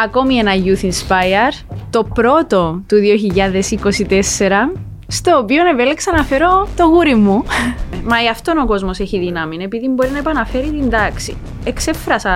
Ακόμη 0.00 0.34
ένα 0.34 0.52
Youth 0.54 0.84
Inspire, 0.84 1.64
το 1.90 2.04
πρώτο 2.04 2.82
του 2.86 2.96
2024, 4.08 4.50
στο 5.06 5.36
οποίο 5.38 5.66
επέλεξα 5.66 6.12
να 6.12 6.24
φέρω 6.24 6.68
το 6.76 6.84
γούρι 6.84 7.14
μου. 7.14 7.44
Μα 8.04 8.20
γι' 8.20 8.28
αυτόν 8.28 8.58
ο 8.58 8.66
κόσμος 8.66 8.98
έχει 8.98 9.18
δύναμη, 9.18 9.56
επειδή 9.62 9.88
μπορεί 9.88 10.10
να 10.10 10.18
επαναφέρει 10.18 10.70
την 10.70 10.90
τάξη. 10.90 11.36
Εξέφρασα 11.64 12.32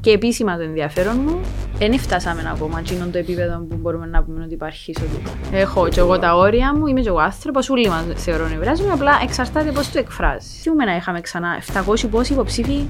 και 0.00 0.10
επίσημα 0.10 0.56
το 0.56 0.62
ενδιαφέρον 0.62 1.20
μου. 1.26 1.40
Δεν 1.78 1.98
φτάσαμε 1.98 2.50
ακόμα 2.54 2.78
εκείνο 2.78 3.06
το 3.12 3.18
επίπεδο 3.18 3.66
που 3.68 3.76
μπορούμε 3.76 4.06
να 4.06 4.22
πούμε 4.22 4.44
ότι 4.44 4.54
υπάρχει 4.54 4.90
ισότητα. 4.90 5.30
Έχω 5.52 5.88
και 5.88 6.00
εγώ 6.00 6.18
τα 6.18 6.36
όρια 6.36 6.76
μου, 6.76 6.86
είμαι 6.86 7.00
και 7.00 7.08
εγώ 7.08 7.18
άνθρωπος, 7.18 7.70
όλοι 7.70 7.88
μας 7.88 8.04
θεωρώ 8.14 8.48
νευράζουμε, 8.48 8.92
απλά 8.92 9.20
εξαρτάται 9.22 9.70
πώς 9.70 9.90
το 9.90 9.98
εκφράζεις. 9.98 10.62
Τι 10.62 10.70
να 10.84 10.96
είχαμε 10.96 11.20
ξανά 11.20 11.62
700 11.86 12.08
πόσοι 12.10 12.32
υποψήφοι. 12.32 12.86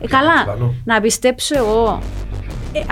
Ε, 0.00 0.06
καλά, 0.06 0.56
να 0.84 1.00
πιστέψω 1.00 1.56
εγώ, 1.58 1.98
ε, 2.29 2.29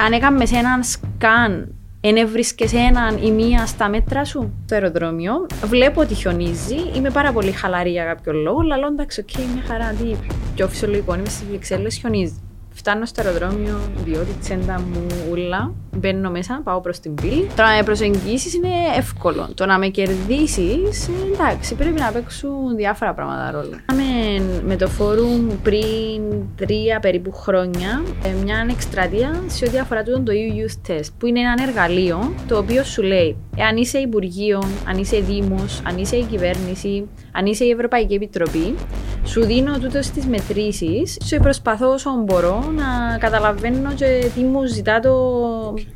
αν 0.04 0.12
έκαμε 0.12 0.46
σε 0.46 0.56
έναν 0.56 0.82
σκαν 0.82 1.72
Εν 2.00 2.16
έβρισκες 2.16 2.72
έναν 2.72 3.16
ή 3.22 3.30
μία 3.30 3.66
στα 3.66 3.88
μέτρα 3.88 4.24
σου; 4.24 4.52
Στο 4.64 4.74
αεροδρόμιο. 4.74 5.46
Βλέπω 5.64 6.00
ότι 6.00 6.14
χιονίζει. 6.14 6.76
Είμαι 6.94 7.10
πάρα 7.10 7.32
πολύ 7.32 7.50
χαλαρή 7.52 7.90
για 7.90 8.04
κάποιο 8.04 8.32
λόγο. 8.32 8.62
Λαλό 8.62 8.86
εντάξει, 8.86 9.20
οκ, 9.20 9.38
μια 9.38 9.62
χαρά. 9.66 9.92
Τι 9.92 10.16
πιο 10.54 10.68
φυσιολογικό. 10.68 11.14
Είμαι 11.14 11.28
στις 11.28 11.46
Βρυξέλλες, 11.48 11.96
χιονίζει. 11.96 12.42
Φτάνω 12.70 13.04
στο 13.04 13.22
αεροδρόμιο, 13.22 13.78
διότι 14.04 14.32
τσέντα 14.40 14.80
μου 14.80 15.06
ούλα, 15.30 15.72
μπαίνω 15.98 16.30
μέσα, 16.30 16.60
πάω 16.64 16.80
προς 16.80 17.00
την 17.00 17.14
πύλη. 17.14 17.46
Το 17.56 17.62
να 17.62 17.76
με 17.76 17.82
προσεγγίσεις 17.82 18.54
είναι 18.54 18.68
εύκολο. 18.96 19.48
Το 19.54 19.66
να 19.66 19.78
με 19.78 19.88
κερδίσεις, 19.88 21.08
εντάξει, 21.32 21.74
πρέπει 21.74 22.00
να 22.00 22.10
παίξουν 22.10 22.76
διάφορα 22.76 23.14
πράγματα 23.14 23.50
ρόλο. 23.50 23.76
Είμαι 23.92 24.44
με 24.66 24.76
το 24.76 24.88
φόρουμ 24.88 25.48
πριν 25.62 26.22
τρία 26.56 27.00
περίπου 27.00 27.32
χρόνια, 27.32 28.02
ε, 28.22 28.28
μια 28.42 28.66
εκστρατεία 28.70 29.42
σε 29.46 29.64
ό,τι 29.64 29.78
αφορά 29.78 30.02
το 30.02 30.12
EU 30.26 30.58
Youth 30.58 30.90
Test, 30.90 31.08
που 31.18 31.26
είναι 31.26 31.40
ένα 31.40 31.62
εργαλείο 31.68 32.34
το 32.48 32.58
οποίο 32.58 32.84
σου 32.84 33.02
λέει 33.02 33.36
αν 33.68 33.76
είσαι 33.76 33.98
Υπουργείο, 33.98 34.62
αν 34.88 34.98
είσαι 34.98 35.20
Δήμος, 35.20 35.82
αν 35.86 35.98
είσαι 35.98 36.16
η 36.16 36.24
κυβέρνηση, 36.24 37.08
αν 37.32 37.46
είσαι 37.46 37.64
η 37.64 37.70
Ευρωπαϊκή 37.70 38.14
Επιτροπή, 38.14 38.74
σου 39.24 39.44
δίνω 39.44 39.78
τούτο 39.78 40.02
στι 40.02 40.28
μετρήσεις 40.28 41.16
και 41.28 41.40
προσπαθώ 41.40 41.92
όσο 41.92 42.10
μπορώ 42.24 42.64
να 42.76 43.18
καταλαβαίνω 43.18 43.92
και 43.94 44.30
τι 44.34 44.40
μου 44.40 44.64
ζητά 44.64 45.00
το, 45.00 45.14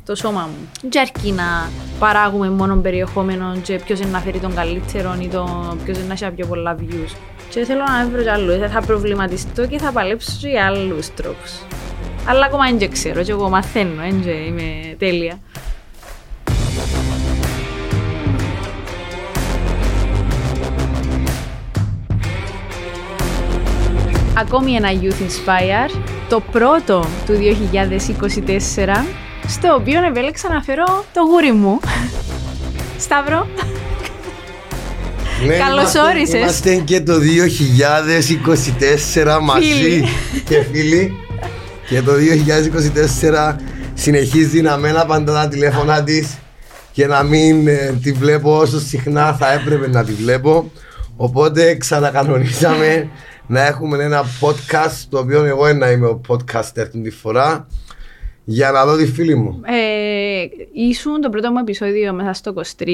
το 0.05 0.15
σώμα 0.15 0.41
μου. 0.41 0.89
Δεν 0.89 1.01
αρκεί 1.01 1.31
να 1.31 1.69
παράγουμε 1.99 2.49
μόνο 2.49 2.75
περιεχόμενο 2.75 3.55
και 3.63 3.79
ποιος 3.85 3.99
είναι 3.99 4.09
να 4.09 4.19
φέρει 4.19 4.39
τον 4.39 4.55
καλύτερο 4.55 5.17
ή 5.19 5.29
ποιος 5.83 5.97
είναι 5.97 6.07
να 6.07 6.13
έχει 6.13 6.31
πιο 6.31 6.45
πολλά 6.45 6.75
views. 6.79 7.15
Και 7.49 7.65
θέλω 7.65 7.83
να 7.87 8.07
βρω 8.07 8.21
κι 8.21 8.29
άλλους. 8.29 8.71
Θα 8.71 8.81
προβληματιστώ 8.81 9.67
και 9.67 9.79
θα 9.79 9.91
παλέψω 9.91 10.31
για 10.39 10.65
άλλους 10.65 11.13
τρόπους. 11.13 11.51
Αλλά 12.27 12.45
ακόμα 12.45 12.71
δεν 12.77 12.91
ξέρω, 12.91 13.23
και 13.23 13.31
εγώ 13.31 13.49
μαθαίνω, 13.49 14.01
δεν 14.01 14.45
είμαι 14.45 14.95
τέλεια. 14.97 15.39
ακόμη 24.37 24.71
ένα 24.71 24.89
Youth 24.91 25.21
Inspire, 25.21 25.99
το 26.29 26.41
πρώτο 26.51 27.05
του 27.25 27.33
2024, 27.35 29.05
στο 29.47 29.73
οποίο 29.73 30.03
επέλεξα 30.03 30.49
να 30.53 30.61
φέρω 30.61 31.05
το 31.13 31.21
γούρι 31.21 31.51
μου. 31.51 31.79
Σταύρο. 32.99 33.47
Ναι, 35.47 35.57
Καλώς 35.57 35.95
όρισες. 35.95 36.39
Είμαστε 36.39 36.75
και 36.75 37.01
το 37.01 37.13
2024 39.23 39.39
μαζί 39.41 40.03
και 40.45 40.63
φίλοι. 40.71 41.13
και 41.87 42.01
το 42.01 42.11
2024 43.53 43.55
συνεχίζει 43.93 44.61
να 44.61 44.77
μένει 44.77 44.97
απαντά 44.97 45.33
τα 45.33 45.47
τηλέφωνα 45.47 46.03
της 46.03 46.37
και 46.91 47.07
να 47.07 47.23
μην 47.23 47.67
ε, 47.67 47.97
τη 48.03 48.11
βλέπω 48.11 48.57
όσο 48.57 48.79
συχνά 48.79 49.33
θα 49.33 49.53
έπρεπε 49.53 49.87
να 49.87 50.03
τη 50.03 50.11
βλέπω. 50.11 50.71
Οπότε 51.15 51.75
ξανακανονίσαμε 51.75 53.09
να 53.47 53.65
έχουμε 53.65 54.03
ένα 54.03 54.23
podcast 54.39 55.05
το 55.09 55.17
οποίο 55.17 55.43
εγώ 55.43 55.73
να 55.73 55.91
είμαι 55.91 56.07
ο 56.07 56.21
podcaster 56.27 56.87
την 56.91 57.03
τη 57.03 57.09
φορά 57.09 57.67
για 58.43 58.71
να 58.71 58.85
δω 58.85 58.97
τη 58.97 59.05
φίλη 59.05 59.35
μου. 59.35 59.61
Ε, 59.65 60.45
ήσουν 60.73 61.21
το 61.21 61.29
πρώτο 61.29 61.51
μου 61.51 61.57
επεισόδιο 61.59 62.13
μέσα 62.13 62.33
στο 62.33 62.53
23. 62.55 62.87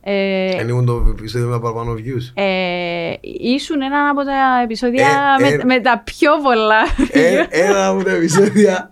Ε, 0.00 0.66
ήμουν 0.68 0.86
το 0.86 1.14
επεισόδιο 1.18 1.48
με 1.48 1.58
παραπάνω 1.58 1.92
views. 1.92 2.32
Ε, 2.34 3.12
ήσουν 3.40 3.82
ένα 3.82 4.08
από 4.08 4.24
τα 4.24 4.60
επεισόδια 4.64 5.36
ε, 5.38 5.42
με, 5.42 5.48
ε, 5.48 5.64
με, 5.64 5.80
τα 5.80 6.02
πιο 6.04 6.30
πολλά 6.42 6.82
ε, 7.10 7.46
Ένα 7.48 7.86
από 7.86 8.04
τα 8.04 8.10
επεισόδια. 8.10 8.88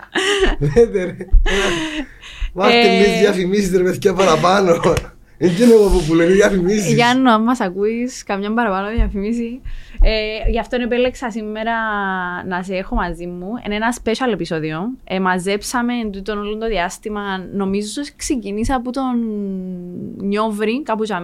Λέτε 0.59 1.05
ρε. 1.05 1.17
Μάρτε 2.53 2.89
λίγες 2.89 3.19
διαφημίσεις 3.21 3.77
ρε 3.77 3.83
παιδιά 3.83 4.13
παραπάνω. 4.13 4.81
Έτσι 5.39 5.63
είναι 5.63 5.73
εγώ 5.73 6.03
που 6.07 6.15
λένε 6.15 6.33
διαφημίσεις. 6.33 6.93
Γιάννο, 6.93 7.33
αν 7.33 7.43
μας 7.43 7.61
ακούεις 7.61 8.23
καμιά 8.23 8.55
παραπάνω 8.55 8.91
διαφημίση. 8.91 9.61
Ε, 10.03 10.51
γι' 10.51 10.59
αυτό 10.59 10.77
επέλεξα 10.81 11.31
σήμερα 11.31 11.73
να 12.47 12.63
σε 12.63 12.75
έχω 12.75 12.95
μαζί 12.95 13.27
μου. 13.27 13.49
Είναι 13.65 13.75
ένα 13.75 13.95
special 14.03 14.33
επεισόδιο. 14.33 14.91
Ε, 15.05 15.21
μαζέψαμε 15.21 15.93
τον 16.23 16.39
όλο 16.39 16.59
το 16.59 16.67
διάστημα. 16.67 17.47
Νομίζω 17.53 18.03
ξεκινήσα 18.17 18.75
από 18.75 18.91
τον 18.91 19.05
Νιόβρη, 20.17 20.83
κάπου 20.83 21.03
για 21.03 21.21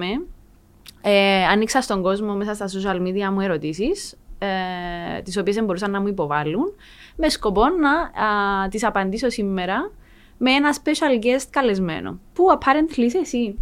ε, 1.02 1.44
ανοίξα 1.44 1.80
στον 1.80 2.02
κόσμο 2.02 2.34
μέσα 2.34 2.54
στα 2.54 2.66
social 2.68 2.96
media 2.96 3.32
μου 3.32 3.40
ερωτήσεις, 3.40 4.18
ε, 4.38 5.22
τις 5.22 5.36
οποίες 5.36 5.60
μπορούσαν 5.64 5.90
να 5.90 6.00
μου 6.00 6.06
υποβάλουν, 6.06 6.74
με 7.16 7.28
σκοπό 7.28 7.62
να 7.68 7.90
α, 7.90 8.68
τις 8.68 8.84
απαντήσω 8.84 9.28
σήμερα 9.28 9.90
με 10.38 10.50
ένα 10.50 10.74
special 10.74 11.24
guest 11.24 11.46
καλεσμένο, 11.50 12.18
που 12.32 12.44
apparently 12.58 12.98
είσαι 12.98 13.18
εσύ. 13.18 13.58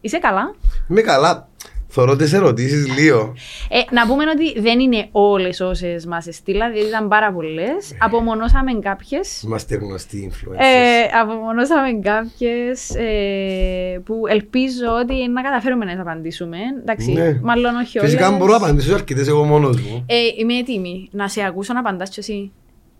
Είσαι 0.00 0.18
καλά; 0.18 0.54
Είμαι 0.88 1.00
καλά. 1.00 1.48
Θωρώ 1.90 2.16
τις 2.16 2.32
ερωτήσεις 2.32 2.98
λίγο. 2.98 3.34
Ε, 3.68 3.94
να 3.94 4.06
πούμε 4.06 4.24
ότι 4.34 4.60
δεν 4.60 4.80
είναι 4.80 5.08
όλες 5.12 5.60
όσες 5.60 6.06
μας 6.06 6.26
στείλα, 6.30 6.70
διότι 6.70 6.88
ήταν 6.88 7.08
πάρα 7.08 7.32
πολλές. 7.32 7.96
Απομονώσαμε 7.98 8.72
κάποιες. 8.72 9.42
Είμαστε 9.42 9.76
γνωστοί 9.76 10.30
influencers. 10.32 10.58
Ε, 10.58 11.18
απομονώσαμε 11.20 11.92
κάποιες 12.02 12.94
ε, 12.94 14.00
που 14.04 14.26
ελπίζω 14.28 14.86
ότι 15.00 15.28
να 15.28 15.42
καταφέρουμε 15.42 15.84
να 15.84 15.90
τις 15.90 16.00
απαντήσουμε. 16.00 16.58
Εντάξει, 16.80 17.12
ναι. 17.12 17.38
μάλλον 17.42 17.74
όχι 17.76 17.98
όλες. 17.98 18.10
Φυσικά 18.10 18.30
μπορώ 18.30 18.50
να 18.50 18.56
απαντήσω 18.56 18.94
αρκετές 18.94 19.28
εγώ 19.28 19.44
μόνος 19.44 19.80
μου. 19.80 20.04
Ε, 20.06 20.14
είμαι 20.38 20.54
έτοιμη 20.54 21.08
να 21.12 21.28
σε 21.28 21.44
ακούσω 21.44 21.72
να 21.72 21.80
απαντάς 21.80 22.08
κι 22.08 22.20
εσύ. 22.20 22.52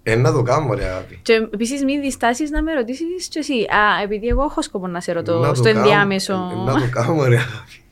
Ε, 0.03 0.17
να 0.17 0.33
το 0.33 0.43
κάνω, 0.43 0.75
ρε 0.75 0.85
αγάπη. 0.85 1.19
Και 1.23 1.33
επίσης, 1.33 1.85
μην 1.85 2.01
διστάσεις 2.01 2.51
να 2.51 2.63
με 2.63 2.73
ρωτήσεις 2.73 3.29
κι 3.29 3.39
εσύ. 3.39 3.53
Α, 3.53 4.03
επειδή 4.03 4.27
εγώ 4.27 4.43
έχω 4.43 4.63
σκοπό 4.63 4.87
να 4.87 5.01
σε 5.01 5.13
ρωτώ 5.13 5.53
στο 5.55 5.69
ενδιάμεσο. 5.69 6.33
Ε, 6.33 6.71
να 6.71 6.81
το 6.81 6.89
κάνω, 6.91 7.25
ρε 7.25 7.37
αγάπη. 7.37 7.83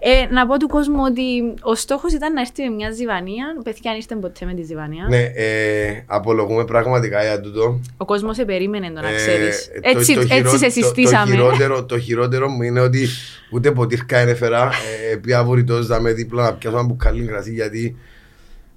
Ε, 0.00 0.32
να 0.32 0.46
πω 0.46 0.56
του 0.56 0.68
κόσμου 0.68 1.02
ότι 1.06 1.54
ο 1.62 1.74
στόχος 1.74 2.12
ήταν 2.12 2.32
να 2.32 2.40
έρθει 2.40 2.62
με 2.62 2.74
μια 2.74 2.90
ζυβανία. 2.90 3.46
Παιδιά, 3.64 3.90
αν 3.90 3.96
ήρθε 3.96 4.14
ποτέ 4.14 4.46
με 4.46 4.54
τη 4.54 4.62
ζυβανία. 4.62 5.06
Ναι, 5.08 5.22
ε, 5.34 6.02
απολογούμε 6.06 6.64
πραγματικά 6.64 7.22
για 7.22 7.40
τούτο. 7.40 7.80
Ο 7.96 8.04
κόσμος 8.04 8.36
σε 8.36 8.44
περίμενε 8.44 8.90
το 8.90 9.00
να 9.00 9.12
ξέρεις. 9.12 9.66
Ε, 9.66 9.80
έτσι, 9.82 10.14
το, 10.14 10.26
το 10.26 10.34
έτσι 10.34 10.58
σε 10.58 10.68
συστήσαμε. 10.68 11.36
Το, 11.36 11.42
το, 11.42 11.52
χειρότερο, 11.52 11.84
το 11.84 11.98
χειρότερο 11.98 12.48
μου 12.48 12.62
είναι 12.62 12.80
ότι 12.80 13.08
ούτε 13.50 13.72
ποτήρκα 13.72 14.18
έφερα. 14.18 14.70
Ε, 15.12 15.16
πια 15.16 15.44
βορειτό 15.44 15.78
να 15.78 16.00
με 16.00 16.12
δίπλα 16.12 16.42
να 16.42 16.54
πιάσω 16.54 16.76
ένα 16.76 16.86
μπουκάλι 16.86 17.24
γρασί 17.24 17.52
γιατί 17.52 17.96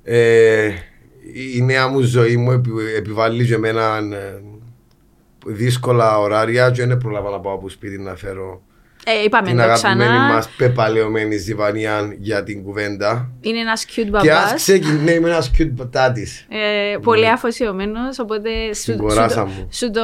ε, 0.04 0.70
η 1.56 1.62
νέα 1.62 1.88
μου 1.88 2.00
ζωή 2.00 2.38
μου 2.38 2.64
επιβάλλει 2.98 3.46
και 3.46 3.54
εμένα 3.54 3.98
ε, 3.98 4.42
δύσκολα 5.46 6.20
ωράρια 6.20 6.72
και 6.72 6.86
δεν 6.86 6.98
προλάβα 6.98 7.30
να 7.30 7.40
πάω 7.40 7.54
από 7.54 7.70
σπίτι 7.70 7.98
να 7.98 8.16
φέρω 8.16 8.62
ε, 9.06 9.24
είπαμε 9.24 9.48
την 9.48 9.62
αγαπημένη 9.62 10.18
μας 10.18 10.50
πεπαλαιωμένη 10.50 11.36
Ζιβανία 11.38 12.16
για 12.20 12.44
την 12.44 12.64
κουβέντα. 12.64 13.32
Είναι 13.42 13.60
ένας 13.60 13.86
cute 13.96 14.08
μπαμπά. 14.10 14.22
Και 14.22 14.32
ας 14.32 14.54
ξεκινήσει, 14.54 15.04
ναι, 15.04 15.12
είμαι 15.12 15.30
ένας 15.30 15.52
cute 15.58 15.72
πατάτης. 15.76 16.46
Ε, 16.50 16.98
πολύ 16.98 17.22
ναι. 17.22 17.32
αφοσιωμένος, 17.32 18.20
οπότε 18.20 18.50
σου, 18.74 18.92
σου, 18.92 18.98
το, 18.98 19.48
σου, 19.70 19.92
το, 19.92 20.02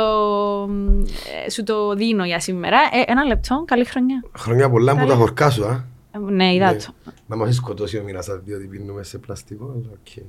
ε, 1.45 1.49
σου 1.49 1.63
το 1.63 1.93
δίνω 1.93 2.25
για 2.25 2.39
σήμερα. 2.39 2.77
Ε, 2.77 3.11
ένα 3.11 3.23
λεπτό, 3.23 3.63
καλή 3.67 3.85
χρονιά. 3.85 4.23
Χρονιά 4.37 4.69
πολλά 4.69 4.95
μου 4.95 5.07
τα 5.07 5.15
χορκά 5.15 5.49
σου, 5.49 5.65
α. 5.65 5.83
Ναι, 6.29 6.53
είδα 6.53 6.71
ναι. 6.71 6.77
το. 6.77 6.93
Να 7.27 7.35
μας 7.35 7.55
σκοτώσει 7.55 7.97
ο 7.97 8.03
μήνα, 8.03 8.23
διότι 8.43 8.65
πίνουμε 8.65 9.03
σε 9.03 9.17
πλαστικό. 9.17 9.81
Okay. 9.93 10.23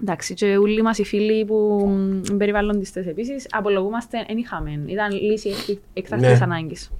Εντάξει, 0.00 0.34
και 0.34 0.56
όλοι 0.56 0.82
μας 0.82 0.98
οι 0.98 1.04
φίλοι 1.04 1.44
που 1.44 1.88
περιβάλλοντιστές 2.38 3.06
επίσης 3.06 3.46
απολογούμαστε, 3.50 4.24
δεν 4.26 4.36
είχαμε. 4.36 4.84
Ήταν 4.86 5.10
λύση 5.10 5.50
εκτάκτης 5.92 6.28
ναι. 6.28 6.38
ανάγκης. 6.42 6.90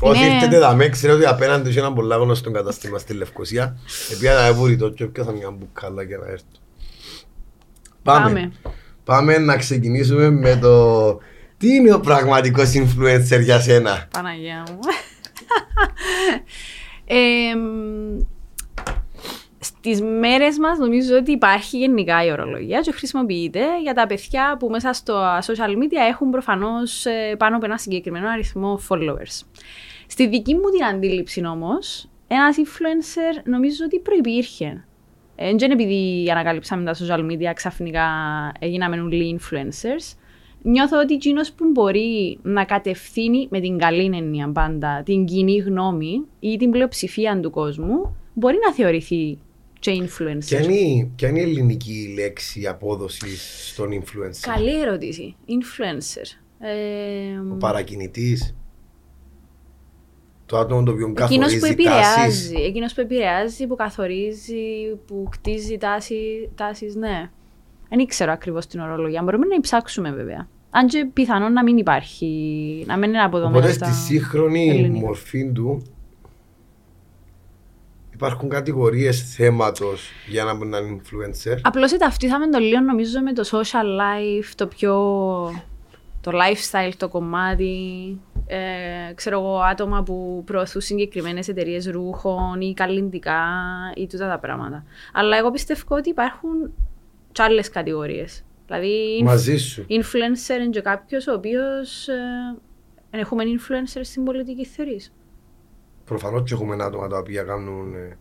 Όσοι 0.00 0.24
ήρθετε 0.24 0.58
τα 0.58 0.74
με, 0.74 0.88
ξέρω 0.88 1.14
ότι 1.14 1.26
απέναντι 1.26 1.68
είχε 1.68 1.78
ένα 1.78 1.92
πολλά 1.92 2.16
γνωστό 2.16 2.50
κατάστημα 2.50 2.98
στη 2.98 3.14
Λευκοσία. 3.14 3.76
Επειδή 4.12 4.26
να 4.26 4.46
έβουρει 4.46 4.76
το 4.76 4.90
και 4.90 5.06
πιάσα 5.06 5.32
μια 5.32 5.50
μπουκάλα 5.50 6.02
για 6.02 6.16
να 6.16 6.26
έρθω. 6.26 6.46
Πάμε. 8.02 8.52
Πάμε 9.04 9.38
να 9.38 9.56
ξεκινήσουμε 9.56 10.30
με 10.30 10.56
το... 10.56 11.18
Τι 11.58 11.74
είναι 11.74 11.94
ο 11.94 12.00
πραγματικός 12.00 12.72
influencer 12.74 13.40
για 13.42 13.60
σένα. 13.60 14.08
Παναγία 14.10 14.64
μου. 14.70 14.78
ε, 17.16 17.54
Στις 19.66 20.00
μέρες 20.00 20.58
μας 20.58 20.78
νομίζω 20.78 21.16
ότι 21.16 21.32
υπάρχει 21.32 21.78
γενικά 21.78 22.24
η 22.24 22.30
ορολογία 22.30 22.80
και 22.80 22.92
χρησιμοποιείται 22.92 23.80
για 23.82 23.94
τα 23.94 24.06
παιδιά 24.06 24.56
που 24.58 24.68
μέσα 24.68 24.92
στο 24.92 25.38
social 25.38 25.70
media 25.70 26.08
έχουν 26.08 26.30
προφανώς 26.30 27.06
πάνω 27.38 27.56
από 27.56 27.64
ένα 27.64 27.78
συγκεκριμένο 27.78 28.28
αριθμό 28.28 28.80
followers. 28.88 29.42
Στη 30.06 30.28
δική 30.28 30.54
μου 30.54 30.70
την 30.70 30.84
αντίληψη 30.84 31.46
όμως, 31.46 32.08
ένας 32.28 32.56
influencer 32.56 33.42
νομίζω 33.44 33.84
ότι 33.84 33.98
προπήρχε. 33.98 34.84
Δεν 35.36 35.58
είναι 35.58 35.72
επειδή 35.72 36.30
ανακαλύψαμε 36.30 36.84
τα 36.84 36.94
social 36.94 37.20
media 37.30 37.52
ξαφνικά 37.54 38.06
έγιναμε 38.58 39.00
όλοι 39.00 39.40
influencers. 39.40 40.16
Νιώθω 40.62 40.98
ότι 41.00 41.14
εκείνος 41.14 41.52
που 41.52 41.64
μπορεί 41.72 42.38
να 42.42 42.64
κατευθύνει 42.64 43.48
με 43.50 43.60
την 43.60 43.78
καλή 43.78 44.04
έννοια 44.16 44.52
πάντα 44.52 45.02
την 45.04 45.24
κοινή 45.24 45.56
γνώμη 45.56 46.26
ή 46.40 46.56
την 46.56 46.70
πλειοψηφία 46.70 47.40
του 47.40 47.50
κόσμου 47.50 48.16
μπορεί 48.34 48.56
να 48.66 48.72
θεωρηθεί 48.72 49.38
και 49.78 49.92
influencer. 50.02 50.38
Ποια 50.46 50.60
είναι, 50.60 50.72
η, 50.74 51.12
ποια 51.16 51.28
είναι 51.28 51.38
η 51.38 51.42
ελληνική 51.42 52.14
λέξη 52.18 52.66
απόδοση 52.66 53.36
στον 53.70 53.90
influencer. 53.92 54.38
Καλή 54.40 54.80
ερώτηση. 54.80 55.34
Influencer. 55.46 56.24
Ε, 56.58 57.38
Ο 57.52 57.56
παρακινητής. 57.56 58.54
Το 60.46 60.58
άτομο 60.58 60.82
το 60.82 60.92
οποίο 60.92 61.06
Εκείνος 61.06 61.28
καθορίζει 61.30 61.58
που 61.58 61.64
επηρεάζει, 61.66 62.14
τάσεις. 62.16 62.50
εκείνος 62.66 62.94
που 62.94 63.00
επηρεάζει, 63.00 63.66
που 63.66 63.74
καθορίζει, 63.76 64.96
που 65.06 65.28
κτίζει 65.30 65.78
τάση, 65.78 66.50
τάσεις, 66.54 66.94
ναι. 66.94 67.30
Δεν 67.88 67.98
ήξερα 67.98 68.32
ακριβώς 68.32 68.66
την 68.66 68.80
ορολογία. 68.80 69.22
Μπορούμε 69.22 69.46
να 69.46 69.60
ψάξουμε 69.60 70.10
βέβαια. 70.10 70.48
Αν 70.70 70.86
και 70.86 71.08
πιθανόν 71.12 71.52
να 71.52 71.62
μην 71.62 71.76
υπάρχει, 71.76 72.26
να 72.86 72.96
μην 72.96 73.08
είναι 73.08 73.22
αποδομένα 73.22 73.58
Οπότε 73.58 73.72
στα 73.72 73.84
στη 73.92 73.94
σύγχρονη 74.04 74.68
ελληνικά. 74.68 75.06
μορφή 75.06 75.52
του 75.52 75.82
υπάρχουν 78.16 78.48
κατηγορίες 78.48 79.34
θέματος 79.34 80.10
για 80.28 80.44
να 80.44 80.54
μπορεί 80.54 80.68
να 80.68 80.78
είναι 80.78 81.00
influencer. 81.02 81.58
Απλώς 81.62 81.92
ταυτίσαμε 81.92 82.48
το 82.48 82.58
λίγο 82.58 82.80
νομίζω 82.80 83.20
με 83.20 83.32
το 83.32 83.42
social 83.50 83.84
life, 84.00 84.52
το 84.54 84.66
πιο... 84.66 84.94
το 86.20 86.30
lifestyle, 86.32 86.92
το 86.96 87.08
κομμάτι. 87.08 87.74
Ε, 88.46 89.12
ξέρω 89.14 89.38
εγώ, 89.38 89.58
άτομα 89.58 90.02
που 90.02 90.42
προωθούν 90.46 90.80
συγκεκριμένες 90.80 91.48
εταιρείες 91.48 91.86
ρούχων 91.86 92.60
ή 92.60 92.74
καλλιντικά 92.74 93.42
ή 93.96 94.06
τούτα 94.06 94.28
τα 94.28 94.38
πράγματα. 94.38 94.84
Αλλά 95.12 95.36
εγώ 95.36 95.50
πιστεύω 95.50 95.96
ότι 95.96 96.08
υπάρχουν 96.08 96.72
και 97.32 97.42
άλλες 97.42 97.70
κατηγορίες. 97.70 98.44
Δηλαδή, 98.66 99.22
Μαζί 99.24 99.56
σου. 99.56 99.86
influencer 99.88 100.60
είναι 100.60 100.70
και 100.70 100.80
κάποιος 100.80 101.26
ο 101.26 101.32
οποίος. 101.32 102.08
Ε, 102.08 102.16
έχουμε 103.10 103.44
influencer 103.46 104.00
στην 104.02 104.24
πολιτική 104.24 104.64
θεωρή. 104.64 105.00
Προφανώς 106.06 106.42
και 106.48 106.54
έχουμε 106.54 106.76
άτομα 106.84 107.08
τα 107.08 107.18
οποία 107.18 107.42
κάνουν 107.42 107.94
ε, 107.94 108.16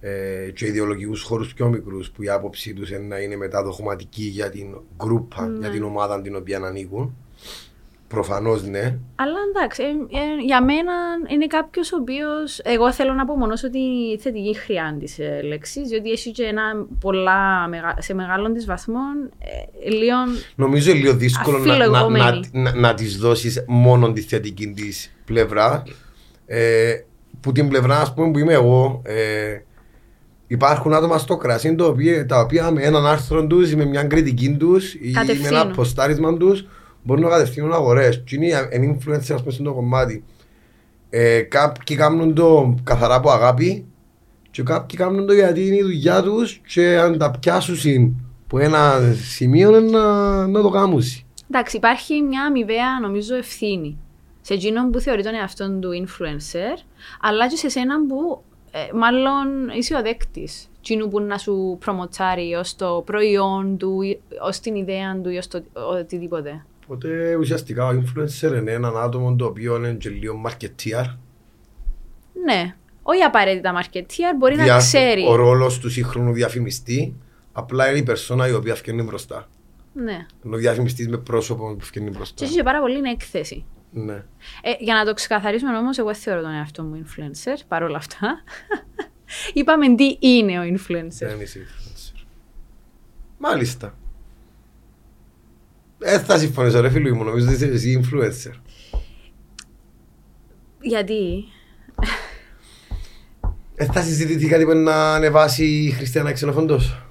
ε, 0.00 0.50
και 0.50 0.66
ιδεολογικούς 0.66 1.22
χώρους 1.22 1.54
πιο 1.54 1.68
μικρούς 1.68 2.10
που 2.10 2.22
η 2.22 2.28
άποψή 2.28 2.74
τους 2.74 2.90
είναι 2.90 2.98
να 3.06 3.18
είναι 3.18 3.36
μεταδοχματική 3.36 4.22
για 4.22 4.50
την 4.50 4.76
γκρούπα, 4.96 5.46
Ναι. 5.46 5.58
για 5.58 5.70
την 5.70 5.82
ομάδα 5.82 6.22
την 6.22 6.36
οποία 6.36 6.58
ανήκουν. 6.58 7.16
Προφανώς 8.08 8.62
ναι. 8.66 8.98
Αλλά 9.14 9.36
εντάξει, 9.54 9.82
ε, 9.82 9.86
ε, 10.18 10.44
για 10.44 10.64
μένα 10.64 10.92
είναι 11.28 11.46
κάποιος 11.46 11.92
ο 11.92 11.96
οποίος. 12.00 12.60
Εγώ 12.64 12.92
θέλω 12.92 13.12
να 13.12 13.22
απομονώσω 13.22 13.70
τη 13.70 13.78
θετική 14.20 14.56
χρειά 14.56 14.96
της 15.00 15.18
ε, 15.18 15.40
λέξης, 15.42 15.88
διότι 15.88 16.10
έχει 16.10 16.30
και 16.30 16.42
ένα 16.44 16.62
πολλά, 17.00 17.68
μεγα- 17.68 17.96
σε 17.98 18.14
μεγάλων 18.14 18.52
της 18.52 18.64
βαθμών 18.66 19.30
ε, 19.38 19.90
λίγο. 19.90 20.16
Νομίζω 20.54 20.90
είναι 20.90 21.00
λίγο 21.00 21.14
δύσκολο 21.14 21.58
να, 21.58 21.64
να, 21.64 21.76
να, 21.86 21.98
Αφιλεγόμενη. 21.98 22.48
να, 22.52 22.74
να 22.74 22.94
της 22.94 23.18
δώσεις 23.18 23.64
μόνο 23.68 24.12
τη 24.12 24.20
θετική 24.20 24.66
της 24.72 25.12
πλευρά. 25.24 25.82
Ε, 27.38 27.40
που 27.40 27.52
την 27.52 27.68
πλευρά 27.68 28.00
ας 28.00 28.14
πούμε 28.14 28.30
που 28.30 28.38
είμαι 28.38 28.52
εγώ 28.52 29.02
ε, 29.04 29.58
υπάρχουν 30.46 30.94
άτομα 30.94 31.18
στο 31.18 31.36
κρασί 31.36 31.74
το 31.74 31.86
οποίο, 31.86 32.26
τα 32.26 32.40
οποία 32.40 32.70
με 32.70 32.82
έναν 32.82 33.06
άρθρο 33.06 33.46
τους 33.46 33.70
ή 33.70 33.76
με 33.76 33.84
μια 33.84 34.02
κριτική 34.02 34.56
τους 34.56 34.94
ή 34.94 34.98
με 35.02 35.08
ένα 35.08 35.20
Κατευθύνουν. 35.20 35.72
ποστάρισμα 35.74 36.36
τους 36.36 36.66
μπορούν 37.02 37.22
να 37.22 37.30
κατευθύνουν 37.30 37.72
αγορές 37.72 38.22
και 38.26 38.36
είναι 38.36 38.46
ένα 38.70 38.94
influencer 38.94 39.32
ας 39.34 39.40
πούμε 39.40 39.50
στο 39.50 39.74
κομμάτι 39.74 40.24
ε, 41.10 41.40
κάποιοι 41.40 41.96
κάνουν 41.96 42.34
το 42.34 42.74
καθαρά 42.84 43.14
από 43.14 43.30
αγάπη 43.30 43.86
και 44.50 44.62
κάποιοι 44.62 44.98
κάνουν 44.98 45.26
το 45.26 45.32
γιατί 45.32 45.66
είναι 45.66 45.76
η 45.76 45.82
δουλειά 45.82 46.22
τους 46.22 46.60
και 46.66 46.98
αν 46.98 47.18
τα 47.18 47.30
πιάσουν 47.40 48.22
που 48.46 48.58
ένα 48.58 49.00
σημείο 49.30 49.68
είναι 49.68 49.90
να, 49.90 50.46
να 50.46 50.62
το 50.62 50.68
κάνουν. 50.68 51.02
Εντάξει, 51.50 51.76
υπάρχει 51.76 52.22
μια 52.22 52.42
αμοιβαία 52.42 53.00
νομίζω 53.02 53.34
ευθύνη 53.34 53.98
σε 54.40 54.54
εκείνον 54.54 54.90
που 54.90 55.00
θεωρεί 55.00 55.22
τον 55.22 55.34
εαυτόν 55.34 55.80
του 55.80 55.90
influencer, 56.06 56.82
αλλά 57.20 57.48
και 57.48 57.56
σε 57.56 57.68
σένα 57.68 58.06
που 58.06 58.42
ε, 58.70 58.78
μάλλον 58.94 59.68
είσαι 59.78 59.94
ο 59.96 60.02
δέκτης. 60.02 60.70
Εκείνου 60.78 61.08
που 61.08 61.20
να 61.20 61.38
σου 61.38 61.76
προμοτσάρει 61.80 62.54
ως 62.54 62.76
το 62.76 63.02
προϊόν 63.06 63.76
του, 63.78 64.00
ως 64.42 64.60
την 64.60 64.74
ιδέα 64.74 65.20
του 65.22 65.28
ή 65.30 65.36
ως 65.36 65.48
το 65.48 65.62
οτιδήποτε. 65.72 66.64
Οπότε 66.84 67.34
ουσιαστικά 67.36 67.86
ο 67.86 67.90
influencer 67.90 68.56
είναι 68.58 68.72
έναν 68.72 68.96
άτομο 68.98 69.36
το 69.36 69.44
οποίο 69.44 69.76
είναι 69.76 69.92
και 69.92 70.08
λίγο 70.08 70.42
marketeer. 70.46 71.14
Ναι. 72.44 72.74
Όχι 73.02 73.22
απαραίτητα 73.22 73.72
marketeer, 73.82 74.34
μπορεί 74.38 74.56
να 74.56 74.62
Δια- 74.64 74.76
ξέρει. 74.76 75.24
Ο 75.28 75.34
ρόλος 75.34 75.78
του 75.78 75.90
σύγχρονου 75.90 76.32
διαφημιστή 76.32 77.14
απλά 77.52 77.88
είναι 77.90 77.98
η 77.98 78.02
περσόνα 78.02 78.48
η 78.48 78.52
οποία 78.52 78.74
φτιάχνει 78.74 79.02
μπροστά. 79.02 79.48
Ναι. 79.92 80.26
Ενώ 80.44 80.54
ο 80.54 80.58
διαφημιστής 80.58 81.08
με 81.08 81.16
πρόσωπο 81.16 81.74
που 81.74 81.84
φτιάχνει 81.84 82.10
Και 82.10 82.16
μπροστά. 82.16 82.44
έχει 82.44 82.54
και 82.54 82.62
πάρα 82.62 82.80
πολύ 82.80 83.00
έκθεση. 83.12 83.64
Ναι. 84.04 84.22
Ε, 84.62 84.72
για 84.78 84.94
να 84.94 85.04
το 85.04 85.14
ξεκαθαρίσουμε 85.14 85.76
όμως, 85.76 85.98
εγώ 85.98 86.08
δεν 86.08 86.20
θεωρώ 86.20 86.42
τον 86.42 86.52
εαυτό 86.52 86.82
μου 86.82 87.04
influencer 87.04 87.56
παρόλα 87.68 87.96
αυτά. 87.96 88.42
Είπαμε 89.54 89.94
τι 89.94 90.16
είναι 90.20 90.58
ο 90.58 90.62
influencer. 90.62 91.26
Δεν 91.26 91.40
είσαι 91.40 91.66
influencer. 91.66 92.24
Μάλιστα. 93.38 93.94
Δεν 95.98 96.20
θα 96.20 96.38
συμφωνήσω 96.38 96.80
ρε 96.80 96.90
φίλου 96.90 97.16
μου, 97.16 97.24
νομίζω 97.24 97.46
ότι 97.46 97.54
είσαι 97.54 97.66
εσύ 97.66 98.00
influencer. 98.04 98.60
Γιατί; 100.80 101.44
Δεν 103.74 103.92
θα 103.92 104.02
συζητηθεί 104.02 104.46
κάτι 104.46 104.64
που 104.64 104.74
να 104.74 105.14
ανεβάσει 105.14 105.64
η 105.64 105.90
Χριστιανά 105.90 106.32
Ξενοφόντος. 106.32 107.07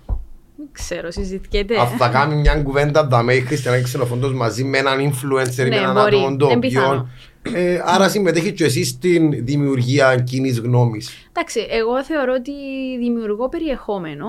Δεν 0.72 0.86
ξέρω, 0.86 1.12
συζητιέται. 1.12 1.80
Αν 1.80 1.88
θα 1.88 2.10
κάνει 2.10 2.36
μια 2.36 2.56
κουβέντα 2.62 3.08
τα 3.08 3.24
με 3.24 3.34
η 3.34 3.42
Χριστιανά 3.42 3.82
Ξενοφόντος 3.82 4.34
μαζί 4.34 4.64
με 4.64 4.78
έναν 4.78 4.98
influencer 5.00 5.58
ή 5.58 5.62
με 5.62 5.68
Ναι, 5.68 5.76
έναν 5.76 5.94
μπορεί. 5.94 6.16
άτομο 6.18 6.36
το 6.38 6.46
Είναι 6.46 6.56
οποίο... 6.56 6.70
πιθανό. 6.70 7.10
Ε, 7.54 7.82
άρα 7.86 8.10
συμμετέχει 8.10 8.54
και 8.54 8.64
εσύ 8.66 8.86
στην 8.86 9.46
δημιουργία 9.46 10.16
κοινή 10.16 10.50
γνώμης. 10.50 11.10
Εντάξει, 11.30 11.68
εγώ 11.70 12.04
θεωρώ 12.04 12.34
ότι 12.34 12.52
δημιουργώ 13.00 13.50
περιεχόμενο 13.50 14.26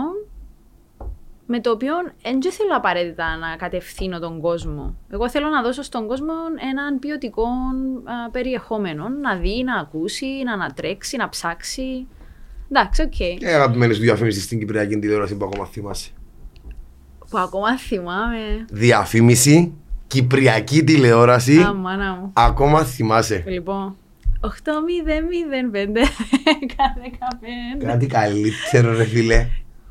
με 1.46 1.60
το 1.60 1.70
οποίο 1.70 1.92
δεν 2.22 2.40
θέλω 2.52 2.76
απαραίτητα 2.76 3.36
να 3.36 3.56
κατευθύνω 3.56 4.18
τον 4.18 4.40
κόσμο. 4.40 4.96
Εγώ 5.10 5.30
θέλω 5.30 5.48
να 5.48 5.62
δώσω 5.62 5.82
στον 5.82 6.06
κόσμο 6.06 6.32
έναν 6.72 6.98
ποιοτικό 6.98 7.42
α, 7.44 8.30
περιεχόμενο, 8.30 9.08
να 9.08 9.36
δει, 9.36 9.62
να 9.64 9.74
ακούσει, 9.80 10.26
να 10.44 10.52
ανατρέξει, 10.52 11.16
να 11.16 11.28
ψάξει. 11.28 12.06
Εντάξει, 12.72 13.02
οκ. 13.02 13.38
Και 13.38 13.48
αγαπημένη 13.48 13.94
σου 13.94 14.00
διαφήμιση 14.00 14.40
στην 14.40 14.58
Κυπριακή 14.58 14.98
τηλεόραση 14.98 15.36
που 15.36 15.44
ακόμα 15.44 15.66
θυμάσαι. 15.66 16.10
Που 17.30 17.38
ακόμα 17.38 17.76
θυμάμαι. 17.78 18.64
Διαφήμιση, 18.70 19.72
Κυπριακή 20.06 20.84
τηλεόραση, 20.84 21.60
Α, 21.62 21.72
μάνα 21.72 22.14
μου. 22.14 22.32
ακόμα 22.34 22.84
θυμάσαι. 22.84 23.44
Λοιπόν, 23.46 23.96
8005 24.40 24.48
15. 27.78 27.84
Κάτι 27.86 28.06
καλύτερο 28.06 28.96
ρε 28.96 29.04
φίλε. 29.04 29.46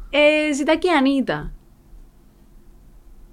Ε, 0.09 0.53
ζητά 0.53 0.75
και 0.75 0.87
η 0.87 0.91
Ανίτα. 0.91 1.51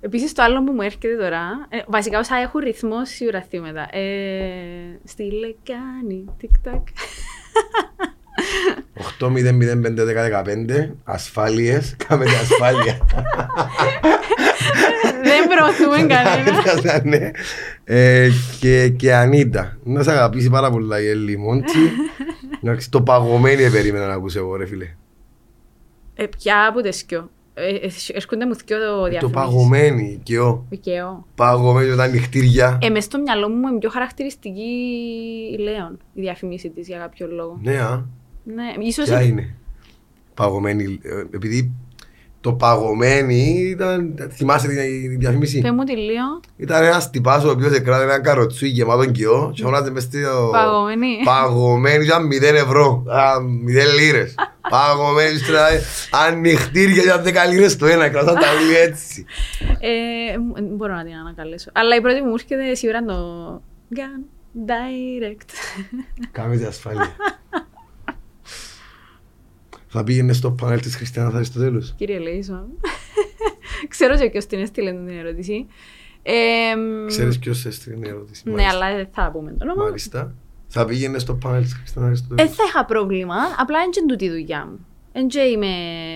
Επίσης 0.00 0.32
το 0.32 0.42
άλλο 0.42 0.64
που 0.64 0.72
μου 0.72 0.80
έρχεται 0.82 1.16
τώρα, 1.16 1.66
ε, 1.68 1.78
βασικά 1.86 2.18
όσα 2.18 2.36
έχουν 2.36 2.60
ρυθμό 2.60 3.04
σίγουρα 3.04 3.42
θύματα. 3.42 3.96
Ε, 3.96 4.98
στη 5.04 5.22
λεκάνη, 5.32 6.24
TikTok. 6.40 6.82
8-0-0-5-10-15 9.20 10.90
ασφάλειες, 11.04 11.94
κάμε 12.06 12.24
την 12.24 12.34
ασφάλεια. 12.34 12.98
Δεν 15.22 15.48
προωθούμε 15.48 16.06
κανένα. 16.14 17.00
ναι. 17.04 17.30
Ε, 17.84 18.28
και, 18.60 18.88
και 18.88 19.14
Ανίτα. 19.14 19.76
Να 19.84 20.02
σε 20.02 20.10
αγαπήσει 20.10 20.50
πάρα 20.50 20.70
πολλά 20.70 21.00
η 21.00 21.08
Έλλη 21.08 21.36
Μόντσι. 21.38 21.78
Εντάξει, 22.62 22.90
το 22.90 23.02
παγωμένη 23.02 23.70
περίμενα 23.70 24.06
να 24.06 24.14
ακούσω 24.14 24.38
εγώ 24.38 24.56
ρε 24.56 24.66
φίλε. 24.66 24.94
Ε, 26.14 26.26
ποια 26.26 26.66
από 26.68 26.80
τις 26.80 27.04
δυο. 27.08 27.30
Ε, 27.54 27.68
ε, 27.74 27.90
έρχονται 28.12 28.46
μου 28.46 28.54
δυο 28.54 28.78
Το 28.78 29.08
διαφημίσεις. 29.08 29.30
παγωμένη 29.30 30.20
και 30.22 30.38
ο 30.38 30.64
Δικαιώ. 30.68 31.26
παγωμένη 31.34 31.88
με 31.88 31.96
τα 31.96 32.06
νυχτήρια. 32.06 32.78
Ε, 32.82 32.88
μες 32.88 33.04
στο 33.04 33.18
μυαλό 33.18 33.48
μου 33.48 33.68
είναι 33.68 33.78
πιο 33.78 33.90
χαρακτηριστική 33.90 34.70
η 35.58 35.62
Λέων, 35.62 35.98
η 36.14 36.20
διαφημίση 36.20 36.70
της 36.70 36.86
για 36.88 36.98
κάποιο 36.98 37.26
λόγο. 37.30 37.58
Ναι, 37.62 37.78
α. 37.80 38.04
Ναι, 38.44 38.84
ίσως... 38.86 39.04
Ποια 39.08 39.22
είναι. 39.22 39.54
Παγωμένη. 40.34 40.98
ε, 41.02 41.20
Επειδή 41.34 41.72
το 42.40 42.52
παγωμένη 42.52 43.68
ήταν. 43.70 44.14
Θυμάσαι 44.32 44.68
την 44.68 45.18
διαφήμιση; 45.18 45.60
Πες 45.60 45.70
μου 45.70 45.84
τη 45.84 45.96
λίγο. 45.96 46.40
Ήταν 46.56 46.84
ένας 46.84 47.10
τυπάς 47.10 47.44
ο 47.44 47.50
οποίος 47.50 47.72
εκράτησε 47.72 48.04
ένα 48.04 48.20
καροτσούι 48.20 48.68
γεμάτο 48.68 49.10
κοιό 49.10 49.52
και 49.54 49.62
φωνάζε 49.62 49.90
μες 49.90 50.02
στο... 50.02 50.48
Παγωμένη. 50.52 51.16
Παγωμένη 51.24 52.04
ήταν 52.04 52.28
0 52.28 52.42
ευρώ, 52.42 53.04
α, 53.08 53.32
0 53.94 53.98
λίρες. 53.98 54.34
Παγωμένοι 54.70 55.38
τώρα. 55.40 55.66
Ανοιχτήρια 56.26 57.02
για 57.02 57.22
10 57.48 57.52
λίρες 57.52 57.76
το 57.76 57.86
ένα. 57.86 58.08
Κρατά 58.08 58.32
τα 58.32 58.50
όλοι 58.60 58.74
έτσι. 58.76 59.24
Ε, 59.80 60.38
μ- 60.38 60.54
δεν 60.54 60.64
μπορώ 60.76 60.94
να 60.94 61.04
την 61.04 61.14
ανακαλέσω. 61.14 61.70
Αλλά 61.74 61.96
η 61.96 62.00
πρώτη 62.00 62.22
μου 62.22 62.32
έρχεται 62.34 62.74
σίγουρα 62.74 62.98
είναι 62.98 63.12
το 63.12 63.62
Gun 63.94 64.20
Direct. 64.68 65.48
Κάμε 66.32 66.56
την 66.56 66.66
ασφάλεια. 66.66 67.16
Θα 69.96 70.04
πήγαινε 70.04 70.32
στο 70.32 70.50
πάνελ 70.50 70.80
της 70.80 70.96
Χριστιανάς 70.96 71.34
Αριστοτέλους. 71.34 71.92
Κύριε 71.96 72.18
Λέισον. 72.18 72.66
Ξέρω 73.88 74.16
και 74.16 74.30
ποιος 74.30 74.46
την 74.46 74.58
έστειλε 74.58 74.90
την 74.90 75.08
ερώτηση. 75.08 75.66
Ε, 76.22 76.32
μ, 76.76 77.06
Ξέρεις 77.06 77.38
ποιος 77.38 77.64
έστειλε 77.66 77.94
την 77.94 78.04
ερώτηση. 78.04 78.42
Ναι, 78.44 78.52
μάλιστα. 78.52 78.76
αλλά 78.76 78.96
δεν 78.96 79.08
θα 79.12 79.30
πούμε 79.30 79.50
το 79.50 79.64
όνομα. 79.64 79.82
Μάλιστα. 79.84 80.34
Θα 80.66 80.84
πήγαινε 80.84 81.18
στο 81.18 81.34
πάνελ 81.34 81.62
της 81.62 81.74
Χριστιανάς 81.74 82.08
Δεν 82.10 82.18
Αριστοτέλους. 82.28 82.54
θα 82.56 82.62
είχα 82.68 82.84
πρόβλημα, 82.84 83.34
απλά 83.58 83.78
δεν 83.78 83.90
είναι 83.96 84.06
τούτη 84.12 84.24
η 84.24 84.30
δουλειά 84.30 84.66
μου. 84.70 84.86
Δεν 85.12 85.28
και 85.28 85.40
είμαι 85.40 85.68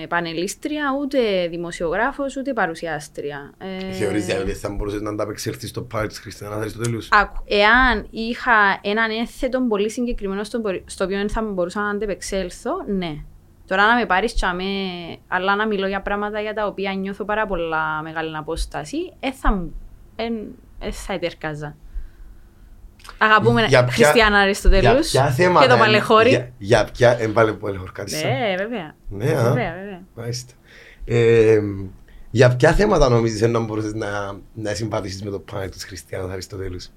πανελίστρια, 0.09 0.83
ούτε 1.01 1.49
δημοσιογράφος, 1.51 2.37
ούτε 2.37 2.53
παρουσιάστρια. 2.53 3.53
Ε, 3.59 3.93
Θεωρείς 3.93 4.25
δηλαδή 4.27 4.43
ότι 4.51 4.53
θα 4.59 4.71
μπορούσες 4.71 5.01
να 5.01 5.11
ανταπεξέλθεις 5.11 5.69
στο 5.69 5.83
πάνελ 5.83 6.09
της 6.09 6.19
Χριστιανάς 6.19 6.59
Αριστοτέλους; 6.61 7.09
Άκου, 7.11 7.43
εάν 7.47 8.07
είχα 8.11 8.53
έναν 8.83 9.11
ένθετο 9.11 9.61
πολύ 9.69 9.91
συγκεκριμένο 9.91 10.45
στο, 10.45 10.59
μπορ- 10.61 10.83
στο 10.91 11.05
οποίο 11.05 11.17
δεν 11.17 11.29
θα 11.31 11.43
μπορούσα 11.43 11.81
να 11.81 11.89
αντεπεξέλθω, 11.89 12.71
ναι. 12.87 13.17
Τώρα 13.69 13.87
να 13.87 13.95
με 13.95 14.07
πάρεις 14.07 14.35
τσαμέ, 14.35 14.65
αλλά 15.29 15.57
να 15.57 15.67
μιλώ 15.67 15.87
για 15.87 16.01
πράγματα 16.03 16.41
για 16.41 16.55
τα 16.55 16.67
οποία 16.67 16.93
νιώθω 16.95 17.25
πάρα 17.25 17.47
πολλά 17.47 18.03
μεγάλη 18.03 18.37
απόσταση, 18.37 18.97
ε, 19.21 19.33
θα, 19.33 19.53
μου- 19.53 19.75
εν, 20.17 20.35
ε, 20.79 20.91
θα 20.91 21.13
ετέρκαζα. 21.13 21.77
Αγαπούμε 23.19 23.61
Για 23.67 23.85
ποια- 23.85 23.93
Χριστιανά 23.93 24.31
Για 24.37 24.39
Αριστοτέλους 24.41 25.11
ποια 25.11 25.31
θέματα. 25.31 25.61
και 25.67 25.67
το 25.71 25.77
είναι- 25.77 25.85
Παλαιχώρι. 25.85 26.29
Για, 26.29 26.51
για 26.59 26.85
ποια. 26.93 27.17
Ε, 27.21 27.27
πάλι 27.27 27.55
Παλαιχώρι, 27.55 27.91
κάτι 27.93 28.11
σαν. 28.11 28.31
Ναι, 28.31 28.55
βέβαια. 28.59 28.95
Ναι, 29.09 29.31
α. 29.33 29.43
Βέβαια, 29.43 29.73
βέβαια. 29.75 30.03
Μάλιστα. 30.15 30.53
Ε, 31.05 31.59
για 32.31 32.57
ποια 32.57 32.73
θέματα 32.73 33.09
νομίζεις 33.09 33.49
να 33.49 33.61
μπορούσες 33.61 33.95
να, 33.95 34.09
να 34.55 34.75
συμπαθήσεις 34.75 35.23
με 35.23 35.31
το 35.31 35.39
πάνελ 35.39 35.71
της 35.71 35.85
Χριστιανάς 35.85 36.31
Αριστοτέλους; 36.33 36.89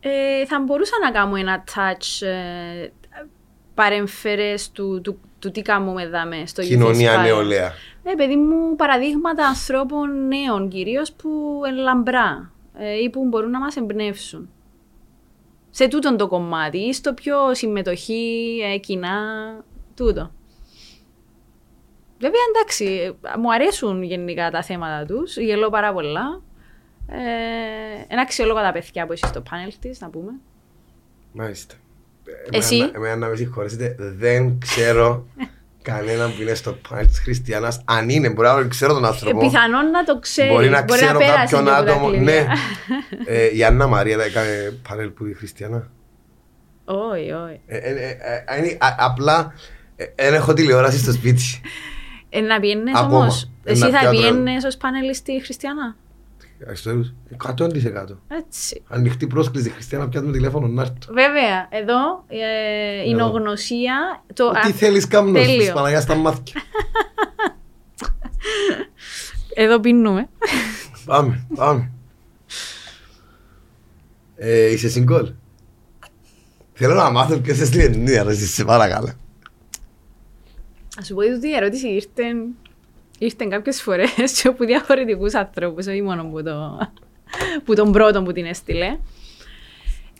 Ε, 0.00 0.46
θα 0.46 0.60
μπορούσα 0.60 0.92
να 1.04 1.10
κάνω 1.10 1.36
ένα 1.36 1.64
touch 1.74 2.26
ε, 2.26 2.88
παρεμφερές 3.74 4.70
του, 4.70 5.00
του, 5.00 5.20
του 5.38 5.50
τι 5.50 5.62
κάνουμε 5.62 6.02
εδώ 6.02 6.26
μες 6.26 6.50
στο 6.50 6.62
Youth 6.62 6.66
Κοινωνία 6.66 7.20
Inspire. 7.20 7.22
νεολαία. 7.22 7.72
Ναι, 8.02 8.14
παιδί 8.14 8.36
μου, 8.36 8.76
παραδείγματα 8.76 9.46
ανθρώπων 9.46 10.26
νέων 10.26 10.68
κυρίως 10.68 11.12
που 11.12 11.60
είναι 11.68 11.80
λαμπρά 11.80 12.52
ε, 12.78 13.02
ή 13.02 13.10
που 13.10 13.24
μπορούν 13.28 13.50
να 13.50 13.58
μας 13.58 13.76
εμπνεύσουν. 13.76 14.48
Σε 15.70 15.88
τούτον 15.88 16.16
το 16.16 16.28
κομμάτι, 16.28 16.78
ή 16.78 16.92
στο 16.92 17.14
πιο 17.14 17.54
συμμετοχή, 17.54 18.58
ε, 18.64 18.78
κοινά, 18.78 19.18
τούτο. 19.94 20.30
Βέβαια, 22.18 22.40
εντάξει, 22.54 22.84
ε, 22.84 23.38
μου 23.38 23.52
αρέσουν 23.52 24.02
γενικά 24.02 24.50
τα 24.50 24.62
θέματα 24.62 25.06
τους, 25.06 25.36
γελώ 25.36 25.70
πάρα 25.70 25.92
πολλά. 25.92 26.42
Ε, 27.08 28.04
ένα 28.08 28.20
αξιόλογα 28.20 28.62
τα 28.62 28.72
παιδιά 28.72 29.06
που 29.06 29.12
είσαι 29.12 29.26
στο 29.26 29.40
πάνελ 29.40 29.72
της, 29.80 30.00
να 30.00 30.10
πούμε. 30.10 30.32
Μάλιστα. 31.32 31.74
Εσύ; 32.50 32.74
Εμένα, 32.76 32.92
εμένα 32.96 33.16
να 33.16 33.26
με 33.28 33.36
συγχωρέσετε, 33.36 33.94
δεν 33.98 34.58
ξέρω 34.58 35.26
κανέναν 35.82 36.34
που 36.36 36.42
είναι 36.42 36.54
στο 36.54 36.78
πάνελ 36.88 37.06
της 37.06 37.18
Χριστιανάς. 37.18 37.82
Αν 37.84 38.08
είναι, 38.08 38.30
μπορεί 38.30 38.48
να 38.48 38.54
μην 38.54 38.68
ξέρω 38.68 38.92
τον 38.94 39.04
Ε, 39.04 39.06
άνθρωπο. 39.06 39.38
πιθανόν 39.38 39.90
να 39.90 40.04
το 40.04 40.18
ξέρεις, 40.18 40.52
Μπορεί 40.52 40.68
να 40.68 40.82
ξέρω 40.82 41.18
πέρασε 41.18 41.36
κάποιον 41.38 41.64
και 41.64 41.70
από 41.70 41.84
τα 41.84 41.92
άτομο. 41.92 42.08
κλειδιά. 42.10 42.24
Ναι. 42.32 42.46
Ε, 43.26 43.56
η 43.56 43.64
Άννα 43.64 43.86
Μαρία 43.86 44.16
δεν 44.16 44.26
έκανε 44.26 44.78
πάνελ 44.88 45.08
που 45.10 45.26
η 45.26 45.32
Χριστιανά. 45.32 45.90
Όχι, 46.84 47.30
όχι. 47.30 47.60
Ε, 47.66 47.76
ε, 47.76 47.90
ε, 47.90 48.08
ε, 48.46 48.58
είναι- 48.58 48.76
α- 48.80 48.94
Απλά 48.98 49.52
δεν 50.16 50.34
έχω 50.34 50.52
τηλεόραση 50.52 50.98
στο 50.98 51.12
σπίτι. 51.12 51.42
Ε, 52.30 52.40
να 52.40 52.60
πιένες 52.60 52.94
Ακόμα. 52.96 53.18
όμως; 53.18 53.50
Ε, 53.64 53.70
Εσύ 53.70 53.80
να 53.80 53.88
θα 53.90 53.98
πιάνω. 53.98 54.18
πιένες 54.18 54.64
ως 54.64 54.76
πανελιστή 54.76 55.42
χριστιανά; 55.44 55.96
Αριστοτέλους, 56.66 57.12
100%. 57.30 58.18
Έτσι. 58.28 58.82
Ανοιχτή 58.88 59.26
πρόσκληση 59.26 59.70
Χριστιανά, 59.70 60.08
πιάνουμε 60.08 60.32
τηλέφωνο 60.32 60.66
να 60.66 60.82
έρθω. 60.82 61.12
Βέβαια, 61.12 61.68
εδώ 61.70 62.24
ε, 62.28 63.06
η 63.06 63.10
Εδώ. 63.10 63.18
νογνωσία. 63.26 64.22
Το, 64.34 64.46
Ό,τι 64.46 64.68
α, 64.68 64.72
θέλεις 64.72 65.08
κάμνος 65.08 65.42
τέλειο. 65.46 65.58
της 65.58 65.72
Παναγιάς 65.72 66.02
στα 66.02 66.14
μάτια. 66.14 66.62
εδώ 69.54 69.80
πίνουμε. 69.80 70.28
Πάμε, 71.04 71.46
πάμε. 71.54 71.90
Ε, 74.36 74.70
είσαι 74.70 74.88
συγκόλ. 74.88 75.32
Θέλω 76.72 76.94
να 76.94 77.10
μάθω 77.10 77.38
ποιος 77.38 77.60
έστειλε 77.60 77.88
την 77.88 78.08
ερώτηση, 78.08 78.46
σε 78.46 78.64
παρακαλώ. 78.64 79.08
Α 81.00 81.04
σου 81.04 81.14
πω 81.14 81.20
ότι 81.36 81.48
η 81.48 81.54
ερώτηση 81.54 81.88
ήρθε, 81.88 82.22
ήρθε 83.18 83.46
κάποιες 83.48 83.82
φορές 83.82 84.40
και 84.42 84.48
από 84.48 84.64
διαφορετικούς 84.64 85.34
ανθρώπους, 85.34 85.86
όχι 85.86 86.02
μόνο 86.02 86.24
που, 86.24 86.42
το, 86.42 86.78
που 87.64 87.74
τον 87.74 87.92
πρώτο 87.92 88.22
που 88.22 88.32
την 88.32 88.44
έστειλε. 88.44 88.98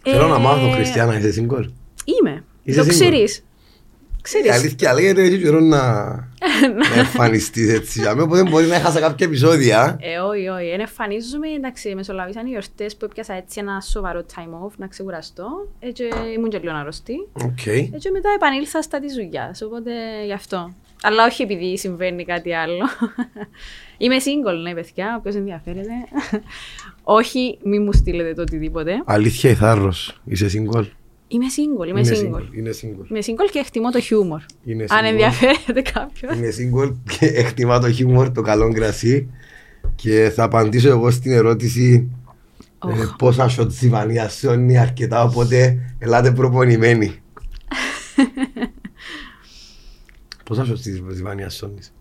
Θέλω 0.03 0.27
να 0.29 0.37
Ε, 0.37 0.39
μάθω, 0.39 0.71
Χριστιανά, 0.71 1.19
είσαι 1.19 1.33
συγκόλ. 1.33 1.71
Είμαι. 2.05 2.45
Είσαι 2.63 2.81
το 2.81 2.87
single; 2.87 2.89
ξέρεις. 2.89 3.37
Η 3.37 3.43
Ξέρεις. 4.23 4.51
αλήθεια 4.51 4.95
λέγεται 4.95 5.23
έχει 5.23 5.39
καιρό 5.39 5.61
να 5.61 6.13
να 6.75 6.99
εμφανιστείς 6.99 7.73
έτσι. 7.73 8.01
Για 8.01 8.11
μένα, 8.15 8.23
Οπότε 8.23 8.43
μπορεί 8.51 8.67
να 8.67 8.75
έχασα 8.75 9.01
κάποια 9.01 9.27
επεισόδια. 9.27 9.99
Ε, 10.01 10.19
όχι, 10.19 10.49
όχι. 10.49 10.69
Εν 10.69 10.81
εμφανίζομαι, 10.81 11.49
εντάξει, 11.49 11.95
μεσολαβήσαν 11.95 12.47
οι 12.47 12.49
γιορτές 12.51 12.97
που 12.97 13.05
έπιασα 13.05 13.35
έτσι 13.35 13.61
ένα 13.61 13.81
σοβαρό 13.81 14.25
time 14.35 14.67
off 14.67 14.73
να 14.77 14.87
ξεκουραστώ. 14.87 15.47
Έτσι 15.81 16.05
ήμουν 16.35 16.49
και 16.51 16.59
λίγο 16.59 16.75
αρρωστή. 16.75 17.15
Οκ. 17.33 17.67
Έτσι 17.67 18.11
μετά 18.11 18.29
επανήλθα 18.35 18.83
στα 18.83 19.01
της 19.01 19.15
δουλειάς, 19.15 19.63
οπότε 19.63 19.93
γι' 20.25 20.33
αυτό. 20.33 20.75
Αλλά 21.07 21.25
όχι 21.27 21.43
επειδή 21.43 21.79
συμβαίνει 21.79 22.25
κάτι 22.25 22.55
άλλο. 22.55 22.85
Είμαι 23.99 24.17
single, 24.19 24.63
ναι, 24.63 24.75
παιδιά, 24.75 25.17
όποιος 25.19 25.35
ενδιαφέρεται. 25.35 25.91
όχι, 27.03 27.59
μη 27.65 27.79
μου 27.79 27.93
στείλετε 27.93 28.33
το 28.35 28.43
οτιδήποτε. 28.43 29.03
Αλήθεια 29.05 29.51
η 29.51 29.55
θάρρος. 29.55 30.21
Είσαι 30.25 30.49
single. 30.49 30.87
Είμαι 31.29 31.45
single, 31.57 31.89
είμαι 31.89 32.01
Είναι 32.01 32.09
single. 32.11 32.37
single, 32.37 32.57
Είναι 32.57 32.71
single. 32.83 33.11
Είμαι 33.11 33.19
single 33.27 33.49
και 33.53 33.59
εκτιμώ 33.59 33.91
το 33.91 34.01
χιούμορ. 34.01 34.41
Είναι 34.65 34.85
Αν 34.89 35.01
single. 35.05 35.09
ενδιαφέρεται 35.09 35.83
κάποιος. 35.93 36.37
Είναι 36.37 36.49
single 36.59 36.95
και 37.19 37.27
εκτιμά 37.27 37.79
το 37.81 37.91
χιούμορ, 37.93 38.33
το 38.33 38.43
καλό 38.43 38.73
κρασί. 38.73 39.29
Και 39.95 40.33
θα 40.35 40.43
απαντήσω 40.45 40.89
εγώ 40.89 41.11
στην 41.11 41.33
ερώτηση 41.33 42.11
ε, 42.89 42.91
Οχ. 42.93 43.17
πόσα 43.17 43.51
shots 43.59 43.69
της 43.69 43.83
Ιβανίας 43.83 44.35
σώνει 44.39 44.79
αρκετά, 44.79 45.23
οπότε 45.23 45.79
ελάτε 45.99 46.31
προπονημένοι. 46.33 47.15
πόσα 50.45 50.63
shots 50.63 50.79
της 50.81 50.97
Ιβανίας 50.97 51.55
σώνεις. 51.55 51.95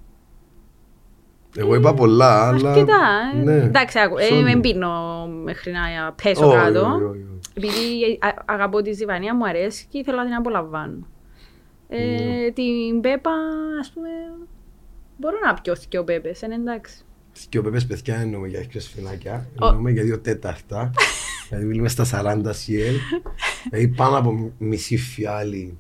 Εγώ 1.58 1.76
είπα 1.76 1.94
πολλά, 1.94 2.48
αλλά... 2.48 2.72
Αρκετά. 2.72 3.02
ε. 3.36 3.44
Ναι, 3.44 3.56
Εντάξει, 3.56 4.00
άκου, 4.00 4.18
ε, 4.18 4.24
σώνει. 4.24 4.44
δεν 4.44 4.60
πίνω 4.60 5.26
μέχρι 5.44 5.72
να 5.72 6.14
πέσω 6.24 6.48
Όχι, 6.48 6.56
κάτω. 6.58 6.80
όχι, 6.80 7.04
όχι, 7.04 7.04
όχι. 7.04 7.26
Επειδή 7.54 8.18
α- 8.22 8.44
αγαπώ 8.46 8.82
τη 8.82 8.92
Ζιβανία, 8.94 9.36
μου 9.36 9.48
αρέσει 9.48 9.86
και 9.90 9.98
ήθελα 9.98 10.18
να 10.18 10.24
την 10.26 10.34
απολαμβάνω. 10.34 11.08
Ε, 11.88 11.98
Ναι. 12.06 12.52
Την 12.52 13.02
Πέπα, 13.02 13.32
ας 13.80 13.92
πούμε, 13.94 14.08
μπορώ 15.18 15.38
να 15.46 15.54
πιω 15.54 15.76
και 15.90 15.98
ο 15.98 16.04
Πέπες, 16.04 16.42
είναι 16.42 16.56
εντάξει. 16.56 17.04
Και 17.50 17.58
ο 17.58 17.62
Πέπες 17.62 17.86
παιδιά 17.86 18.14
δεν 18.16 18.24
εννοούμε 18.24 18.48
για 18.48 18.60
δύο 18.60 18.80
σφινάκια, 18.82 19.48
Ο- 19.62 19.68
εννοούμε 19.68 19.92
για 19.92 20.04
δύο 20.04 20.20
τέταρτα. 20.20 20.92
δηλαδή 21.50 21.66
μιλούμε 21.68 21.88
στα 21.90 22.06
40 22.12 22.42
CL, 22.46 22.96
δηλαδή 23.70 23.88
πάνω 23.96 24.18
από 24.18 24.52
μισή 24.58 24.98
φιάλη 24.98 25.78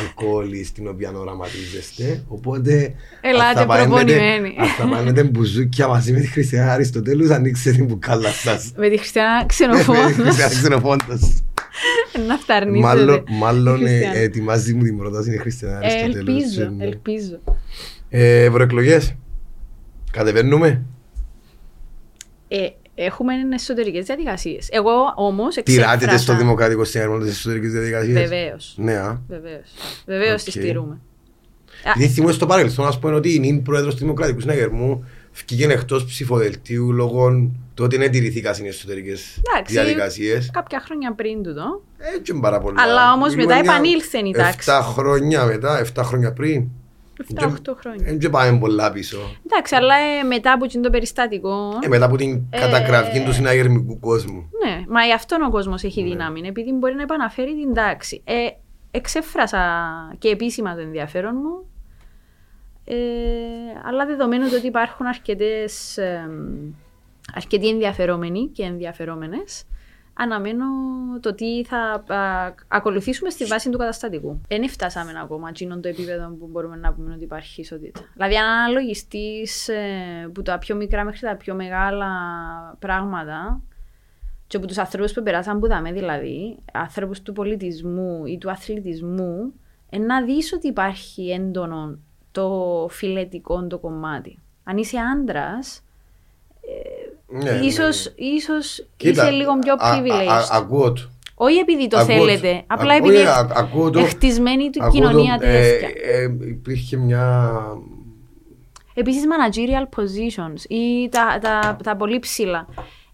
αλκοόλη 0.00 0.64
στην 0.64 0.88
οποία 0.88 1.12
οραματίζεστε. 1.16 2.24
Οπότε 2.28 2.94
Ελάτε 3.20 3.46
ας 3.48 3.54
τα 3.54 3.66
πάρετε- 3.66 3.88
προπονημένοι. 3.88 4.54
ας 4.58 4.76
τα 4.76 4.86
πάρετε 4.88 5.22
μπουζούκια 5.24 5.88
μαζί 5.88 6.12
με 6.12 6.20
τη 6.20 6.26
Χριστιανά 6.26 6.72
Αριστοτέλους, 6.72 7.30
ανοίξτε 7.30 7.70
την 7.70 7.84
μπουκάλα 7.84 8.28
σας. 8.30 8.72
Με 8.76 8.88
τη 8.88 8.96
Χριστιανά 8.96 9.34
Με 9.40 9.40
τη 9.40 9.46
ξενοφόνος, 9.46 10.12
Χριστιανά 10.12 10.48
Ξενοφόντος. 10.54 11.42
να 12.26 12.36
φταρνίζετε. 12.38 12.86
Μάλλον, 12.86 13.24
μάλλον 13.28 13.74
ε, 13.86 13.88
Χριστιανά. 13.88 14.16
ετοιμάζει 14.18 14.74
μου 14.74 14.82
την 14.82 14.96
πρόταση 14.98 15.34
η 15.34 15.36
Χριστιανά 15.36 15.74
Ε, 15.74 15.76
Αριστοτέλους. 15.86 16.42
Ελπίζω, 16.44 16.70
Ναι. 16.76 16.84
ελπίζω. 16.84 17.40
Ε, 18.08 18.44
Ευρωεκλογές. 18.44 19.14
Κατεβαίνουμε. 20.12 20.82
Ε, 22.48 22.66
Έχουμε 22.98 23.32
εσωτερικές 23.54 24.04
διαδικασίες. 24.04 24.68
Εγώ 24.70 25.12
όμως 25.16 25.54
Τηράτε 25.54 25.95
τες 25.95 26.16
στο 26.16 26.36
Δημοκρατικό 26.36 26.84
Συνέδριο 26.84 27.18
της 27.18 27.30
εσωτερικής 27.30 27.72
διαδικασίας. 27.72 28.28
Βεβαίως. 28.28 28.74
Ναι, 28.76 28.92
α. 28.96 29.20
Βεβαίως. 29.28 29.72
Βεβαίως 30.06 30.40
Οκ. 30.40 30.44
τις 30.44 30.50
τηρούμε. 30.50 30.98
Γιατί 31.82 32.08
θυμούμαι 32.08 32.32
στο 32.32 32.46
παρελθόν, 32.46 32.86
ας 32.86 32.98
πούμε, 32.98 33.14
ότι 33.14 33.34
η 33.34 33.38
νυν 33.38 33.62
πρόεδρος 33.62 33.94
του 33.94 34.00
Δημοκρατικού 34.00 34.40
Συναγερμού 34.40 35.04
βγήκε 35.32 35.64
εκτός 35.72 36.04
ψηφοδελτίου 36.04 36.92
λόγω 36.92 37.50
του 37.74 37.84
ότι 37.84 37.96
δεν 37.96 38.10
τηρηθήκαν 38.10 38.64
οι 38.64 38.68
εσωτερικές 38.68 39.40
Εντάξει. 39.50 39.72
διαδικασίες. 39.74 40.50
Κάποια 40.52 40.80
χρόνια 40.84 41.14
πριν 41.14 41.42
τούτο. 41.42 41.82
Έτσι 42.16 42.32
είναι 42.32 42.40
πάρα 42.40 42.60
πολλά. 42.60 42.82
Αλλά 42.82 43.12
όμως 43.12 43.34
Μιλούμε 43.34 43.54
μετά 43.54 43.62
για 43.62 43.72
επανήλθε 43.72 44.18
η 44.18 44.30
τάξη. 44.30 44.70
7 44.70 44.80
χρόνια 44.82 45.44
μετά, 45.44 45.78
7 45.78 46.02
χρόνια 46.02 46.32
πριν. 46.32 46.68
7-8 47.38 47.48
χρόνια. 47.80 48.04
Δεν 48.04 48.18
και 48.18 48.28
πάμε 48.28 48.58
πολλά 48.58 48.92
πίσω. 48.92 49.18
Εντάξει, 49.46 49.74
αλλά 49.74 49.94
ε, 49.94 50.22
μετά 50.22 50.52
από 50.52 50.64
εκείνο 50.64 50.82
το 50.82 50.90
περιστατικό. 50.90 51.78
Ε, 51.82 51.88
μετά 51.88 52.04
από 52.04 52.16
την 52.16 52.46
Ε, 52.50 52.58
κατακραυγή 52.58 53.24
του 53.24 53.32
συναγερμικού 53.32 54.00
κόσμου. 54.00 54.50
Ναι, 54.64 54.84
μα 54.88 55.02
γι' 55.04 55.12
αυτόν 55.12 55.42
ο 55.42 55.50
κόσμος 55.50 55.82
έχει 55.82 56.02
δύναμη, 56.02 56.40
επειδή 56.44 56.72
μπορεί 56.72 56.94
να 56.94 57.02
επαναφέρει 57.02 57.54
την 57.54 57.74
τάξη. 57.74 58.22
Ε, 58.24 58.34
εξέφρασα 58.90 59.60
και 60.18 60.28
επίσημα 60.28 60.74
το 60.74 60.80
ενδιαφέρον 60.80 61.34
μου. 61.34 61.70
Ε, 62.84 62.96
αλλά 63.84 64.06
δεδομένου 64.06 64.46
ότι 64.56 64.66
υπάρχουν 64.66 65.06
αρκετές, 65.06 65.96
ε, 65.96 66.28
αρκετοί 67.34 67.68
ενδιαφερόμενοι 67.68 68.46
και 68.46 68.62
ενδιαφερόμενες, 68.62 69.64
αναμένω 70.16 70.64
το 71.20 71.34
τι 71.34 71.64
θα 71.64 72.04
α, 72.14 72.54
ακολουθήσουμε 72.68 73.30
στη 73.30 73.44
βάση 73.44 73.70
του 73.70 73.78
καταστατικού. 73.78 74.40
Δεν 74.48 74.68
φτάσαμε 74.68 75.12
ακόμα 75.22 75.48
εκείνον 75.48 75.80
το 75.80 75.88
επίπεδο 75.88 76.28
που 76.28 76.46
μπορούμε 76.46 76.76
να 76.76 76.92
πούμε 76.92 77.14
ότι 77.14 77.24
υπάρχει 77.24 77.60
ισότητα. 77.60 78.00
Δηλαδή, 78.12 78.36
αν 78.36 78.48
αναλογιστείς 78.48 79.68
ε, 79.68 80.30
που 80.34 80.42
τα 80.42 80.58
πιο 80.58 80.76
μικρά 80.76 81.04
μέχρι 81.04 81.20
τα 81.20 81.36
πιο 81.36 81.54
μεγάλα 81.54 82.08
πράγματα, 82.78 83.62
και 84.46 84.56
από 84.56 84.66
τους 84.66 84.78
ανθρώπους 84.78 85.12
που 85.12 85.22
περάσαν 85.22 85.60
που 85.60 85.66
δαμε, 85.66 85.92
δηλαδή, 85.92 86.58
άνθρωπου 86.72 87.22
του 87.22 87.32
πολιτισμού 87.32 88.26
ή 88.26 88.38
του 88.38 88.50
αθλητισμού, 88.50 89.52
ε, 89.90 89.98
να 89.98 90.24
δεις 90.24 90.52
ότι 90.52 90.68
υπάρχει 90.68 91.30
έντονο 91.30 91.98
το 92.32 92.86
φιλετικό 92.90 93.66
το 93.66 93.78
κομμάτι. 93.78 94.38
Αν 94.64 94.76
είσαι 94.76 94.98
άντρας, 94.98 95.82
ε, 96.60 97.15
Ναι, 97.28 97.50
ναι, 97.50 97.66
ίσως, 97.66 98.12
ίσως 98.16 98.86
Κοίτα, 98.96 99.22
είσαι 99.22 99.30
λίγο 99.30 99.58
πιο 99.58 99.72
α- 99.78 99.88
α- 99.90 99.98
privileged. 100.02 100.28
α- 100.28 100.48
Ακούω 100.56 100.92
το. 100.92 101.10
Όχι 101.34 101.56
επειδή 101.58 101.88
το 101.88 101.98
Ακούω 101.98 102.14
θέλετε, 102.16 102.52
το. 102.52 102.64
απλά 102.74 102.94
Ακούω- 102.94 103.10
επειδή 103.10 103.26
α- 103.26 103.50
ακούω 103.54 103.90
το. 103.90 103.98
εχτισμένη 103.98 104.70
του 104.70 104.84
Ακούω 104.84 105.00
το, 105.00 105.08
κοινωνία 105.08 105.38
ε, 105.40 105.60
τέτοια. 105.60 105.88
ε, 106.02 106.22
Υπήρχε 106.48 106.96
μια. 106.96 107.52
Επίσης 108.94 109.22
managerial 109.24 109.98
positions 109.98 110.64
ή 110.70 111.08
τα, 111.10 111.38
τα, 111.42 111.76
τα 111.84 111.96
πολύ 111.96 112.18
ψηλά. 112.18 112.66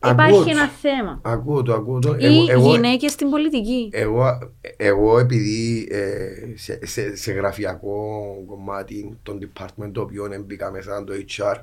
Ακούω 0.05 0.13
Υπάρχει 0.27 0.45
το. 0.45 0.51
ένα 0.51 0.67
θέμα. 0.67 1.21
Ακούω 1.25 1.63
το, 1.63 1.75
ακούω 1.75 1.99
το. 1.99 2.15
Ή 2.19 2.25
Εγώ- 2.25 2.45
εγώ- 2.51 2.71
γυναίκες 2.71 3.13
στην 3.13 3.31
πολιτική. 3.31 3.89
Εγώ, 3.93 4.39
εγώ 4.77 5.19
επειδή 5.19 5.89
ε, 5.91 6.57
σε, 6.57 6.79
σε, 6.87 7.17
σε 7.17 7.33
γραφειακό 7.33 8.21
κομμάτι 8.47 9.19
των 9.23 9.39
department 9.57 9.91
το 9.93 10.01
οποίο 10.01 10.29
μπήκα 10.47 10.71
μέσα 10.71 11.05
το 11.05 11.13
HR 11.37 11.55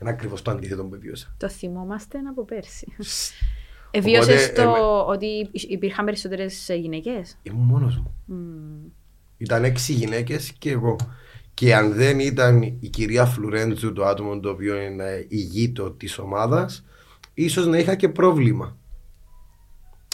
είναι 0.00 0.10
ακριβώς 0.10 0.42
το 0.42 0.50
αντίθετο 0.50 0.84
που 0.84 0.98
βίωσα. 1.00 1.34
Το 1.36 1.48
θυμόμαστε 1.48 2.18
από 2.18 2.44
πέρσι. 2.44 2.86
Εβίωσες 3.90 4.44
Οπότε, 4.44 4.62
το 4.62 4.98
ότι 5.06 5.48
υπήρχαν 5.52 6.04
περισσότερες 6.04 6.70
γυναίκες; 6.80 7.38
Ήμουν 7.42 7.66
μόνος 7.66 7.96
μου. 7.96 8.14
Ήταν 9.36 9.64
έξι 9.64 9.92
γυναίκες 9.92 10.52
και 10.58 10.70
εγώ. 10.70 10.96
Και 11.54 11.74
αν 11.74 11.92
δεν 11.92 12.18
ήταν 12.18 12.62
η 12.62 12.88
κυρία 12.88 13.24
Φλουρέντζου 13.24 13.92
το 13.92 14.04
άτομο 14.04 14.40
το 14.40 14.50
οποίο 14.50 14.80
είναι 14.80 15.26
ηγείτο 15.28 15.90
της 15.90 16.18
ομάδας 16.18 16.84
ίσως 17.34 17.66
να 17.66 17.78
είχα 17.78 17.94
και 17.94 18.08
πρόβλημα. 18.08 18.76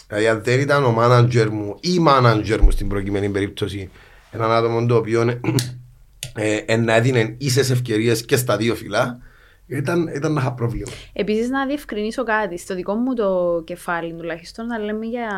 Δηλαδή 0.06 0.28
αν 0.28 0.42
δεν 0.42 0.60
ήταν 0.60 0.84
ο 0.84 0.92
μάνατζερ 0.92 1.50
μου 1.50 1.74
ή 1.80 1.90
η 1.94 1.98
μάνατζερ 1.98 2.62
μου 2.62 2.70
στην 2.70 2.88
προκειμένη 2.88 3.28
περίπτωση 3.28 3.90
έναν 4.30 4.50
άτομο 4.50 4.86
το 4.86 4.96
οποίο 4.96 5.40
ε, 6.34 6.56
ε, 6.66 6.76
να 6.76 6.94
έδινε 6.94 7.34
ίσες 7.38 7.70
ευκαιρίες 7.70 8.24
και 8.24 8.36
στα 8.36 8.56
δύο 8.56 8.74
φυλά 8.74 9.18
ήταν, 9.70 10.06
ήταν 10.14 10.32
να 10.32 10.40
είχα 10.40 10.52
πρόβλημα. 10.52 10.90
Επίσης 11.12 11.48
να 11.48 11.66
διευκρινίσω 11.66 12.24
κάτι. 12.24 12.58
Στο 12.58 12.74
δικό 12.74 12.94
μου 12.94 13.14
το 13.14 13.62
κεφάλι 13.66 14.14
τουλάχιστον 14.14 14.66
να 14.66 14.78
λέμε 14.78 15.06
για 15.06 15.28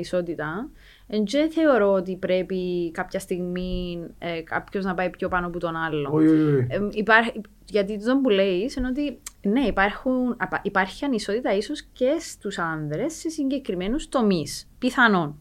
ισότητα 0.00 0.68
δεν 1.06 1.50
θεωρώ 1.50 1.92
ότι 1.92 2.16
πρέπει 2.16 2.90
κάποια 2.90 3.20
στιγμή 3.20 3.98
ε, 4.18 4.40
κάποιος 4.40 4.84
να 4.84 4.94
πάει 4.94 5.10
πιο 5.10 5.28
πάνω 5.28 5.46
από 5.46 5.58
τον 5.58 5.76
άλλο. 5.76 6.10
Όχι, 6.12 6.26
όχι, 6.26 6.42
όχι. 6.42 6.66
Ε, 6.70 6.78
υπάρχει, 6.90 7.40
γιατί 7.64 8.04
το 8.04 8.18
που 8.22 8.28
λέει 8.28 8.70
είναι 8.78 8.88
ότι 8.88 9.18
ναι, 9.42 9.60
υπάρχουν, 9.60 10.34
απα- 10.38 10.60
υπάρχει 10.62 11.04
ανισότητα 11.04 11.54
ίσως 11.56 11.82
και 11.92 12.16
στους 12.20 12.58
άνδρες 12.58 13.14
σε 13.14 13.28
συγκεκριμένους 13.28 14.08
τομείς. 14.08 14.68
Πιθανόν. 14.78 15.36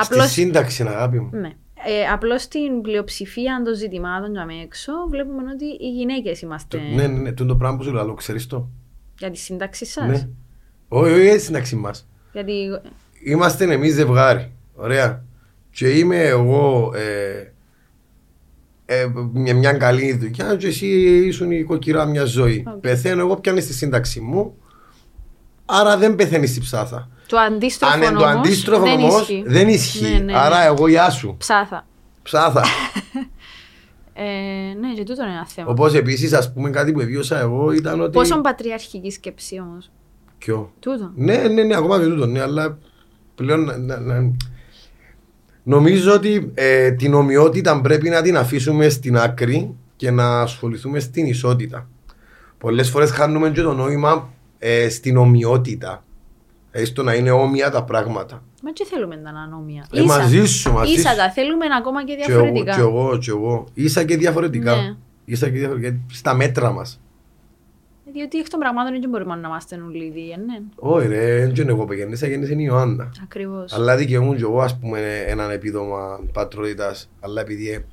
Στη 0.00 0.14
Απλώς, 0.14 0.30
σύνταξη 0.30 0.82
αγάπη 0.82 1.20
μου. 1.20 1.30
ναι. 1.32 1.50
Ε, 1.86 2.06
απλώς 2.12 2.42
στην 2.42 2.80
πλειοψηφία 2.82 3.62
των 3.64 3.74
ζητημάτων 3.74 4.32
για 4.32 4.44
με 4.44 4.54
έξω 4.62 4.92
βλέπουμε 5.10 5.42
ότι 5.52 5.64
οι 5.64 5.90
γυναίκες 5.90 6.40
είμαστε 6.40 6.78
Ναι, 6.78 7.06
ναι, 7.06 7.06
ναι, 7.06 7.32
το 7.32 7.44
είναι 7.44 7.52
το 7.52 7.56
πράγμα 7.56 7.76
που 7.76 7.82
σου 7.82 7.92
λέω, 7.92 8.14
ξέρεις 8.14 8.46
το. 8.46 8.68
για 9.18 9.30
τη 9.30 9.38
σύνταξη 9.38 9.84
σας; 9.84 10.06
Ναι. 10.06 10.28
Όχι, 10.88 11.12
όχι, 11.12 11.28
όχι, 11.28 11.38
σύνταξη 11.38 11.76
μας. 11.76 12.08
Γιατί 12.32 12.52
Είμαστε 13.24 13.72
εμείς 13.72 13.94
ζευγάρι. 13.94 14.52
Ωραία. 14.74 15.24
Και 15.70 15.88
είμαι 15.88 16.22
εγώ 16.22 16.92
ε, 16.94 17.52
ε, 18.86 19.06
μια, 19.32 19.54
μια 19.54 19.72
καλή 19.72 20.16
δουλειά 20.16 20.56
και 20.56 20.66
εσύ 20.66 20.86
ήσουν 21.26 21.50
η 21.50 21.62
κοκκυρά 21.62 22.04
μια 22.06 22.24
ζωή. 22.24 22.64
Οκ. 22.66 22.74
Πεθαίνω 22.74 23.20
εγώ 23.20 23.36
πιάνεις 23.36 23.66
τη 23.66 23.74
σύνταξη 23.74 24.20
μου. 24.20 24.56
Άρα 25.66 25.96
δεν 25.96 26.14
πεθαίνει 26.14 26.52
η 26.56 26.60
ψάθα. 26.60 27.08
το 27.26 27.36
αντίστροφο 27.38 27.92
Αν 27.94 28.02
είναι 28.02 28.10
το 28.10 28.24
όμως 28.24 28.36
αντίστροφο 28.36 28.82
δεν 28.82 28.98
όμω 29.02 29.18
ισχύει. 29.18 29.42
δεν 29.46 29.68
ισχύει. 29.68 30.02
Ναι, 30.02 30.08
ναι, 30.08 30.18
ναι. 30.18 30.38
Άρα 30.38 30.64
εγώ 30.64 30.88
γεια 30.88 31.10
σου. 31.10 31.34
Ψάθα. 31.38 31.86
Ψάθα. 32.22 32.62
Ε, 34.16 34.74
ναι, 34.80 34.92
και 34.94 35.02
τούτο 35.04 35.22
είναι 35.22 35.32
ένα 35.32 35.46
θέμα. 35.46 35.70
Όπως 35.70 35.94
επίσης, 35.94 36.32
ας 36.32 36.52
πούμε, 36.52 36.70
κάτι 36.70 36.92
που 36.92 37.00
βίωσα 37.04 37.38
εγώ 37.40 37.72
ήταν 37.72 38.00
ότι. 38.00 38.10
Πόσο 38.10 38.40
πατριαρχική 38.40 39.10
σκέψη 39.10 39.60
όμως. 39.60 39.90
Ποιο; 40.38 40.72
Τούτο. 40.80 41.10
Ναι, 41.14 41.36
ναι, 41.36 41.62
ναι, 41.62 41.76
ακόμα 41.76 41.98
και 41.98 42.04
τούτο, 42.04 42.26
ναι, 42.26 42.40
αλλά 42.40 42.78
πλέον 43.34 43.64
να, 43.64 43.76
να- 43.78 43.98
να- 44.00 44.30
νομίζω 45.62 46.12
ότι 46.12 46.50
ε, 46.54 46.90
την 46.90 47.14
ομοιότητα 47.14 47.80
πρέπει 47.80 48.08
να 48.08 48.22
την 48.22 48.36
αφήσουμε 48.36 48.88
στην 48.88 49.16
άκρη 49.16 49.74
και 49.96 50.10
να 50.10 50.40
ασχοληθούμε 50.40 50.98
στην 51.00 51.26
ισότητα. 51.26 51.88
Πολλές 52.58 52.90
φορές 52.90 53.10
χάνουμε 53.10 53.50
και 53.50 53.62
το 53.62 53.72
νόημα 53.74 54.32
ε, 54.66 54.88
στην 54.88 55.16
ομοιότητα. 55.16 56.04
Δηλαδή 56.70 56.90
στο 56.90 57.02
να 57.02 57.14
είναι 57.14 57.30
όμοια 57.30 57.70
τα 57.70 57.84
πράγματα. 57.84 58.42
Μα 58.62 58.72
και 58.72 58.84
θέλουμε 58.84 59.16
τα 59.16 59.30
ανώμια. 59.30 59.86
Ε, 59.92 60.02
μαζί 60.02 60.44
σου, 60.44 60.72
μαζί 60.72 60.92
Ίσα 60.92 61.10
σου. 61.10 61.16
τα 61.16 61.30
θέλουμε 61.30 61.64
ακόμα 61.78 62.04
και 62.04 62.14
Και 62.14 62.32
εγώ, 62.32 62.40
διαφορετικά. 62.42 62.74
και 62.74 62.80
εγώ, 62.80 63.18
και 63.18 63.30
εγώ. 63.30 63.66
Ίσα 63.74 64.04
και 64.04 64.16
διαφορετικά. 64.16 64.74
Ναι. 64.76 64.94
Ίσα 65.24 65.50
και 65.50 65.58
διαφορετικά. 65.58 65.96
Στα 66.12 66.34
μέτρα 66.34 66.72
μας. 66.72 67.00
Διότι 68.12 68.38
εκ 68.38 68.48
των 68.48 68.60
πραγμάτων 68.60 69.00
δεν 69.00 69.10
μπορούμε 69.10 69.34
να 69.36 69.48
είμαστε 69.48 69.76
όλοι 69.86 70.04
ίδιοι, 70.04 70.36
ναι. 70.46 70.58
Όχι 70.76 71.06
ρε, 71.06 71.46
δεν 71.46 71.54
είναι 71.54 71.70
εγώ 71.70 71.84
που 71.84 71.92
γεννήσα, 71.92 72.26
γεννήσε 72.26 72.52
η 72.52 72.56
Ιωάννα. 72.58 73.12
Ακριβώς. 73.22 73.72
Αλλά 73.72 73.96
δικαιούμουν 73.96 74.36
και 74.36 74.42
εγώ 74.42 74.60
ας 74.60 74.78
πούμε 74.78 75.24
έναν 75.26 75.50
επίδομα 75.50 76.20
πατρότητας 76.32 77.10
αλλά 77.20 77.40
επειδή 77.40 77.84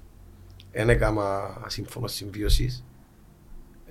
δεν 0.71 0.89
έκανα 0.89 1.21
σύμφωνο 1.67 2.07
συμβίωσης 2.07 2.83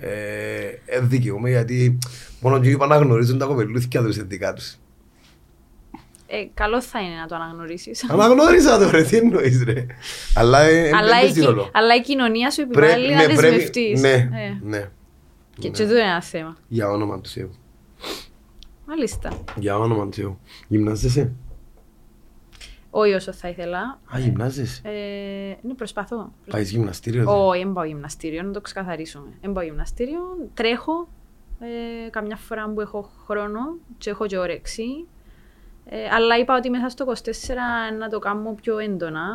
ε, 0.01 0.65
ε, 0.87 1.01
δικαιούμαι 1.01 1.51
γιατί 1.51 1.99
μόνο 2.41 2.61
και 2.61 2.69
είπα 2.71 2.87
να 2.87 2.97
γνωρίζουν 2.97 3.39
τα 3.39 3.47
κοπελούθηκια 3.47 4.03
τους 4.03 4.17
ειδικά 4.17 4.53
τους. 4.53 4.75
Ε, 6.33 6.45
καλό 6.55 6.83
θα 6.83 7.01
είναι 7.01 7.15
να 7.15 7.27
το 7.27 7.35
αναγνωρίσεις. 7.35 8.11
Αναγνώρισα 8.11 8.79
το 8.79 8.91
ρε, 8.91 9.03
τι 9.03 9.17
εννοείς 9.17 9.63
ρε. 9.65 9.87
Αλλά 10.35 10.61
ε, 10.61 10.91
αλλά, 10.95 11.07
δεν 11.09 11.17
η, 11.19 11.21
παίζει 11.21 11.41
κι- 11.41 11.47
ρόλο. 11.47 11.71
αλλά 11.73 11.95
η 11.95 12.01
κοινωνία 12.01 12.51
σου 12.51 12.67
Πρέ- 12.67 12.91
επιβάλλει 12.91 13.15
να 13.15 13.21
ναι, 13.21 13.25
πρέπει- 13.35 13.41
δεσμευτείς. 13.41 14.01
Ναι, 14.01 14.11
Ε, 14.13 14.59
ναι. 14.63 14.79
Και 15.59 15.69
Ναι. 15.69 15.75
και 15.75 15.83
τούτο 15.83 15.91
είναι 15.97 16.01
ένα 16.09 16.23
θέμα. 16.23 16.57
Για 16.69 16.89
όνομα 16.91 17.21
του 17.21 17.29
Θεού. 17.29 17.51
Μάλιστα. 18.87 19.45
Για 19.57 19.79
όνομα 19.79 20.05
του 20.09 20.13
Θεού. 20.13 20.39
Γυμνάζεσαι. 20.69 21.33
Όχι 22.91 23.13
όσο 23.13 23.33
θα 23.33 23.49
ήθελα. 23.49 24.01
Α, 24.15 24.19
γυμνάζεσαι. 24.19 24.81
Ε, 24.85 25.57
ναι, 25.63 25.75
προσπαθώ. 25.75 26.33
Πάεις 26.51 26.71
γυμναστήριο. 26.71 27.25
δε. 27.25 27.31
Όχι, 27.31 27.65
δεν 27.65 27.73
πάω 27.73 27.85
γυμναστήριο, 27.85 28.43
να 28.43 28.51
το 28.51 28.61
ξεκαθαρίσουμε. 28.61 29.29
Δεν 29.41 29.53
πάω 29.53 29.65
γυμναστήριο, 29.65 30.21
τρέχω 30.55 31.09
ε, 31.61 32.11
καμιά 32.11 32.37
φορά 32.37 32.69
που 32.69 32.81
έχω 32.81 33.11
χρόνο 33.27 33.61
και 33.99 34.11
έχω 34.11 34.27
και 34.27 34.39
όρεξη. 34.39 35.07
Ε, 35.85 36.09
αλλά 36.15 36.39
είπα 36.39 36.57
ότι 36.57 36.71
μέσα 36.71 36.89
στο 36.89 37.07
24 37.07 37.13
να 37.99 38.09
το 38.09 38.19
κάνω 38.19 38.55
πιο 38.63 38.79
έντονα. 38.79 39.27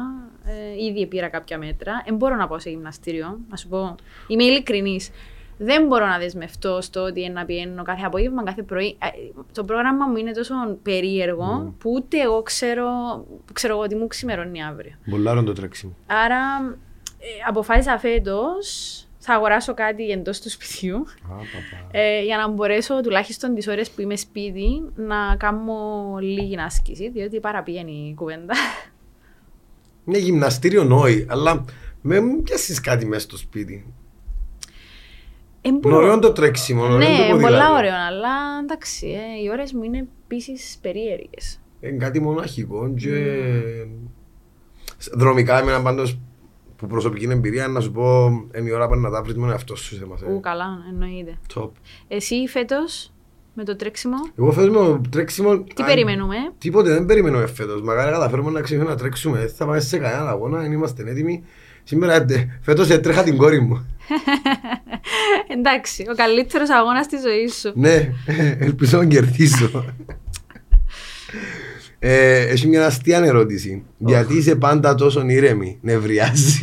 Ε, 0.46 0.86
ήδη 0.86 1.08
πήρα 1.08 1.28
κάποια 1.28 1.58
μέτρα. 1.58 2.02
Δεν 2.06 2.16
μπορώ 2.16 2.36
να 2.36 2.48
πάω 2.48 2.60
σε 2.60 2.70
γυμναστήριο. 2.70 3.40
Να 3.50 3.56
σου 3.56 3.68
πω, 3.68 3.96
είμαι 4.28 4.44
ειλικρινής. 4.44 5.12
Δεν 5.58 5.88
μπορώ 5.88 6.06
να 6.06 6.18
δεσμευτώ 6.18 6.82
στο 6.82 7.02
ότι 7.04 7.30
να 7.30 7.46
πηγαίνω 7.46 7.84
κάθε 7.84 8.02
απόγευμα, 8.06 8.44
κάθε 8.44 8.64
πρωί. 8.64 8.98
Ε, 9.02 9.08
Το 9.54 9.64
πρόγραμμα 9.64 10.06
μου 10.08 10.16
είναι 10.16 10.32
τόσο 10.32 10.54
περίεργο 10.84 11.74
που 11.80 11.92
ούτε 11.94 12.20
εγώ 12.22 12.42
ξέρω, 12.42 12.88
ξέρω 13.54 13.74
εγώ 13.74 13.88
τι 13.88 13.96
μου 13.96 14.08
ξημερώνει 14.08 14.64
αύριο. 14.64 14.92
Μπολάρον 15.06 15.46
το 15.46 15.54
τρέξιμο. 15.54 15.96
Άρα 16.08 16.38
ε, 17.20 17.26
αποφάσισα 17.48 17.98
φέτος 18.00 19.00
θα 19.18 19.34
αγοράσω 19.34 19.74
κάτι 19.74 20.10
εντός 20.10 20.42
του 20.42 20.50
σπιτιού 20.50 20.96
Α, 20.98 21.04
παπά. 21.28 21.88
ε, 22.00 22.22
για 22.24 22.38
να 22.38 22.48
μπορέσω 22.48 23.02
τουλάχιστον 23.02 23.56
τις 23.56 23.68
ώρες 23.68 23.90
που 23.92 24.02
είμαι 24.02 24.16
σπίτι 24.16 24.84
να 24.96 25.36
κάνω 25.38 25.74
λίγη 26.20 26.58
άσκηση, 26.60 27.10
διότι 27.10 27.40
παραπηγαίνει 27.40 28.08
η 28.12 28.14
κουβέντα. 28.14 28.54
Είναι 30.06 30.18
γυμναστήριο 30.18 30.84
νόη, 30.84 31.26
αλλά 31.30 31.66
με 32.02 32.20
μην 32.20 32.44
πιάσεις 32.44 32.80
κάτι 32.82 33.06
μέσα 33.06 33.22
στο 33.22 33.38
σπίτι. 33.38 33.94
Ε, 35.66 35.70
Είναι 35.70 35.78
μπορώ- 35.78 35.96
ωραίο 35.98 36.20
το 36.20 36.32
τρέξιμο, 36.32 36.84
ωραίο 36.84 36.92
το 36.98 36.98
Ναι, 36.98 37.06
ποδήλατο. 37.18 37.38
πολλά 37.42 37.72
ωραίο, 37.78 37.94
αλλά 38.08 38.30
εντάξει, 38.64 39.08
ε, 39.08 39.44
οι 39.44 39.50
ώρες 39.52 39.74
μου 39.74 39.84
είναι 39.84 40.08
επίσης 40.24 40.78
περίεργες. 40.82 41.60
Είναι 41.80 41.98
κάτι 41.98 42.20
μοναχικό 42.22 42.94
και... 42.94 43.10
Δρομικά 45.14 45.60
εμένα 45.60 45.82
πάντως 45.82 46.20
που 46.76 46.88
προσωπική 46.88 47.28
εμπειρία 47.32 47.68
να 47.68 47.80
σου 47.80 47.92
πω 47.92 48.26
είναι 48.58 48.70
η 48.70 48.72
ώρα 48.72 48.88
που 48.88 48.96
να 48.96 49.10
τα 49.10 49.22
βρεις 49.24 49.36
με 49.36 49.52
εαυτό 49.52 49.76
σου 49.76 49.96
σε 49.96 50.06
μας. 50.06 50.22
Ου, 50.22 50.40
καλά, 50.40 50.66
εννοείται. 50.90 51.38
Top. 51.56 51.70
Εσύ 52.08 52.48
φέτος 52.48 53.12
με 53.54 53.64
το 53.64 53.76
τρέξιμο; 53.76 54.16
Εγώ 54.38 54.52
φέτος 54.52 54.70
με 54.70 54.76
το 54.78 55.02
τρέξιμο... 55.10 55.58
Τι 55.64 55.74
αν- 55.84 55.86
περιμένουμε; 55.88 56.36
Τίποτε 56.58 56.90
δεν 56.94 57.06
περιμένουμε 57.06 57.46
φέτος. 57.48 57.82
Μακάρι 57.82 58.12
καταφέρουμε 58.12 58.52
να 58.52 58.62
ξεχθούμε 58.62 58.90
να 58.90 58.96
τρέξουμε. 58.98 59.38
Δεν 59.40 59.50
θα 59.50 59.66
πάμε 59.66 59.80
σε 59.80 59.98
κανέναν 59.98 60.28
αγώνα, 60.28 60.60
δεν 60.60 60.72
είμαστε 60.72 61.10
έτοιμοι. 61.10 61.44
Σήμερα 61.84 62.14
ε, 62.16 62.60
φέτος 62.62 62.90
έτρεχα 62.90 63.24
την 63.24 63.38
κόρη 63.38 63.62
μου. 63.62 63.76
Εντάξει, 65.48 66.06
ο 66.12 66.16
καλύτερος 66.16 66.70
αγώνας 66.70 67.08
της 67.08 67.22
ζωής 67.22 67.54
σου. 67.60 67.72
Ναι, 67.76 68.10
ελπίζω 68.60 68.98
να 68.98 69.06
κερδίσω. 69.06 69.86
Ε, 72.00 72.40
έχει 72.40 72.68
μια 72.68 72.86
αστεία 72.86 73.18
ερώτηση. 73.18 73.84
Γιατί 73.98 74.38
είσαι 74.38 74.56
πάντα 74.56 74.96
τόσο 74.96 75.24
ήρεμη, 75.28 75.78
νευριάζεις; 75.82 76.62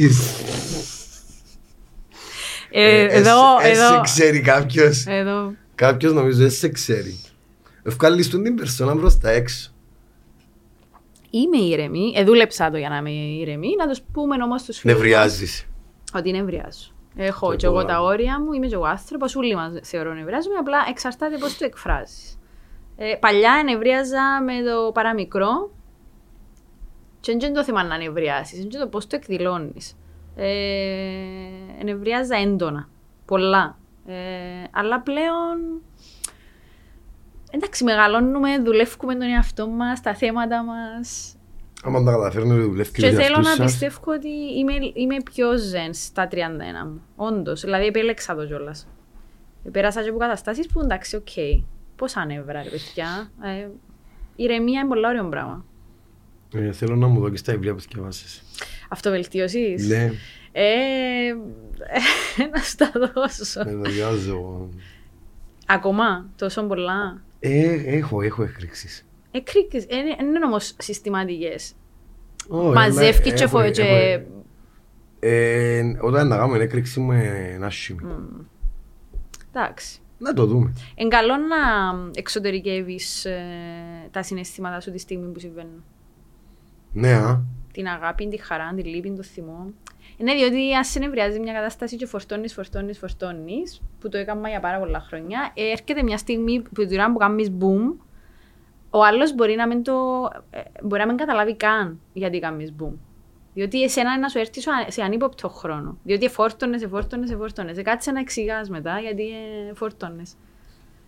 Ε, 2.71 3.01
Ε, 3.01 3.03
εδώ, 3.17 3.59
ε, 3.63 3.65
σε- 3.65 3.71
εδώ, 3.71 3.95
σε 3.95 4.01
ξέρει 4.03 4.41
κάποιος; 4.41 5.05
εδώ. 5.07 5.53
Κάποιος 5.75 6.13
νομίζω 6.13 6.39
δεν 6.39 6.51
σε 6.51 6.69
ξέρει. 6.69 7.21
Ευκάλεις 7.83 8.31
τον 8.31 8.43
την 8.43 8.55
περσόνα 8.55 8.97
προς 8.97 9.19
τα 9.19 9.31
έξω. 9.31 9.71
Είμαι 11.31 11.57
ήρεμη. 11.57 12.13
Ε, 12.17 12.25
δούλεψα 12.25 12.71
το 12.71 12.77
για 12.77 12.89
να 12.89 12.97
είμαι 12.97 13.11
ήρεμη. 13.11 13.69
Να 13.79 13.87
το 13.95 14.01
πούμε 14.13 14.35
όμως 14.43 14.61
στου 14.61 14.73
φίλους. 14.73 14.97
Νευριάζεις. 14.97 15.67
Ότι 16.15 16.31
νευριάζω. 16.31 16.91
Έχω 17.17 17.51
Το 17.51 17.57
και 17.57 17.67
εγώ 17.67 17.79
υπογράφω. 17.81 18.03
τα 18.03 18.09
όρια 18.09 18.41
μου, 18.41 18.53
είμαι 18.53 18.67
και 18.67 18.75
εγώ 18.75 18.85
άνθρωπος. 18.85 19.37
Όλοι 19.37 19.55
μας 19.55 19.73
θεωρώ 19.83 20.13
νευριάζουμε. 20.13 20.55
Απλά 20.57 20.79
εξαρτάται 20.89 21.39
πώς 21.39 21.59
το 21.59 21.65
εκφράζεις. 21.65 22.39
Ε, 22.97 23.15
παλιά 23.21 23.63
νευρίαζα 23.65 24.43
με 24.45 24.71
το 24.71 24.93
παραμικρό. 24.93 25.71
Και 27.21 27.33
δεν 27.33 27.41
είναι 27.41 27.57
το 27.57 27.65
θέμα 27.65 27.85
να 27.85 27.97
νευριάσει, 27.97 28.57
είναι 28.57 28.67
και 28.67 28.79
το 28.79 28.87
πώς 28.89 29.07
το 29.07 29.17
εκδηλώνεις. 29.17 29.97
Ε, 30.37 31.83
νευριάζα 31.85 32.37
έντονα. 32.37 32.89
Πολλά. 33.25 33.79
Ε, 34.07 34.15
αλλά 34.71 35.01
πλέον. 35.01 35.83
Εντάξει, 37.51 37.85
μεγαλώνουμε, 37.85 38.59
δουλεύουμε 38.59 39.13
τον 39.13 39.29
εαυτό 39.29 39.67
μας, 39.69 40.01
τα 40.01 40.15
θέματα 40.15 40.63
μας. 40.63 41.37
Άμα 41.85 42.03
τα 42.03 42.11
καταφέρνετε 42.11 42.61
δουλεύει 42.61 42.91
Και 42.91 43.07
ο 43.07 43.11
θέλω 43.11 43.21
εαυτός 43.23 43.45
να 43.45 43.55
σας. 43.55 43.59
πιστεύω 43.65 44.01
ότι 44.13 44.29
είμαι, 44.59 44.73
είμαι 44.95 45.17
πιο 45.33 45.57
ζεν 45.59 45.95
στα 45.95 46.29
31 46.31 46.37
μου. 46.87 47.03
Όντως. 47.17 47.61
Δηλαδή, 47.61 47.87
επέλεξα 47.87 48.35
το 48.35 48.47
κιόλας. 48.47 48.89
Πέρασα 49.73 50.03
και 50.03 50.09
από 50.09 50.19
καταστάσεις 50.19 50.67
που 50.67 50.81
εντάξει, 50.81 51.17
οκ. 51.17 51.29
Πόσα 51.97 52.25
νεύρα, 52.25 52.63
ρε 52.63 52.69
παιδιά. 52.71 53.31
Ε, 53.43 53.69
ηρεμία 54.37 54.81
είναι 54.81 54.89
πολύ 54.89 55.07
ωραίο 55.07 55.29
πράγμα. 55.29 55.65
Ε, 56.55 56.73
Θέλω 56.73 56.97
να 56.97 57.07
μου 57.07 57.21
δώσεις 57.21 57.43
τα 57.43 57.53
βιβλία 57.53 57.75
που 57.75 57.81
θκιεβάσεις. 57.81 58.43
Αυτοβελτίωσης. 58.89 59.87
Ναι, 59.89 60.11
Ε, 60.53 61.33
να 62.53 62.61
σου 62.63 62.77
τα 62.77 62.93
δώσω. 63.15 63.65
με 63.65 63.73
το 63.85 63.91
διάζω. 63.91 64.69
Ακόμα, 65.67 66.27
τόσο 66.37 66.63
πολλά; 66.63 67.23
Ε, 67.41 67.97
έχω, 67.97 68.23
έχω 68.23 68.43
εκρήξεις. 68.43 69.07
Εκρίκες, 69.35 69.85
δεν 69.85 70.07
είναι 70.07 70.45
όμως 70.45 70.75
συστηματικές. 70.79 71.75
Ω, 72.49 72.57
Μαζεύκεις 72.73 73.27
έλα, 73.27 73.37
και 73.37 73.43
έχω- 73.45 73.59
φο- 73.59 73.65
έχω- 73.65 73.73
και- 73.73 74.23
Ε, 75.25 75.83
Όταν 76.01 76.29
να 76.29 76.37
κάνουμε 76.37 76.59
έκρηξη 76.59 77.01
με 77.01 77.51
ένα 77.55 77.67
άσχημη. 77.67 78.01
Εντάξει. 79.53 79.99
Να 80.19 80.33
το 80.33 80.47
δούμε. 80.47 80.73
Είναι 80.95 81.09
καλό 81.09 81.37
να 81.37 81.57
εξωτερικεύεις 82.15 83.25
ε, 83.25 83.43
τα 84.11 84.23
συναισθήματα 84.23 84.81
σου 84.81 84.91
τη 84.91 84.99
στιγμή 84.99 85.33
που 85.33 85.39
συμβαίνουν. 85.39 85.85
Ναι, 86.93 87.13
α. 87.13 87.41
Την 87.73 87.87
αγάπη, 87.87 88.29
τη 88.29 88.37
χαρά, 88.37 88.73
τη 88.77 88.83
λύπη, 88.83 89.13
το 89.17 89.23
θυμό. 89.23 89.73
Είναι 90.17 90.35
διότι 90.35 90.75
αν 90.75 90.85
σε 90.85 90.99
νευριάζει 90.99 91.41
μια 91.41 91.53
κατάσταση 91.53 91.97
και 91.97 92.07
φορτώνεις, 92.07 92.53
φορτώνεις, 92.55 92.99
φορτώνεις, 92.99 93.81
που 94.01 94.09
το 94.09 94.19
έκανα 94.19 94.49
για 94.49 94.61
πάρα 94.61 94.79
πολλά 94.79 95.01
χρόνια, 95.01 95.53
ε, 95.55 95.71
έρχεται 95.71 96.03
μια 96.03 96.17
στιγμή 96.19 96.63
που 96.63 96.87
την 96.87 96.99
ώρα 96.99 97.13
που 97.13 97.19
κάνεις 97.19 97.51
boom, 97.61 97.97
ο 98.95 99.05
άλλος 99.05 99.35
μπορεί 99.35 99.55
να 99.55 99.67
μην 99.67 99.83
το. 99.83 99.93
ε, 100.51 100.61
μπορεί 100.83 101.01
να 101.01 101.07
μην 101.07 101.17
καταλάβει 101.17 101.57
καν 101.57 102.01
γιατί 102.13 102.39
κάνεις 102.39 102.75
boom. 102.81 102.93
Διότι 103.55 103.83
εσένα 103.83 104.11
είναι 104.11 104.21
να 104.21 104.29
σου 104.29 104.39
έρθει 104.39 104.61
σε- 104.61 104.71
σε 104.89 105.03
ανύποπτο 105.03 105.49
χρόνο. 105.49 105.99
Διότι 106.03 106.29
φόρτωνε, 106.29 106.87
φόρτωνε, 106.89 107.37
φόρτωνε. 107.37 107.73
Κάτσε 107.73 108.11
να 108.11 108.21
εξηγάς 108.21 108.69
μετά 108.69 108.99
γιατί 109.01 109.23
ε, 109.71 109.75
φόρτωνε. 109.75 110.23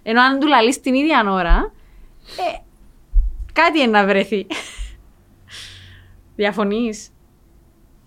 Ενώ 0.03 0.20
αν 0.20 0.38
του 0.38 0.47
λαλείς 0.47 0.81
την 0.81 0.94
ίδια 0.94 1.25
ώρα, 1.33 1.73
ε, 2.53 2.59
κάτι 3.53 3.79
είναι 3.81 3.90
να 3.90 4.07
βρεθεί. 4.07 4.47
Διαφωνείς; 6.37 7.09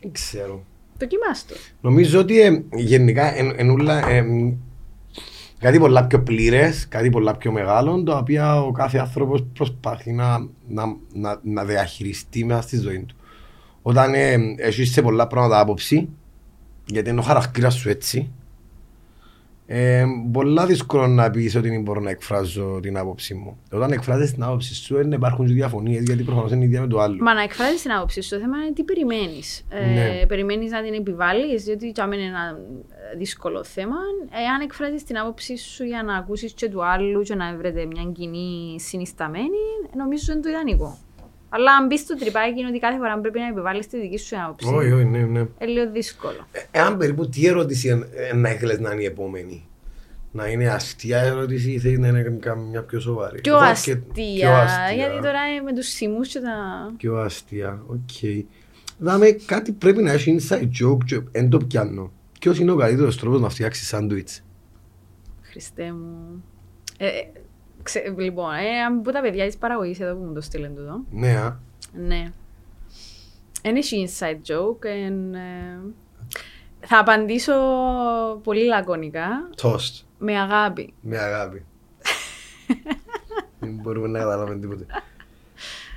Δεν 0.01 0.11
ξέρω. 0.11 0.63
Δοκιμάς 0.99 1.45
το. 1.45 1.55
Νομίζω 1.81 2.19
ότι 2.19 2.41
ε, 2.41 2.63
γενικά 2.73 3.35
εν, 3.37 3.53
ενούλα, 3.57 4.07
ε, 4.09 4.21
μ, 4.21 4.53
κάτι 5.59 5.79
πολλά 5.79 6.05
πιο 6.07 6.23
πλήρες, 6.23 6.87
κάτι 6.87 7.09
πολλά 7.09 7.35
πιο 7.37 7.51
μεγάλο, 7.51 8.03
το 8.03 8.17
οποίο 8.17 8.65
ο 8.65 8.71
κάθε 8.71 8.97
άνθρωπος 8.97 9.43
προσπαθεί 9.53 10.11
να, 10.11 10.37
να, 10.67 10.83
να, 11.13 11.39
να 11.43 11.65
διαχειριστεί 11.65 12.45
μέσα 12.45 12.61
στη 12.61 12.77
ζωή 12.77 13.03
του. 13.03 13.15
Όταν 13.81 14.13
ε, 14.13 14.35
έχει 14.57 14.85
σε 14.85 15.01
πολλά 15.01 15.27
πράγματα 15.27 15.59
άποψη, 15.59 16.09
γιατί 16.85 17.09
είναι 17.09 17.19
ο 17.19 17.23
χαρακτήρας 17.23 17.75
σου 17.75 17.89
έτσι, 17.89 18.31
ε, 19.69 20.05
πολλά 20.31 20.65
δύσκολο 20.65 21.07
να 21.07 21.29
πεις 21.29 21.55
ότι 21.55 21.69
δεν 21.69 21.81
μπορώ 21.81 21.99
να 21.99 22.09
εκφράζω 22.09 22.79
την 22.81 22.97
άποψη 22.97 23.33
μου. 23.33 23.57
Όταν 23.71 23.91
εκφράζεις 23.91 24.31
την 24.33 24.43
άποψη 24.43 24.75
σου, 24.75 24.95
δεν 24.95 25.11
υπάρχουν 25.11 25.45
και 25.45 25.53
διαφωνίες, 25.53 26.03
γιατί 26.03 26.23
προφανώς 26.23 26.51
είναι 26.51 26.63
η 26.63 26.67
ίδια 26.67 26.81
με 26.81 26.87
το 26.87 26.99
άλλο. 26.99 27.17
Μα 27.19 27.33
να 27.33 27.41
εκφράζεις 27.41 27.81
την 27.81 27.91
άποψη 27.91 28.21
σου, 28.21 28.29
το 28.29 28.39
θέμα 28.39 28.57
είναι 28.57 28.73
τι 28.73 28.83
περιμένεις. 28.83 29.65
Ε, 29.69 29.85
Ναι. 29.85 30.25
Περιμένεις 30.27 30.71
να 30.71 30.83
την 30.83 30.93
επιβάλλεις, 30.93 31.63
διότι 31.63 31.91
το 31.91 32.03
είναι 32.03 32.15
ένα 32.23 32.57
ε, 33.13 33.17
δύσκολο 33.17 33.63
θέμα. 33.63 33.95
Εάν 34.45 34.61
εκφράζεις 34.63 35.03
την 35.03 35.17
άποψη 35.17 35.57
σου 35.57 35.83
για 35.83 36.03
να 36.03 36.15
ακούσεις 36.15 36.53
και 36.53 36.69
του 36.69 36.85
άλλου 36.85 37.21
και 37.21 37.35
να 37.35 37.55
βρείτε 37.57 37.85
μια 37.85 38.11
κοινή 38.13 38.75
συνισταμένη, 38.79 39.63
νομίζω 39.95 40.33
είναι 40.33 40.41
το 40.41 40.49
ιδανικό. 40.49 40.97
Αλλά 41.49 41.71
αν 41.75 41.85
μπει 41.87 41.97
στο 41.97 42.15
τρυπάκι 42.17 42.59
είναι 42.59 42.67
ότι 42.69 42.79
κάθε 42.79 42.97
φορά 42.97 43.19
πρέπει 43.19 43.39
να 43.39 43.47
επιβάλλεις 43.47 43.87
τη 43.87 43.99
δική 43.99 44.17
σου 44.17 44.35
άποψη. 44.43 44.67
Όχι, 44.73 44.91
όχι, 44.91 45.05
ναι, 45.05 45.19
ναι. 45.19 45.39
Είναι 45.39 45.49
λίγο 45.71 45.91
δύσκολο. 45.91 46.47
Ε, 46.51 46.59
Εάν 46.71 46.97
περίπου 46.97 47.29
τι 47.29 47.47
ερώτηση 47.47 47.87
εν- 47.87 48.07
ε, 48.31 48.35
να 48.35 48.49
ήθελες 48.51 48.79
να 48.79 48.91
είναι 48.91 49.01
η 49.01 49.05
επόμενη; 49.05 49.67
Να 50.31 50.47
είναι 50.47 50.67
αστεία 50.69 51.19
ερώτηση 51.19 51.71
ή 51.71 51.79
θέλεις 51.79 51.99
να 51.99 52.07
είναι 52.07 52.21
καμιά 52.39 52.83
πιο 52.83 52.99
σοβαρή; 52.99 53.41
Πιο 53.41 53.53
Εγώ 53.55 53.63
αστεία, 53.63 53.93
αρκε- 53.93 54.13
πιο 54.13 54.51
αστεία. 54.53 54.93
γιατί 54.95 55.15
τώρα 55.15 55.39
ε, 55.57 55.61
με 55.63 55.73
τους 55.73 55.87
σεισμούς 55.87 56.27
και 56.27 56.39
τα... 56.39 56.53
Πιο 56.97 57.15
αστεία, 57.17 57.81
οκ. 57.87 58.43
Δαμέ 58.97 59.31
κάτι 59.31 59.71
πρέπει 59.71 60.01
να 60.03 60.11
έχει 60.11 60.37
inside 60.39 60.69
joke 60.83 60.97
και 61.05 61.21
εν 61.31 61.49
το 61.49 61.57
πιάνω. 61.57 62.11
Ποιος 62.39 62.59
είναι 62.59 62.71
ο 62.71 62.75
καλύτερος 62.75 63.17
τρόπος 63.17 63.41
να 63.41 63.49
φτιάξεις 63.49 63.87
σάντουιτς; 63.87 64.43
Χριστέ 65.41 65.91
μου. 65.93 66.43
Ε, 66.97 67.07
ε, 67.07 67.11
ξε- 67.87 68.19
λοιπόν, 68.19 68.53
ε, 68.53 68.83
από 68.99 69.11
τα 69.11 69.21
παιδιά 69.21 69.45
της 69.45 69.57
παραγωγής 69.57 69.99
εδώ 69.99 70.15
που 70.15 70.23
μου 70.23 70.33
το 70.33 70.41
στείλαν 70.41 70.75
τούτο. 70.75 71.03
Ναι, 71.11 71.29
α. 71.35 71.59
Ναι. 72.07 72.23
Είναι 73.61 73.79
έχει 73.79 74.09
inside 74.09 74.51
joke. 74.51 74.85
εν, 75.05 75.33
ε, 75.33 75.79
θα 76.79 76.99
απαντήσω 76.99 77.53
πολύ 78.43 78.65
λακωνικά. 78.65 79.27
Toast. 79.61 80.03
Με 80.17 80.39
αγάπη. 80.39 80.93
Με 81.01 81.17
αγάπη. 81.17 81.65
Δεν 83.59 83.79
μπορούμε 83.81 84.07
να 84.07 84.19
καταλάβουμε 84.19 84.59
τίποτε. 84.59 84.85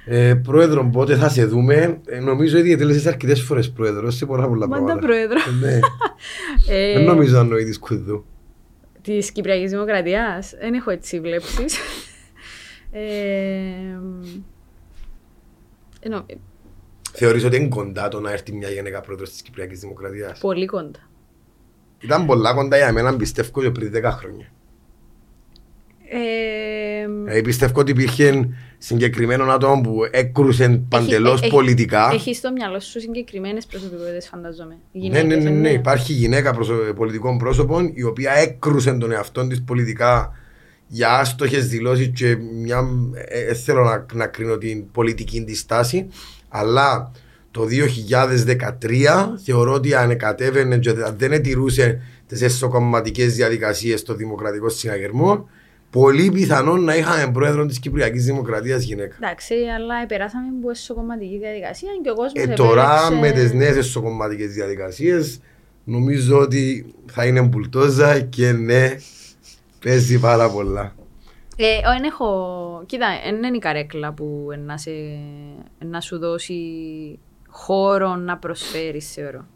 Ε, 0.06 0.34
πρόεδρο, 0.34 0.88
πότε 0.92 1.16
θα 1.16 1.28
σε 1.28 1.44
δούμε; 1.44 2.00
Ε, 2.06 2.18
νομίζω 2.20 2.58
ότι 2.58 2.66
διατέλεσες 2.66 3.06
αρκετές 3.06 3.42
φορές 3.42 3.70
πρόεδρος 3.72 4.14
σε 4.16 4.26
πολλά 4.26 4.48
πολλά 4.48 4.66
Μάντα 4.68 4.84
πράγματα. 4.84 5.06
πρόεδρο. 5.06 5.38
Ε, 5.38 5.66
Ναι. 5.66 5.78
Ε, 6.68 6.92
Δεν 6.92 7.04
νομίζω 7.04 7.36
να 7.36 7.42
νοεί 7.44 7.64
της 7.64 7.78
κουδού. 7.78 8.24
Της 9.02 9.32
Κυπριακής 9.32 9.70
Δημοκρατίας. 9.70 10.54
Δεν 10.60 10.74
έχω 10.74 10.90
έτσι 10.90 11.20
βλέψεις. 11.20 11.78
ε, 12.92 13.00
ε, 16.00 16.08
νο- 16.08 16.26
Θεωρείς 17.12 17.44
ότι 17.44 17.56
είναι 17.56 17.68
κοντά 17.68 18.08
το 18.08 18.20
να 18.20 18.30
έρθει 18.32 18.52
μια 18.52 18.68
γυναίκα 18.68 19.00
πρόεδρος 19.00 19.30
της 19.30 19.42
Κυπριακής 19.42 19.80
Δημοκρατίας; 19.80 20.38
πολύ 20.38 20.66
κοντά. 20.66 21.08
Ήταν 22.00 22.26
πολλά 22.26 22.54
κοντά 22.54 22.76
για 22.76 22.92
μένα, 22.92 23.16
πιστεύω 23.16 23.62
και 23.62 23.70
πριν 23.70 23.92
10 23.92 24.10
χρόνια. 24.10 24.52
Ε, 26.12 27.06
Δηλαδή 27.24 27.42
πιστεύω 27.42 27.80
ότι 27.80 27.90
υπήρχε 27.90 28.48
συγκεκριμένο 28.78 29.44
άτομο 29.44 29.80
που 29.80 29.98
έκρουσε 30.10 30.82
παντελώς 30.88 31.40
έχει- 31.40 31.50
πολιτικά. 31.50 32.10
Έχει 32.12 32.34
στο 32.34 32.52
μυαλό 32.52 32.80
σου 32.80 33.00
συγκεκριμένες 33.00 33.66
προσωπικότητες, 33.66 34.28
φανταζόμαι. 34.28 34.78
Ναι, 34.92 35.08
ναι, 35.08 35.18
Γυναίκες, 35.20 35.44
ναι, 35.44 35.50
ε, 35.50 35.52
ναι. 35.52 35.70
Υπάρχει 35.70 36.12
γυναίκα 36.12 36.52
προσω- 36.52 36.92
πολιτικών 36.96 37.38
πρόσωπων 37.38 37.90
η 37.94 38.02
οποία 38.02 38.32
έκρουσε 38.32 38.92
τον 38.92 39.12
εαυτό 39.12 39.46
της 39.46 39.62
πολιτικά 39.62 40.32
για 40.86 41.18
άστοχες 41.18 41.68
δηλώσεις 41.68 42.10
και 42.14 42.36
μια. 42.62 42.88
ε, 43.28 43.40
ε, 43.50 43.54
θέλω 43.54 43.82
να, 43.84 44.06
να 44.12 44.26
κρίνω 44.26 44.58
την 44.58 44.90
πολιτική 44.90 45.44
της 45.44 45.58
στάση, 45.58 46.06
αλλά 46.48 47.10
το 47.50 47.64
2013 47.64 49.34
θεωρώ 49.44 49.72
ότι 49.72 49.94
αν 49.94 50.16
κατέβαινε 50.16 50.78
και 50.78 50.92
δεν 51.16 51.32
ετηρούσε 51.32 52.00
τις 52.26 52.42
εσωκομματικές 52.42 53.34
διαδικασίες 53.34 54.00
στο 54.00 54.14
δημοκρατικό 54.14 54.68
συναγερμό, 54.68 55.48
πολύ 55.90 56.30
πιθανόν 56.30 56.84
να 56.84 56.96
είχαμε 56.96 57.32
πρόεδρο 57.32 57.66
της 57.66 57.78
Κυπριακής 57.78 58.24
Δημοκρατίας 58.24 58.82
γυναίκα. 58.82 59.16
Εντάξει, 59.16 59.54
αλλά 59.76 60.06
περάσαμε 60.06 60.46
από 60.58 60.70
εσωκομματική 60.70 61.38
διαδικασία 61.38 61.88
και 62.02 62.10
ο 62.10 62.14
κόσμος. 62.14 62.44
Ε, 62.44 62.46
τώρα 62.46 63.10
με 63.10 63.30
τις 63.30 63.52
νέες 63.52 63.76
εσωκομματικές 63.76 64.52
διαδικασίες 64.52 65.40
νομίζω 65.84 66.38
ότι 66.38 66.94
θα 67.06 67.26
είναι 67.26 67.42
μπουλτόζα 67.42 68.20
και 68.20 68.52
ναι, 68.52 68.96
παίζει 69.84 70.20
πάρα 70.20 70.50
πολλά. 70.50 70.94
Ε, 71.56 71.88
ο, 71.88 71.92
εν 71.96 72.04
έχω... 72.04 72.82
Κοίτα, 72.86 73.06
δεν 73.24 73.42
είναι 73.42 73.56
η 73.56 73.60
καρέκλα 73.60 74.12
που 74.12 74.48
εν 74.52 74.60
να, 74.60 74.78
σε, 74.78 74.90
εν 75.78 75.88
να 75.88 76.00
σου 76.00 76.18
δώσει 76.18 76.58
χώρο 77.48 78.16
να 78.16 78.38
προσφέρεις, 78.38 79.12
θεωρώ. 79.12 79.46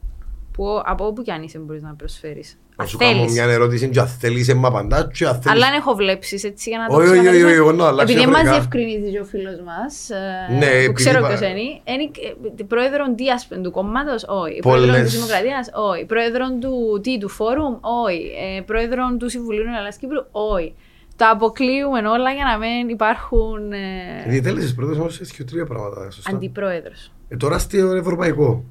Που 0.53 0.83
από 0.85 1.07
όπου 1.07 1.23
κι 1.23 1.31
αν 1.31 1.43
είσαι 1.43 1.59
μπορείς 1.59 1.83
να 1.83 1.95
προσφέρεις. 1.95 2.59
Να 2.77 2.83
Αν 2.85 2.91
σου 2.91 2.99
κάνω 2.99 3.17
θέλεις. 3.17 3.33
μια 3.33 3.45
ερώτηση 3.45 3.89
και 3.89 4.01
αν 4.01 4.07
θέλεις 4.07 4.49
να 4.49 4.55
μ' 4.55 4.67
απαντάς 4.67 5.09
και 5.13 5.27
αν 5.27 5.33
θέλεις... 5.41 5.51
Αλλά 5.51 5.67
αν 5.67 5.75
έχω 5.75 5.95
βλέψεις 5.95 6.45
έτσι 6.45 6.69
για 6.71 6.79
να 6.79 6.87
το 6.87 6.95
Όχι, 6.95 7.03
όχι, 7.03 7.11
όχι, 7.11 7.19
ξεκαθαρίσω. 7.21 7.47
όχι, 7.49 7.57
εγώ 7.57 7.73
να 7.73 7.87
αλλάξω 7.87 8.13
Επειδή 8.13 8.31
μας 8.31 8.43
διαφορετικά. 8.43 8.79
διευκρινίζει 8.79 9.11
και 9.13 9.21
ο 9.21 9.25
φίλος 9.25 9.59
μας, 9.69 10.11
ε, 10.11 10.53
Ναι, 10.53 10.59
που 10.59 10.65
επειδή 10.65 10.93
ξέρω 10.93 11.19
είπα- 11.19 11.29
ποιος 11.29 11.41
είναι, 11.41 11.61
είναι 11.61 12.11
ε, 12.59 12.63
πρόεδρον 12.73 13.15
τι 13.17 13.31
ας 13.31 13.47
πούμε, 13.47 13.61
του 13.63 13.71
κόμματος, 13.71 14.25
όχι. 14.29 14.59
Πολλές. 14.59 14.81
Πρόεδρον 14.85 15.05
της 15.05 15.15
Δημοκρατίας, 15.15 15.65
όχι. 15.91 16.05
Πρόεδρον 16.05 16.61
του, 16.61 16.73
τι, 17.03 17.19
του 17.19 17.29
Φόρουμ, 17.29 17.75
όχι. 18.07 18.23
Ε, 18.57 18.61
πρόεδρον 18.61 19.19
του 19.19 19.29
Συμβουλίου 19.31 19.65
Ελλάδας 19.69 19.97
Κύπρου, 19.97 20.21
όχι. 20.33 20.75
Τα 21.17 21.31
αποκλείουμε 21.31 21.99
όλα 22.17 22.31
για 22.39 22.45
να 22.51 22.55
μην 22.63 22.89
υπάρχουν 22.89 23.73
ε, 23.73 23.79
Διετέλεσες 24.27 24.75
πρώτος 24.75 24.97
όμως 24.99 25.15
σε 25.15 25.25
και 25.37 25.45
τρία 25.45 25.67
πράγματα, 25.67 26.11
σωστά. 26.11 26.31
αντιπρόεδρος. 26.35 27.13
Ε, 27.29 27.37
τώρα 27.37 27.59
στο 27.59 27.77
ευρωπαϊκό. 28.03 28.65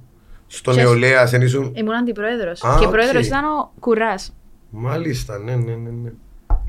Στο 0.55 0.71
Ποιος; 0.71 0.83
νεολαία 0.83 1.25
δεν 1.25 1.41
ήσουν... 1.41 1.73
Ήμουν 1.75 1.93
αντιπρόεδρος. 1.95 2.63
Α, 2.63 2.77
και 2.79 2.85
οκ. 2.85 2.91
πρόεδρος 2.91 3.25
ήταν 3.25 3.45
ο 3.45 3.73
Κουράς. 3.79 4.35
Μάλιστα, 4.69 5.37
ναι, 5.37 5.55
ναι, 5.55 5.75
ναι. 5.75 5.89
ναι. 5.89 6.11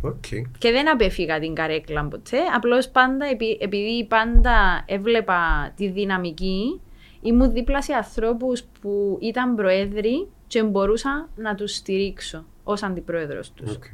Οκ. 0.01 0.25
Και 0.59 0.71
δεν 0.71 0.91
απέφυγα 0.91 1.39
την 1.39 1.55
καρέκλα 1.55 2.05
ποτέ. 2.05 2.39
Απλώς 2.57 2.89
πάντα, 2.89 3.27
επει- 3.27 3.63
επειδή 3.63 4.07
πάντα 4.07 4.85
έβλεπα 4.87 5.73
τη 5.77 5.89
δυναμική, 5.89 6.81
ήμουν 7.21 7.53
δίπλα 7.53 7.83
σε 7.83 7.93
ανθρώπους 7.93 8.63
που 8.81 9.19
ήταν 9.21 9.55
προέδροι 9.55 10.29
και 10.47 10.63
μπορούσα 10.63 11.29
να 11.37 11.55
τους 11.55 11.75
στηρίξω 11.75 12.45
ως 12.65 12.83
αντιπρόεδρος 12.83 13.53
τους. 13.53 13.75
Οκ. 13.75 13.85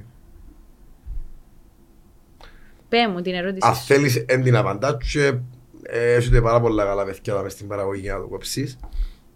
Πέ 2.88 3.08
μου 3.08 3.20
την 3.20 3.34
ερώτηση. 3.34 3.68
Αν 3.68 3.74
σου. 3.74 3.84
θέλεις 3.84 4.24
εν 4.28 4.42
την 4.42 4.56
απαντάς 4.56 4.96
και 5.12 5.32
ε, 5.82 6.14
έχετε 6.14 6.40
πάρα 6.40 6.60
πολλά 6.60 6.84
καλά 6.84 7.04
παιδιά 7.04 7.34
να 7.34 7.42
μες 7.42 7.52
στην 7.52 7.68
παραγωγή 7.68 8.00
για 8.00 8.14
να 8.14 8.20
το 8.20 8.26
κόψεις. 8.26 8.78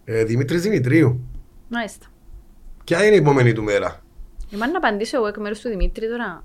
Ε, 0.05 0.25
Δημήτρης 0.25 0.63
Δημητρίου. 0.63 1.21
Μάλιστα. 1.69 2.07
Ποια 2.85 3.05
είναι 3.07 3.15
η 3.15 3.19
επόμενη 3.19 3.53
του 3.53 3.63
μέρα; 3.63 4.03
Εμάς 4.53 4.71
να 4.71 4.77
απαντήσω 4.77 5.17
εγώ 5.17 5.27
εκ 5.27 5.37
μέρους 5.37 5.61
του 5.61 5.69
Δημήτρη 5.69 6.09
τώρα. 6.09 6.45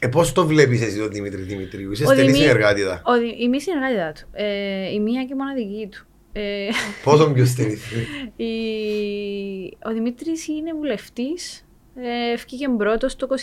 Ε, 0.00 0.08
πώς 0.08 0.32
το 0.32 0.46
βλέπεις 0.46 0.82
εσύ 0.82 0.98
τον 0.98 1.10
Δημήτρη 1.10 1.42
Δημητρίου; 1.42 1.92
Είσαι 1.92 2.04
Ο 2.04 2.06
στενή 2.06 2.26
Δημή- 2.26 2.38
συνεργάτιδα. 2.38 3.02
Ο, 3.04 3.18
Δη- 3.18 3.34
η 3.40 3.48
μη 3.48 3.60
συνεργάτητα 3.60 4.12
του. 4.12 4.28
Ε, 4.32 4.92
η 4.92 5.00
μία 5.00 5.24
και 5.24 5.34
μοναδική 5.34 5.88
του. 5.90 6.06
Ε, 6.32 6.68
Πόσο 7.04 7.30
πιο 7.32 7.44
στενή. 7.44 7.76
Η- 8.48 9.76
Ο 9.84 9.92
Δημήτρης 9.92 10.48
είναι 10.48 10.72
βουλευτής. 10.74 11.66
Ε, 11.94 12.32
Ευκήκε 12.32 12.68
πρώτος 12.68 13.16
το 13.16 13.26
21, 13.30 13.34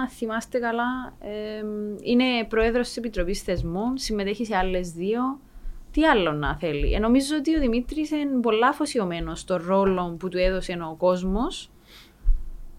αν 0.00 0.08
θυμάστε 0.08 0.58
καλά. 0.58 1.16
Ε, 1.20 1.62
είναι 2.02 2.24
πρόεδρος 2.48 2.86
της 2.86 2.96
Επιτροπής 2.96 3.42
Θεσμών, 3.42 3.96
συμμετέχει 3.96 4.44
σε 4.44 4.56
άλλες 4.56 4.92
δύο. 4.92 5.20
Τι 5.98 6.04
άλλο 6.04 6.32
να 6.32 6.56
θέλει. 6.56 6.92
Ε, 6.92 6.98
νομίζω 6.98 7.36
ότι 7.38 7.56
ο 7.56 7.60
Δημήτρης 7.60 8.10
είναι 8.10 8.40
πολλά 8.40 8.68
αφοσιωμένος 8.68 9.40
στο 9.40 9.56
ρόλο 9.56 10.16
που 10.18 10.28
του 10.28 10.38
έδωσε 10.38 10.78
ο 10.90 10.94
κόσμος 10.94 11.70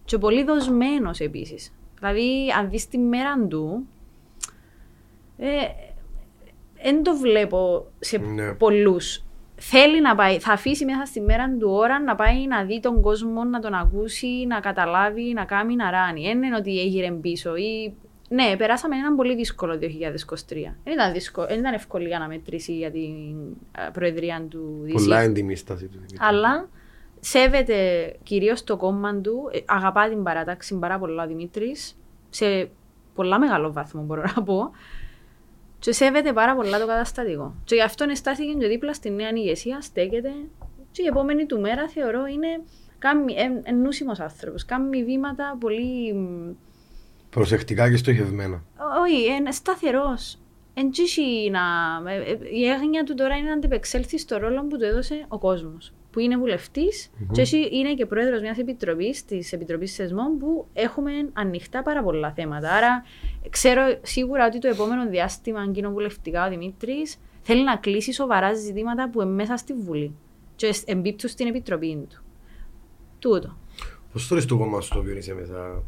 και 0.06 0.18
πολύ 0.18 0.44
δοσμένος 0.44 1.20
επίσης. 1.20 1.74
Δηλαδή, 2.00 2.52
αν 2.60 2.70
δεις 2.70 2.88
τη 2.88 2.98
μέρα 2.98 3.48
του, 3.48 3.86
δεν 6.84 7.04
το 7.04 7.16
βλέπω 7.16 7.86
σε 8.00 8.18
Ναι. 8.18 8.54
πολλούς. 8.54 9.24
Θέλει 9.56 10.02
να 10.02 10.16
πάει, 10.16 10.40
θα 10.40 10.54
αφήσει 10.54 10.86
μέσα 10.86 11.06
στη 11.06 11.22
μέρα 11.22 11.56
του 11.60 11.70
ώρα 11.72 12.00
να 12.00 12.16
πάει 12.16 12.48
να 12.48 12.64
δει 12.64 12.80
τον 12.80 13.02
κόσμο, 13.02 13.44
να 13.44 13.60
τον 13.60 13.74
ακούσει, 13.74 14.46
να 14.48 14.60
καταλάβει, 14.60 15.34
να 15.34 15.46
κάνει, 15.46 15.76
να 15.76 15.92
ράνει. 15.92 16.22
Δεν 16.22 16.44
είναι 16.44 16.56
ότι 16.56 16.80
έγινε 16.80 17.12
πίσω 17.12 17.56
ή... 17.56 17.96
Ναι, 18.30 18.56
περάσαμε 18.58 18.96
έναν 18.96 19.16
πολύ 19.16 19.36
δύσκολο 19.36 19.74
2023. 19.74 19.78
Δεν 20.84 20.94
ήταν, 20.94 21.14
δύσκολο, 21.14 21.48
δεν 21.48 21.60
ήταν 21.60 21.74
ευκολία 21.74 22.20
να 22.20 22.28
μετρήσει 22.28 22.78
για 22.78 22.92
την 22.92 23.12
ε, 23.78 23.90
προεδρία 23.94 24.46
του 24.50 24.86
DC. 24.88 24.92
Πολλά 24.92 25.20
έντιμη 25.20 25.52
η 25.52 25.56
στάση 25.56 25.86
του 25.86 25.94
Δημήτρη. 25.94 26.18
Αλλά 26.20 26.70
σέβεται 27.20 28.12
κυρίως 28.24 28.64
το 28.64 28.78
κόμμα 28.78 29.16
του, 29.16 29.50
ε, 29.52 29.60
αγαπά 29.66 30.10
την 30.10 30.24
παράταξη 30.24 30.80
πάρα 30.80 31.00
πολλά 31.00 31.24
ο 31.24 31.28
Δημήτρης, 31.28 31.98
σε 32.30 32.70
πολλά 33.16 33.40
μεγάλο 33.40 33.72
βαθμό 33.72 34.02
μπορώ 34.02 34.24
να 34.36 34.44
πω. 34.44 34.72
Και 35.80 35.92
σέβεται 35.92 36.34
πάρα 36.34 36.56
πολλά 36.56 36.80
το 36.80 36.88
καταστατικό. 36.88 37.56
Και 37.64 37.76
γι' 37.76 37.82
αυτό 37.82 38.06
στάθηκε 38.14 38.54
και 38.54 38.68
δίπλα 38.68 38.94
στη 38.94 39.10
νέα 39.10 39.30
ηγεσία, 39.34 39.82
στέκεται. 39.82 40.32
Και 40.92 41.02
η 41.02 41.06
επόμενη 41.06 41.46
του 41.46 41.60
μέρα 41.60 41.88
θεωρώ 41.88 42.26
είναι 42.26 42.48
ενούσιμος 43.64 44.20
άνθρωπος. 44.20 44.66
Κάνει 44.66 45.04
βήματα 45.04 45.58
πολύ. 45.60 46.16
Μ, 47.30 47.34
Προσεκτικά 47.34 47.90
και 47.90 47.98
στοχευμένα. 47.98 48.64
όχι, 49.02 49.26
είναι 49.38 49.52
σταθερός. 49.52 50.40
Εν 50.74 50.92
τσίσι 50.92 51.22
να... 51.52 51.60
ε, 52.12 52.16
ε, 52.32 52.38
Η 52.52 52.66
έγνοια 52.68 53.04
του 53.04 53.14
τώρα 53.14 53.36
είναι 53.38 53.48
να 53.48 53.54
αντεπεξέλθει 53.54 54.18
στο 54.20 54.38
ρόλο 54.38 54.62
που 54.68 54.78
του 54.78 54.84
έδωσε 54.84 55.26
ο 55.28 55.38
κόσμος. 55.38 55.94
Που 56.12 56.20
είναι 56.20 56.38
βουλευτής 56.38 57.12
και 57.32 57.42
εσύ 57.42 57.70
είναι 57.72 57.94
και 57.94 58.06
πρόεδρος 58.06 58.42
μιας 58.42 58.58
επιτροπής, 58.58 59.26
της 59.26 59.54
Επιτροπής 59.54 59.96
Θεσμών, 59.96 60.38
που 60.38 60.68
έχουμε 60.74 61.12
ανοιχτά 61.34 61.82
πάρα 61.84 62.04
πολλά 62.04 62.32
θέματα. 62.32 62.72
Άρα 62.74 63.04
ξέρω 63.50 63.82
σίγουρα 64.02 64.46
ότι 64.46 64.60
το 64.60 64.68
επόμενο 64.68 65.10
διάστημα 65.10 65.72
κοινοβουλευτικά 65.72 66.46
ο 66.46 66.50
Δημήτρης 66.50 67.18
θέλει 67.42 67.64
να 67.64 67.76
κλείσει 67.76 68.14
σοβαρά 68.14 68.54
ζητήματα 68.54 69.10
που 69.10 69.22
είναι 69.22 69.32
μέσα 69.32 69.58
στη 69.58 69.74
Βουλή. 69.74 70.16
Και 70.56 70.74
εμπίπτουν 70.86 71.30
στην 71.30 71.48
επιτροπή 71.48 72.08
του. 72.10 72.24
Τούτο. 73.20 73.58
Πώς 74.14 74.28
θεωρείς 74.28 74.46
το 74.46 74.58
κόμμα 74.58 74.82
σου 74.82 74.94
το 74.94 75.00
οποίο 75.00 75.16
είσαι 75.18 75.34
μέσα 75.34 75.84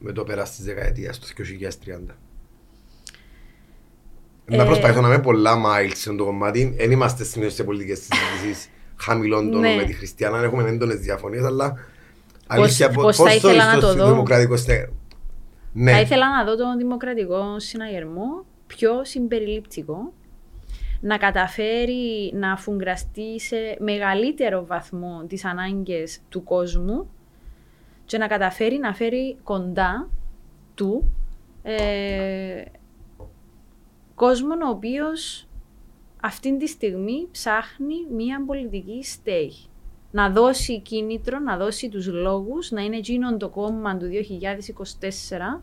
με 0.00 0.12
το 0.12 0.24
πέρας 0.24 0.54
της 0.56 0.64
δεκαετίας 0.64 1.18
του 1.18 1.26
2030. 1.26 2.16
Να 4.44 4.62
Ε, 4.62 4.66
προσπαθώ 4.66 5.00
να 5.00 5.08
είμαι 5.08 5.18
πολλά 5.18 5.54
miles 5.66 5.92
σε 5.94 6.14
το 6.14 6.24
κομμάτι. 6.24 6.74
Δεν 6.76 6.90
είμαστε 6.90 7.24
συνήθως 7.24 7.54
σε 7.54 7.64
πολιτικές 7.64 7.98
συζητήσεις 7.98 8.70
χαμηλών 9.04 9.50
τόνων 9.50 9.60
Ναι. 9.70 9.76
με 9.76 9.84
τη 9.84 9.92
Χριστιανά. 9.92 10.38
Έχουμε 10.38 10.68
έντονες 10.68 10.98
διαφωνίες, 10.98 11.44
αλλά 11.44 11.74
αλήθεια, 12.46 12.90
πώς 12.90 13.16
θα 13.16 13.34
ήθελα 13.34 13.74
να 13.74 13.80
το 13.80 13.94
δω; 13.94 14.08
δημοκρατικό 14.08 14.56
στε... 14.56 14.92
Ναι, 15.72 15.92
Θα 15.92 16.00
ήθελα 16.00 16.28
να 16.30 16.44
δω 16.44 16.56
τον 16.56 16.76
δημοκρατικό 16.76 17.58
συναγερμό 17.58 18.44
πιο 18.66 19.04
συμπεριληπτικό, 19.04 20.12
να 21.00 21.16
καταφέρει 21.16 22.32
να 22.34 22.52
αφουγκραστεί 22.52 23.40
σε 23.40 23.56
μεγαλύτερο 23.78 24.66
βαθμό 24.66 25.24
τις 25.28 25.44
ανάγκες 25.44 26.18
του 26.28 26.42
κόσμου 26.42 27.10
και 28.10 28.18
να 28.18 28.26
καταφέρει 28.26 28.78
να 28.78 28.94
φέρει 28.94 29.36
κοντά 29.42 30.10
του 30.74 31.12
ε, 31.62 32.62
κόσμο 34.14 34.54
ο 34.66 34.68
οποίος 34.68 35.48
αυτή 36.22 36.56
τη 36.56 36.66
στιγμή 36.66 37.28
ψάχνει 37.30 37.94
μία 38.14 38.44
πολιτική 38.46 39.04
στέγη. 39.04 39.66
Να 40.10 40.30
δώσει 40.30 40.80
κίνητρο, 40.80 41.38
να 41.38 41.56
δώσει 41.56 41.88
τους 41.88 42.06
λόγους, 42.06 42.70
να 42.70 42.82
είναι 42.82 42.96
εκείνον 42.96 43.38
το 43.38 43.48
κόμμα 43.48 43.96
του 43.96 44.06
2024 44.06 45.62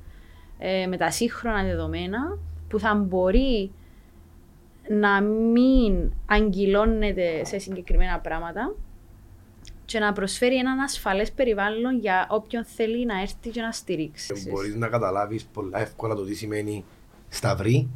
ε, 0.57 0.87
με 0.87 0.97
τα 0.97 1.11
σύγχρονα 1.11 1.63
δεδομένα 1.63 2.37
που 2.69 2.79
θα 2.79 2.95
μπορεί 2.95 3.71
να 4.89 5.21
μην 5.21 6.11
αγκυλώνεται 6.25 7.45
σε 7.45 7.57
συγκεκριμένα 7.57 8.19
πράγματα 8.19 8.75
και 9.87 9.99
να 9.99 10.13
προσφέρει 10.13 10.57
έναν 10.57 10.79
ασφαλές 10.79 11.31
περιβάλλον 11.31 11.99
για 11.99 12.27
όποιον 12.29 12.65
θέλει 12.75 13.05
να 13.05 13.21
έρθει 13.21 13.49
και 13.51 13.61
να 13.61 13.71
στηρίξει. 13.71 14.49
μπορείς 14.51 14.75
να 14.75 14.87
καταλάβεις 14.87 15.43
πολλά 15.53 15.79
εύκολα 15.81 16.15
το 16.15 16.23
τι 16.25 16.33
σημαίνει 16.35 16.85
σταυρή 17.29 17.89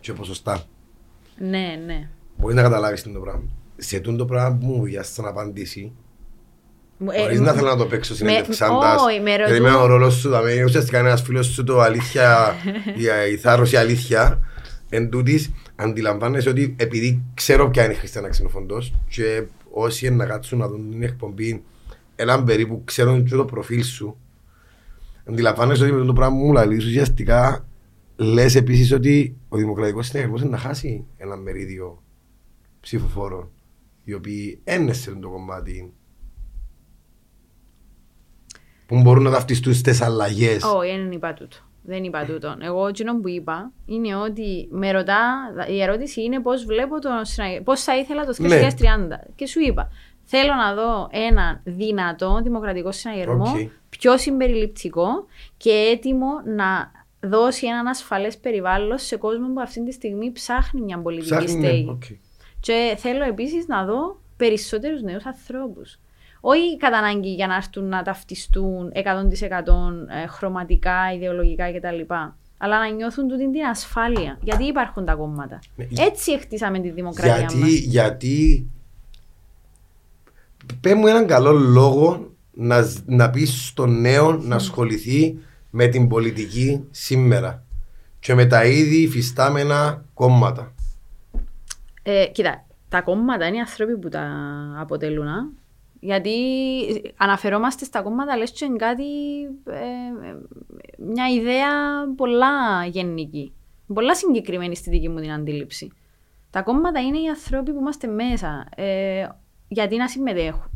και 0.00 0.12
ποσοστά. 0.12 0.62
Ναι, 1.38 1.80
ναι. 1.86 2.08
Μπορείς 2.36 2.56
να 2.56 2.62
καταλάβεις 2.62 3.02
τι 3.02 3.08
είναι 3.08 3.18
το 3.18 3.24
πράγμα. 3.24 3.42
Σε 3.76 4.00
τούτο 4.00 4.16
το 4.16 4.24
πράγμα 4.24 4.56
που 4.58 4.66
μου 4.66 4.82
βιάσεις 4.82 5.18
να 5.18 5.28
απαντήσει, 5.28 5.92
Μου- 6.98 7.10
ε, 7.10 7.20
Χωρίς 7.20 7.38
μου- 7.38 7.44
να 7.46 7.52
θέλω 7.52 7.68
να 7.68 7.76
το 7.76 7.86
παίξω 7.86 8.12
με- 8.12 8.16
συνέντευξάντας. 8.18 9.02
όχι, 9.02 9.20
με 9.20 9.30
Γιατί 9.30 9.50
ρωτούν- 9.52 9.62
με 9.70 9.74
ο 9.76 9.86
ρόλος 9.86 10.14
σου, 10.14 10.28
δηλαδή, 10.28 10.62
ουσιαστικά 10.62 10.98
ένας 10.98 11.22
φίλος 11.22 11.46
σου 11.46 11.64
το 11.64 11.80
αλήθεια, 11.80 12.54
η, 13.28 13.32
η 13.32 13.36
θάρρος 13.36 13.72
η 13.72 13.76
αλήθεια, 13.76 14.40
εν 14.88 15.10
τούτης, 15.10 15.50
αντιλαμβάνεσαι 15.76 16.48
ότι 16.48 16.76
επειδή 16.78 17.22
ξέρω 17.34 17.70
ποια 17.70 17.84
είναι 17.84 17.92
η 17.92 17.96
Χριστιανά 17.96 18.28
Ξενοφοντός 18.28 18.92
και 19.08 19.42
όσοι 19.74 20.06
είναι 20.06 20.16
να 20.16 20.26
κάτσουν 20.26 20.58
να 20.58 20.68
δουν 20.68 20.90
την 20.90 21.02
εκπομπή, 21.02 21.64
έναν 22.16 22.44
περίπου 22.44 22.82
ξέρουν 22.84 23.24
και 23.24 23.34
το 23.34 23.44
προφίλ 23.44 23.84
σου, 23.84 24.16
αντιλαμβάνεσαι 25.28 25.84
ότι 25.84 25.92
με 25.92 26.04
το 26.04 26.12
πράγμα 26.12 26.36
που 26.38 26.44
μου 26.44 26.52
λαλείς 26.52 26.84
ουσιαστικά 26.84 27.68
λες 28.16 28.54
επίσης 28.54 28.92
ότι 28.92 29.36
ο 29.48 29.56
Δημοκρατικός 29.56 30.06
Συναγερμός 30.06 30.40
είναι 30.40 30.50
να 30.50 30.58
χάσει 30.58 31.04
ένα 31.16 31.36
μερίδιο 31.36 32.02
ψηφοφόρων 32.80 33.50
οι 34.04 34.14
οποίοι 34.14 34.60
ένεσαι 34.64 35.10
το 35.14 35.28
κομμάτι 35.28 35.92
που 38.86 39.00
μπορούν 39.00 39.22
να 39.22 39.30
ταυτιστούν 39.30 39.74
στις 39.74 40.00
αλλαγές. 40.00 40.62
Όχι, 40.62 40.90
δεν 40.90 41.12
είπα 41.12 41.34
τούτο. 41.34 41.56
Δεν 41.86 42.04
είπα 42.04 42.24
τούτο. 42.24 42.56
Εγώ 42.60 42.86
εκείνο 42.86 43.20
που 43.20 43.28
είπα 43.28 43.72
είναι 43.86 44.16
ότι 44.16 44.68
με 44.70 44.90
ρωτά, 44.92 45.22
η 45.68 45.82
ερώτηση 45.82 46.22
είναι 46.22 46.40
πώς 46.40 46.64
βλέπω 46.64 46.98
το 47.00 47.08
συναγε- 47.22 47.60
πώς 47.62 47.82
θα 47.82 47.96
ήθελα 47.98 48.24
το 48.24 48.32
2030. 48.32 49.18
Και 49.34 49.46
σου 49.46 49.60
είπα, 49.60 49.88
θέλω 50.24 50.54
να 50.54 50.74
δω 50.74 51.08
ένα 51.10 51.60
δυνατό 51.64 52.40
δημοκρατικό 52.42 52.92
συναγερμό, 52.92 53.50
Οκ. 53.50 53.70
πιο 53.88 54.18
συμπεριληπτικό 54.18 55.26
και 55.56 55.70
έτοιμο 55.70 56.28
να 56.44 56.92
δώσει 57.20 57.66
έναν 57.66 57.86
ασφαλές 57.86 58.38
περιβάλλον 58.38 58.98
σε 58.98 59.16
κόσμο 59.16 59.52
που 59.52 59.60
αυτή 59.60 59.84
τη 59.84 59.92
στιγμή 59.92 60.32
ψάχνει 60.32 60.80
μια 60.80 60.98
πολιτική 60.98 61.28
Ψάχνει, 61.34 61.54
ναι, 61.54 61.66
στέγη. 61.66 61.88
οκ. 61.88 62.02
Και 62.60 62.94
θέλω 62.98 63.24
επίσης 63.24 63.66
να 63.66 63.84
δω 63.84 64.20
περισσότερους 64.36 65.02
νέους 65.02 65.26
ανθρώπους. 65.26 65.98
Όχι 66.46 66.76
κατά 66.76 66.98
ανάγκη 66.98 67.34
για 67.34 67.46
να 67.46 67.54
έρθουν 67.54 67.88
να 67.88 68.02
ταυτιστούν 68.02 68.92
100% 68.94 68.98
ε, 70.22 70.26
χρωματικά, 70.26 71.12
ιδεολογικά 71.14 71.72
κτλ. 71.72 72.14
Αλλά 72.58 72.78
να 72.78 72.88
νιώθουν 72.88 73.28
τούτη 73.28 73.50
την 73.50 73.64
ασφάλεια. 73.64 74.38
Γιατί 74.40 74.64
υπάρχουν 74.64 75.04
τα 75.04 75.14
κόμματα. 75.14 75.58
Ναι, 75.76 75.86
Έτσι 75.98 76.38
χτίσαμε 76.38 76.80
τη 76.80 76.90
δημοκρατία 76.90 77.36
Γιατί, 77.38 77.56
μας. 77.56 77.70
γιατί 77.70 78.66
πέ 80.80 80.94
μου 80.94 81.06
έναν 81.06 81.26
καλό 81.26 81.52
λόγο 81.52 82.30
να, 82.52 82.84
να 83.06 83.30
πεις 83.30 83.66
στον 83.66 84.00
νέο 84.00 84.32
να 84.32 84.54
ασχοληθεί 84.56 85.38
με 85.70 85.86
την 85.86 86.08
πολιτική 86.08 86.84
σήμερα 86.90 87.64
και 88.20 88.34
με 88.34 88.46
τα 88.46 88.64
ήδη 88.64 88.96
υφιστάμενα 88.96 90.04
κόμματα. 90.14 90.72
Ε, 92.02 92.26
κοίτα, 92.26 92.64
τα 92.88 93.02
κόμματα 93.02 93.46
είναι 93.46 93.56
οι 93.56 93.60
άνθρωποι 93.60 93.96
που 93.98 94.08
τα 94.08 94.22
αποτελούν. 94.80 95.28
α. 95.28 95.62
Γιατί 96.04 96.32
αναφερόμαστε 97.16 97.84
στα 97.84 98.02
κόμματα, 98.02 98.36
λες 98.36 98.50
και 98.50 98.64
είναι 98.64 98.76
κάτι, 98.76 99.04
ε, 99.64 100.28
ε, 100.28 100.36
μια 100.98 101.28
ιδέα 101.28 101.68
πολλά 102.16 102.84
γενική. 102.86 103.52
Πολλά 103.94 104.14
συγκεκριμένη 104.14 104.76
στη 104.76 104.90
δική 104.90 105.08
μου 105.08 105.20
την 105.20 105.32
αντίληψη. 105.32 105.92
Τα 106.50 106.62
κόμματα 106.62 107.00
είναι 107.00 107.18
οι 107.18 107.28
άνθρωποι 107.28 107.72
που 107.72 107.78
είμαστε 107.78 108.06
μέσα. 108.06 108.66
Ε, 108.76 109.28
γιατί 109.68 109.96
να 109.96 110.08
συμμετέχουν. 110.08 110.70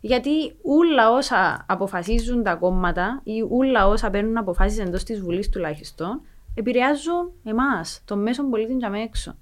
Γιατί 0.00 0.56
όλα 0.62 1.10
όσα 1.10 1.64
αποφασίζουν 1.68 2.42
τα 2.42 2.54
κόμματα 2.54 3.20
ή 3.24 3.42
όλα 3.50 3.86
όσα 3.86 4.10
παίρνουν 4.10 4.36
αποφάσεις 4.36 4.78
εντός 4.78 5.04
της 5.04 5.20
Βουλής 5.20 5.48
τουλάχιστον 5.48 6.20
επηρεάζουν 6.54 7.32
εμάς, 7.44 8.02
τον 8.04 8.22
μέσον 8.22 8.50
πολίτη 8.50 8.72
για 8.72 8.90
με 8.90 9.02
έξω. 9.02 9.36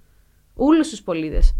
Όλους 0.55 0.89
τους 0.89 1.03
πολίτες. 1.03 1.55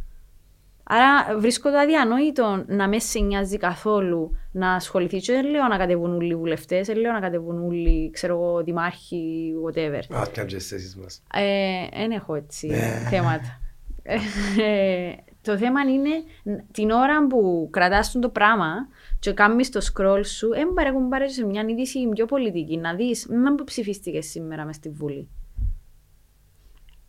Άρα 0.87 1.39
βρίσκω 1.39 1.71
το 1.71 1.77
αδιανόητο 1.79 2.65
να 2.67 2.89
μες 2.89 3.05
σε 3.05 3.19
νοιάζει 3.19 3.57
καθόλου 3.57 4.37
να 4.53 4.73
ασχοληθεί. 4.75 5.19
Και 5.19 5.33
δεν 5.33 5.47
λέω 5.47 5.67
να 5.69 5.77
κατεβούν 5.77 6.15
όλοι 6.15 6.31
οι 6.33 6.37
βουλευτές, 6.37 6.87
δεν 6.87 6.97
λέω 6.97 7.13
να 7.13 7.21
κατεβούν 7.21 7.65
όλοι, 7.67 8.11
ξέρω 8.11 8.35
εγώ, 8.35 8.63
δημάρχοι, 8.63 9.53
whatever. 9.67 10.01
Α, 10.17 10.29
πιάνε 10.31 10.49
και 10.49 10.57
εσείς 10.57 10.97
μας. 10.97 11.23
Ε, 11.35 11.99
δεν 11.99 12.11
έχω 12.11 12.35
έτσι 12.35 12.71
θέματα. 13.11 13.59
Ε, 14.07 15.13
το 15.43 15.57
θέμα 15.59 15.81
είναι 15.81 16.09
ν- 16.43 16.65
την 16.73 16.91
ώρα 16.91 17.27
που 17.27 17.69
κρατάς 17.73 18.13
το 18.21 18.29
πράγμα 18.29 18.75
και 19.19 19.33
κάνεις 19.33 19.71
το 19.71 19.81
scroll 19.93 20.21
σου, 20.25 20.49
δεν 20.49 20.73
παρέχουν 20.75 21.09
πάρε 21.09 21.29
σε 21.29 21.45
μια 21.47 21.65
είδηση 21.69 22.09
πιο 22.09 22.27
πολιτική, 22.27 22.77
να 22.77 22.95
δεις 22.95 23.27
να 23.29 23.55
που 23.55 23.65
ψηφίστηκες 23.65 24.27
σήμερα 24.27 24.65
μες 24.65 24.77
στη 24.77 24.89
Βουλή. 24.89 25.29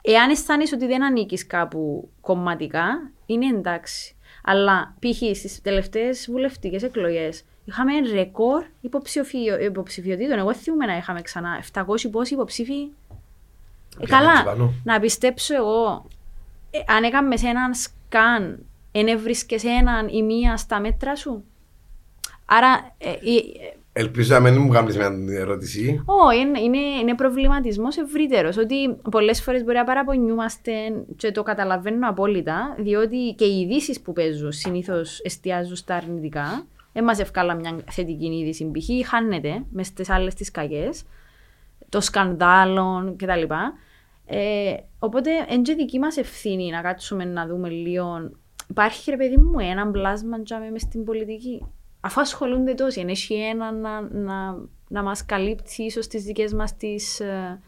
Εάν 0.06 0.30
αισθάνεσαι 0.30 0.76
ότι 0.76 0.86
δεν 0.86 1.04
ανήκεις 1.04 1.48
κάπου 1.48 2.10
κομματικά, 2.22 3.12
είναι 3.26 3.46
εντάξει. 3.46 4.16
Αλλά 4.44 4.96
π.χ. 5.00 5.38
στις 5.38 5.62
τελευταίες 5.62 6.28
βουλευτικές 6.32 6.84
εκλογές 6.84 7.44
είχαμε 7.66 8.00
ρεκόρ 8.14 8.64
υποψηφιο... 8.82 9.60
υποψηφιωτήτων. 9.60 10.38
Εγώ 10.38 10.54
θυμούμαι 10.54 10.86
να 10.86 10.98
είχαμε 10.98 11.22
ξανά 11.22 11.64
700 11.74 11.84
πόσοι 12.12 12.34
υποψήφοι. 12.34 12.92
Ε, 14.00 14.06
Πιάνουν 14.06 14.26
καλά, 14.26 14.32
έτσι 14.32 14.44
πάνω. 14.44 14.74
να 14.84 15.00
πιστέψω 15.00 15.56
εγώ, 15.56 16.08
ε, 16.72 16.80
αν 16.88 17.04
έκαμες 17.04 17.40
σε 17.40 17.48
έναν 17.48 17.74
σκαν, 17.74 18.66
εν 18.92 19.08
έβρισκες 19.08 19.64
έναν 19.64 20.08
ή 20.08 20.24
μία 20.24 20.58
στα 20.58 20.80
μέτρα 20.80 21.16
σου. 21.16 21.44
Άρα, 22.46 22.96
ε, 22.98 23.10
ε, 23.10 23.14
ε, 23.14 23.78
Ελπίζω 23.98 24.34
να 24.34 24.40
μην 24.40 24.62
μου 24.62 24.70
κάνεις 24.70 24.98
μια 24.98 25.40
ερώτηση. 25.40 26.04
όχι, 26.06 26.40
είναι, 26.40 26.60
είναι, 26.60 26.78
είναι 26.78 27.16
προβληματισμός 27.16 27.98
ευρύτερος. 27.98 28.58
Ότι 28.58 28.96
πολλές 29.12 29.42
φορές 29.42 29.64
μπορεί 29.64 29.78
να 29.78 29.84
παραπονιούμαστε 29.84 30.72
και 31.16 31.32
το 31.32 31.44
καταλαβαίνω 31.44 32.10
απόλυτα, 32.10 32.76
διότι 32.78 33.34
και 33.38 33.46
οι 33.46 33.60
ειδήσεις 33.60 34.02
που 34.02 34.14
παίζουν 34.14 34.52
συνήθως 34.52 35.20
εστιάζουν 35.20 35.76
στα 35.76 35.96
αρνητικά. 35.96 36.66
Δεν 36.94 37.04
μα 37.08 37.22
ευκάλα 37.22 37.54
μια 37.54 37.76
θετική 37.92 38.26
είδηση, 38.26 38.72
π.χ. 38.72 39.08
χάνεται 39.08 39.66
μες 39.72 39.88
στις 39.88 40.10
άλλες 40.10 40.34
τις 40.34 40.52
κακές, 40.52 41.04
το 41.90 42.02
σκανδάλων 42.02 43.16
κτλ. 43.18 43.54
Ε, 44.26 44.74
οπότε, 45.00 45.30
είναι 45.50 45.62
και 45.62 45.74
δική 45.74 46.00
μας 46.00 46.18
ευθύνη 46.18 46.70
να 46.70 46.82
κάτσουμε 46.82 47.26
να 47.26 47.48
δούμε 47.48 47.70
λίγο. 47.70 48.32
Υπάρχει, 48.70 49.12
ρε 49.12 49.18
παιδί 49.18 49.38
μου, 49.38 49.60
ένα 49.60 49.86
μπλάσμα 49.86 50.42
τζάμε 50.42 50.70
μες 50.72 50.82
στην 50.82 51.04
πολιτική; 51.04 51.66
Αφού 52.06 52.22
ασχολούνται 52.22 52.74
τόσοι, 52.74 53.00
εν 53.00 53.08
έχει 53.08 53.34
ένα 53.34 53.72
να, 53.72 54.02
να, 54.02 54.58
να 54.88 55.04
μας 55.04 55.26
καλύπτει 55.26 55.84
ίσως 55.84 56.08
τις 56.08 56.24
δικές 56.24 56.54
μας 56.54 56.78
τις, 56.78 57.20
ε, 57.20 57.60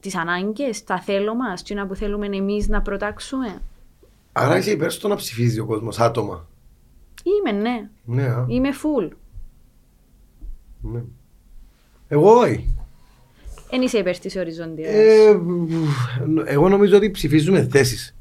τις 0.00 0.16
ανάγκες, 0.16 0.84
τα 0.84 1.00
θέλω 1.00 1.34
μας, 1.34 1.62
και 1.62 1.74
να 1.74 1.86
που 1.86 1.94
θέλουμε 1.94 2.26
εμείς 2.26 2.68
να 2.68 2.82
προτάξουμε. 2.82 3.62
Άρα 4.32 4.56
είσαι 4.58 4.70
υπέρ 4.70 4.90
στο 4.90 5.08
να 5.08 5.16
ψηφίζει 5.16 5.60
ο 5.60 5.66
κόσμος 5.66 5.98
άτομα. 6.00 6.48
Είμαι, 7.24 7.60
ναι. 7.60 7.88
Ναι, 8.04 8.22
α, 8.22 8.44
Είμαι 8.48 8.68
full. 8.72 9.08
ναι. 10.80 11.02
Εγώ 12.08 12.30
όχι. 12.32 12.74
Εν 13.70 13.82
είσαι 13.82 13.98
υπέρ 13.98 14.18
της 14.18 14.36
οριζόντιας. 14.36 14.92
Ε, 14.94 15.40
εγώ 16.44 16.68
νομίζω 16.68 16.96
ότι 16.96 17.10
ψηφίζουμε 17.10 17.68
θέσεις. 17.70 18.16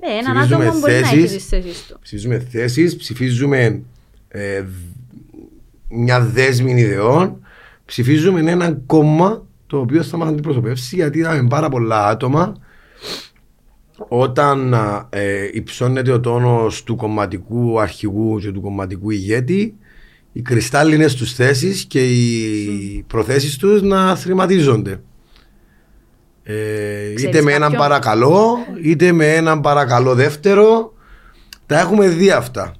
ναι, 0.00 0.08
έναν 0.08 0.36
ψηφίζουμε 0.36 0.64
άτομο 0.64 0.80
μπορεί 0.80 0.92
να 0.92 0.98
έχει 0.98 1.08
θέσεις. 1.20 1.32
τις 1.32 1.46
θέσεις 1.46 1.86
του. 1.86 1.98
Ψηφίζουμε 2.00 2.38
θέσεις, 2.38 2.96
ψηφίζουμε 2.96 3.82
ε, 4.28 4.60
δ- 4.60 4.68
μια 5.88 6.20
δέσμη 6.20 6.72
ιδεών, 6.72 7.40
ψηφίζουμε 7.84 8.50
ένα 8.50 8.72
κόμμα 8.86 9.46
το 9.66 9.78
οποίο 9.78 10.02
θα 10.02 10.16
μας 10.16 10.28
αντιπροσωπεύσει 10.28 10.96
γιατί 10.96 11.18
είδαμε 11.18 11.48
πάρα 11.48 11.68
πολλά 11.68 12.06
άτομα 12.06 12.52
όταν 14.08 14.74
α, 14.74 15.06
ε, 15.10 15.50
υψώνεται 15.52 16.12
ο 16.12 16.20
τόνος 16.20 16.82
του 16.82 16.96
κομματικού 16.96 17.80
αρχηγού 17.80 18.38
και 18.38 18.52
του 18.52 18.60
κομματικού 18.60 19.10
ηγέτη 19.10 19.74
οι 20.32 20.42
κρυστάλλινες 20.42 21.14
τους 21.14 21.34
θέσεις 21.34 21.84
και 21.84 22.06
οι 22.14 23.04
προθέσεις 23.06 23.56
τους 23.56 23.82
να 23.82 24.16
θρηματίζονται. 24.16 25.00
Ε, 26.42 27.04
είτε 27.10 27.14
Ξέρεις 27.14 27.44
με 27.44 27.50
έναν 27.52 27.60
κάποιον- 27.70 27.80
παρακαλώ, 27.88 28.56
είτε 28.82 29.12
με 29.12 29.34
έναν 29.34 29.60
παρακαλώ 29.60 30.14
δεύτερο. 30.14 30.92
Τα 31.66 31.80
έχουμε 31.80 32.08
δει 32.08 32.30
αυτά. 32.30 32.74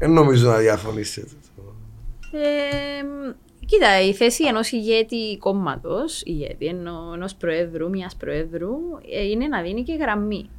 Δεν 0.00 0.12
νομίζω 0.12 0.50
να 0.50 0.56
διαφωνήσετε. 0.56 1.30
Ε, 2.32 3.04
κοίτα, 3.66 4.00
η 4.00 4.14
θέση 4.14 4.46
ενός 4.46 4.72
ηγέτη 4.72 5.36
κόμματος, 5.38 6.22
ηγέτη, 6.24 6.66
ενό, 6.66 7.10
ενός 7.14 7.34
προέδρου, 7.34 7.88
μιας 7.88 8.16
προέδρου, 8.16 8.76
ε, 9.12 9.24
είναι 9.24 9.46
να 9.46 9.62
δίνει 9.62 9.82
και 9.82 9.94
γραμμή. 9.94 10.50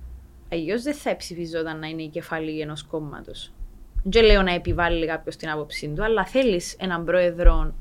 Αλλιώς 0.52 0.82
δεν 0.82 0.94
θα 0.94 1.16
ψηφιζόταν 1.16 1.80
να 1.80 1.88
είναι 1.88 2.02
η 2.02 2.08
κεφαλή 2.08 2.60
ενός 2.60 2.84
κόμματος. 2.84 3.52
Δεν 4.04 4.24
λέω 4.24 4.42
να 4.42 4.54
επιβάλλει 4.54 5.06
κάποιος 5.06 5.36
την 5.36 5.50
άποψή 5.50 5.88
του, 5.96 6.04
αλλά 6.04 6.26
θέλεις 6.26 6.76
έναν 6.80 7.06
πρόεδρο. 7.06 7.74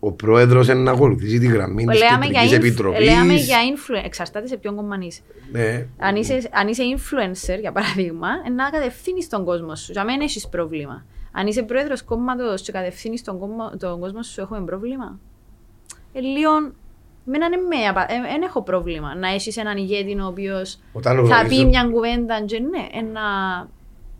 Ο 0.00 0.12
πρόεδρος 0.12 0.68
είναι 0.68 0.80
να 0.80 0.90
ακολουθήσει 0.90 1.38
τη 1.38 1.46
γραμμή 1.46 1.84
της 1.84 1.98
Λέμε 1.98 2.26
για, 2.26 2.40
Κεντρικής 2.40 2.50
inf- 2.52 2.56
Επιτροπής. 2.56 3.04
λέμε 3.10 3.34
για 3.34 3.56
influencer. 3.74 4.04
Εξαρτάται 4.04 4.46
σε 4.46 4.56
ποιον 4.56 4.76
κόμμα 4.76 4.96
είσαι. 5.00 5.20
Ναι. 5.52 5.86
Αν 5.98 6.16
είσαι, 6.16 6.48
αν 6.52 6.68
είσαι 6.68 6.82
influencer, 6.96 7.60
για 7.60 7.72
παράδειγμα, 7.72 8.28
ε, 8.46 8.50
να 8.50 8.70
κατευθύνεις 8.70 9.28
τον 9.28 9.44
κόσμο 9.44 9.74
σου. 9.74 9.92
Για 9.92 10.04
μένα 10.04 10.22
έχεις 10.24 10.48
πρόβλημα. 10.48 11.04
Αν 11.32 11.46
είσαι 11.46 11.62
πρόεδρος 11.62 12.02
κόμματος 12.02 12.62
και 12.62 12.72
κατευθύνεις 12.72 13.24
τον, 13.24 13.38
κόμμα- 13.38 13.76
τον 13.78 14.00
κόσμο 14.00 14.22
σου, 14.22 14.40
έχουμε 14.40 14.60
πρόβλημα. 14.64 15.18
Ε, 16.12 16.20
λίγο. 16.20 16.50
Μένα 17.24 17.48
δεν 17.48 17.60
με 17.66 17.86
απα- 17.88 18.12
ε, 18.12 18.20
δεν 18.32 18.42
έχω 18.42 18.62
πρόβλημα 18.62 19.14
να 19.14 19.28
έχεις 19.28 19.56
έναν 19.56 19.76
ηγέτη 19.76 20.20
ο 20.20 20.26
οποίος 20.26 20.78
Όταν 20.92 21.14
θα 21.16 21.20
γνωρίζω- 21.22 21.48
πει 21.62 21.64
μια 21.68 21.84
κουβέντα 21.92 22.42
και 22.44 22.58
ναι, 22.58 22.86
ένα... 22.98 23.20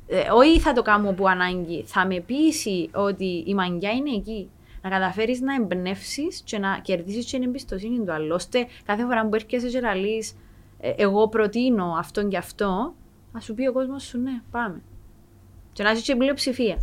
Ε, 0.07 0.19
όχι 0.35 0.59
θα 0.61 0.73
το 0.73 0.83
κάνω 0.83 1.13
που 1.13 1.29
ανάγκη, 1.29 1.85
θα 1.87 2.07
με 2.07 2.21
πείσει 2.27 2.91
ότι 2.95 3.45
η 3.47 3.55
μαγιά 3.55 3.91
είναι 3.91 4.11
εκεί. 4.17 4.49
Να 4.89 4.99
καταφέρεις 4.99 5.41
να 5.41 5.55
εμπνεύσεις 5.55 6.43
και 6.45 6.59
να 6.59 6.79
κερδίσεις 6.83 7.27
την 7.27 7.43
εμπιστοσύνη 7.43 8.05
του 8.05 8.13
άλλου. 8.13 8.35
ώστε 8.35 8.67
κάθε 8.85 9.03
φορά 9.03 9.29
που 9.29 9.35
έρχεσαι 9.35 9.69
και 9.69 9.81
λαλείς, 9.81 10.37
ε, 10.81 10.93
εγώ 10.97 11.29
προτείνω 11.29 11.95
αυτόν 11.99 12.29
και 12.29 12.37
αυτό, 12.37 12.95
να 13.33 13.41
σου 13.41 13.55
πει 13.55 13.67
ο 13.67 13.73
κόσμος 13.73 14.03
σου 14.03 14.19
ναι, 14.21 14.43
πάμε. 14.51 14.83
Και 15.73 15.83
να 15.83 15.91
έχεις 15.91 16.03
και 16.03 16.17
πλειοψηφία. 16.17 16.79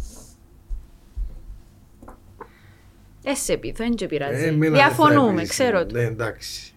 Έσαι 3.24 3.58
πει, 3.58 3.72
δεν 3.72 3.96
και 3.96 4.06
πειράζει. 4.06 4.44
Ε, 4.44 4.48
εμένα 4.48 4.78
δεν 4.78 4.82
θα 4.82 4.88
Διαφωνούμε, 4.88 5.30
επιλύσει. 5.30 5.50
ξέρω 5.50 5.86
το. 5.86 5.96
Ναι, 5.96 6.04
εντάξει. 6.04 6.74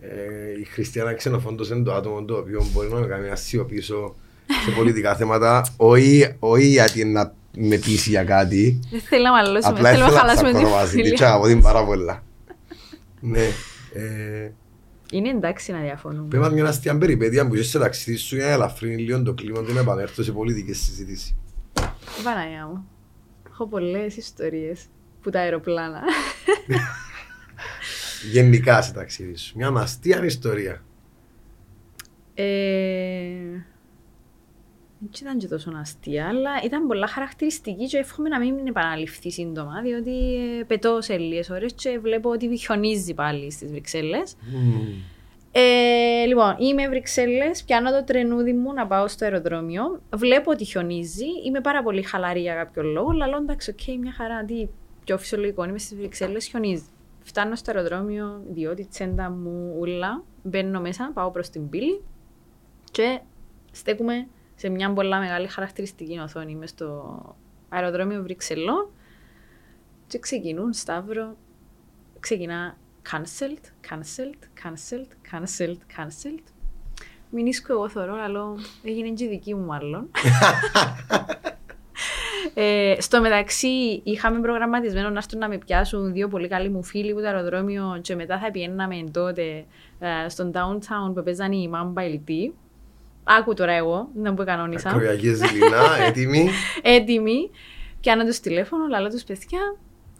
Ε, 0.00 0.60
η 0.60 0.64
Χριστιανά 0.64 1.14
ξενοφόντος 1.14 1.70
είναι 1.70 1.82
το 1.82 1.94
άτομο 1.94 2.24
το 2.24 2.36
οποίο 2.36 2.66
μπορεί 2.72 2.88
να 2.88 2.98
με 3.00 3.06
κάνει 3.06 3.28
να 3.28 3.36
σιωπήσω 3.36 4.14
σε 4.64 4.70
πολιτικά 4.76 5.16
θέματα. 5.16 5.66
Όχι, 5.76 6.36
όχι 6.38 6.66
γιατί 6.66 7.04
να 7.04 7.34
με 7.56 7.76
πείσει 7.76 8.10
για 8.10 8.24
κάτι. 8.24 8.80
Δεν 8.90 9.00
θέλω 9.00 9.22
να 9.22 9.30
μαλώσουμε, 9.30 9.78
Απλά 9.78 9.90
θέλω 9.90 10.00
να 10.00 10.06
ήθελα 10.06 10.22
να 10.22 10.28
χαλάσουμε 10.28 10.50
τη 10.50 10.54
τσακώνω 10.56 10.74
μαζί 10.76 10.92
της 10.92 11.00
φιλία. 11.02 11.16
και 11.16 11.24
αγαπώ 11.24 11.46
την 11.46 11.62
πάρα 11.62 11.84
πολλά. 11.84 12.22
Ναι. 13.20 13.44
Ε, 13.92 14.52
Είναι 15.10 15.28
εντάξει 15.28 15.72
να 15.72 15.80
διαφωνούμε. 15.80 16.28
Πες 16.28 16.40
μας 16.40 16.52
μια 16.52 16.64
αστεία 16.64 16.98
περιπέτεια 16.98 17.46
που 17.46 17.54
είσαι 17.54 17.64
σε 17.70 17.78
ταξίδι 17.78 18.16
σου 18.16 18.36
για 18.36 18.44
να 18.46 18.52
ελαφρύνει 18.52 19.02
λίγο 19.02 19.22
το 19.22 19.34
κλίμα 19.34 19.62
του 19.62 19.72
να 19.72 19.80
επανέλθω 19.80 20.22
σε 20.22 20.32
πολιτικές 20.32 20.78
συζητήσεις. 20.78 21.34
Παναγιά 22.24 22.66
μου. 22.66 22.88
Έχω 23.50 23.66
πολλές 23.68 24.16
ιστορίες 24.16 24.80
που 25.22 25.30
τα 25.30 25.40
αεροπλάνα. 25.40 26.00
Γενικά 28.32 28.82
σε 28.82 28.92
ταξίδι 28.92 29.36
σου. 29.36 29.52
Μια 29.56 29.68
αστεία 29.68 30.24
ιστορία. 30.24 30.82
Ε, 32.34 32.44
δεν 34.98 35.10
ήταν 35.20 35.38
και 35.38 35.48
τόσο 35.48 35.72
αστεία, 35.80 36.28
αλλά 36.28 36.50
ήταν 36.64 36.86
πολλά 36.86 37.06
χαρακτηριστική 37.06 37.86
και 37.86 37.98
εύχομαι 37.98 38.28
να 38.28 38.38
μην 38.38 38.66
επαναληφθεί 38.66 39.30
σύντομα, 39.30 39.80
διότι 39.82 40.34
ε, 40.60 40.64
πετώ 40.64 41.00
σε 41.00 41.16
λίγες 41.16 41.50
ώρες 41.50 41.72
και 41.72 41.98
βλέπω 41.98 42.30
ότι 42.30 42.56
χιονίζει 42.56 43.14
πάλι 43.14 43.50
στις 43.50 43.70
Βρυξέλλες. 43.70 44.36
Ε, 45.58 46.24
λοιπόν, 46.26 46.56
είμαι 46.58 46.88
Βρυξέλλες, 46.88 47.64
πιάνω 47.64 47.90
το 47.90 48.04
τρενούδι 48.04 48.52
μου 48.52 48.72
να 48.72 48.86
πάω 48.86 49.08
στο 49.08 49.24
αεροδρόμιο. 49.24 50.00
Βλέπω 50.16 50.50
ότι 50.50 50.64
χιονίζει. 50.64 51.26
Είμαι 51.46 51.60
πάρα 51.60 51.82
πολύ 51.82 52.02
χαλαρή 52.02 52.40
για 52.40 52.54
κάποιο 52.54 52.82
λόγο. 52.82 53.10
Λαλό, 53.10 53.36
εντάξει, 53.36 53.70
οκ, 53.70 53.96
μια 53.98 54.12
χαρά. 54.12 54.44
Τι 54.44 54.68
πιο 55.04 55.18
φυσιολογικό. 55.18 55.64
Είμαι 55.64 55.78
στις 55.78 55.96
Βρυξέλλες, 55.96 56.46
χιονίζει. 56.46 56.84
Φτάνω 57.22 57.54
στο 57.54 57.70
αεροδρόμιο, 57.70 58.42
διότι 58.48 58.86
τσέντα 58.86 59.30
μου 59.30 59.76
ούλα. 59.78 60.22
Μπαίνω 60.42 60.80
μέσα, 60.80 61.10
πάω 61.14 61.30
προς 61.30 61.50
την 61.50 61.68
πύλη 61.68 62.02
και 62.90 63.20
στέκουμε 63.72 64.26
σε 64.56 64.68
μια 64.68 64.92
πολλά 64.92 65.18
μεγάλη 65.18 65.46
χαρακτηριστική 65.46 66.18
οθόνη. 66.18 66.52
Είμαι 66.52 66.66
στο 66.66 67.16
αεροδρόμιο 67.68 68.22
Βρυξελών 68.22 68.90
και 70.06 70.18
ξεκινούν 70.18 70.72
Σταύρο. 70.72 71.36
Ξεκινά 72.20 72.76
cancelled, 73.10 73.64
cancelled, 73.88 74.40
cancelled, 74.62 75.10
cancelled, 75.30 75.80
cancelled. 75.96 76.44
Μην 77.30 77.46
ίσκω 77.46 77.72
εγώ 77.72 77.88
θωρώ, 77.88 78.22
αλλά 78.22 78.40
έγινε 78.82 79.10
και 79.10 79.28
δική 79.28 79.54
μου 79.54 79.64
μάλλον. 79.64 80.10
ε, 82.54 82.94
στο 82.98 83.20
μεταξύ 83.20 84.00
είχαμε 84.04 84.40
προγραμματισμένο 84.40 85.10
να 85.10 85.16
έρθουν 85.16 85.38
να 85.38 85.48
με 85.48 85.58
πιάσουν 85.58 86.12
δύο 86.12 86.28
πολύ 86.28 86.48
καλοί 86.48 86.68
μου 86.68 86.82
φίλοι 86.82 87.10
από 87.10 87.20
το 87.20 87.26
αεροδρόμιο 87.26 87.98
και 88.02 88.14
μετά 88.14 88.38
θα 88.38 88.50
πιέναμε 88.50 89.04
τότε 89.10 89.64
ε, 89.98 90.28
στον 90.28 90.52
downtown 90.54 91.14
που 91.14 91.22
παίζαν 91.22 91.52
οι 91.52 91.70
Mamba 91.74 92.00
LT. 92.00 92.52
Άκου 93.28 93.54
τώρα 93.54 93.72
εγώ, 93.72 94.08
να 94.14 94.34
που 94.34 94.44
κανόνισα. 94.44 94.90
Ακροιακή 94.90 95.32
Ζηλινά, 95.34 95.96
έτοιμοι. 96.06 96.48
έτοιμοι. 96.82 97.50
Πιάνω 98.00 98.24
τους 98.24 98.40
τηλέφωνο, 98.40 98.86
λαλό 98.86 99.08
τους 99.08 99.24
παιδιά, 99.24 99.60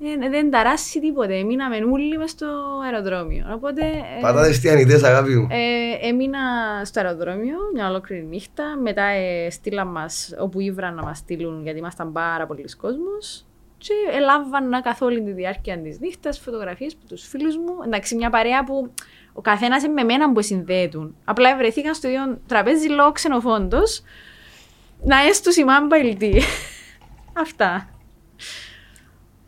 ε, 0.01 0.29
δεν 0.29 0.51
ταράσει 0.51 1.01
τίποτε. 1.01 1.43
Μείναμε 1.43 1.77
όλοι 1.77 2.19
μες 2.19 2.31
στο 2.31 2.47
αεροδρόμιο. 2.85 3.47
Οπότε, 3.55 3.81
ε, 3.81 4.21
Πατάτε 4.21 4.53
στιανιτές 4.53 5.03
αγάπη 5.03 5.37
μου. 5.37 5.47
Ε, 5.51 6.09
έμεινα 6.09 6.39
στο 6.85 7.01
αεροδρόμιο 7.01 7.57
μια 7.75 7.89
ολόκληρη 7.89 8.23
νύχτα. 8.23 8.77
Μετά 8.83 9.03
ε, 9.03 9.51
στείλαν 9.51 9.89
μας 9.89 10.35
όπου 10.39 10.61
ήβραν 10.61 10.95
να 10.95 11.03
μας 11.03 11.19
στείλουν 11.19 11.63
γιατί 11.63 11.79
ήμασταν 11.79 12.13
πάρα 12.13 12.47
πολλοί 12.47 12.65
κόσμος. 12.77 13.47
Και 13.79 13.93
ελάβανα 14.13 14.81
καθ' 14.81 15.03
όλη 15.03 15.23
τη 15.23 15.33
διάρκεια 15.33 15.79
της 15.79 16.01
νύχτας 16.01 16.39
φωτογραφίες 16.39 16.97
από 16.99 17.09
τους 17.09 17.27
φίλους 17.27 17.57
μου. 17.57 17.75
Εντάξει, 17.85 18.17
μια 18.17 18.31
παρέα 18.31 18.65
που 18.65 18.93
ο 19.37 19.41
καθένας 19.41 19.83
με 19.95 20.03
μένα 20.03 20.33
που 20.33 20.43
συνδέουν. 20.43 21.17
Απλά 21.25 21.57
βρεθήκαν 21.57 21.95
στο 21.95 22.09
ίδιο 22.09 22.39
τραπέζι 22.47 22.89
λόγω 22.89 23.13
ξενοφόντος 23.13 24.03
να 25.05 25.17
έστω 25.29 25.51
σημάμπα 25.51 25.99
ηλτή. 25.99 26.43
Αυτά. 27.33 27.89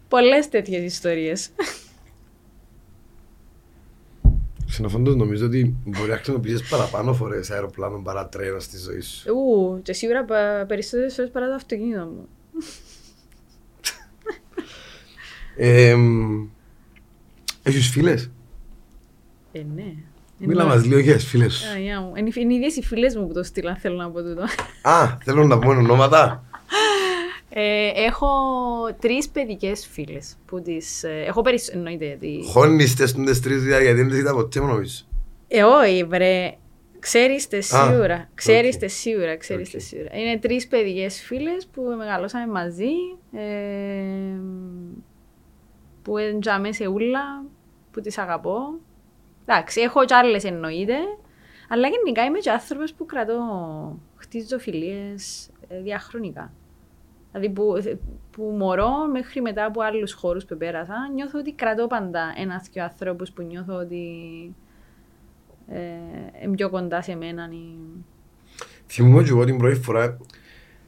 Πολλές 0.08 0.48
τέτοιες 0.48 0.82
ιστορίες. 0.82 1.50
Ξενοφόντως 4.68 5.16
νομίζω 5.16 5.46
ότι 5.46 5.76
μπορεί 5.84 6.10
να 6.10 6.14
χρησιμοποιήσεις 6.14 6.68
παραπάνω 6.68 7.14
φορές 7.14 7.50
αεροπλάνο 7.50 7.98
παρά 7.98 8.28
τρένα 8.28 8.58
στη 8.58 8.78
ζωή 8.78 9.00
σου. 9.00 9.34
Ου, 9.34 9.82
και 9.82 9.92
σίγουρα 9.92 10.24
περισσότερες 10.66 11.14
φορές 11.14 11.30
παρά 11.30 11.46
το 11.48 11.54
αυτοκίνητο 11.54 12.04
μου. 12.04 12.28
ε, 15.56 15.96
έχεις 17.62 17.90
φίλες; 17.90 18.30
Ε, 19.58 19.66
ναι. 19.74 19.94
Μίλα 20.38 20.64
μας 20.64 20.84
λίγο 20.84 20.98
για 20.98 21.14
τις 21.14 21.24
φίλες 21.24 21.54
σου. 21.54 21.78
Είναι 22.36 22.52
οι 22.52 22.54
ίδιες 22.54 22.76
οι 22.76 22.82
φίλες 22.82 23.16
μου 23.16 23.26
που 23.26 23.32
το 23.32 23.42
στείλαν, 23.42 23.76
θέλω 23.76 23.96
να 23.96 24.10
πω 24.10 24.22
τούτο. 24.22 24.42
Α, 24.82 25.16
θέλω 25.24 25.44
να 25.44 25.58
πούμε 25.58 25.74
ονόματα. 25.74 26.44
Ε, 27.50 27.90
έχω 27.94 28.28
τρεις 29.00 29.28
παιδικές 29.28 29.86
φίλες. 29.86 30.36
Τις, 30.64 31.02
ε, 31.02 31.24
έχω 31.26 31.42
περισσότερο. 31.42 31.78
Εννοείται. 31.78 32.18
Χώνιστε 32.52 33.04
τι 33.04 33.40
τρεις 33.40 33.64
γιατί 33.64 33.92
δεν 33.92 34.08
τις 34.08 34.18
είδα 34.18 34.34
ποτέ 34.34 34.60
μόνο 34.60 34.80
Ε, 35.48 35.62
όχι, 35.62 36.04
βρε. 36.04 36.56
Ξέρεις 36.98 37.48
σίγουρα. 37.58 38.28
Ξέρεις 38.34 38.76
okay. 38.80 38.84
σίγουρα. 38.86 39.36
Ξέρεις 39.36 39.70
okay. 39.74 39.80
σίγουρα. 39.80 40.08
Είναι 40.12 40.38
τρεις 40.38 40.66
παιδικές 40.66 41.20
φίλες 41.20 41.66
που 41.72 41.82
μεγαλώσαμε 41.98 42.52
μαζί. 42.52 42.92
Ε, 43.32 44.40
που 46.02 46.18
εντζάμε 46.18 46.72
σε 46.72 46.86
ούλα. 46.86 47.44
Που 47.90 48.00
τις 48.00 48.18
αγαπώ. 48.18 48.78
Εντάξει, 49.50 49.80
έχω 49.80 50.04
κι 50.04 50.14
άλλες 50.14 50.44
εννοείται. 50.44 50.94
Αλλά 51.68 51.88
γενικά 51.88 52.24
είμαι 52.24 52.38
και 52.38 52.50
άνθρωπος 52.50 52.94
που 52.94 53.06
κρατώ. 53.06 53.40
Χτίζω 54.16 54.58
φιλίες 54.58 55.50
ε, 55.68 55.80
διαχρονικά. 55.80 56.52
Δηλαδή 57.32 57.50
που, 57.50 57.72
που 58.30 58.42
μωρώ 58.42 58.90
μέχρι 59.12 59.40
μετά 59.40 59.64
από 59.64 59.80
άλλους 59.82 60.12
χώρους 60.12 60.44
που 60.44 60.56
πέρασα, 60.56 60.94
νιώθω 61.14 61.38
ότι 61.38 61.52
κρατώ 61.52 61.86
πάντα 61.86 62.34
ένας 62.36 62.68
και 62.68 62.80
ανθρώπου 62.82 63.24
που 63.34 63.42
νιώθω 63.42 63.74
ότι 63.74 64.04
ε, 65.68 65.78
είναι 66.44 66.54
πιο 66.56 66.70
κοντά 66.70 67.02
σε 67.02 67.16
μένα. 67.16 67.48
Θυμούμαι 68.86 69.22
και 69.22 69.30
εγώ 69.30 69.44
την 69.44 69.58
πρώτη 69.58 69.80
φορά, 69.80 70.18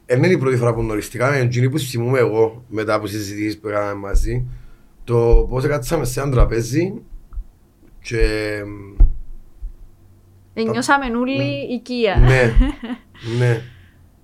δεν 0.05 0.23
είναι 0.23 0.33
η 0.33 0.37
πρώτη 0.37 0.57
φορά 0.57 0.73
που 0.73 0.81
γνωριστήκαμε, 0.81 1.35
είναι 1.35 1.45
εκείνη 1.45 1.69
που 1.69 1.79
θυμούμαι 1.79 2.19
εγώ 2.19 2.63
μετά 2.67 2.93
από 2.93 3.07
συζητήσεις 3.07 3.59
που 3.59 3.67
έκαναμε 3.67 3.93
μαζί, 3.93 4.47
το 5.03 5.47
πώς 5.49 5.67
κάτσαμε 5.67 6.05
σε 6.05 6.21
ένα 6.21 6.31
τραπέζι 6.31 7.01
και... 8.01 8.63
Νιώσαμε 10.53 11.05
όλοι 11.05 11.73
οικία. 11.73 12.15
Ναι, 12.15 12.53
ναι. 13.39 13.61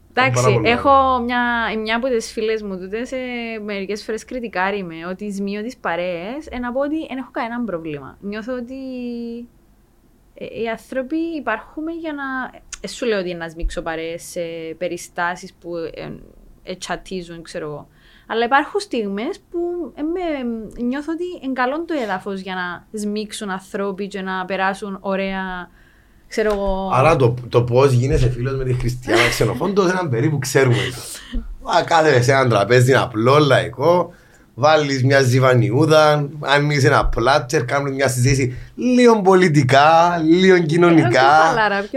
Εντάξει, 0.10 0.62
έχω 0.64 1.20
μια, 1.20 1.42
μια 1.82 1.96
από 1.96 2.08
τις 2.08 2.32
φίλες 2.32 2.62
μου 2.62 2.78
τούτες 2.78 3.08
σε 3.08 3.18
μερικές 3.64 4.04
φορές 4.04 4.26
κριτικάρει 4.26 4.84
με 4.84 5.06
ότι 5.10 5.30
ζημιώ 5.30 5.64
τι 5.64 5.76
παρέες. 5.82 6.48
Ε, 6.50 6.60
να 6.60 6.72
πω 6.72 6.80
ότι 6.80 7.08
δεν 7.08 7.18
έχω 7.18 7.30
κανένα 7.32 7.64
πρόβλημα. 7.64 8.18
Νιώθω 8.22 8.54
ότι 8.54 8.76
ε, 10.34 10.62
οι 10.62 10.68
άνθρωποι 10.70 11.18
υπάρχουμε 11.18 11.92
για 11.92 12.14
να. 12.14 12.24
Ε, 12.82 12.88
σου 12.88 13.06
λέω 13.06 13.20
ότι 13.20 13.34
να 13.34 13.50
σμίξω 13.50 13.82
παρέες 13.82 14.24
σε 14.24 14.42
περιστάσεις 14.78 15.54
που 15.54 15.76
ε, 15.76 16.12
ε, 16.64 16.76
τσατίζουν, 16.76 17.42
ξέρω 17.42 17.66
εγώ. 17.66 17.88
Αλλά 18.28 18.46
υπάρχουν 18.46 18.80
στιγμές 18.80 19.40
που 19.52 19.60
ε, 19.96 20.02
με, 20.02 20.22
νιώθω 20.84 21.12
ότι 21.14 21.48
εγκαλώνουν 21.48 21.86
το 21.86 21.94
έδαφος 22.04 22.40
για 22.40 22.56
να 22.56 23.00
σμίξουν 23.00 23.50
ανθρώποι 23.50 24.08
και 24.08 24.22
να 24.22 24.46
περάσουν 24.46 24.98
ωραία 25.02 25.70
Ξέρω 26.28 26.54
εγώ... 26.54 26.92
Άρα 26.94 27.16
το, 27.16 27.34
το 27.50 27.64
πώς 27.64 27.92
γίνεσαι 27.92 28.30
φίλος 28.30 28.56
με 28.56 28.64
τη 28.64 28.74
Χριστιανά 28.74 29.30
ξενοφόντο 29.30 29.84
είναι 29.84 30.10
περίπου 30.10 30.40
ξέρουμε. 30.40 30.78
Κάθεσαι 31.86 32.22
σε 32.22 32.32
ένα 32.32 32.48
τραπέζι 32.48 32.94
απλό, 32.94 33.38
λαϊκό, 33.38 34.14
βάλεις 34.60 35.04
μια 35.04 35.22
ζιβανιούδα, 35.22 36.30
ανοίγεις 36.40 36.84
ένα 36.84 37.06
πλάτσερ, 37.06 37.66
κάνουν 37.66 37.94
μια 37.94 38.08
συζήτηση 38.08 38.56
λίγο 38.76 39.22
πολιτικά, 39.22 40.22
λίγο 40.30 40.60
κοινωνικά. 40.60 41.54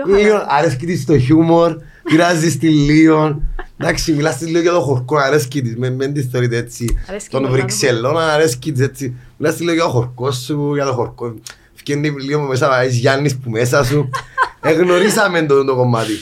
Λίγο 0.06 0.44
αρέσκει 0.48 0.86
τη 0.86 0.96
στο 0.96 1.18
χιούμορ, 1.18 1.76
πειράζεις 2.02 2.58
τη 2.58 2.68
λίγο. 2.68 3.42
Εντάξει, 3.76 4.12
μιλάς 4.12 4.36
της 4.36 4.46
λίγο 4.46 4.60
για 4.60 4.72
το 4.72 4.80
χορκό, 4.80 5.16
αρέσκει 5.16 5.62
τη, 5.62 5.78
με 5.78 6.06
της 6.06 6.28
θεωρείτε 6.30 6.56
έτσι. 6.56 6.98
Των 7.30 7.50
Βρυξελών, 7.50 8.18
αρέσκει 8.18 8.72
τη 8.72 8.82
έτσι. 8.82 9.14
Μιλάς 9.36 9.54
της 9.54 9.62
λίγο 9.62 9.74
για 9.74 9.84
το 9.84 9.90
χορκό 9.90 10.30
σου, 10.32 10.74
για 10.74 10.84
το 10.84 10.92
χορκό 10.92 11.34
φτιάχνει 11.80 12.22
λίγο 12.24 12.40
μέσα, 12.40 12.84
είσαι 12.84 12.96
Γιάννης 12.96 13.36
που 13.36 13.50
μέσα 13.50 13.84
σου. 13.84 14.08
Εγνωρίσαμε 14.60 15.42
το, 15.42 15.64
το 15.64 15.76
κομμάτι. 15.76 16.12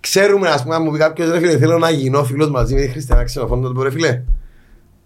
Ξέρουμε, 0.00 0.48
ας 0.48 0.62
πούμε, 0.62 0.74
αν 0.74 0.82
μου 0.82 0.90
πει 0.90 0.98
κάποιος, 0.98 1.30
ρε 1.30 1.38
φίλε, 1.38 1.58
θέλω 1.58 1.78
να 1.78 1.90
γίνω 1.90 2.24
φίλος 2.24 2.50
μαζί 2.50 2.74
με 2.74 2.80
τη 2.80 2.88
Χριστιανά 2.88 3.24
Ξενοφόντο, 3.24 3.72
το 3.72 3.82
ρε 3.82 3.90
φίλε. 3.90 4.22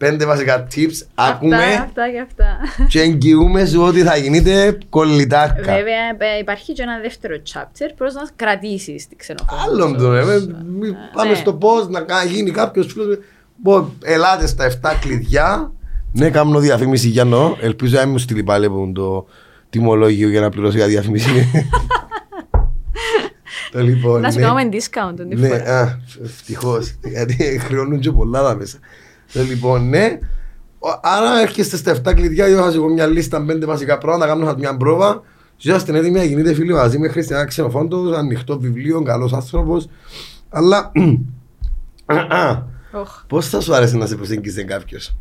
Πέντε 0.03 0.27
βασικά 0.27 0.67
tips, 0.75 1.07
άκουμε 1.15 1.57
αυτά 1.57 2.11
και 2.11 2.21
αυτά. 2.21 2.59
και 2.89 3.01
εγγυούμε 3.01 3.67
σου 3.67 3.83
ότι 3.83 4.03
θα 4.03 4.17
γίνετε 4.17 4.79
κολλητάρκα. 4.89 5.63
Βέβαια, 5.63 6.39
υπάρχει 6.41 6.73
και 6.73 6.83
ένα 6.83 6.99
δεύτερο 7.03 7.37
chapter 7.53 7.91
προς 7.97 8.15
να 8.15 8.23
κρατήσεις 8.37 9.09
τη 9.09 9.17
ξενοφόντο. 9.17 9.63
Άλλον 9.63 9.97
το, 9.97 10.13
ρε. 10.13 10.23
Πάμε 11.15 11.31
ναι. 11.31 11.35
στο 11.35 11.55
πώς 11.55 11.89
να 11.89 12.05
γίνει 12.29 12.51
κάποιος 12.51 12.93
φίλος. 12.93 13.19
Ελάτε 14.05 14.47
στα 14.47 14.71
7 14.83 14.93
κλειδιά. 15.01 15.73
Ναι, 16.13 16.31
κάνω 16.31 16.59
διαφήμιση 16.59 17.09
για 17.09 17.25
νο. 17.25 17.57
Ελπίζω 17.61 17.97
να 17.97 18.03
μην 18.03 18.11
μου 18.11 18.19
στείλει 18.19 18.43
πάλι 18.43 18.71
το 18.95 19.27
τιμολόγιο 19.71 20.29
για 20.29 20.41
να 20.41 20.49
πληρώσει 20.49 20.77
για 20.77 20.87
διαφήμιση. 20.87 21.31
το 23.73 23.81
λοιπόν, 23.81 24.21
να 24.21 24.31
σου 24.31 24.39
ναι. 24.39 24.45
κάνουμε 24.45 24.69
discount 24.73 25.17
τον 25.17 25.29
ναι, 25.39 25.49
α, 25.49 25.99
ευτυχώς, 26.25 26.95
γιατί 27.05 27.59
χρεώνουν 27.65 28.01
και 28.01 28.11
πολλά 28.11 28.43
τα 28.43 28.55
μέσα. 28.55 28.79
Το 29.33 29.43
λοιπόν, 29.43 29.89
ναι, 29.89 30.18
άρα 31.03 31.41
έρχεστε 31.41 31.76
στα 31.76 32.01
7 32.05 32.14
κλειδιά, 32.14 32.47
έχω 32.47 32.66
εγώ 32.66 32.89
μια 32.89 33.07
λίστα 33.07 33.45
πέντε 33.45 33.66
βασικά 33.66 33.99
πράγματα, 33.99 34.26
κάνω 34.26 34.55
μια 34.59 34.76
πρόβα, 34.76 35.22
Είσαστε 35.64 35.99
έτοιμοι 35.99 36.18
να 36.18 36.24
γίνετε 36.24 36.55
φίλοι 36.55 36.72
μαζί 36.72 36.99
με 36.99 37.09
Χριστιανά 37.09 37.45
Ξενοφόντος, 37.45 38.16
ανοιχτό 38.16 38.59
βιβλίο, 38.59 39.03
καλός 39.03 39.33
άνθρωπος, 39.33 39.89
αλλά 40.49 40.93
πώς 43.28 43.49
θα 43.49 43.61
σου 43.61 43.74
άρεσε 43.74 43.97
να 43.97 44.07
σε 44.07 44.16
προσεγγίσει 44.16 44.64
κάποιος; 44.64 45.16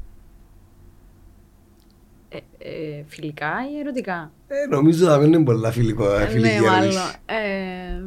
Ε, 2.30 2.38
ε, 2.58 3.04
φιλικά 3.08 3.52
ή 3.76 3.80
ερωτικά; 3.80 4.32
Ε, 4.48 4.66
νομίζω 4.70 5.12
ότι 5.12 5.20
δεν 5.20 5.34
είναι 5.34 5.44
πολλά 5.44 5.72
φιλικό, 5.72 6.16
ε, 6.16 6.26
φιλική 6.28 6.60
ναι, 6.60 6.68
ερώτηση. 6.68 6.98
μάλλον. 6.98 7.12
Ε, 7.26 8.04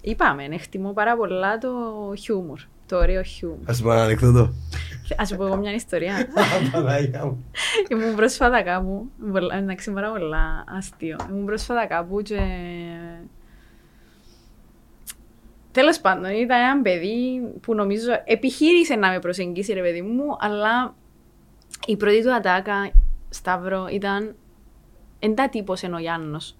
είπαμε, 0.00 0.44
εκτιμώ 0.44 0.92
πάρα 0.92 1.16
πολλά 1.16 1.58
το 1.58 1.70
χιούμορ. 2.18 2.58
Το 2.92 2.98
ωραίο 2.98 3.22
χιούμορ. 3.22 3.58
Ας 3.66 3.82
πω 3.82 3.92
ένα 3.92 4.02
ανεκδότο. 4.02 4.52
Α 5.22 5.26
σου 5.26 5.36
πω 5.36 5.46
εγώ 5.46 5.56
μια 5.56 5.74
ιστορία. 5.74 6.14
Παναγία 6.72 7.24
μου. 7.24 7.44
Ήμουν 7.90 8.14
πρόσφατα 8.14 8.62
κάπου. 8.62 9.06
πολλά- 9.32 9.56
Εντάξει, 9.56 9.92
πάρα 9.92 10.10
πολλά 10.12 10.64
αστείο. 10.76 11.16
Ήμουν 11.30 11.44
πρόσφατα 11.44 11.86
κάπου 11.86 12.22
και. 12.22 12.38
Τέλος 15.72 16.00
πάντων, 16.00 16.30
ήταν 16.30 16.60
ένα 16.60 16.82
παιδί 16.82 17.40
που 17.60 17.74
νομίζω 17.74 18.10
επιχείρησε 18.24 18.94
να 18.94 19.10
με 19.10 19.18
προσεγγίσει, 19.18 19.72
ρε 19.72 19.80
παιδί 19.80 20.02
μου, 20.02 20.36
αλλά 20.38 20.94
η 21.86 21.96
πρώτη 21.96 22.22
του 22.22 22.34
ατάκα, 22.34 22.90
Σταύρο, 23.28 23.86
ήταν. 23.92 24.34
Εν 25.18 25.34
τα 25.34 25.48
τύπος 25.48 25.82
είναι 25.82 25.94
ο 25.96 25.98
Γιάννος. 25.98 26.56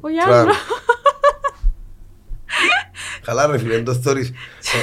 Ο 0.00 0.08
Γιάννος. 0.08 0.56
Καλά 3.24 3.46
ρε 3.46 3.58
φίλε, 3.58 3.74
δεν 3.74 3.84
το 3.84 3.94
θωρείς. 3.94 4.32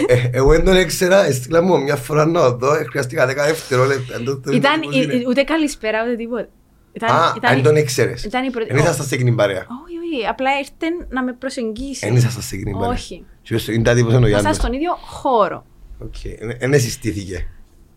Ε, 0.08 0.14
ε, 0.14 0.30
Εγώ 0.34 0.52
δεν 0.52 0.66
τον 0.66 0.76
έξερα, 0.76 1.26
έστειλα 1.26 1.62
μου 1.62 1.82
μια 1.84 1.96
φορά 1.96 2.26
να 2.26 2.50
δω, 2.50 2.74
ε, 2.76 2.84
χρειάστηκα 2.84 3.26
10 3.28 3.46
δευτερόλεπτα. 3.46 4.16
δεν 4.16 4.26
το 4.26 4.40
θωρείς 4.44 4.58
Ήταν 4.60 4.80
πώς 4.80 4.96
ε, 4.96 5.00
είναι. 5.02 5.14
ε, 5.14 5.24
ούτε 5.28 5.44
καλησπέρα 5.44 6.04
ούτε 6.06 6.16
τίποτα. 6.16 6.48
Ήταν, 6.94 7.10
Α, 7.16 7.34
ήταν, 7.38 7.54
αν 7.56 7.62
τον 7.64 7.76
ήξερες. 7.76 8.24
ήταν 8.24 8.44
η 8.46 8.50
πρώτη- 8.52 8.72
Εν 8.72 8.78
ήσασταν 8.78 9.06
σε 9.06 9.16
εκείνη 9.16 9.32
παρέα. 9.32 9.58
Όχι, 9.86 10.16
όχι, 10.18 10.28
απλά 10.28 10.50
ήρθε 10.58 11.06
να 11.10 11.24
με 11.24 11.34
προσεγγίσει. 11.34 12.08
Εν 12.08 12.16
ήσασταν 12.16 12.42
σε 12.42 12.56
εκείνη 12.56 12.72
παρέα. 12.72 12.90
Όχι. 12.90 13.26
Και 13.42 13.56
όσο 13.56 13.72
είναι 13.72 13.84
τα 13.84 13.94
τύπος 13.94 14.14
είναι 14.14 14.26
ο 14.26 14.28
Ήμασταν 14.28 14.40
Γιάννος. 14.42 14.56
στον 14.56 14.74
ίδιο 14.74 14.92
χώρο. 14.96 15.66
Οκ, 16.00 16.24
εν- 16.40 16.56
εν 16.60 16.74
εσυστήθηκε. 16.74 17.48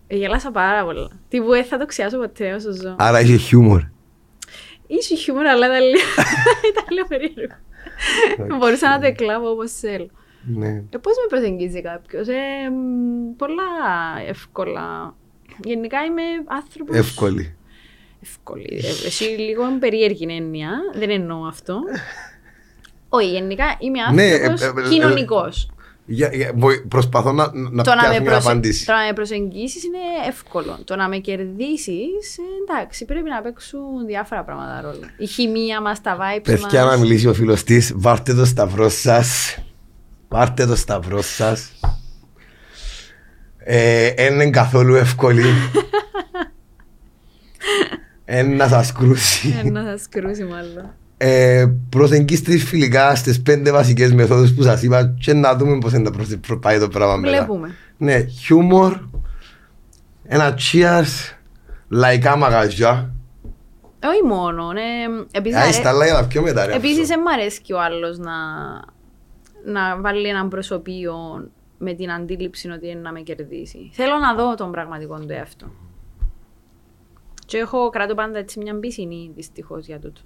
Ε, 0.07 0.17
Γελάσα 0.17 0.51
πάρα 0.51 0.85
πολλά. 0.85 1.11
Τι 1.29 1.41
που 1.41 1.49
δεν 1.51 1.65
θα 1.65 1.79
το 1.79 1.87
ξιάσω 1.87 2.19
ποτέ 2.19 2.53
όσο 2.55 2.73
ζω. 2.73 2.95
Άρα 2.99 3.21
είχε 3.21 3.37
χιούμορ. 3.37 3.81
Είχε 4.87 5.17
χιούμορ, 5.17 5.47
αλλά 5.47 5.67
ήταν 5.67 5.81
λίγο, 5.83 6.09
ήταν 6.71 6.85
λίγο 6.91 7.07
περίεργο. 7.09 7.55
Μπορούσα 8.59 8.89
να 8.89 9.01
το 9.01 9.07
εκλάβω 9.07 9.51
όπως 9.51 9.73
θέλω. 9.73 10.11
Ναι. 10.45 10.67
Ε, 10.69 10.99
πώς 11.03 11.13
με 11.23 11.27
προσεγγίζει 11.29 11.83
κάποιος. 11.83 12.29
Ε, 12.29 12.71
μ, 12.71 13.37
πολλά 13.37 13.63
εύκολα. 14.29 15.15
Γενικά 15.65 15.99
είμαι 16.05 16.23
άνθρωπος... 16.47 16.97
Εύκολη. 16.97 17.55
Εύκολη. 18.23 18.81
Ε, 18.83 19.07
Εσύ 19.07 19.25
λίγο 19.25 19.63
περίεργη 19.81 20.27
έννοια. 20.31 20.71
Δεν 20.95 21.11
εννοώ 21.11 21.45
αυτό. 21.47 21.79
Όχι, 23.09 23.29
γενικά 23.29 23.65
είμαι 23.79 23.99
Ναι, 24.13 24.27
ε, 24.31 24.45
άνθρωπος 24.47 24.85
ε, 24.85 24.87
ε, 24.87 24.89
κοινωνικός. 24.89 25.71
Για- 26.07 26.31
για- 26.35 26.53
βοη- 26.57 26.81
Προσπαθώ 26.89 27.33
να, 27.33 27.51
να 27.55 27.83
Το 27.83 27.91
να, 27.91 27.97
πιάσω 27.97 28.13
με 28.13 28.21
μια 28.21 28.31
προσε... 28.31 28.49
απάντηση. 28.51 28.87
το 28.87 28.93
να 28.93 29.07
με 29.07 29.13
προσεγγίσεις 29.13 29.85
είναι 29.85 29.99
εύκολο. 30.29 30.79
Το 30.85 30.97
να 30.97 31.09
με 31.09 31.17
κερδίσεις, 31.19 32.39
ε, 32.39 32.43
εντάξει, 32.73 33.05
πρέπει 33.05 33.29
να 33.29 33.41
παίξουν 33.43 34.07
διάφορα 34.07 34.45
πράγματα 34.45 34.81
ρόλο. 34.81 35.01
Η 35.17 35.27
χημεία 35.27 35.81
μας, 35.81 36.01
τα 36.01 36.17
vibes 36.17 36.41
Παιδιά 36.43 36.81
να 36.81 36.87
μας. 36.87 36.99
μιλήσει 37.01 37.27
ο 37.29 37.35
φίλος 37.35 37.63
της, 37.65 37.93
βάρτε 37.97 38.35
το 38.35 38.45
σταυρό 38.45 38.89
σας. 38.89 39.59
Βάρτε 40.33 40.67
το 40.67 40.77
σταυρό 40.77 41.23
σας. 41.23 41.71
Ε, 43.59 44.07
εν 44.07 44.35
είναι 44.35 44.51
καθόλου 44.51 44.95
εύκολη. 44.95 45.45
Εν 48.25 48.57
να 48.57 48.69
σας 48.69 48.93
κρούσει. 48.93 49.55
Ε, 49.65 49.71
να 49.71 49.83
σας 49.85 50.09
κρούσει 50.09 50.45
μάλλον. 50.45 50.91
Ε, 51.17 51.67
προσεγγίστε 51.89 52.51
τις 52.53 52.65
φιλικά 52.65 53.15
στις 53.15 53.43
πέντε 53.43 53.71
βασικές 53.71 54.13
μεθόδους 54.13 54.53
που 54.55 54.63
σας 54.63 54.83
είπα 54.83 55.15
και 55.21 55.33
να 55.33 55.57
δούμε 55.57 55.79
πώς 55.79 55.93
είναι 55.93 56.03
να 56.03 56.11
προσε- 56.11 56.37
προ- 56.37 56.59
πάει 56.61 56.79
το 56.79 56.89
πράγμα 56.89 57.17
μετά. 57.17 57.33
Βλέπουμε. 57.37 57.75
Ναι, 57.97 58.25
χιούμορ, 58.25 58.99
ένα 60.25 60.55
cheers, 60.59 61.35
λαϊκά 61.89 62.37
μαγαζιά. 62.37 63.15
Όχι 64.05 64.35
μόνο, 64.35 64.73
ναι. 64.73 64.81
Επίσης, 65.31 65.59
Α, 65.59 65.61
αρέ- 65.61 65.73
στα 65.75 65.89
άλλα 65.89 66.05
για 66.05 66.15
τα 66.15 66.27
πιο 66.27 66.43
μετά 66.43 66.67
ρε. 66.67 66.75
Επίσης, 66.75 67.01
αυτό. 67.01 67.07
δεν 67.15 67.21
μ' 67.21 67.29
αρέσει 67.29 67.61
και 67.61 67.73
ο 67.75 67.81
άλλος 67.81 68.19
να, 68.19 68.33
να 69.65 70.01
βάλει 70.01 70.29
έναν 70.29 70.49
προσωπείο 70.49 71.15
με 71.79 71.95
την 71.95 72.11
αντίληψη 72.11 72.71
ότι 72.71 72.89
είναι 72.89 73.01
να 73.01 73.13
με 73.13 73.21
κερδίσει. 73.21 73.91
Θέλω 73.93 74.19
να 74.19 74.35
δω 74.35 74.55
τον 74.55 74.71
πραγματικό 74.71 75.19
του 75.19 75.33
εαυτό. 75.33 75.71
Και 77.47 77.59
έχω 77.59 77.91
κράτω 77.91 78.15
πάντα 78.15 78.39
έτσι 78.39 78.61
μια 78.61 78.79
πισινή 78.79 79.31
δυστυχώς 79.35 79.87
για 79.87 79.99
τούτο. 79.99 80.21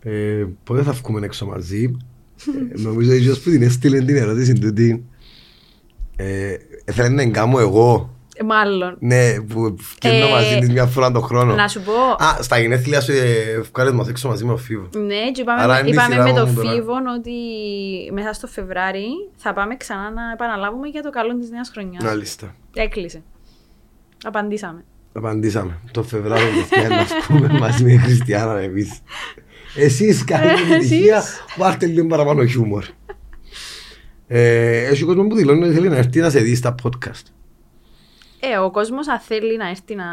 Ε, 0.00 0.46
πότε 0.64 0.82
θα 0.82 0.92
βγούμε 0.92 1.26
έξω 1.26 1.46
μαζί; 1.46 1.96
ε, 2.72 2.80
νομίζω 2.80 3.10
ότι 3.10 3.20
ποιος 3.20 3.40
που 3.40 3.50
την 3.50 3.62
έστειλε 3.62 3.98
την 3.98 4.16
ερώτηση 4.16 4.52
τούτη. 4.52 5.04
Ε, 6.16 6.56
Έθελε 6.84 7.08
να 7.08 7.22
εγκάμω 7.22 7.56
εγώ. 7.60 8.13
Ε, 8.36 8.44
μάλλον. 8.44 8.96
Ναι, 9.00 9.40
που 9.40 9.76
φτιάχνω 9.78 10.26
Ε, 10.26 10.30
μαζί 10.30 10.58
της 10.58 10.70
μια 10.70 10.86
φορά 10.86 11.10
τον 11.12 11.22
χρόνο. 11.22 11.54
Να 11.54 11.68
σου 11.68 11.80
πω, 11.80 12.24
Α, 12.24 12.42
στα 12.42 12.58
γενέθλια 12.58 13.00
σου 13.00 13.12
ε, 13.12 13.60
βγάλες 13.72 13.92
μας 13.92 14.08
έξω 14.08 14.28
μαζί 14.28 14.44
με 14.44 14.52
ο 14.52 14.56
Φίβο. 14.56 14.88
ναι, 14.92 15.30
και 15.32 15.44
Άρα 15.46 15.62
είπαμε, 15.62 15.78
είναι 15.78 15.88
η 15.88 15.92
είπαμε 15.92 16.12
σειρά 16.14 16.22
με 16.24 16.32
το 16.40 16.46
μου 16.46 16.54
τώρα. 16.54 16.70
Φίβον 16.72 17.06
ότι 17.06 17.30
μέσα 18.12 18.32
στο 18.32 18.46
Φεβράρι 18.46 19.06
θα 19.36 19.52
πάμε 19.52 19.76
ξανά 19.76 20.10
να 20.10 20.22
επαναλάβουμε 20.32 20.88
για 20.88 21.02
το 21.02 21.10
καλό 21.10 21.38
της 21.38 21.50
νέας 21.50 21.68
χρονιάς. 21.72 22.04
Μάλιστα. 22.04 22.54
Έκλεισε. 22.74 23.22
Απαντήσαμε. 24.24 24.84
Απαντήσαμε. 25.12 25.80
Το 25.90 26.02
Φεβράριο 26.02 26.46
και 26.70 26.88
να 26.88 27.04
βγούμε 27.28 27.58
μαζί 27.58 27.84
με 27.84 27.92
η 27.92 27.96
Χριστιανά 27.96 28.58
εμείς. 28.60 29.00
Εσείς 29.76 30.24
καλή 30.24 30.50
επιτυχία, 30.50 31.22
βάλτε 31.56 31.86
λίγο 31.86 32.06
παραπάνω 32.06 32.46
χιούμορ. 32.46 32.84
Ε, 34.26 34.84
Έχει 34.86 35.04
κόσμος 35.04 35.26
που 35.26 35.34
δηλώνει 35.34 35.64
ότι 35.64 35.74
θέλει 35.74 35.88
να 35.88 35.96
έρθει 35.96 36.20
να 36.20 36.30
σε 36.30 36.40
δει 36.40 36.54
στα 36.54 36.74
podcast. 36.82 37.22
Ε, 38.52 38.56
ο 38.58 38.70
κόσμος 38.70 39.08
αν 39.08 39.18
θέλει 39.20 39.56
να 39.56 39.68
έρθει 39.68 39.94
να 39.94 40.04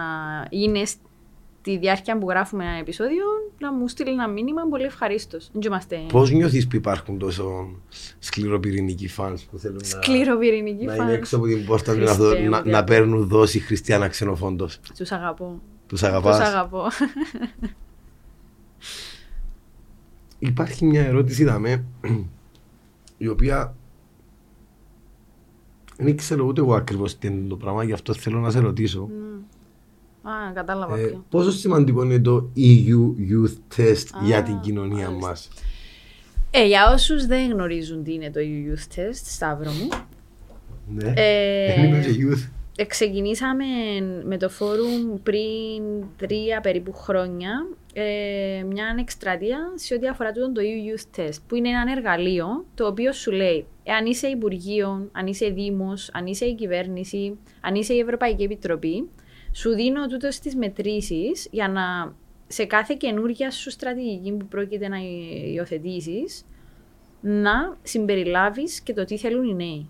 είναι 0.50 0.86
στη 0.86 1.78
διάρκεια 1.78 2.18
που 2.18 2.30
γράφουμε 2.30 2.64
ένα 2.66 2.78
επεισόδιο, 2.78 3.24
να 3.60 3.72
μου 3.74 3.88
στείλει 3.88 4.10
ένα 4.12 4.28
μήνυμα 4.28 4.62
πολύ 4.70 4.84
ευχαρίστως. 4.84 5.50
Δεν 5.54 5.62
είμαστε 5.62 6.06
Πώς 6.12 6.32
νιώθεις 6.32 6.68
που 6.68 6.76
υπάρχουν 6.76 7.18
τόσο 7.18 7.70
σκληροπυρηνικοί 8.20 9.08
φανς 9.08 9.44
που 9.44 9.58
θέλουν 9.58 9.78
να, 9.82 9.88
σκληροπυρηνικοί 9.88 10.86
να 10.86 10.94
είναι 10.96 11.04
φαν. 11.04 11.14
έξω 11.14 11.36
από 11.38 11.46
την 11.46 11.66
πόρτα 11.66 11.94
να, 11.96 11.98
Χριστέ 12.06 12.24
δω- 12.24 12.40
μου, 12.40 12.50
να, 12.50 12.62
τι 12.62 12.70
να 12.70 12.78
αγαπώ. 12.78 12.92
παίρνουν 12.94 13.28
δόση 13.28 13.60
χριστιανά 13.60 14.08
ξενοφόντος. 14.08 14.80
Τους 14.98 15.12
αγαπώ. 15.12 15.46
Τους 15.88 16.00
Τους 16.00 16.04
αγαπάς. 16.04 16.40
αγαπώ. 16.40 16.88
Υπάρχει 20.40 20.86
μια 20.86 21.02
ερώτηση 21.06 21.44
δαμέ, 21.44 21.84
η 23.18 23.28
οποία 23.28 23.76
δεν 26.04 26.18
ξέρω 26.18 26.46
ούτε 26.46 26.62
εγώ 26.62 26.74
ακριβώς 26.76 27.18
τι 27.18 27.28
είναι 27.28 27.48
το 27.48 27.56
πράγμα, 27.56 27.84
γι' 27.84 27.94
αυτό 27.94 28.14
θέλω 28.14 28.40
να 28.40 28.50
σε 28.50 28.60
ρωτήσω. 28.60 29.10
Α, 30.24 30.32
κατάλαβα 30.54 30.98
Ε, 31.00 31.04
ποιο. 31.06 31.26
πόσο 31.30 31.52
σημαντικό 31.52 32.04
είναι 32.04 32.20
το 32.20 32.50
EU 32.56 33.14
Youth 33.32 33.78
Test 33.80 34.06
Α, 34.22 34.26
για 34.26 34.44
την 34.44 34.60
κοινωνία 34.60 35.06
μάλιστα. 35.10 35.28
μας; 35.28 35.50
Ε, 36.52 36.66
για 36.66 36.92
όσους 36.94 37.26
δεν 37.26 37.52
γνωρίζουν 37.52 38.04
τι 38.04 38.14
είναι 38.14 38.32
το 38.32 38.40
EU 38.40 38.72
Youth 38.74 38.96
Test, 39.00 39.14
Σταύρο 39.26 39.72
μου, 39.72 39.88
Ναι. 40.96 41.14
Ε, 41.16 41.76
Δεν 41.76 41.84
είμαι 41.84 42.00
και 42.00 42.10
youth. 42.10 42.50
Ε, 42.76 42.84
Ξεκινήσαμε 42.86 43.66
με 44.26 44.38
το 44.38 44.50
φόρουμ 44.50 45.22
πριν 45.24 45.84
τρία 46.18 46.62
περίπου 46.62 46.94
χρόνια 46.94 47.68
ε, 47.94 48.64
μια 48.68 48.96
εκστρατεία 49.00 49.74
σε 49.76 49.94
ό,τι 49.94 50.08
αφορά 50.08 50.32
τούτον 50.32 50.54
το 50.54 50.62
EU 50.62 50.96
Youth 50.96 51.20
Test, 51.20 51.38
που 51.48 51.56
είναι 51.56 51.70
ένα 51.70 51.92
εργαλείο 51.92 52.66
το 52.76 52.88
οποίο 52.88 53.12
σου 53.12 53.32
λέει 53.32 53.68
αν 54.00 54.06
είσαι 54.06 54.28
Υπουργείο, 54.28 55.10
αν 55.12 55.28
είσαι 55.28 55.50
Δήμος, 55.50 56.10
αν 56.14 56.26
είσαι 56.26 56.46
η 56.46 56.56
κυβέρνηση, 56.56 57.38
αν 57.62 57.76
είσαι 57.76 57.94
η 57.94 58.00
Ευρωπαϊκή 58.00 58.44
Επιτροπή, 58.44 59.10
σου 59.52 59.70
δίνω 59.70 60.08
τούτο 60.08 60.32
στις 60.32 60.56
μετρήσεις 60.56 61.48
για 61.52 61.68
να 61.68 62.16
σε 62.48 62.66
κάθε 62.66 62.96
καινούργια 63.00 63.52
σου 63.52 63.70
στρατηγική 63.72 64.32
που 64.32 64.46
πρόκειται 64.46 64.88
να 64.88 64.98
υιοθετήσεις, 65.54 66.46
να 67.22 67.78
συμπεριλάβεις 67.82 68.82
και 68.82 68.94
το 68.94 69.04
τι 69.04 69.18
θέλουν 69.18 69.50
οι 69.50 69.56
νέοι. 69.56 69.90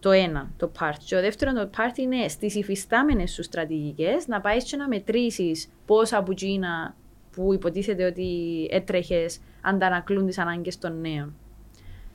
Το 0.00 0.10
ένα, 0.10 0.50
το 0.56 0.70
part. 0.78 0.96
Και 1.04 1.14
το 1.14 1.20
δεύτερο, 1.20 1.52
το 1.52 1.70
part 1.76 1.98
είναι 1.98 2.28
στις 2.28 2.54
υφιστάμενες 2.54 3.32
σου 3.32 3.42
στρατηγικές 3.42 4.26
να 4.26 4.40
πάεις 4.40 4.64
και 4.64 4.76
να 4.76 4.88
μετρήσεις 4.88 5.68
πόσα 5.86 6.18
από 6.18 6.30
εκείνα 6.30 6.94
που 7.38 7.52
υποτίθεται 7.54 8.06
ότι 8.06 8.28
έτρεχες 8.70 9.40
αντανακλούν 9.62 10.26
τις 10.26 10.38
ανάγκες 10.38 10.78
των 10.78 11.00
νέων. 11.00 11.36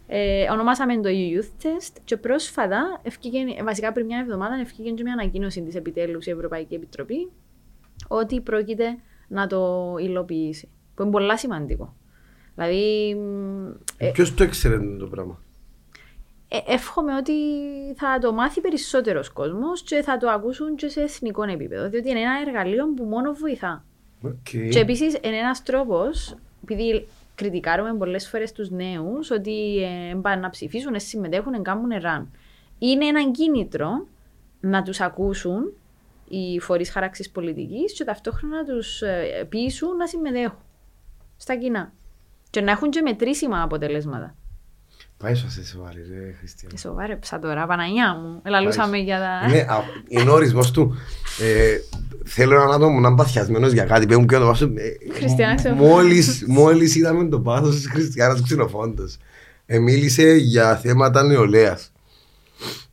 Ε, 0.07 0.49
ονομάσαμε 0.51 0.95
το 0.95 1.09
EU 1.09 1.37
Youth 1.37 1.65
Test 1.65 1.95
και 2.03 2.17
πρόσφατα, 2.17 2.99
ευκήγεν, 3.03 3.47
βασικά 3.63 3.91
πριν 3.91 4.05
μια 4.05 4.19
εβδομάδα, 4.19 4.55
ευκήγεν 4.55 4.95
και 4.95 5.03
μια 5.03 5.13
ανακοίνωση 5.13 5.61
της 5.61 5.75
επιτέλους 5.75 6.25
η 6.25 6.31
Ευρωπαϊκή 6.31 6.75
Επιτροπή 6.75 7.31
ότι 8.07 8.41
πρόκειται 8.41 8.97
να 9.27 9.47
το 9.47 9.95
υλοποιήσει. 9.99 10.69
Που 10.95 11.01
είναι 11.01 11.11
πολύ 11.11 11.37
σημαντικό. 11.37 11.95
Δηλαδή, 12.55 13.15
μ, 13.15 13.67
ε, 13.97 14.11
Ποιος 14.11 14.33
το 14.33 14.43
έξερε 14.43 14.79
το 14.99 15.07
πράγμα; 15.07 15.39
ε, 16.47 16.73
εύχομαι 16.73 17.15
ότι 17.15 17.33
θα 17.95 18.19
το 18.21 18.33
μάθει 18.33 18.61
περισσότερος 18.61 19.29
κόσμος 19.29 19.83
και 19.83 20.01
θα 20.01 20.17
το 20.17 20.29
ακούσουν 20.29 20.75
και 20.75 20.87
σε 20.87 21.01
εθνικό 21.01 21.43
επίπεδο. 21.43 21.89
Διότι 21.89 22.09
είναι 22.09 22.19
ένα 22.19 22.39
εργαλείο 22.47 22.93
που 22.93 23.03
μόνο 23.03 23.33
βοηθά. 23.33 23.85
Οκ. 24.23 24.69
Και 24.71 24.79
επίσης 24.79 25.17
είναι 25.21 25.37
ένας 25.37 25.63
τρόπος, 25.63 26.35
επειδή 26.63 27.07
κριτικάρουμε 27.35 27.93
πολλές 27.93 28.29
φορές 28.29 28.51
τους 28.51 28.69
νέους 28.69 29.31
ότι 29.31 29.83
ε, 29.83 30.15
πάνε 30.21 30.41
να 30.41 30.49
ψηφίσουν, 30.49 30.91
να 30.91 30.99
συμμετέχουν, 30.99 31.51
να 31.51 31.59
κάνουν 31.59 31.89
run. 32.01 32.31
Είναι 32.79 33.05
ένα 33.05 33.31
κίνητρο 33.31 34.07
να 34.59 34.83
τους 34.83 34.99
ακούσουν 35.01 35.73
οι 36.29 36.59
φορείς 36.59 36.89
χάραξης 36.89 37.31
πολιτικής 37.31 37.93
και 37.93 38.03
ταυτόχρονα 38.03 38.55
να 38.55 38.63
τους 38.63 38.81
πείσουν 39.49 39.95
να 39.95 40.07
συμμετέχουν 40.07 40.59
στα 41.37 41.55
κοινά. 41.55 41.93
Και 42.49 42.61
να 42.61 42.71
έχουν 42.71 42.89
και 42.89 43.01
μετρήσιμα 43.01 43.61
αποτελέσματα. 43.61 44.35
Πάει 45.23 45.33
σου 45.35 45.51
σε 45.51 45.65
σοβαρή, 45.65 46.01
ρε 46.09 46.33
Χριστιαν. 46.39 46.71
Ε, 46.75 46.77
σοβάρεψα 46.77 47.39
τώρα, 47.39 47.65
Παναγιά 47.65 48.15
μου. 48.15 48.39
Ελαλούσαμε 48.43 48.97
για 48.97 49.19
τα. 49.19 49.49
Ναι, 49.49 49.59
α, 49.59 49.83
είναι 50.07 50.29
ο 50.29 50.33
ορισμός 50.33 50.71
του. 50.71 50.95
Ε, 51.39 51.77
θέλω 52.25 52.55
έναν 52.55 52.71
άτομο 52.71 52.99
να 52.99 53.07
είναι 53.07 53.17
παθιασμένος 53.17 53.71
για 53.71 53.83
κάτι. 53.83 54.05
Πέμπουν 54.05 54.27
και 54.27 54.37
το 54.37 54.45
πάθος. 54.45 54.61
Ε, 54.61 54.97
Χριστιανά 55.13 55.55
ξενοφ- 55.55 55.79
μόλις, 55.81 56.43
μόλις 56.47 56.95
είδαμε 56.95 57.27
το 57.29 57.39
πάθος 57.39 57.75
της 57.75 57.87
Χριστιανάς 57.89 58.41
ξενοφόντος. 58.41 59.17
Ε, 59.65 59.79
μίλησε 59.79 60.31
για 60.33 60.75
θέματα 60.75 61.23
νεολαίας. 61.23 61.91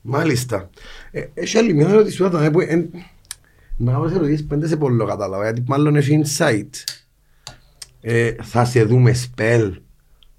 Μάλιστα. 0.01 0.71
Ε, 1.11 1.25
έχει 1.35 1.59
άλλη 1.59 1.75
μια 1.75 1.89
ερώτηση 1.89 2.17
που 2.17 2.23
θα 2.23 2.31
τον 2.31 2.43
έπω. 2.43 2.61
ε, 2.61 2.89
Να 3.77 3.93
κάνω 3.93 4.11
ερωτήσεις 4.15 4.47
πέντε 4.47 4.67
σε 4.69 4.77
πολύ 4.77 5.05
κατάλαβα, 5.07 5.43
γιατί 5.43 5.63
μάλλον 5.67 5.97
έχει 5.97 6.23
insight. 6.25 6.69
Ε, 8.01 8.33
θα 8.43 8.65
σε 8.65 8.85
δούμε 8.85 9.15
spell. 9.15 9.73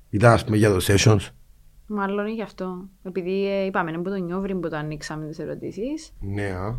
Ήταν 0.10 0.32
ας 0.32 0.44
πούμε 0.44 0.58
για 0.58 0.70
το 0.70 0.80
sessions. 0.88 1.20
Μάλλον 1.94 2.26
είναι 2.26 2.36
γι' 2.36 2.42
αυτό. 2.42 2.90
Επειδή 3.04 3.48
ε, 3.48 3.66
είπαμε, 3.66 3.90
είναι 3.90 4.00
από 4.00 4.10
τον 4.10 4.24
Νιόβρη 4.26 4.56
που 4.56 4.70
το 4.70 4.76
ανοίξαμε 4.76 5.26
τις 5.28 5.40
ερωτήσεις. 5.40 6.12
Ναι, 6.20 6.44
α. 6.44 6.76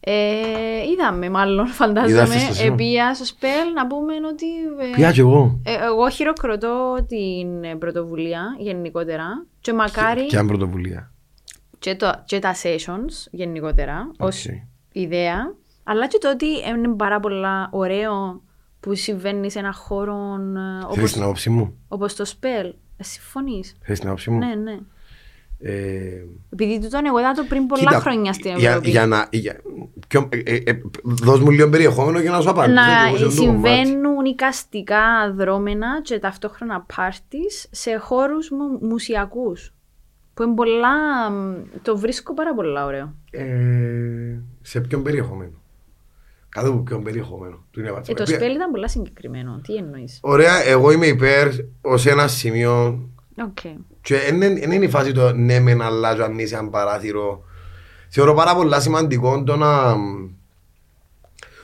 Ε, 0.00 0.82
είδαμε, 0.92 1.30
μάλλον, 1.30 1.66
φαντάζομαι, 1.80 2.10
Είδατε 2.22 2.38
στο 2.38 2.54
σύνολο. 2.54 2.72
επία 2.72 3.14
στο 3.14 3.24
ΣΠΕΛ 3.24 3.72
να 3.74 3.86
πούμε 3.86 4.12
ότι. 4.32 4.46
ε, 4.92 4.94
Πια 4.94 5.12
κι 5.12 5.20
εγώ. 5.20 5.60
ε, 5.64 5.84
εγώ 5.84 6.08
χειροκροτώ 6.10 6.96
την 7.08 7.64
ε, 7.64 7.74
πρωτοβουλία 7.76 8.56
γενικότερα 8.58 9.46
και 9.60 9.72
μακάρι 9.72 10.26
Ποια 10.26 10.44
πρωτοβουλία; 10.44 11.12
και, 11.78 11.96
το, 11.96 12.22
και 12.24 12.38
τα 12.38 12.54
sessions 12.62 13.26
γενικότερα 13.30 14.10
ως 14.18 14.46
Οκ. 14.46 14.52
ιδέα, 14.92 15.54
αλλά 15.84 16.06
και 16.06 16.18
το 16.20 16.30
ότι 16.30 16.46
είναι 16.68 16.88
πάρα 16.88 17.20
πολλά 17.20 17.68
ωραίο 17.72 18.42
που 18.80 18.94
συμβαίνει 18.94 19.50
σε 19.50 19.58
ένα 19.58 19.72
χώρο 19.72 20.14
ε, 20.14 20.80
Θέλεις 20.80 20.98
όπως, 20.98 21.12
την 21.12 21.22
άποψη 21.22 21.50
μου; 21.50 21.74
όπως 21.88 22.14
το 22.14 22.24
ΣΠΕΛ. 22.24 22.74
Ε, 23.00 23.02
συμφωνείς; 23.04 23.76
Θέλεις 23.82 23.98
την 23.98 24.08
άποψη 24.08 24.30
μου; 24.30 24.38
Ναι, 24.38 24.54
ναι. 24.54 24.78
Ε, 25.60 26.24
Επειδή 26.52 26.80
τούτον 26.80 27.06
εγώ 27.06 27.18
είδα 27.18 27.32
το 27.32 27.44
πριν 27.48 27.66
πολλά 27.66 27.82
κοίτα, 27.82 28.00
χρόνια 28.00 28.32
στην 28.32 28.56
για, 28.56 28.68
Ευρώπη. 28.70 28.90
για 28.90 29.06
να, 29.06 29.28
για, 29.30 29.60
ποιο, 30.08 30.28
ε, 30.32 30.38
ε, 30.54 30.62
ε, 30.64 30.80
δώσ' 31.02 31.40
μου 31.40 31.50
λίγο 31.50 31.68
περιεχόμενο 31.68 32.20
για 32.20 32.30
να 32.30 32.40
σου 32.40 32.50
απαντήσω. 32.50 32.74
να 32.74 32.86
και 32.86 33.08
εγώ 33.08 33.16
σε 33.16 33.24
αυτό 33.24 33.40
το 33.40 33.46
κομμάτι. 33.46 33.76
συμβαίνουν 33.76 34.24
εικαστικά 34.24 35.32
δρόμενα 35.36 36.02
και 36.02 36.18
ταυτόχρονα 36.18 36.86
πάρτις 36.96 37.68
σε 37.70 37.96
χώρους 37.96 38.50
μου, 38.50 38.86
μουσιακούς. 38.88 39.72
Που 40.34 40.42
είναι 40.42 40.54
πολλά... 40.54 41.30
μ, 41.30 41.54
Το 41.82 41.98
βρίσκω 41.98 42.34
πάρα 42.34 42.54
πολλά 42.54 42.84
ωραίο. 42.84 43.14
Ε, 43.30 44.38
σε 44.62 44.80
ποιον 44.80 45.02
περιεχόμενο; 45.02 45.62
Κάτω 46.48 46.68
από 46.70 46.78
ποιον 46.78 47.02
περιεχόμενο. 47.02 47.64
Του 47.70 47.80
είναι 47.80 47.88
Ε, 47.88 47.92
βάτσο. 47.92 48.14
το 48.14 48.22
Επί- 48.22 48.34
σπέλ 48.34 48.54
ήταν 48.54 48.70
πολλά 48.70 48.88
συγκεκριμένο. 48.88 49.60
Τι 49.62 49.74
εννοείς; 49.74 50.18
Ωραία, 50.22 50.62
εγώ 50.64 50.90
είμαι 50.90 51.06
υπέρ 51.06 51.48
ως 51.80 52.06
ένα 52.06 52.28
σημείο 52.28 52.86
Οκ. 53.44 53.58
και 54.00 54.16
δεν 54.18 54.34
είναι- 54.34 54.60
δεν 54.60 54.70
είναι 54.72 54.84
η 54.84 54.88
φάση 54.88 55.12
το 55.12 55.32
ναι 55.32 55.60
μεν 55.60 55.82
αλλάζω 55.82 56.22
αν 56.24 56.38
είσαι 56.38 56.56
ένα 56.56 56.68
παράθυρο. 56.68 57.44
Θεωρώ 58.08 58.34
πάρα 58.34 58.54
πολλά 58.54 58.80
σημαντικό 58.80 59.42
το 59.44 59.56
να, 59.56 59.96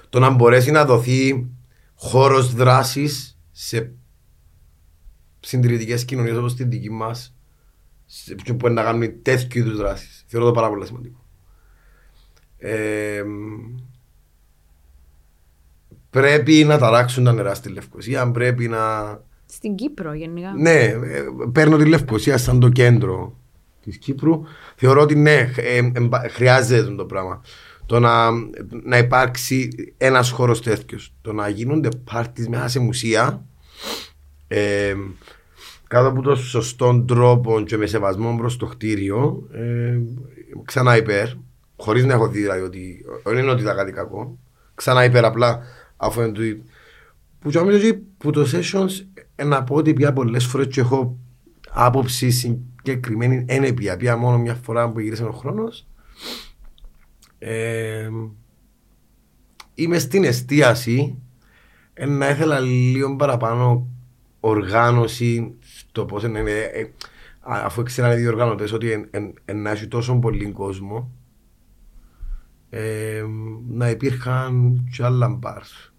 το 0.09 0.19
να 0.19 0.31
μπορέσει 0.31 0.71
να 0.71 0.85
δοθεί 0.85 1.47
χώρος 1.95 2.55
δράσης 2.55 3.39
σε 3.53 3.93
συντηρητικές 5.41 6.05
κοινωνίες 6.05 6.37
όπως 6.37 6.55
την 6.55 6.71
δική 6.71 6.91
μας 6.91 7.35
σε- 8.07 8.35
που 8.35 8.55
μπορεί 8.55 8.73
να 8.73 8.83
κάνουν 8.83 9.23
τέτοιου 9.23 9.59
είδους 9.61 9.77
δράσεις. 9.77 10.25
Θεωρώ 10.27 10.47
το 10.47 10.53
πάρα 10.53 10.69
πολύ 10.69 10.87
σημαντικό. 10.87 11.19
Ε, 12.59 13.23
πρέπει 16.15 16.65
να 16.65 16.79
ταράξουν 16.79 17.25
τα 17.25 17.33
νερά 17.33 17.55
στη 17.55 17.69
Λευκοσία, 17.69 18.31
πρέπει 18.31 18.69
να... 18.69 18.81
Στην 19.47 19.75
Κύπρο 19.75 20.13
γενικά. 20.13 20.53
Ναι, 20.57 20.81
ε, 20.81 21.25
παίρνω 21.53 21.77
τη 21.77 21.85
Λευκοσία 21.85 22.39
σαν 22.39 22.61
το 22.61 22.69
κέντρο 22.69 23.37
της 23.83 23.99
Κύπρου. 23.99 24.43
Θεωρώ 24.77 25.01
ότι 25.01 25.15
ναι, 25.15 25.51
ε, 25.57 25.77
ε, 25.77 25.93
ε, 26.23 26.29
χρειάζεται 26.29 26.95
το 26.95 27.05
πράγμα. 27.05 27.43
Το 27.87 28.01
να, 28.01 28.31
να 28.83 28.99
υπάρξει 28.99 29.69
ένας 29.97 30.31
χώρος 30.31 30.63
τέτοιος. 30.63 31.15
Το 31.21 31.33
να 31.33 31.49
γίνονται 31.49 31.89
πάρτις 32.11 32.49
μέσα 32.49 32.69
σε 32.69 32.79
μουσεία 32.79 33.45
ε, 34.49 34.95
κάτω 35.89 36.09
από 36.09 36.23
τον 36.23 36.37
σωστό 36.37 37.05
τρόπο 37.07 37.61
και 37.61 37.77
με 37.77 37.87
σεβασμό 37.87 38.37
προς 38.37 38.57
το 38.57 38.67
κτίριο. 38.67 39.49
Ε, 39.53 39.99
ξανά 40.65 40.97
υπέρ, 40.97 41.29
χωρίς 41.77 42.05
να 42.05 42.13
έχω 42.13 42.29
δει 42.29 42.41
δηλαδή 42.41 42.61
ότι 42.61 43.05
δεν 43.25 43.39
είναι 43.39 43.51
ότι 43.51 43.63
ήταν 43.63 43.77
κάτι 43.77 43.93
κακό. 43.93 44.39
Ξανά 44.75 45.05
υπέρ, 45.05 45.25
απλά 45.25 45.63
αφού 46.05 46.21
είναι 46.21 46.33
του- 46.33 46.63
που 47.39 47.51
και 47.51 47.59
νομίζω 47.59 47.77
ότι 47.89 48.07
που 48.19 48.31
το 48.31 48.47
sessions 48.53 49.07
ε, 49.37 49.45
να 49.45 49.65
πω 49.65 49.75
ότι 49.75 49.93
πια 49.93 50.13
πολλές 50.13 50.45
φορές 50.45 50.67
και 50.67 50.81
έχω 50.81 51.19
άποψη 51.71 52.31
συγκεκριμένη 52.31 53.45
είναι 53.49 53.73
πια, 53.73 53.97
πια 53.97 54.17
μόνο 54.17 54.39
μια 54.39 54.55
φορά 54.55 54.91
που 54.91 55.01
γύρισε 55.01 55.25
ο 55.25 55.31
χρόνος 55.33 55.87
ε, 57.39 58.09
είμαι 59.75 59.99
στην 59.99 60.25
εστίαση 60.25 61.19
ε, 61.95 62.07
να 62.07 62.29
ήθελα 62.29 62.59
λίγο 62.61 63.17
παραπάνω 63.17 63.87
οργάνωση 64.41 65.55
στο 65.61 66.05
πώς 66.05 66.23
είναι, 66.23 66.39
ε, 66.41 66.63
ε, 66.65 66.83
α- 67.41 67.63
αφού 67.65 67.83
ξέρανε 67.83 68.15
οι 68.15 68.19
διοργανωτές 68.19 68.73
ότι 68.73 68.91
εν, 68.93 69.09
εν, 69.11 69.35
εν, 69.45 69.63
να 69.63 69.71
έχει 69.71 69.87
τόσο 69.89 70.19
πολύ 70.19 70.51
κόσμο 70.53 71.11
ε, 72.71 73.25
να 73.69 73.91
υπήρχαν 73.91 74.85
και 74.97 75.05
άλλα 75.05 75.29
μπαρς. 75.29 75.94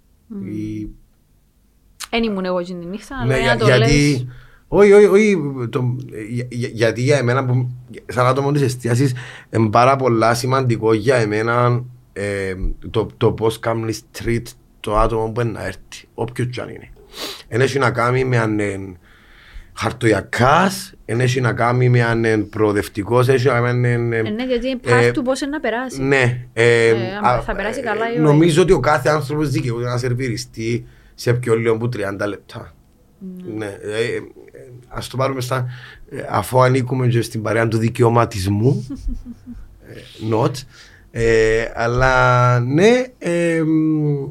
Η- 0.45 0.89
Εν 2.09 2.23
ήμουν 2.23 2.45
εγώ 2.45 2.61
την 2.63 2.77
νύχτα, 2.77 3.15
αλλά 3.21 3.33
ναι, 3.33 3.39
για 3.41 3.55
να 3.55 3.63
για- 3.65 3.73
το 3.73 3.79
λες... 3.79 3.91
γιατί, 3.91 4.27
όχι, 4.67 4.91
όχι, 4.91 5.05
όχι, 5.05 5.37
το- 5.69 5.95
για- 6.29 6.47
για- 6.49 6.69
γιατί 6.73 7.01
για 7.01 7.17
εμένα 7.17 7.45
που, 7.45 7.69
σαν 8.05 8.25
άτομο 8.25 8.51
της 8.51 8.61
εστίασης 8.61 9.13
είναι 9.51 9.69
πάρα 9.69 9.95
πολλά 9.95 10.33
σημαντικό 10.33 10.93
για 10.93 11.15
εμένα 11.15 11.83
ε, 12.13 12.53
το, 12.89 13.07
το 13.17 13.31
πώς 13.31 13.59
κάνεις 13.59 14.01
treat 14.19 14.41
το 14.79 14.97
άτομο 14.97 15.31
που 15.31 15.41
είναι 15.41 15.51
να 15.51 15.65
έρθει, 15.65 16.07
όποιος 16.13 16.47
και 16.51 16.61
αν 16.61 16.69
είναι. 16.69 16.89
Εν 17.47 17.61
έχει 17.61 17.79
να 17.79 17.91
κάνει 17.91 18.23
με 18.25 18.37
αν 18.37 18.59
είναι 19.75 19.89
χαρτοιακάς, 19.89 20.93
εν 21.05 21.19
έχει 21.19 21.41
να 21.41 21.53
κάνει 21.53 21.89
με 21.89 22.03
αν 22.03 22.17
είναι 22.23 22.37
προοδευτικός, 22.37 23.27
έχει 23.27 23.47
να 23.47 23.53
κάνει 23.61 23.79
με 23.79 23.93
αν 23.93 24.01
είναι... 24.01 24.17
Ε, 24.17 24.21
ναι, 24.21 24.43
γιατί 24.45 24.67
είναι 24.67 24.79
ε, 24.85 25.09
part 25.09 25.13
του 25.13 25.21
πώς 25.21 25.41
είναι 25.41 25.49
να 25.51 25.59
περάσει. 25.59 26.01
Ναι. 26.03 26.47
Ε, 26.53 26.87
Ε, 26.87 26.93
άμα 27.17 27.29
α, 27.29 27.41
θα 27.41 27.55
περάσει 27.55 27.79
ε, 27.79 27.83
καλά 27.83 28.07
ή 28.09 28.11
όχι. 28.11 28.19
Νομίζω 28.19 28.61
ότι 28.61 28.71
ο 28.73 28.79
κάθε 28.79 29.09
άνθρωπος 29.09 29.49
δικαιούται 29.49 29.85
να 29.85 29.97
σερβιριστεί 29.97 30.85
σε 31.15 31.33
πιο 31.33 31.55
λίγο 31.55 31.73
από 31.73 31.85
30 31.85 32.27
λεπτά. 32.27 32.73
Ναι. 33.57 33.65
ε, 33.65 33.69
ε, 33.69 34.15
ε, 34.15 34.21
ας 34.87 35.07
το 35.07 35.17
πάρουμε 35.17 35.41
στα... 35.41 35.67
ε, 36.09 36.17
αφού 36.29 36.61
ανήκουμε 36.61 37.07
και 37.07 37.21
στην 37.21 37.41
παρέα 37.41 37.67
του 37.67 37.77
δικαιωματισμού. 37.77 38.87
ε, 39.87 40.35
not. 40.35 40.51
Ε, 41.11 41.65
αλλά 41.75 42.59
ναι, 42.59 43.03
ε, 43.17 43.61
μ, 43.63 44.27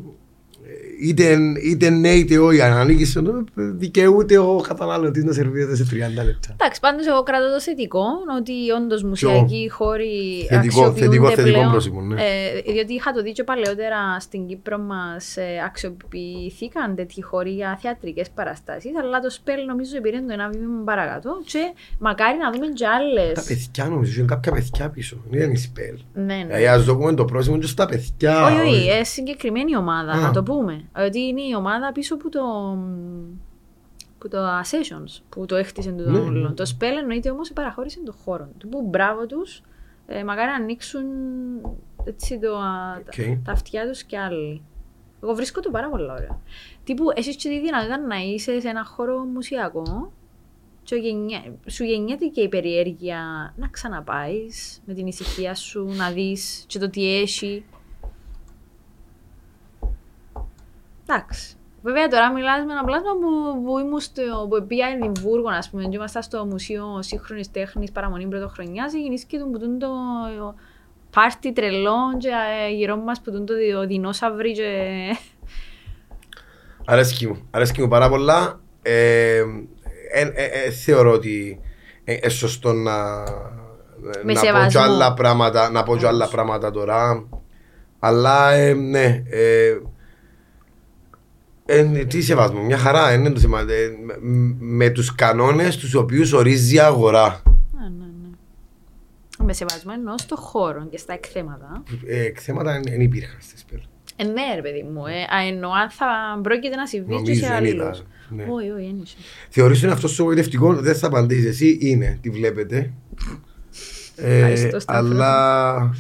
είτε, 1.05 1.37
είτε 1.65 1.91
ναι 1.91 2.09
είτε 2.09 2.39
όχι, 2.39 2.61
αν 2.61 2.73
ανήκει 2.73 3.05
σε 3.05 3.19
αυτό, 3.19 3.45
δικαιούται 3.55 4.39
ο 4.39 4.65
καταναλωτής 4.69 5.25
να 5.25 5.33
σερβίρεται 5.33 5.77
σε 5.77 5.87
30 5.91 5.95
λεπτά. 6.25 6.49
Εντάξει, 6.53 6.81
πάντως 6.81 7.07
εγώ 7.07 7.23
κρατώ 7.23 7.53
το 7.53 7.61
θετικό, 7.61 8.05
ότι 8.39 8.53
όντως 8.83 9.03
μουσιακοί 9.03 9.69
χώροι 9.71 10.47
Θετικό, 10.49 10.57
αξιοποιούνται 10.85 11.01
θετικό, 11.01 11.29
θετικό 11.29 11.57
πλέον. 11.57 11.71
πρόσημο, 11.71 12.01
ναι. 12.01 12.15
Ε, 12.23 12.73
διότι 12.73 12.93
είχα 12.95 13.13
το 13.13 13.23
δει 13.23 13.33
και 13.33 13.45
παλαιότερα 13.45 14.21
στην 14.21 14.47
Κύπρο 14.47 14.79
μας 14.79 15.37
ε, 15.37 15.43
αξιοποιηθήκαν 15.67 16.95
τέτοιοι 16.95 17.23
χώροι 17.23 17.51
για 17.51 17.79
θεατρικές 17.83 18.31
παραστάσεις, 18.35 18.91
αλλά 19.03 19.21
το 19.21 19.31
σπέλ 19.31 19.65
νομίζω 19.67 20.01
πήρε 20.01 20.19
το 20.19 20.33
ένα 20.33 20.49
βήμα 20.49 20.83
παρακάτω 20.85 21.31
και 21.47 21.59
μακάρι 21.99 22.39
να 22.39 22.51
δούμε 22.53 22.67
και 22.67 22.85
Τα 22.85 22.91
άλλες. 22.91 23.45
παιδιά 23.47 23.85
νομίζω, 23.89 24.19
είναι 24.19 24.29
κάποια 24.29 24.53
παιδιά 24.53 24.89
πίσω. 24.89 25.17
Δεν 25.31 25.43
είναι 25.43 25.53
η 25.53 25.57
σπέλ. 25.57 25.97
Ναι, 26.15 26.23
ναι. 26.35 26.45
Δηλαδή 26.47 26.67
ας 26.67 26.85
δούμε 26.85 27.15
το 27.15 27.25
πρόσημο 27.25 27.59
και 27.59 27.67
στα 27.67 27.87
παιδιά. 27.87 28.45
Όχι, 28.45 28.61
όχι, 28.61 28.89
ε, 28.89 29.05
συγκεκριμένη 29.05 29.77
ομάδα, 29.77 30.13
Α. 30.13 30.21
να 30.21 30.31
το 30.31 30.43
πούμε. 30.43 30.85
Ότι 30.97 31.21
είναι 31.21 31.43
η 31.43 31.55
ομάδα 31.55 31.93
πίσω 31.93 32.17
που 32.17 32.29
το, 32.29 32.41
που 34.19 34.29
το 34.29 34.39
Sessions, 34.61 35.23
που 35.29 35.47
το 35.47 35.57
έχτισε 35.57 35.93
το 35.93 36.11
Ναι, 36.11 36.19
όλο. 36.19 36.49
ναι. 36.49 36.55
Το 36.55 36.65
ΣΠΕΛ 36.79 36.97
εννοείται 37.01 37.31
όμως 37.31 37.53
παραχώρησε 37.53 38.01
τον 38.05 38.15
χώρο 38.25 38.49
του. 38.59 38.69
Που 38.69 38.83
μπράβο 38.83 39.27
τους, 39.27 39.63
ε, 40.07 40.25
μακάρι 40.25 40.49
να 40.51 40.55
ανοίξουν 40.57 41.05
έτσι 42.05 42.39
το, 42.39 42.57
α, 42.57 42.97
Οκ. 42.99 43.15
τα, 43.15 43.41
τα 43.45 43.53
αυτιά 43.53 43.89
τους 43.89 44.03
και 44.05 44.19
άλλοι. 44.19 44.63
Εγώ 45.23 45.35
βρίσκω 45.35 45.61
το 45.61 45.71
πάρα 45.71 45.89
πολύ 45.89 46.11
ωραίο. 46.11 46.41
Τύπου, 46.85 47.05
εσείς 47.15 47.37
και 47.37 47.49
τη 47.49 47.61
δυνατότητα 47.61 47.99
να 47.99 48.17
είσαι 48.17 48.61
σε 48.61 48.69
ένα 48.69 48.85
χώρο 48.85 49.19
μουσειακό 49.25 50.13
και 50.83 50.97
γεννιά- 50.97 51.53
σου 51.67 51.85
γεννιέται 51.85 52.27
και 52.27 52.41
η 52.41 52.49
περιέργεια 52.49 53.53
να 53.57 53.69
ξαναπάεις 53.69 54.83
με 54.87 54.95
την 54.95 55.07
ησυχία 55.07 55.55
σου, 55.55 55.85
να 55.97 56.11
δεις 56.11 56.65
και 56.69 56.79
το 56.79 56.91
τι 56.91 57.21
έχει. 57.21 57.65
Εντάξει. 61.07 61.57
Βέβαια 61.83 62.09
τώρα 62.09 62.33
μιλάς 62.33 62.65
με 62.67 62.73
ένα 62.73 62.85
πλάσμα 62.85 63.11
που, 63.13 63.63
που 63.65 63.79
ήμουν 63.79 64.01
στο, 64.01 64.23
που 64.51 64.67
πήγα 64.67 64.87
Εδιμβούργο, 64.89 65.49
ας 65.49 65.71
πούμε, 65.71 65.83
και 65.85 65.97
ήμασταν 65.97 66.23
στο 66.23 66.45
Μουσείο 66.45 66.99
Σύγχρονης 67.03 67.51
Τέχνης 67.51 67.93
Παραμονή 67.93 68.27
Πρωτοχρονιάς, 68.27 68.93
γεννήθηκε 68.93 69.39
τον 69.39 69.51
που 69.51 69.59
τούν 69.59 69.79
το, 69.79 69.89
πάρτι 71.11 71.53
τρελό 71.53 71.97
και 72.19 72.29
ε, 72.69 72.75
γύρω 72.75 72.97
μας 72.97 73.21
που 73.21 73.31
τον 73.31 73.47
το 73.47 73.55
δι- 73.55 73.75
ο 73.75 73.87
δεινόσαυροι 73.87 74.53
και... 74.53 74.69
Αρέσκει 76.85 77.27
μου. 77.27 77.49
Αρέσκει 77.51 77.81
μου 77.81 77.89
πάρα 77.89 78.09
πολλά. 78.09 78.61
Ε, 78.83 79.39
ε, 80.13 80.21
ε, 80.35 80.45
ε, 80.45 80.71
θεωρώ 80.71 81.13
ότι 81.13 81.61
είναι 82.05 82.29
σωστό 82.29 82.73
να, 82.73 83.21
Με 84.23 84.33
να 84.33 84.33
πω 84.33 84.47
σεβασμό. 84.47 84.69
και 84.69 84.79
άλλα 84.79 85.15
πράγματα, 85.15 85.71
να 85.71 85.83
πω 85.83 85.97
και 85.97 86.07
άλλα 86.07 86.29
πράγματα 86.29 86.71
τώρα. 86.71 87.29
Αλλά 87.99 88.53
ε, 88.53 88.73
ναι, 88.73 89.23
ε, 91.67 91.79
ε, 91.79 92.05
τι 92.05 92.23
σεβασμό, 92.23 92.63
μια 92.63 92.79
χαρά 92.79 93.13
είναι 93.15 93.31
το 93.31 93.41
θέμα. 93.41 93.61
Ε, 93.61 93.65
με, 94.05 94.19
με 94.59 94.91
τους 94.91 95.15
κανόνες 95.15 95.77
τους 95.77 95.95
οποίους 95.95 96.33
ορίζει 96.33 96.75
η 96.75 96.79
αγορά. 96.81 97.43
Ναι, 97.73 97.89
ναι, 97.89 98.05
ναι. 98.23 98.29
Με 99.45 99.53
σεβασμό 99.53 99.93
εννοώ 99.97 100.19
στο 100.19 100.37
χώρο 100.37 100.87
και 100.91 100.99
στα 100.99 101.13
εκθέματα. 101.13 101.83
Ε, 102.07 102.31
θέματα 102.41 102.81
δεν 102.85 103.01
υπήρχαν 103.01 103.39
στις 103.41 103.65
πέρα. 103.65 103.83
Ε, 104.17 104.25
ναι, 104.25 104.55
ρε 104.55 104.63
παιδί 104.63 104.83
μου. 104.83 105.07
Ε, 105.07 105.37
α, 105.37 105.47
εννοώ 105.49 105.71
αν 105.73 105.91
θα 105.91 106.07
πρόκειται 106.43 106.77
να 106.77 106.87
συμβεί 106.87 107.09
και 107.09 107.15
Νομίζω 107.15 107.41
σε 107.41 107.47
δεν 107.47 107.57
άλλους. 107.57 107.71
ήταν. 107.73 108.07
Ναι. 108.29 108.43
Όχι, 108.43 108.71
όχι, 108.71 108.85
δεν 108.87 109.01
είσαι. 109.03 109.17
Θεωρείς 109.49 109.83
ότι 109.83 109.93
αυτός 109.93 110.11
σου 110.11 110.23
εγωιτευτικό, 110.23 110.75
δεν 110.75 110.95
θα 110.95 111.07
απαντήσεις 111.07 111.47
εσύ, 111.47 111.79
είναι, 111.81 112.19
τη 112.23 112.31
βλέπετε. 112.31 112.93
Ε, 114.17 114.37
Ευχαριστώ, 114.37 114.81
Σταύρο. 114.81 115.07
αλλά 115.07 115.95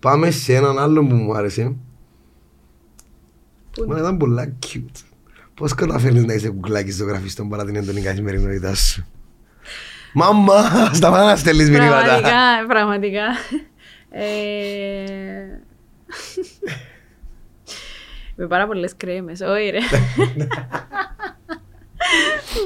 πάμε 0.00 0.30
σε 0.30 0.54
έναν 0.54 0.78
άλλο 0.78 1.06
που 1.06 1.14
μου 1.14 1.34
άρεσε. 1.36 1.76
Πού 3.76 3.84
είναι; 3.84 3.92
Μα 3.92 3.98
ήταν 3.98 4.16
πολλά 4.16 4.56
cute. 4.66 5.02
Πώς 5.54 5.74
καταφέρνεις 5.74 6.24
να 6.24 6.32
είσαι 6.32 6.48
κουκλάκι 6.48 6.90
στο 6.90 7.04
γραφιστό 7.04 7.44
παρά 7.44 7.64
την 7.64 7.76
έντονη 7.76 8.00
καθημερινότητά 8.00 8.74
σου; 8.74 9.06
Μάμα, 10.12 10.90
σταμάτα 10.92 11.24
να 11.24 11.36
στέλνεις 11.36 11.70
μηνύματα. 11.70 12.02
Πραγματικά, 12.02 12.66
πραγματικά. 12.68 13.24
Ε... 14.10 15.60
Με 18.38 18.46
πάρα 18.46 18.66
πολλές 18.66 18.96
κρέμες, 18.96 19.40
όχι 19.40 19.70
ρε. 19.70 19.78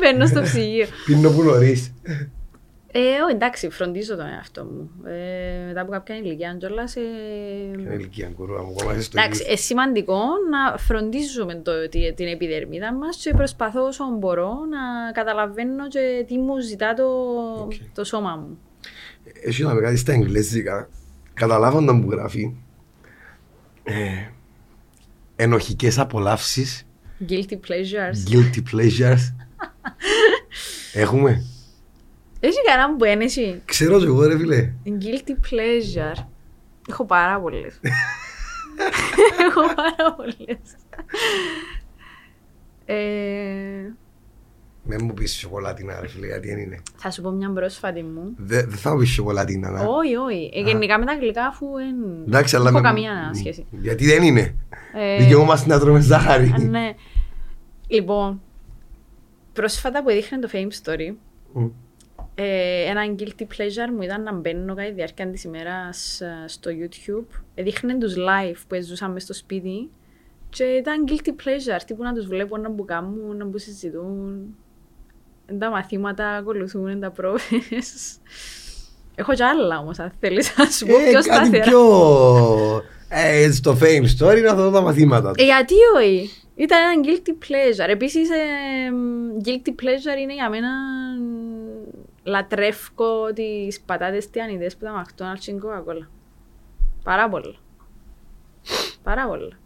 Μπαίνω 0.00 0.26
στο 0.26 0.42
ψυγείο. 0.42 0.86
Πίνω 1.04 1.30
που 1.30 1.42
νωρίς. 1.42 1.92
Ε, 2.92 2.98
όχι, 3.24 3.34
εντάξει, 3.34 3.70
φροντίζω 3.70 4.16
τον 4.16 4.26
εαυτό 4.26 4.64
μου. 4.64 4.90
Ε, 5.06 5.64
μετά 5.66 5.80
από 5.80 5.90
κάποια 5.90 6.16
ηλικία 6.16 6.56
κιόλας, 6.58 6.96
ε, 6.96 7.00
Ποια 7.76 7.92
ηλικία 7.94 8.28
κουρούα 8.36 8.62
μου, 8.62 8.74
ακόμα 8.78 8.92
είσαι 8.92 9.02
στο 9.02 9.18
Εντάξει, 9.20 9.40
ίδιο. 9.40 9.52
είναι 9.52 9.60
σημαντικό 9.60 10.18
να 10.50 10.78
φροντίζουμε 10.78 11.54
το, 11.54 11.88
τη- 11.88 12.12
την 12.14 12.26
επιδερμίδα 12.26 12.92
μας 12.94 13.16
και 13.16 13.34
προσπαθώ 13.34 13.82
όσο 13.86 14.04
μπορώ 14.18 14.48
να 14.70 15.12
καταλαβαίνω 15.12 15.88
και 15.88 16.24
τι 16.26 16.38
μου 16.38 16.58
ζητά 16.60 16.94
το, 16.94 17.04
Οκ. 17.62 17.72
το 17.94 18.04
σώμα 18.04 18.36
μου. 18.36 18.58
Έχει 19.42 19.62
να 19.62 19.74
με 19.74 19.80
κάτι 19.80 19.96
στα 19.96 20.12
εγγλέζικα. 20.12 20.88
Καταλάβαντα 21.34 22.00
που 22.00 22.10
γράφει. 22.10 22.54
Ε, 23.82 24.28
ενοχικές 25.36 25.98
απολαύσεις, 25.98 26.86
Guilty 27.28 27.52
pleasures. 27.54 28.32
guilty 28.32 28.62
pleasures. 28.72 29.34
Έχουμε; 30.92 31.44
Έχει 32.40 32.56
κανένα 32.66 32.96
που 32.96 33.04
είναι 33.04 33.24
εσύ. 33.24 33.62
Ξέρω 33.64 33.98
και 33.98 34.04
εγώ 34.04 34.26
ρε 34.26 34.36
φίλε. 34.38 34.72
Guilty 34.86 35.30
pleasure. 35.30 36.24
Έχω 36.88 37.04
πάρα 37.06 37.40
πολλές. 37.40 37.80
Έχω 39.46 39.74
πάρα 39.74 40.14
πολλές. 40.16 40.58
Ε, 42.84 43.92
Με 44.84 44.98
μου 45.02 45.14
πεις 45.14 45.32
σοκολάτινα 45.34 46.00
ρε 46.00 46.08
φίλε, 46.08 46.26
γιατί 46.26 46.48
δεν 46.48 46.58
είναι. 46.58 46.78
θα 46.96 47.10
σου 47.10 47.22
πω 47.22 47.30
μια 47.30 47.50
πρόσφατη 47.50 48.02
μου. 48.02 48.34
Δεν 48.36 48.68
δεν 48.68 48.78
θα 48.78 48.92
μου 48.92 48.98
πεις 48.98 49.10
σοκολάτινα. 49.10 49.70
να. 49.70 49.80
Όχι, 49.80 50.14
όχι. 50.16 50.50
Ε, 50.54 50.60
γενικά 50.60 50.98
με 50.98 51.04
τα 51.04 51.14
γλυκά 51.14 51.46
αφού 51.46 51.66
εν... 51.76 52.22
Εντάξει, 52.26 52.56
αλλά 52.56 52.68
έχω 52.68 52.78
με- 52.78 52.84
καμία 52.88 53.30
σχέση. 53.34 53.66
Γιατί 53.70 54.06
δεν 54.06 54.22
είναι. 54.22 54.54
Ε, 54.94 55.16
Δικαιούμαστε 55.18 55.68
να 55.68 55.78
τρώμε 55.80 56.00
ζάχαρη. 56.00 56.52
Α, 56.54 56.58
ναι. 56.58 56.94
Λοιπόν, 57.88 58.40
πρόσφατα 59.52 60.02
που 60.02 60.08
έδειχνε 60.08 60.38
το 60.38 60.48
Fame 60.52 60.68
Story, 60.84 61.14
Μμ. 61.52 61.68
Ε, 62.42 62.84
ένα 62.90 63.14
guilty 63.18 63.42
pleasure 63.42 63.90
μου 63.96 64.02
ήταν 64.02 64.22
να 64.22 64.32
μπαίνω 64.32 64.74
κατά 64.74 64.88
τη 64.88 64.94
διάρκεια 64.94 65.30
της 65.30 65.44
ημέρας 65.44 66.20
ε, 66.20 66.44
στο 66.46 66.70
YouTube. 66.70 67.40
Έδειχνε 67.54 67.98
τους 67.98 68.14
live 68.16 68.56
που 68.68 68.82
ζούσαν 68.82 69.12
μες 69.12 69.22
στο 69.22 69.34
σπίτι 69.34 69.90
και 70.50 70.64
ήταν 70.64 71.04
guilty 71.08 71.28
pleasure, 71.28 71.80
τύπου 71.86 72.02
να 72.02 72.12
τους 72.12 72.26
βλέπω 72.26 72.56
να 72.56 72.70
που 72.70 72.84
κάνουν, 72.84 73.36
να 73.36 73.46
που 73.46 73.58
συζητούν. 73.58 74.54
Εν 75.46 75.58
τα 75.58 75.70
μαθήματα 75.70 76.28
ακολουθούν, 76.28 76.88
εν 76.88 77.00
τα 77.00 77.10
πρόβες. 77.10 78.18
Έχω 79.14 79.34
κι 79.34 79.42
άλλα 79.42 79.78
όμως, 79.78 79.98
αν 79.98 80.12
θέλεις 80.20 80.54
να 80.56 80.64
σου 80.64 80.86
πω 80.86 80.98
Ε, 80.98 81.02
πιο 81.02 81.12
κάτι 81.12 81.24
σταθερά. 81.24 81.64
πιο... 81.64 81.80
Ε, 83.08 83.50
στο 83.50 83.78
fame 83.80 84.24
story 84.24 84.42
να 84.42 84.54
δω 84.54 84.70
τα 84.70 84.80
μαθήματα 84.80 85.28
Ε, 85.28 85.32
του. 85.32 85.42
γιατί 85.44 85.74
όχι; 85.96 86.30
Ήταν 86.54 86.78
ένα 86.90 87.02
guilty 87.04 87.30
pleasure. 87.30 87.88
Επίσης, 87.88 88.28
ε, 88.30 88.34
guilty 89.44 89.68
pleasure 89.68 90.20
είναι 90.22 90.34
για 90.34 90.48
μένα 90.50 90.68
μ, 92.24 92.28
λατρεύκω 92.28 93.32
τις 93.32 93.80
πατάτες 93.80 94.30
τιανιδές 94.30 94.76
που 94.76 94.84
τα 94.84 95.04
McDonald's 95.06 95.38
και 95.38 95.50
η 95.50 95.60
Coca-Cola. 95.64 96.06
Πάρα 97.02 97.28
πολλά. 97.28 97.56
Πάρα 99.02 99.26
πολλά. 99.26 99.58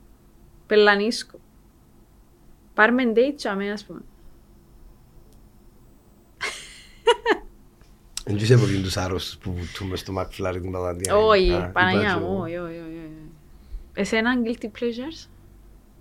Πελανίσκω. 0.67 1.39
Πάρμε 2.75 3.13
date 3.15 3.35
και 3.37 3.49
αμέ, 3.49 3.71
ας 3.73 3.85
πούμε. 3.85 4.01
Δεν 8.25 8.37
είσαι 8.37 8.55
από 8.55 8.65
τους 8.67 8.97
άρρωστους 8.97 9.37
που 9.39 9.53
βουτούν 9.55 9.89
μες 9.89 10.01
στο 10.01 10.15
McFlurry 10.19 10.59
την 10.61 10.71
πατατία. 10.73 11.17
Όχι, 11.17 11.53
Α, 11.55 11.71
Παναγιά 11.71 12.11
είπα 12.11 12.19
μου, 12.19 12.27
εγώ. 12.27 12.41
όχι, 12.43 12.57
όχι, 12.57 12.79
όχι. 12.79 12.81
όχι. 12.81 13.31
Εσένα 13.95 14.35
guilty 14.45 14.65
pleasures; 14.65 15.29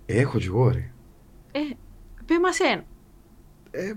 Έχω 0.06 0.38
κι 0.38 0.46
εγώ 0.46 0.68
ρε. 0.70 0.90
Ε, 1.52 1.60
πέ 2.26 2.38
μας 2.40 2.58
ένα. 2.60 2.84
Ε, 3.70 3.92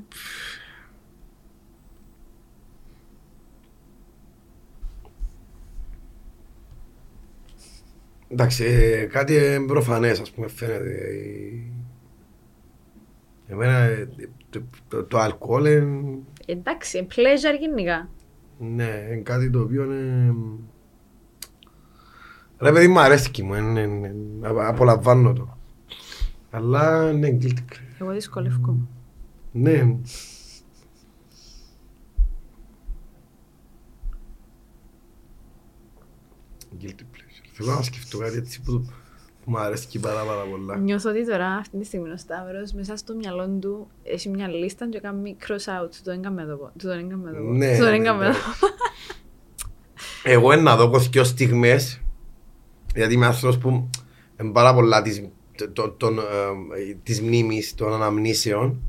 Εντάξει, 8.29 8.63
ε, 8.65 9.05
κάτι 9.05 9.35
ε, 9.35 9.59
προφανές 9.67 10.19
ας 10.19 10.31
πούμε 10.31 10.47
φαίνεται. 10.47 10.91
Ε, 10.91 11.71
Εμένα 13.53 13.73
ε, 13.77 14.07
το, 14.49 14.61
το, 14.87 15.03
το 15.03 15.17
αλκοόλ 15.19 15.65
είναι, 15.65 16.17
Εντάξει, 16.45 17.07
pleasure 17.15 17.59
γενικά. 17.59 18.09
ναι, 18.59 19.07
είναι 19.11 19.21
κάτι 19.21 19.49
το 19.49 19.59
οποίο 19.59 19.83
είναι... 19.83 20.33
Ρε 22.59 22.71
παιδί 22.71 22.87
μου 22.87 22.99
αρέσει 22.99 23.43
μου, 23.43 23.53
είναι, 23.53 23.79
είναι, 23.79 24.13
απο- 24.41 24.67
απολαμβάνω 24.67 25.33
το. 25.33 25.57
Αλλά 26.49 27.11
είναι 27.11 27.37
guilty 27.41 27.47
pleasure. 27.57 28.01
Εγώ 28.01 28.11
δυσκολεύκομαι. 28.11 28.87
Ναι. 29.51 29.95
Guilty 36.79 37.03
pleasure. 37.57 37.63
Θέλω 37.65 37.75
να 37.75 37.81
σκεφτώ 37.81 38.17
κάτι 38.17 38.37
έτσι 38.37 38.61
που, 38.61 38.71
που 39.43 39.51
μου 39.51 39.57
αρέσει 39.59 39.87
και 39.87 39.99
πάρα 39.99 40.23
πάρα 40.23 40.43
πολλά. 40.51 40.77
Νιώθω 40.77 41.09
ότι 41.09 41.25
τώρα 41.27 41.47
αυτή 41.47 41.77
τη 41.77 41.85
στιγμή 41.85 42.09
ο 42.09 42.17
Σταύρος 42.17 42.71
μέσα 42.73 42.95
στο 42.95 43.15
μυαλό 43.15 43.47
του 43.61 43.87
έχει 44.03 44.29
μια 44.29 44.47
λίστα 44.47 44.89
και 44.89 44.99
κάνει 44.99 45.37
cross 45.47 45.53
out. 45.83 45.89
Του 45.91 45.97
το 46.03 46.11
έγκαμε 46.11 46.41
εδώ. 46.41 46.71
Του 46.77 46.85
το 46.87 46.91
έγκαμε 46.91 47.29
εδώ. 47.29 47.39
Ναι, 47.51 47.71
Του 47.77 47.83
το 47.83 47.89
ναι, 47.89 47.95
έγκαμε 47.95 48.23
ναι. 48.23 48.29
εδώ. 48.29 48.37
Εγώ 50.23 50.55
να 50.55 50.75
δω 50.75 50.99
δυο 50.99 51.23
στιγμές 51.23 52.01
γιατί 52.95 53.13
είμαι 53.13 53.25
άνθρωπος 53.25 53.57
που 53.57 53.89
είναι 54.41 54.51
πάρα 54.51 54.73
πολλά 54.73 55.01
της, 55.01 55.29
το- 55.57 55.69
το- 55.71 55.89
των, 55.89 56.19
ε, 56.19 56.93
της 57.03 57.21
μνήμης 57.21 57.75
των 57.75 57.93
αναμνήσεων 57.93 58.81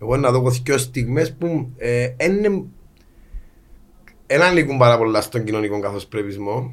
εγώ 0.00 0.16
να 0.16 0.30
δω 0.30 0.50
δυο 0.50 0.78
στιγμές 0.78 1.34
που 1.36 1.70
ε, 1.76 2.08
είναι 2.20 2.64
δεν 4.26 4.42
ανήκουν 4.42 4.78
πάρα 4.78 4.98
πολλά 4.98 5.20
στον 5.20 5.44
κοινωνικό 5.44 5.80
καθώς 5.80 6.06
πρεπισμό 6.06 6.72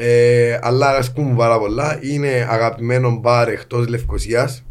ε, 0.00 0.58
αλλά 0.62 0.88
αρέσκουν 0.88 1.24
μου 1.24 1.36
πάρα 1.36 1.58
πολλά 1.58 1.98
είναι 2.02 2.46
αγαπημένο 2.50 3.10
μπαρ 3.10 3.48
εκτός 3.48 3.88
Λευκοσίας 3.88 4.64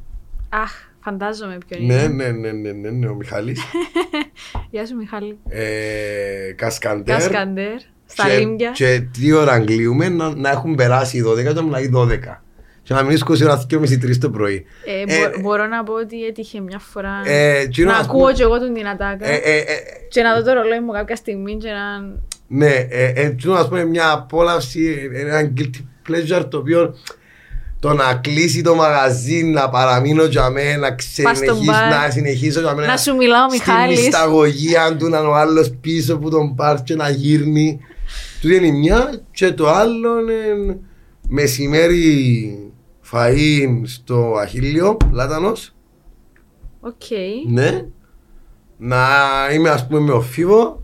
Αχ, 0.50 0.72
φαντάζομαι 1.04 1.58
ποιον 1.68 1.86
ναι, 1.86 1.94
είναι. 1.94 2.08
ναι, 2.08 2.30
ναι, 2.32 2.52
ναι, 2.52 2.72
ναι, 2.72 2.90
ναι, 2.90 3.08
ο 3.08 3.14
Μιχάλης 3.14 3.62
Γεια 4.72 4.86
σου 4.86 4.96
Μιχάλη. 4.96 5.38
ε, 5.50 6.52
Κασκαντέρ 6.56 7.18
Κασκαντέρ. 7.18 7.74
Στα 8.06 8.28
και, 8.30 8.38
Λίμπια. 8.38 8.72
και 8.72 9.02
τι 9.20 9.32
ώρα 9.32 9.52
αγγλίουμε 9.52 10.10
να, 10.10 10.36
να 10.36 10.50
έχουν 10.50 10.76
περάσει 10.76 11.18
οι 11.18 11.24
12 11.28 11.36
και 11.36 11.44
να 11.54 11.62
μιλάει 11.64 11.90
12. 11.96 12.08
Και 12.84 12.94
να 12.94 13.04
μείνεις 13.04 13.24
20 13.28 13.42
ώρα 13.44 13.66
2.30-3 13.72 14.18
το 14.18 14.30
πρωί. 14.30 14.66
Ε, 14.86 15.02
ε, 15.02 15.04
μπο- 15.30 15.40
μπορώ 15.42 15.66
να 15.68 15.84
πω 15.84 15.94
ότι 15.94 16.26
έτυχε 16.26 16.60
μια 16.62 16.80
φορά 16.80 17.22
Ε, 17.26 17.58
εκείνο, 17.60 17.92
να 17.92 17.98
ας 17.98 18.06
ακούω 18.06 18.20
πούμε- 18.20 18.34
και 18.34 18.44
εγώ 18.44 18.60
τον 18.60 18.74
την 18.74 18.88
ατάκα 18.88 19.26
Ε, 19.30 19.36
ε, 19.36 19.58
ε, 19.58 19.64
και 20.10 20.22
να 20.22 20.36
δω 20.36 20.44
το 20.44 20.54
ρολόι 20.54 20.80
μου 20.80 20.92
κάποια 20.92 21.16
στιγμή 21.16 21.58
και 21.58 21.70
να... 21.70 22.16
ναι, 22.48 22.72
ε, 22.90 23.06
ε, 23.06 23.26
εκείνο, 23.26 23.54
ας 23.54 23.68
πούμε 23.68 23.86
μια 23.86 24.12
απόλαυση, 24.12 25.10
ε, 25.14 25.20
ένα 25.22 25.52
guilty 25.58 26.10
pleasure 26.10 26.46
το 26.50 26.58
οποίο 26.58 26.96
το 27.80 27.94
να 27.94 28.14
κλείσει 28.14 28.62
το 28.62 28.76
μαγαζί, 28.76 29.44
να 29.44 29.70
παραμείνω 29.70 30.24
για 30.24 30.50
μένα, 30.50 30.78
να 30.78 30.96
Πας 30.96 31.04
στον 31.14 31.36
συνεχίσω, 31.36 31.72
μπαρ. 31.72 31.90
να 31.92 32.10
συνεχίσω 32.10 32.60
για 32.60 32.76
μένα. 32.76 32.88
Να 32.88 32.98
σου 32.98 33.16
μιλάω 33.16 33.46
ο 33.46 33.50
Στην 33.50 33.62
Μιχάλης. 33.74 34.00
μυσταγωγία 34.00 34.96
του 34.96 35.10
να 35.10 35.18
είναι 35.18 35.28
ο 35.28 35.36
άλλος 35.36 35.72
πίσω 35.82 36.18
που 36.18 36.30
τον 36.30 36.56
πάρει 36.56 36.82
και 36.84 36.96
να 36.96 37.10
γύρνει 37.10 37.80
Τούτη 38.42 38.56
είναι 38.56 38.68
η 38.68 38.72
μια 38.72 39.22
και 39.32 39.52
το 39.52 39.70
άλλο 39.70 40.20
είναι 40.20 40.80
μεσημέρι 41.30 42.72
φαΐ 43.12 43.82
στο 43.84 44.36
Αχίλιο, 44.42 44.98
Λάτανος. 45.12 45.76
Οκ. 46.80 47.02
Ναι. 47.48 47.86
Να 48.78 48.98
είμαι 49.54 49.70
ας 49.70 49.88
πούμε 49.88 50.00
με 50.00 50.12
ο 50.12 50.22
Φίβο, 50.22 50.84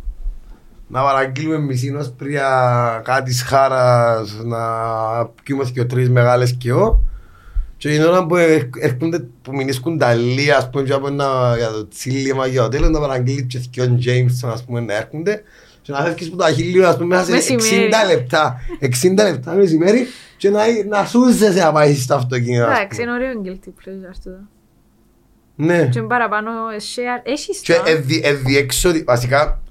να 0.88 1.02
παραγγείλουμε 1.02 1.58
μισή 1.60 1.90
νόσπρια 1.92 3.02
κάτι 3.04 3.34
χάρας, 3.34 4.38
να 4.44 4.60
πιούμε 5.44 5.64
και 5.74 5.82
ο 5.82 5.86
τρεις 5.86 6.10
μεγάλες 6.10 6.54
και 6.58 6.70
εγώ. 6.70 7.04
Και 7.78 7.90
την 7.90 8.04
ώρα 8.04 8.26
που 8.26 8.36
έρχ- 8.36 8.78
έρχονται, 8.84 9.20
που 9.42 9.56
μηνίσκουν 9.56 9.98
τα 9.98 10.14
λία, 10.14 10.58
ας 10.58 10.70
πούμε, 10.70 10.84
και 10.84 10.94
από 10.94 11.08
ένα, 11.08 11.54
για 11.58 11.68
το 11.70 11.88
τσίλιμα 11.88 12.48
για 12.48 12.62
το 12.62 12.68
τέλος, 12.68 12.90
να 12.90 13.00
παραγγείλει 13.00 13.46
και 13.46 13.60
δυο 13.72 14.00
James, 14.06 14.50
ας 14.52 14.64
πούμε, 14.66 14.80
να 14.80 14.94
έρχονται. 14.96 15.44
Και 15.82 15.92
να 15.92 16.02
φεύγεις 16.02 16.30
που 16.30 16.36
το 16.36 16.44
αχίλιο, 16.44 16.88
ας 16.88 16.96
πούμε, 16.98 17.08
μέσα 17.16 17.26
σε 17.26 17.32
Μεσημέρι. 17.32 17.90
60 17.92 18.08
λεπτά. 18.08 18.60
60 18.80 19.24
λεπτά 19.24 19.54
μεσημέρι 19.54 20.08
και 20.38 20.50
να, 20.50 20.62
να 20.90 21.06
σούζεσαι 21.06 21.64
να 21.64 21.72
πάει 21.72 21.96
στο 21.96 22.16
αυτοκίνητο. 22.16 22.64
ας 22.66 22.78
Εντάξει, 22.80 23.02
πούμε. 23.02 23.02
είναι 23.02 23.12
ωραίο 23.26 23.42
guilty 23.46 23.68
pleasure 23.68 24.10
αυτό. 24.10 24.30
Ναι. 25.56 25.86
Και 25.92 26.02
παραπάνω 26.02 26.50
ε, 26.50 26.78
share. 26.96 27.22
Έχεις 27.32 27.60
Και 27.60 27.74
τα. 27.74 27.90
εδι- 27.90 28.26
εδιέξοδη, 28.26 29.04
βασικά, 29.04 29.62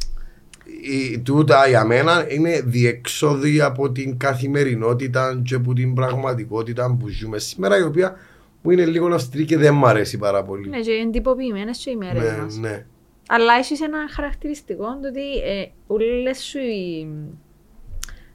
η, 0.81 1.19
τούτα 1.19 1.69
για 1.69 1.85
μένα 1.85 2.27
είναι 2.29 2.61
διεξόδη 2.65 3.61
από 3.61 3.93
την 3.93 4.19
καθημερινότητα 4.19 5.43
και 5.45 5.55
από 5.55 5.73
την 5.73 5.95
πραγματικότητα 5.95 6.97
που 7.01 7.09
ζούμε 7.09 7.39
σήμερα, 7.39 7.79
η 7.79 7.83
οποία 7.83 8.17
που 8.63 8.71
είναι 8.71 8.85
λίγο 8.85 9.07
αυστηρή 9.07 9.45
και 9.45 9.57
δεν 9.57 9.75
μ' 9.75 9.87
αρέσει 9.87 10.19
πάρα 10.19 10.45
πολύ. 10.45 10.69
Ναι, 10.69 10.81
και 10.81 10.91
εντυπωποιημένες 10.91 11.79
και 11.79 11.91
οι 11.91 11.97
μέρες 11.97 12.23
ναι, 12.23 12.43
μας. 12.43 12.57
ναι. 12.57 12.87
Αλλά 13.29 13.55
έχεις 13.55 13.81
ένα 13.81 14.09
χαρακτηριστικό 14.11 14.85
το 14.85 15.09
ότι 15.09 15.37
ε, 15.45 15.67
όλες 15.87 16.43
σου 16.43 16.59
οι, 16.59 17.09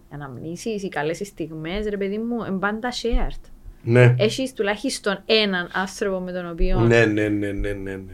οι 0.09 0.13
αναμνήσεις, 0.13 0.83
οι 0.83 0.89
καλές 0.89 1.17
στιγμές, 1.17 1.85
ρε 1.89 1.97
παιδί 1.97 2.17
μου, 2.17 2.45
είναι 2.47 2.59
πάντα 2.59 2.89
shared. 2.91 3.49
Ναι. 3.83 4.15
Έχεις 4.17 4.53
τουλάχιστον 4.53 5.23
έναν 5.25 5.69
άνθρωπο 5.73 6.19
με 6.19 6.31
τον 6.31 6.49
οποίο 6.49 6.79
Ναι, 6.79 7.05
ναι, 7.05 7.27
ναι, 7.27 7.51
ναι, 7.51 7.71
ναι, 7.71 7.95
ναι. 7.95 8.13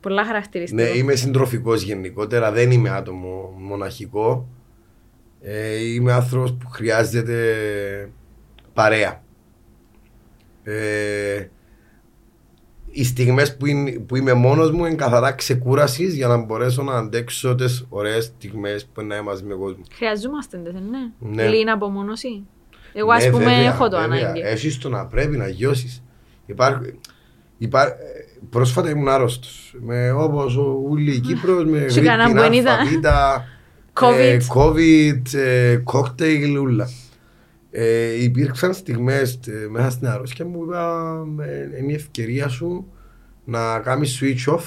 Πολλά 0.00 0.24
χαρακτηριστικά. 0.24 0.82
Ναι, 0.82 0.88
είμαι 0.88 1.14
συντροφικός 1.14 1.82
γενικότερα, 1.82 2.52
δεν 2.52 2.70
είμαι 2.70 2.90
άτομο 2.90 3.54
μοναχικό. 3.58 4.48
Ε, 5.40 5.76
είμαι 5.92 6.12
άνθρωπος 6.12 6.52
που 6.54 6.68
χρειάζεται 6.68 7.54
παρέα. 8.72 9.22
Ε, 10.62 11.46
οι 12.90 13.04
στιγμές 13.04 13.56
που, 13.56 13.66
είναι- 13.66 13.98
που 13.98 14.16
είμαι 14.16 14.32
μόνος 14.32 14.70
μου 14.70 14.84
είναι 14.84 14.94
καθαρά 14.94 15.32
ξεκούρασης 15.32 16.14
για 16.14 16.26
να 16.26 16.36
μπορέσω 16.36 16.82
να 16.82 16.92
αντέξω 16.96 17.54
τις 17.54 17.86
ωραίες 17.88 18.24
στιγμές 18.24 18.86
που 18.86 19.00
είναι 19.00 19.20
μαζί 19.22 19.44
με 19.44 19.54
κόσμο. 19.54 19.82
Χρειαζόμαστε, 19.92 20.60
δεν 20.64 20.82
ναι. 20.90 21.28
Ναι. 21.42 21.48
Λίγη 21.48 21.70
απομόνωση. 21.70 22.46
Εγώ, 22.92 23.10
ας 23.12 23.24
Ναι, 23.24 23.30
πούμε, 23.30 23.44
βέβαια, 23.44 23.58
έχω 23.58 23.88
το 23.88 23.98
βέβαια. 23.98 24.18
ανάγκη. 24.18 24.40
Έχεις 24.40 24.78
το 24.78 24.88
να 24.88 25.06
πρέπει 25.06 25.36
να 25.36 25.48
γιώσεις. 25.48 26.02
Υπάρχ, 26.46 26.78
υπά, 27.58 27.94
πρόσφατα 28.50 28.90
ήμουν 28.90 29.08
άρρωστος. 29.08 29.74
Με, 29.80 30.10
όπως 30.10 30.56
ο, 30.56 30.82
όλη 30.90 31.12
η 31.14 31.20
Κύπρος, 31.20 31.64
με 31.64 31.88
Σου 31.88 31.98
έκαναν 31.98 32.20
γρήπη, 32.26 32.38
μπουενίδα. 32.38 32.72
αλφαβήτα, 32.72 33.44
COVID. 33.92 34.12
ε, 34.14 34.38
COVID, 34.54 35.34
ε, 35.38 35.76
κόκτέιλ, 35.76 36.58
ούλα. 36.58 36.88
Ε, 37.70 38.22
υπήρξαν 38.22 38.74
στιγμές 38.74 39.38
ε, 39.46 39.68
μέσα 39.70 39.90
στην 39.90 40.06
αρρώστια 40.06 40.44
μου 40.46 40.58
που 40.58 40.64
είπα 40.64 41.24
ε, 41.40 41.78
είναι 41.78 41.92
η 41.92 41.94
ευκαιρία 41.94 42.48
σου 42.48 42.86
να 43.44 43.78
κάνεις 43.78 44.20
switch 44.22 44.54
off 44.54 44.64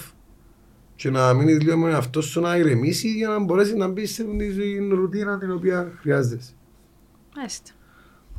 και 0.96 1.10
να 1.10 1.34
μείνεις 1.34 1.62
λίγο 1.62 1.78
με 1.78 1.94
αυτό 1.94 2.22
σου 2.22 2.42
να 2.42 2.58
ηρεμήσει 2.58 3.08
για 3.08 3.28
να 3.28 3.40
μπορέσεις 3.40 3.74
να 3.74 3.88
μπεις 3.88 4.14
στην 4.14 4.94
ρουτίνα 4.94 5.38
την 5.38 5.52
οποία 5.52 5.92
χρειάζεσαι. 6.02 6.52
Μάλιστα. 7.36 7.72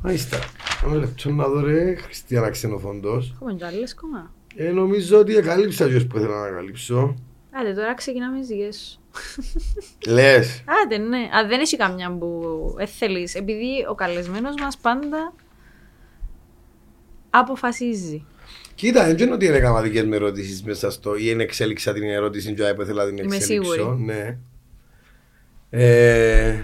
Μάλιστα. 0.03 0.37
Ένα 0.85 0.95
λεπτό 0.95 1.31
να 1.31 1.47
δω 1.47 1.59
ρε, 1.59 1.95
Χριστιανά 1.95 2.49
Ξενοφόντος. 2.49 3.31
Έχουμε 3.35 3.53
και 3.53 3.65
άλλες 3.65 3.95
κόμμα. 3.95 4.33
Ε, 4.55 4.71
νομίζω 4.71 5.19
ότι 5.19 5.35
εκαλύψα 5.35 5.87
τους 5.87 6.07
που 6.07 6.17
ήθελα 6.17 6.39
να 6.49 6.55
καλύψω. 6.55 7.15
Άντε, 7.51 7.73
τώρα 7.73 7.93
ξεκινάμε 7.95 8.39
τις 8.39 8.47
δικές 8.47 8.75
σου. 8.75 8.99
Λες. 10.11 10.63
Άντε, 10.83 10.97
ναι. 10.97 11.29
Αν 11.33 11.47
δεν 11.47 11.59
έχει 11.59 11.77
καμιά 11.77 12.11
που 12.17 12.41
ε, 12.79 12.85
θέλεις, 12.85 13.35
επειδή 13.35 13.85
ο 13.89 13.95
καλεσμένος 13.95 14.53
μας 14.59 14.77
πάντα 14.77 15.33
αποφασίζει. 17.29 18.25
Κοίτα, 18.75 19.05
δεν 19.05 19.17
είναι 19.17 19.33
ότι 19.33 19.45
είναι 19.45 19.55
έκανα 19.55 19.81
δικές 19.81 20.03
με 20.05 20.15
ερωτήσεις 20.15 20.63
μέσα 20.63 20.91
στο 20.91 21.15
ή 21.15 21.23
είναι 21.25 21.43
εξέλιξα 21.43 21.93
την 21.93 22.03
ερώτηση 22.03 22.53
και 22.53 22.73
που 22.73 22.81
ήθελα 22.81 23.03
να 23.03 23.09
την 23.09 23.23
Είμαι 23.23 23.35
εξέλιξω. 23.35 23.71
σίγουρη. 23.73 24.01
Ναι. 24.03 24.37
Ε, 25.69 26.63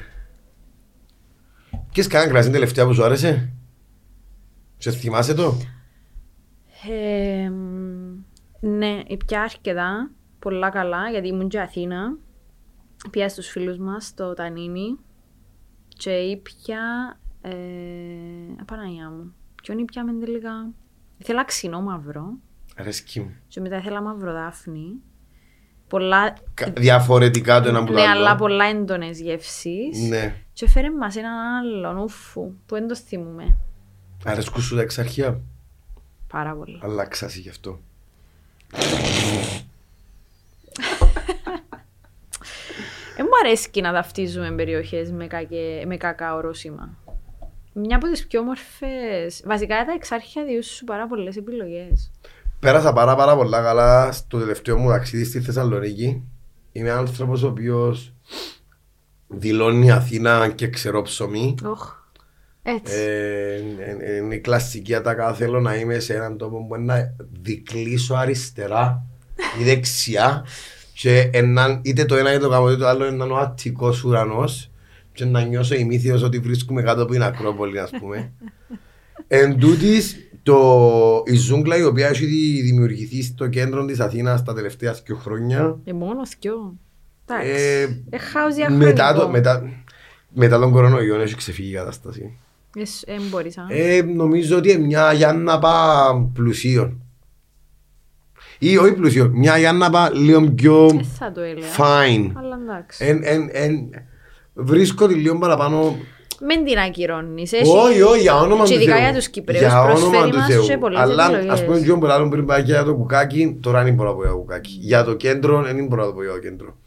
και 1.91 2.03
κανένα 2.03 2.31
κρασί 2.31 2.49
τελευταία 2.49 2.85
που 2.85 2.93
σου 2.93 3.03
άρεσε; 3.03 3.49
Σε 4.77 4.91
θυμάσαι 4.91 5.33
το; 5.33 5.57
Ε, 6.89 7.49
μ, 7.49 7.68
ναι, 8.59 9.01
πια 9.25 9.41
αρκετά, 9.41 10.11
πολλά 10.39 10.69
καλά, 10.69 11.09
γιατί 11.09 11.27
ήμουν 11.27 11.47
και 11.49 11.59
Αθήνα. 11.59 12.17
Πια 13.11 13.29
στους 13.29 13.47
φίλους 13.47 13.77
μας 13.77 14.05
στο 14.05 14.33
Τανίνι 14.33 14.97
και 15.87 16.09
ήπια... 16.11 16.79
Ε, 17.41 17.51
Απαναγιά 18.61 19.09
μου. 19.09 19.33
Ποιον 19.63 19.77
ήπια 19.77 20.03
με 20.05 20.13
τελικά... 20.25 20.69
Ήθελα 21.17 21.45
ξινό 21.45 21.81
μαύρο 21.81 22.33
Αρέσκει 22.77 23.19
μου. 23.19 23.35
και 23.47 23.61
μετά 23.61 23.77
ήθελα 23.77 24.01
μαύρο 24.01 24.33
δάφνη. 24.33 25.01
Πολλά... 25.87 26.33
Κα- 26.53 26.71
Διαφορετικά 26.77 27.61
το 27.61 27.69
ένα 27.69 27.79
που 27.79 27.85
το 27.85 27.93
Ναι, 27.93 28.01
άλλο. 28.01 28.19
αλλά 28.19 28.35
πολλά 28.35 28.65
έντονες 28.65 29.19
γεύσεις. 29.21 30.07
Ναι. 30.09 30.35
Και 30.53 30.69
φέρε 30.69 30.91
μας 30.91 31.15
έναν 31.15 31.55
άλλον 31.55 31.97
ούφου 31.97 32.41
που 32.65 32.75
δεν 32.75 32.87
το 32.87 32.95
θυμούμε. 32.95 33.57
Αρέσκουν 34.25 34.61
σου 34.61 34.75
τα 34.75 34.81
εξαρχεία; 34.81 35.41
Πάρα 36.27 36.55
πολύ. 36.55 36.79
Αλλάξασαι 36.83 37.39
γι' 37.39 37.49
αυτό. 37.49 37.79
Δεν 43.15 43.27
μου 43.29 43.47
αρέσει 43.47 43.81
να 43.81 43.91
ταυτίζουμε 43.93 44.51
περιοχές 44.51 45.11
με, 45.11 45.27
κακέ, 45.27 45.83
με 45.85 45.97
κακά 45.97 46.35
ορόσημα. 46.35 46.97
Μια 47.73 47.95
από 47.95 48.07
τις 48.07 48.27
πιο 48.27 48.39
όμορφες... 48.39 49.43
Βασικά 49.45 49.85
τα 49.85 49.93
εξάρχεια 49.93 50.43
διούσουν 50.43 50.75
σου 50.75 50.83
πάρα 50.85 51.07
πολλές 51.07 51.37
επιλογές. 51.37 52.11
Πέρασα 52.59 52.93
πάρα 52.93 53.15
πάρα 53.15 53.35
πολλά 53.35 53.61
καλά 53.61 54.11
στο 54.11 54.39
τελευταίο 54.39 54.77
μου 54.77 54.89
ταξίδι 54.89 55.23
στη 55.23 55.41
Θεσσαλονίκη. 55.41 56.23
Είμαι 56.71 56.91
άνθρωπος 56.91 57.43
ο 57.43 57.47
οποίος 57.47 58.13
δηλώνει 59.27 59.91
Αθήνα 59.91 60.49
και 60.49 60.67
ξερό 60.67 61.01
ψωμί. 61.01 61.55
Οχ. 61.63 61.98
Έτσι. 62.75 62.93
Ε, 62.95 63.53
ε, 63.55 63.97
ε, 63.99 64.15
είναι 64.17 64.35
η 64.35 64.39
κλασική 64.39 64.95
ατάκα. 64.95 65.33
Θέλω 65.33 65.59
να 65.59 65.75
είμαι 65.75 65.99
σε 65.99 66.13
έναν 66.13 66.37
τόπο 66.37 66.65
που 66.67 66.75
να 66.81 67.15
δικλείσω 67.41 68.13
αριστερά 68.15 69.05
ή 69.59 69.63
δεξιά 69.63 70.45
και 70.93 71.29
έναν, 71.33 71.79
είτε 71.83 72.05
το 72.05 72.15
ένα 72.15 72.29
είτε 72.33 72.39
το 72.43 72.49
κάνω 72.49 72.69
είτε 72.69 72.77
το 72.79 72.87
άλλο 72.87 73.05
είναι 73.05 73.23
ο 73.23 73.37
αττικός 73.37 74.03
ουρανός 74.03 74.71
και 75.13 75.25
να 75.25 75.41
νιώσω 75.41 75.75
ημίθειος 75.75 76.23
ότι 76.23 76.39
βρίσκουμε 76.39 76.81
κάτω 76.81 77.01
από 77.03 77.11
την 77.11 77.23
Ακρόπολη 77.23 77.79
ας 77.79 77.89
πούμε. 77.99 78.31
Εν 79.27 79.57
τούτης, 79.59 80.15
το, 80.43 81.23
η 81.25 81.35
ζούγκλα 81.35 81.77
η 81.77 81.83
οποία 81.83 82.07
έχει 82.07 82.25
δη- 82.25 82.61
δημιουργηθεί 82.63 83.23
στο 83.23 83.47
κέντρο 83.47 83.85
της 83.85 83.99
Αθήνας 83.99 84.43
τα 84.43 84.53
τελευταία 84.53 84.93
δύο 85.05 85.15
χρόνια 85.15 85.77
Ε, 85.83 85.93
μόνο 85.93 86.21
δυο. 86.39 86.75
Εντάξει. 87.25 87.49
ε, 87.51 87.81
Ε, 88.09 88.17
χάος 88.17 88.55
μετά, 88.55 88.75
διαχρονικό. 88.77 89.19
το, 89.25 89.29
μετά, 89.29 89.69
μετά 90.29 90.59
τον 90.59 90.71
κορονοϊό 90.71 91.19
έχει 91.21 91.35
ξεφύγει 91.35 91.71
η 91.71 91.73
κατάσταση. 91.75 92.37
Ε, 92.77 92.85
σ- 92.85 93.03
ε, 93.09 93.15
μπορείς, 93.29 93.57
α. 93.57 93.65
Ε, 93.69 94.01
νομίζω 94.01 94.57
ότι 94.57 94.71
είναι 94.71 94.85
μια 94.85 95.13
Γιάννα 95.13 95.59
πά 95.59 96.29
πλουσίων. 96.33 97.01
Ή 98.59 98.77
όχι 98.77 98.93
πλουσίων, 98.93 99.29
μια 99.29 99.57
Γιάννα 99.57 99.89
πά 99.89 100.11
λίγο 100.13 100.41
πιο 100.51 100.85
Ε, 100.99 101.03
θα 101.17 101.31
το 101.31 101.41
έλεγα. 101.41 101.67
fine. 101.77 102.31
Αλλά 102.35 102.59
εντάξει. 102.63 103.05
Εν, 103.05 103.19
εν, 103.23 103.49
εν, 103.51 103.89
βρίσκω 104.53 105.07
τη 105.07 105.13
λίγο 105.13 105.37
παραπάνω. 105.37 105.95
Μην 106.47 106.65
την 106.65 106.77
ακυρώνεις. 106.77 107.53
Έχει... 107.53 107.69
Όχι, 107.77 108.01
όχι, 108.01 108.21
για 108.21 108.35
όνομα 108.35 108.63
Και 108.63 108.73
του 108.73 108.79
ειδικά 108.79 108.95
Θεού. 108.95 109.03
για 109.03 109.13
τους 109.13 109.29
Κυπρέους 109.29 109.59
Για 109.61 109.81
όνομα 109.81 109.93
προσφέρει 109.93 110.29
του 110.31 110.37
μας 110.37 110.47
Θεού. 110.47 110.65
και 110.65 110.77
πολλές 110.77 110.99
Αλλά 110.99 111.23
επιλογές. 111.25 111.49
ας 111.51 111.65
πούμε, 111.65 111.79
πιο 111.79 111.97
πολλά 111.97 112.27
πριν 112.29 112.45
πάει 112.45 112.61
για 112.61 112.83
το 112.83 112.95
κουκάκι, 112.95 113.57
τώρα 113.61 113.83
δεν 113.83 113.93
μπορώ 113.93 114.09
να 114.09 114.15
πω 114.15 114.21
για 114.21 114.31
το 114.31 114.37
κουκάκι. 114.37 114.77
Για 114.81 115.03
το 115.03 115.13
κέντρο, 115.15 115.61
δεν 115.63 115.85
μπορώ 115.85 116.05
να 116.05 116.11
πω 116.13 116.23
για 116.23 116.31
το 116.31 116.39
κέντρο. 116.39 116.77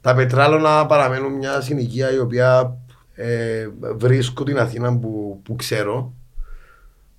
Τα 0.00 0.14
πετράλωνα 0.14 0.86
παραμένουν 0.86 1.32
μια 1.32 1.60
συνοικία 1.60 2.12
η 2.14 2.18
οποία 2.18 2.76
ε, 3.16 3.68
βρίσκω 3.96 4.44
την 4.44 4.58
Αθήνα 4.58 4.98
που, 4.98 5.40
που 5.44 5.56
ξέρω. 5.56 6.14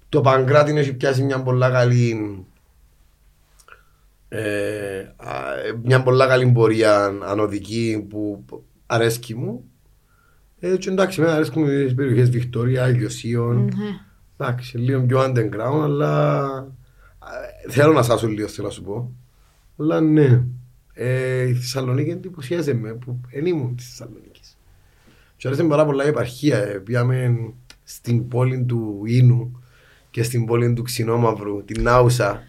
Το 0.09 0.21
Παγκράτη 0.21 0.77
έχει 0.77 0.93
πιάσει 0.93 1.23
μια 1.23 1.41
πολλά 1.43 1.69
καλή 1.69 2.45
ε, 4.29 4.99
α, 5.17 5.33
μια 5.83 6.03
πολλά 6.03 6.27
καλή 6.27 6.51
πορεία 6.51 7.05
ανωδική 7.05 8.05
που 8.09 8.45
αρέσκει 8.85 9.35
μου. 9.35 9.63
Ε, 10.59 10.77
και 10.77 10.89
εντάξει, 10.89 11.21
εμένα 11.21 11.35
αρέσκουν 11.35 11.65
τις 11.65 11.93
περιοχές 11.93 12.29
Βικτόρια, 12.29 12.83
Αγιοσίων. 12.83 13.63
Ναι. 13.63 13.99
Εντάξει, 14.37 14.77
λίγο 14.77 15.01
πιο 15.01 15.19
underground, 15.19 15.81
αλλά 15.83 16.43
α, 17.19 17.29
θέλω 17.69 17.93
να 17.93 18.03
σάσω 18.03 18.27
λίγο, 18.27 18.47
θέλω 18.47 18.67
να 18.67 18.73
σου 18.73 18.83
πω. 18.83 19.11
Αλλά 19.79 20.01
ναι, 20.01 20.43
ε, 20.93 21.47
η 21.47 21.53
Θεσσαλονίκη 21.53 22.09
εντυπωσίαζε 22.09 22.73
με 22.73 22.93
που 22.93 23.19
δεν 23.31 23.45
ήμουν 23.45 23.75
της 23.75 23.87
Θεσσαλονίκης. 23.89 24.36
Και 25.37 25.47
άρεσε 25.47 25.63
πάρα 25.63 25.85
πολλά 25.85 26.05
η 26.05 26.07
επαρχία. 26.07 26.57
ε. 26.57 26.77
Πήγαμε 26.77 27.35
στην 27.83 28.27
πόλη 28.27 28.63
του 28.63 29.01
Ίνου 29.05 29.61
και 30.09 30.23
στην 30.23 30.45
πόλη 30.45 30.73
του 30.73 30.81
Ξινόμαυρου, 30.83 31.63
την 31.63 31.81
Νάουσα. 31.83 32.43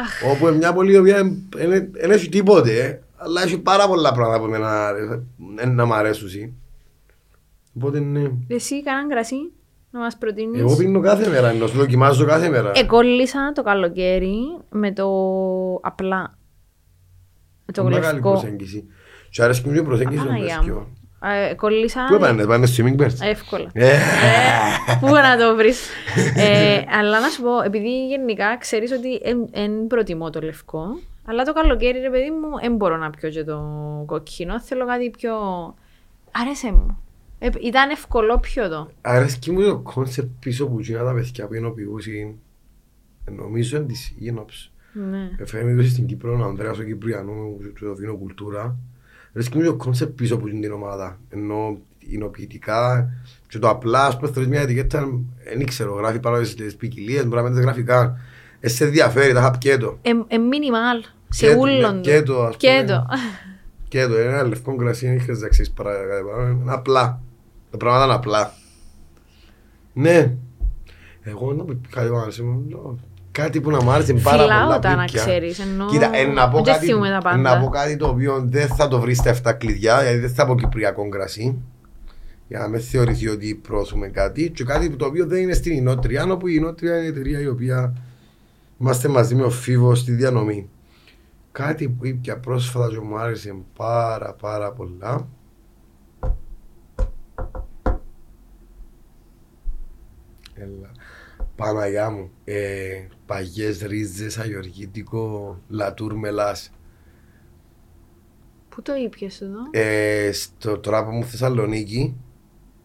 Αχ, 0.00 0.30
Όπου 0.32 0.46
είναι 0.46 0.56
μια 0.56 0.72
πόλη 0.72 0.92
η 0.92 0.96
οποία 0.98 1.22
δεν 1.94 2.10
έχει 2.10 2.28
τίποτε, 2.28 2.84
ε, 2.84 3.00
αλλά 3.16 3.42
έχει 3.42 3.58
πάρα 3.58 3.88
πολλά 3.88 4.12
πράγματα 4.12 4.38
που 4.38 4.44
εμένα 4.46 4.86
αρέ- 4.86 5.20
ε, 5.56 5.66
να 5.66 5.84
μ' 5.84 5.92
αρέσουν. 5.92 6.28
Οπότε 7.76 8.00
ναι. 8.00 8.30
εσύ 8.48 8.82
κανέναν 8.82 9.08
κρασί 9.08 9.52
να 9.90 10.00
μας 10.00 10.16
προτείνεις; 10.18 10.60
Εγώ 10.60 10.76
πίνω 10.76 11.00
κάθε 11.00 11.28
μέρα, 11.28 11.48
ενώ 11.48 11.66
σου 11.66 11.76
δοκιμάζω 11.78 12.24
κάθε 12.24 12.48
μέρα. 12.48 12.72
Εκόλλησα 12.74 13.52
το 13.54 13.62
καλοκαίρι 13.62 14.36
με 14.70 14.92
το 14.92 15.06
απλά. 15.82 16.38
Με 17.66 17.72
το 17.72 17.84
Μεγάλη 17.84 18.06
γλυκό. 18.06 18.30
προσέγγιση. 18.30 18.84
Σου 19.30 19.42
αρέσει 19.42 19.68
μου 19.68 19.74
η 19.74 19.82
προσέγγιση 19.82 20.24
των 20.24 20.86
Παναγιά 21.20 21.40
παιδιών. 21.40 21.42
μου. 21.42 21.50
Ε, 21.50 21.54
Κόλλησα 21.54 22.04
Πού 22.08 22.14
έπανε, 22.14 22.46
πάνε 22.46 22.66
swimming 22.76 22.96
birds; 23.00 23.20
εύκολα. 23.20 23.70
Ε, 23.72 23.86
Ε, 23.90 23.96
Πού 25.00 25.06
να 25.06 25.36
το 25.36 25.56
βρεις. 25.56 25.88
Ε, 26.36 26.84
αλλά 26.98 27.20
να 27.20 27.28
σου 27.28 27.42
πω, 27.42 27.60
επειδή 27.62 28.06
γενικά 28.06 28.56
ξέρεις 28.58 28.92
ότι 28.92 29.20
δεν 29.52 29.86
προτιμώ 29.86 30.30
το 30.30 30.40
λευκό, 30.40 30.84
αλλά 31.26 31.44
το 31.44 31.52
καλοκαίρι, 31.52 31.98
ρε 31.98 32.10
παιδί 32.10 32.30
μου, 32.30 32.60
δεν 32.60 32.76
μπορώ 32.76 32.96
να 32.96 33.10
πιω 33.10 33.28
και 33.30 33.44
το 33.44 33.62
κοκκινό. 34.06 34.60
Θέλω 34.60 34.86
κάτι 34.86 35.10
πιο... 35.10 35.32
Άρεσε 36.32 36.72
μου. 36.72 36.98
Ε, 37.38 37.48
ήταν 37.60 37.90
ευκολό 37.90 38.38
πιο 38.38 38.68
το. 38.68 38.90
Αρέσκει 39.00 39.50
μου 39.50 39.62
το 39.62 39.78
κόνσεπτ 39.78 40.28
πίσω 40.40 40.66
που 40.66 40.80
γίνα 40.80 41.04
τα 41.04 41.12
παιδιά 41.14 41.46
που 41.46 41.54
ενοποιούσαν. 41.54 42.34
Νομίζω 43.30 43.76
είναι 43.76 43.86
της 43.86 44.14
Ίνοψ. 44.18 44.70
Ναι. 44.92 45.30
Έφερε 45.38 45.64
με 45.64 45.82
στην 45.82 46.06
Κύπρο, 46.06 46.38
ο 46.40 46.44
Ανδρέας 46.44 46.78
ο 46.78 46.82
Κυπριανού, 46.82 47.56
το 47.80 47.94
δίνω 47.94 48.16
κουλτούρα. 48.16 48.76
Αρέσκει 49.36 49.58
μου 49.58 49.64
το 49.64 49.74
κόνσεπτ 49.74 50.16
πίσω 50.16 50.36
που 50.36 50.48
γίνει 50.48 50.60
την 50.60 50.72
ομάδα. 50.72 51.18
Ενώ 51.28 51.78
εινοποιητικά 51.98 53.10
και 53.48 53.58
το 53.58 53.68
απλά, 53.68 54.06
ας 54.06 54.16
πούμε, 54.16 54.30
θέλεις 54.30 54.48
μια 54.48 54.60
ετικέτα, 54.60 55.08
δεν 55.56 55.66
ξέρω, 55.66 55.94
γράφει 55.94 56.20
πάνω 56.20 56.44
στις 56.44 56.76
ποικιλίες, 56.76 57.26
μπορεί 57.26 57.42
να 57.42 57.48
μην 57.50 57.60
γραφικά. 57.60 58.20
Ε, 58.60 58.68
σε 58.68 58.84
ενδιαφέρει, 58.84 59.32
τα 59.32 59.40
είχα 59.40 59.50
πιέτο. 59.58 59.98
Ε, 60.02 60.10
ε, 60.26 60.38
μινιμάλ. 60.38 61.04
Σε 61.28 61.46
Και 61.46 61.52
το, 61.52 61.58
ούλον 61.60 61.80
ναι, 61.80 62.00
του. 62.00 62.00
και 62.00 62.22
το, 62.22 62.42
ας 62.44 62.56
Και 62.56 62.68
πούμε. 62.68 62.84
το. 62.86 63.06
Και 63.88 64.06
το 64.06 64.16
ένα 64.16 64.42
λευκό 64.42 64.76
κρασί, 64.76 65.06
δεν 65.06 65.20
χρειάζεται 65.20 65.46
να 65.46 65.50
ξέρεις 65.50 65.70
παρά 65.70 65.92
κάτι 65.92 66.24
παρά. 66.24 66.50
Είναι 66.50 66.72
απλά. 66.72 67.20
Τα 67.70 67.76
πράγματα 67.76 68.04
είναι 68.04 68.14
απλά. 68.14 68.52
Ναι. 69.92 70.34
Εγώ 71.22 71.52
να 71.52 71.64
πω 71.64 71.80
κάτι 71.90 72.08
που 72.08 72.16
άρεσε 72.16 72.42
μου, 72.42 72.64
λέω, 72.68 72.98
Κάτι 73.36 73.60
που 73.60 73.70
να 73.70 73.82
μου 73.82 73.90
άρεσε 73.90 74.14
πάρα 74.14 74.42
πολλά 74.42 74.62
Φυλάω 74.62 74.78
τα 74.78 74.96
να 74.96 75.04
πίπια. 75.04 75.20
ξέρεις. 75.20 75.58
Ενώ... 75.58 75.86
Κοίτα, 75.86 76.10
ε, 76.16 76.26
να, 76.26 76.48
πω 76.48 76.62
δεν 76.62 76.74
κάτι, 76.74 76.86
θυμούμαι 76.86 77.10
τα 77.10 77.18
πάντα. 77.18 77.36
να 77.36 77.60
πω 77.60 77.68
κάτι 77.68 77.96
το 77.96 78.08
οποίο 78.08 78.42
δεν 78.46 78.68
θα 78.68 78.88
το 78.88 79.00
βρεις 79.00 79.18
στα 79.18 79.36
7 79.42 79.52
κλειδιά, 79.58 80.02
γιατί 80.02 80.18
δεν 80.18 80.30
θα 80.30 80.46
πω 80.46 80.54
κυπριακό 80.56 81.08
κρασί. 81.08 81.58
Για 82.48 82.58
να 82.58 82.68
μην 82.68 82.80
θεωρηθεί 82.80 83.28
ότι 83.28 83.54
προωθούμε 83.54 84.08
κάτι. 84.08 84.50
Και 84.50 84.64
κάτι 84.64 84.90
που 84.90 84.96
το 84.96 85.06
οποίο 85.06 85.26
δεν 85.26 85.42
είναι 85.42 85.52
στην 85.52 85.72
Ινότρια, 85.72 86.24
όπου 86.24 86.46
η 86.46 86.54
Ινότρια 86.56 86.96
είναι 86.96 87.04
η 87.04 87.08
εταιρεία 87.08 87.40
η 87.40 87.46
οποία 87.46 87.92
είμαστε 88.80 89.08
μαζί 89.08 89.34
με 89.34 89.42
ο 89.42 89.50
Φίβος 89.50 89.98
στη 89.98 90.12
διανομή. 90.12 90.68
Κάτι 91.52 91.88
που 91.88 92.06
είπε 92.06 92.34
πρόσφατα 92.34 92.88
και 92.88 93.00
μου 93.00 93.18
άρεσε 93.18 93.54
πάρα 93.76 94.32
πάρα 94.40 94.72
πολλά. 94.72 95.28
Έλα. 100.54 100.90
Παναγιά 101.56 102.10
μου. 102.10 102.30
Ε, 102.44 103.06
παγιές 103.26 103.80
ρίζες, 103.80 104.38
αγιοργήτικο, 104.38 105.58
λατούρ 105.68 106.14
μελάς. 106.14 106.70
Πού 108.68 108.82
το 108.82 108.94
ήπιες 108.94 109.40
εδώ; 109.40 109.58
Ε, 109.70 110.30
στο 110.32 110.78
τράπο 110.78 111.10
μου 111.10 111.24
Θεσσαλονίκη 111.24 112.16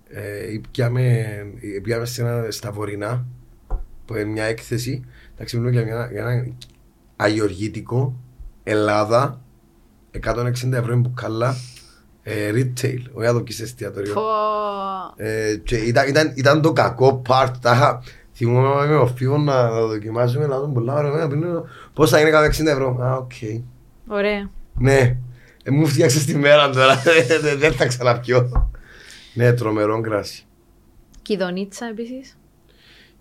ε, 0.08 0.60
πιάμε, 0.72 1.26
πιάμε 1.84 2.06
σε 2.06 2.22
ένα, 2.22 2.52
στα 2.52 2.72
βορεινά 2.72 3.26
που 4.06 4.16
είναι 4.16 4.24
μια 4.24 4.44
έκθεση 4.44 5.04
εντάξει 5.34 5.58
μιλούμε 5.58 5.82
για, 5.82 5.84
μια, 5.84 6.10
για 6.12 6.22
ένα 6.22 6.48
αγιοργήτικο 7.16 8.16
Ελλάδα 8.64 9.42
160 10.26 10.52
ευρώ 10.72 10.94
είναι 10.94 10.96
μπουκάλα 10.96 11.56
ε, 12.24 12.50
retail, 12.54 13.00
όχι 13.14 13.28
να 13.28 13.34
το 13.34 13.42
πεις 13.42 13.60
εστιατόριο 13.60 14.14
Πω. 14.14 14.22
ε, 15.16 15.56
και 15.64 15.76
ήταν, 15.76 16.08
ήταν, 16.08 16.34
ήταν 16.36 16.62
το 16.62 16.74
κακό 16.74 17.22
part 17.28 17.52
τα 17.62 18.02
είχα- 18.44 18.62
θυμούμαι 18.62 18.88
με 18.88 18.96
ο 18.96 19.08
Φίβος 19.08 19.44
να, 19.44 19.70
να 19.70 19.80
το 19.80 19.88
δοκιμάσουμε 19.88 20.46
να 20.48 20.60
δούμε 20.60 20.74
πολλά 20.74 20.94
ωραία 20.94 21.12
να 21.12 21.28
πίνω 21.28 21.66
πόσα 21.94 22.20
είναι 22.20 22.30
160 22.30 22.66
ευρώ 22.66 22.98
α, 23.02 23.16
οκ 23.16 23.32
Ωραία. 24.08 24.50
ναι, 24.78 25.18
ε, 25.64 25.72
μου 25.72 25.86
φτιάξε 25.88 26.26
τη 26.26 26.36
μέρα 26.38 26.70
τώρα. 26.70 26.96
Δεν- 27.28 27.42
δεν- 27.42 27.60
Δεν 27.60 27.72
θα 27.74 27.86
ξαναπιώ. 27.88 28.70
Ναι, 29.34 29.54
τρομερό 29.54 30.02
κράσι. 30.02 30.46
Κιδονίτσα 31.22 31.86
επίσης. 31.86 32.38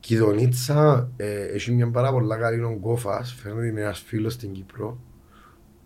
Κιδονίτσα, 0.01 1.09
ε, 1.17 1.41
έχει 1.43 1.73
μια 1.73 1.91
πάρα 1.91 2.13
πολλά 2.13 2.37
καλή 2.37 2.63
ογκόφας. 2.63 3.33
Φέρνει 3.43 3.69
την 3.69 3.79
ένας 3.79 3.99
φίλος 4.07 4.33
στην 4.33 4.53
Κύπρο. 4.53 4.99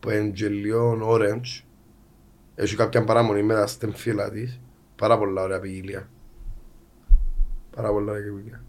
Που 0.01 0.11
είναι 0.11 0.30
γελιόν 0.35 1.03
orange. 1.05 1.62
Έχει 2.55 2.76
κάποια 2.76 3.05
παραμονή 3.05 3.43
με 3.43 3.55
τα 3.55 3.66
στεμφύλα 3.66 4.30
της. 4.30 4.61
Πάρα 4.97 5.18
πολλά 5.18 5.43
ωραία 5.43 5.61
ποικιλία. 5.61 6.09
Πάρα 7.76 7.91
πολλά 7.93 8.12
ωραία 8.12 8.32
ποικιλία. 8.32 8.64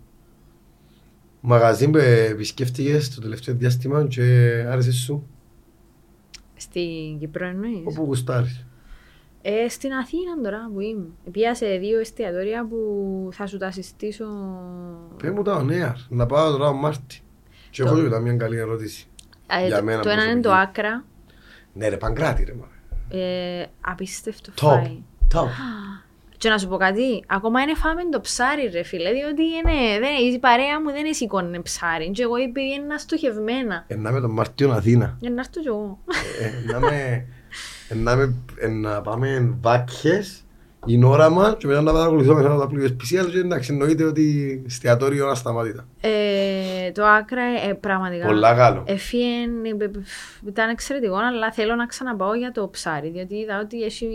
Μαγαζί 1.47 1.89
που 1.89 1.97
επισκέφτηκες 2.29 3.15
το 3.15 3.21
τελευταίο 3.21 3.55
διάστημα 3.55 4.07
και 4.07 4.21
άρεσε 4.69 4.91
σου; 4.91 5.27
Στην 6.55 7.19
Κύπρο 7.19 7.45
εννοείς; 7.47 7.81
Όπου 7.85 8.03
γουστάρεις. 8.03 8.65
Ε, 9.41 9.69
στην 9.69 9.93
Αθήνα 9.93 10.41
τώρα 10.43 10.69
που 10.73 10.79
είμαι. 10.79 11.05
Πήγα 11.31 11.55
σε 11.55 11.65
δύο 11.77 11.99
εστιατόρια 11.99 12.67
που 12.67 12.77
θα 13.31 13.47
σου 13.47 13.57
τα 13.57 13.71
συστήσω. 13.71 14.25
Πες 15.21 15.31
μου 15.31 15.41
τα 15.41 15.63
νέα, 15.63 15.95
να 16.09 16.25
πάω 16.25 16.51
τώρα 16.51 16.67
ο 16.69 16.73
Μάρτι. 16.73 17.19
Και 17.69 17.81
Το- 17.81 17.87
έχω 17.87 17.95
και 17.97 18.01
μετά 18.01 18.19
μια 18.19 18.35
καλή 18.35 18.57
ερώτηση. 18.57 19.07
Ε, 19.63 19.67
Για 19.67 19.77
το- 19.77 19.83
μένα 19.83 20.01
το 20.01 20.09
ένα 20.09 20.23
είναι 20.23 20.41
το 20.41 20.49
προσωπική. 20.49 20.79
άκρα. 20.79 21.05
Ναι 21.73 21.87
ρε, 21.87 21.97
Παγκράτη 21.97 22.43
ρε 22.43 22.53
μα. 22.53 22.67
Ε, 23.19 23.65
απίστευτο 23.81 24.51
Top. 24.55 24.55
φάι. 24.69 24.97
Top. 25.33 25.47
Και 26.45 26.51
να 26.51 26.57
σου 26.57 26.67
πω 26.67 26.77
κάτι, 26.77 27.23
ακόμα 27.27 27.61
είναι 27.61 27.73
φάμε 27.75 28.01
το 28.11 28.21
ψάρι 28.21 28.69
ρε 28.71 28.83
φίλε, 28.83 29.11
διότι 29.11 29.41
είναι, 29.43 29.99
δεν, 29.99 30.33
η 30.33 30.39
παρέα 30.39 30.81
μου 30.81 30.91
δεν 30.91 31.13
σηκώνει 31.13 31.61
ψάρι 31.61 32.11
και 32.11 32.23
εγώ 32.23 32.33
πήγαινα 32.53 32.97
στοχευμένα. 32.97 33.83
Ε, 33.87 33.95
να 33.95 34.11
με 34.11 34.21
τον 34.21 34.31
Μάρτιο 34.31 34.71
Αθήνα. 34.71 35.17
Για 35.19 35.29
να 35.29 35.39
έρθω 35.39 35.61
κι 35.61 35.67
εγώ. 35.67 35.99
Ε, 36.41 36.71
να 36.71 36.79
με... 36.79 37.25
ε, 37.89 37.95
να 37.95 38.15
με... 38.15 38.35
ε, 38.59 38.67
να 38.67 39.01
πάμε 39.01 39.55
βάκχες, 39.61 40.43
είναι 40.85 41.05
όραμα 41.05 41.55
και 41.57 41.67
μετά 41.67 41.81
να 41.81 41.91
παρακολουθώ 41.91 42.33
μέσα 42.33 42.51
από 42.51 42.59
τα 42.59 42.67
πλοία 42.67 42.87
σπισιάλ 42.87 43.29
και 43.29 43.37
εντάξει 43.37 43.71
εννοείται 43.71 44.03
ότι 44.03 44.63
εστιατόριο 44.65 45.27
ασταμάτητα. 45.27 45.87
Ε, 46.01 46.91
το 46.91 47.05
άκρα 47.05 47.43
ε, 47.69 47.73
πραγματικά. 47.73 48.25
Πολλά 48.25 48.55
καλό. 48.55 48.83
Εφίεν, 48.87 49.65
ε, 49.65 49.83
ε, 49.83 49.89
ήταν 50.47 50.69
εξαιρετικό, 50.69 51.15
αλλά 51.15 51.51
θέλω 51.51 51.75
να 51.75 51.85
ξαναπάω 51.85 52.33
για 52.33 52.51
το 52.51 52.69
ψάρι, 52.69 53.09
διότι 53.09 53.35
είδα 53.35 53.59
ότι 53.59 53.83
έχει, 53.83 54.07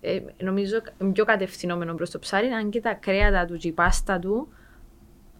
ε, 0.00 0.20
νομίζω, 0.42 0.76
πιο 1.12 1.24
κατευθυνόμενο 1.24 1.94
προς 1.94 2.10
το 2.10 2.18
ψάρι, 2.18 2.46
αν 2.46 2.70
και 2.70 2.80
τα 2.80 2.94
κρέατα 2.94 3.44
του 3.46 3.56
και 3.56 3.68
η 3.68 3.72
πάστα 3.72 4.18
του, 4.18 4.48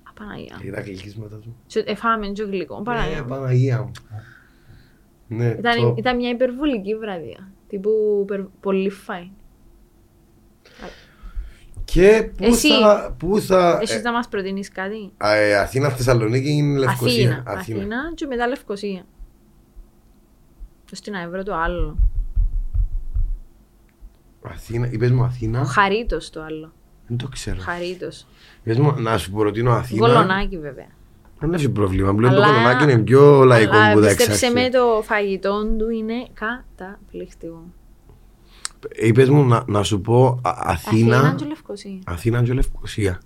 απαναγία. 0.09 0.59
Και 0.63 0.71
τα 0.71 0.81
κλικίσματα 0.81 1.37
του. 1.37 1.57
Και 1.67 1.85
Εφάμε 1.87 2.27
και 2.27 2.43
γλυκό, 2.43 2.83
Παναγία 2.83 3.17
Ε, 3.17 3.21
μου. 3.21 3.29
Παναγία 3.29 3.83
μου. 3.83 3.91
Ναι, 5.29 5.47
Ήταν, 5.47 5.89
top. 5.93 5.99
ήταν 5.99 6.17
μια 6.17 6.29
υπερβολική 6.31 6.95
βραδιά, 6.97 7.53
τύπου 7.69 7.91
υπερ, 8.23 8.41
πολύ 8.41 8.91
φάει. 8.91 9.31
Και 11.85 12.31
πού 12.37 12.45
Εσύ. 12.45 12.69
θα... 12.69 13.15
Πού 13.19 13.41
θα... 13.41 13.79
Εσύ 13.83 13.97
ε, 13.97 14.01
να 14.01 14.13
μας 14.13 14.29
προτείνεις 14.29 14.69
κάτι; 14.69 15.13
α, 15.17 15.35
ε, 15.35 15.57
Αθήνα, 15.57 15.89
Θεσσαλονίκη 15.89 16.51
είναι 16.51 16.79
Λευκοσία. 16.79 17.43
Αθήνα, 17.47 17.59
Αθήνα 17.59 18.13
και 18.15 18.27
μετά 18.27 18.47
Λευκοσία. 18.47 19.05
Στην 20.93 21.15
Αεύρω 21.15 21.43
το 21.43 21.55
άλλο. 21.55 21.99
Αθήνα, 24.43 24.89
είπες 24.91 25.11
μου 25.11 25.23
Αθήνα. 25.25 25.61
Ο 25.61 25.65
Χαρίτος 25.65 26.31
το 26.31 26.43
άλλο. 26.43 26.73
Δεν 27.07 27.17
το 27.17 27.29
ξέρω. 27.29 27.61
Χαρίτος. 27.61 28.27
Πες 28.65 28.79
μου, 28.79 28.95
να 28.99 29.19
σου 29.19 29.31
προτείνω 29.31 29.71
Αθήνα. 29.73 30.07
Γολονάκι 30.07 30.59
βέβαια. 30.59 30.87
Δεν 31.39 31.53
έχει 31.55 31.69
πρόβλημα. 31.71 32.15
Πλέον 32.15 32.33
το 32.33 32.39
Αλλά- 32.43 32.47
κολονάκι 32.53 32.85
είναι 32.85 32.99
πιο 32.99 33.45
λαϊκό 33.45 33.77
Αλλά 33.77 33.93
που 33.95 34.01
τα 34.01 34.07
πίστεψε 34.07 34.51
με 34.51 34.61
εξάρχεια. 34.61 34.81
το 34.81 35.03
φαγητό 35.05 35.67
του 35.79 35.89
είναι 35.91 36.15
καταπληκτικό. 36.35 37.65
Είπες 38.97 39.29
μου 39.29 39.45
να, 39.45 39.65
να 39.67 39.83
σου 39.83 40.01
πω 40.01 40.27
Α- 40.43 40.55
Αθήνα 40.59 41.17
Αθήνα, 41.17 41.35
και 41.39 41.45
Λευκοσία. 41.45 41.99
Αθήνα 42.07 42.43
και 42.43 42.53
Λευκοσία. 42.53 43.21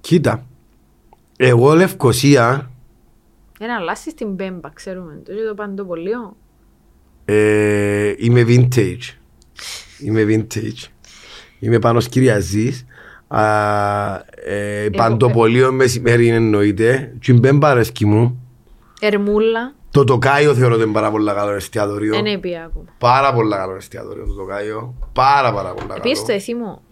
Κοίτα, 0.00 0.46
εγώ 1.36 1.74
Λευκοσία 1.74 2.70
Ένα 3.60 3.78
λάστι 3.78 4.10
στην 4.10 4.36
Πέμπα, 4.36 4.70
ξέρουμε. 4.70 5.20
Το 5.24 5.32
και 5.32 5.42
το 5.48 5.54
παντοπολείο. 5.54 6.36
ε, 7.24 8.14
είμαι 8.16 8.44
vintage. 8.48 8.98
Είμαι 9.98 10.24
vintage. 10.28 10.88
Είμαι 11.58 11.78
πάνω 11.78 12.00
Κυριαζής. 12.00 12.84
Α, 13.28 13.44
ε, 14.44 14.88
Παντοπολείο 14.96 15.72
μεσημέρι 15.72 16.28
εννοείται. 16.28 17.12
Και 17.20 17.32
η 17.32 17.36
Μπέμπα 17.40 17.70
αρέσκει 17.70 18.06
μου. 18.06 18.40
Ερμούλα. 19.00 19.74
Το 19.90 20.04
Τοκάιο 20.04 20.54
θεωρώ 20.54 20.74
ότι 20.74 20.82
είναι 20.82 20.92
πάρα 20.92 21.10
πολύ 21.10 21.32
καλό 21.32 21.50
εστιατόριο. 21.52 22.14
Δεν 22.14 22.26
έπια 22.26 22.64
ακόμα. 22.64 22.84
Πάρα 22.98 23.32
πολύ 23.32 23.54
καλό 23.54 23.74
εστιατόριο 23.74 24.26
το 24.26 24.32
Τοκάιο. 24.32 24.94
Πάρα 25.12 25.52
πάρα 25.52 25.72
πολύ 25.74 25.86
καλό. 25.88 26.00
Επίσης 26.04 26.24
το 26.24 26.32
εθίμο. 26.32 26.82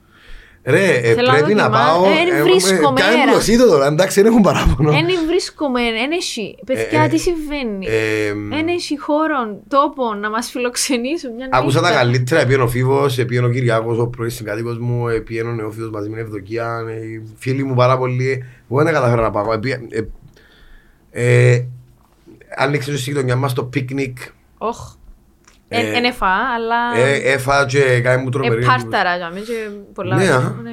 Ρε, 0.67 0.95
ε, 0.95 1.15
Θέλω 1.15 1.27
να 1.31 1.33
πρέπει 1.37 1.55
να 1.55 1.69
δοκιμάσω. 1.69 1.93
πάω. 2.01 2.05
Ε, 2.39 2.43
βρίσκω 2.43 2.93
Κάνει 2.93 3.17
μέρα. 3.17 3.31
γλωσσίτο 3.31 3.67
τώρα, 3.67 3.87
εντάξει, 3.87 4.23
δεν 4.23 4.31
έχουν 4.31 4.43
παράπονο. 4.43 4.91
Δεν 4.91 5.05
βρίσκομαι, 5.27 5.81
δεν 5.81 6.11
έχει. 6.13 6.57
Παιδιά, 6.67 7.03
ε, 7.03 7.09
τι 7.09 7.19
συμβαίνει; 7.19 7.87
Ε, 7.87 8.33
Δεν 8.49 8.69
έχει 8.69 8.99
χώρο, 8.99 9.61
τόπο 9.69 10.15
να 10.15 10.31
μας 10.31 10.51
φιλοξενήσουν 10.51 11.35
μια 11.35 11.49
Άκουσα 11.53 11.81
τα 11.81 11.87
νύχτα. 11.89 12.03
καλύτερα, 12.03 12.41
επίεν 12.41 12.61
ο 12.61 12.69
Φίβος, 12.69 13.19
επίεν 13.19 13.45
ο 13.45 13.49
Κυριάκος, 13.49 13.99
ο 13.99 14.07
πρώην 14.07 14.31
συγκάτοικος 14.31 14.79
μου, 14.79 15.09
επίεν 15.09 15.47
ο 15.49 15.53
Νεόφιτος 15.53 15.91
μαζί 15.91 16.09
με 16.09 16.17
την 16.17 16.25
Ευδοκία, 16.25 16.85
ε, 16.89 17.05
οι 17.07 17.23
φίλοι 17.39 17.65
μου 17.65 17.75
πάρα 17.75 17.99
πολύ. 17.99 18.45
Εγώ 18.71 18.83
δεν 18.83 18.93
καταφέρω 18.93 19.23
να 19.23 19.31
πάω. 19.31 19.53
Επίεν- 19.53 19.93
ε, 19.93 20.01
ε, 21.11 21.67
Άνοιξε 22.57 22.91
το 22.91 22.97
γειτονιά 22.97 23.37
μας 23.37 23.53
το 23.53 23.65
πικνικ. 23.65 24.19
Όχ. 25.77 25.85
Ε, 25.85 25.97
Εν 25.97 26.05
εφά, 26.05 26.27
αλλά... 26.57 26.97
Ε, 27.07 27.33
Έφα 27.33 27.67
και 27.67 28.01
κάνει 28.01 28.23
μου 28.23 28.31
τρομερή. 28.31 28.55
εντύπωση. 28.55 28.77
Επάρταρα, 28.79 29.17
για 29.17 29.29
μένα 29.29 29.45
και 29.45 29.69
πολλά. 29.95 30.17
Ναι, 30.17 30.23
ωραία. 30.23 30.37
α. 30.37 30.55
Ναι. 30.63 30.71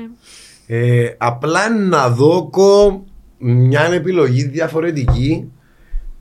Ε, 0.67 1.15
απλά 1.17 1.69
να 1.69 2.09
δώκω 2.09 3.03
μια 3.37 3.81
επιλογή 3.93 4.43
διαφορετική 4.43 5.51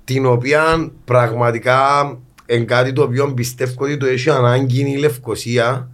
την 0.04 0.26
οποία 0.26 0.90
πραγματικά 1.04 1.78
είναι 2.46 2.64
κάτι 2.64 2.92
το 2.92 3.02
οποίο 3.02 3.34
πιστεύω 3.34 3.84
ότι 3.84 3.96
το 3.96 4.06
έχει 4.06 4.30
ανάγκη 4.30 4.90
η 4.90 4.96
Λευκοσία. 4.96 5.88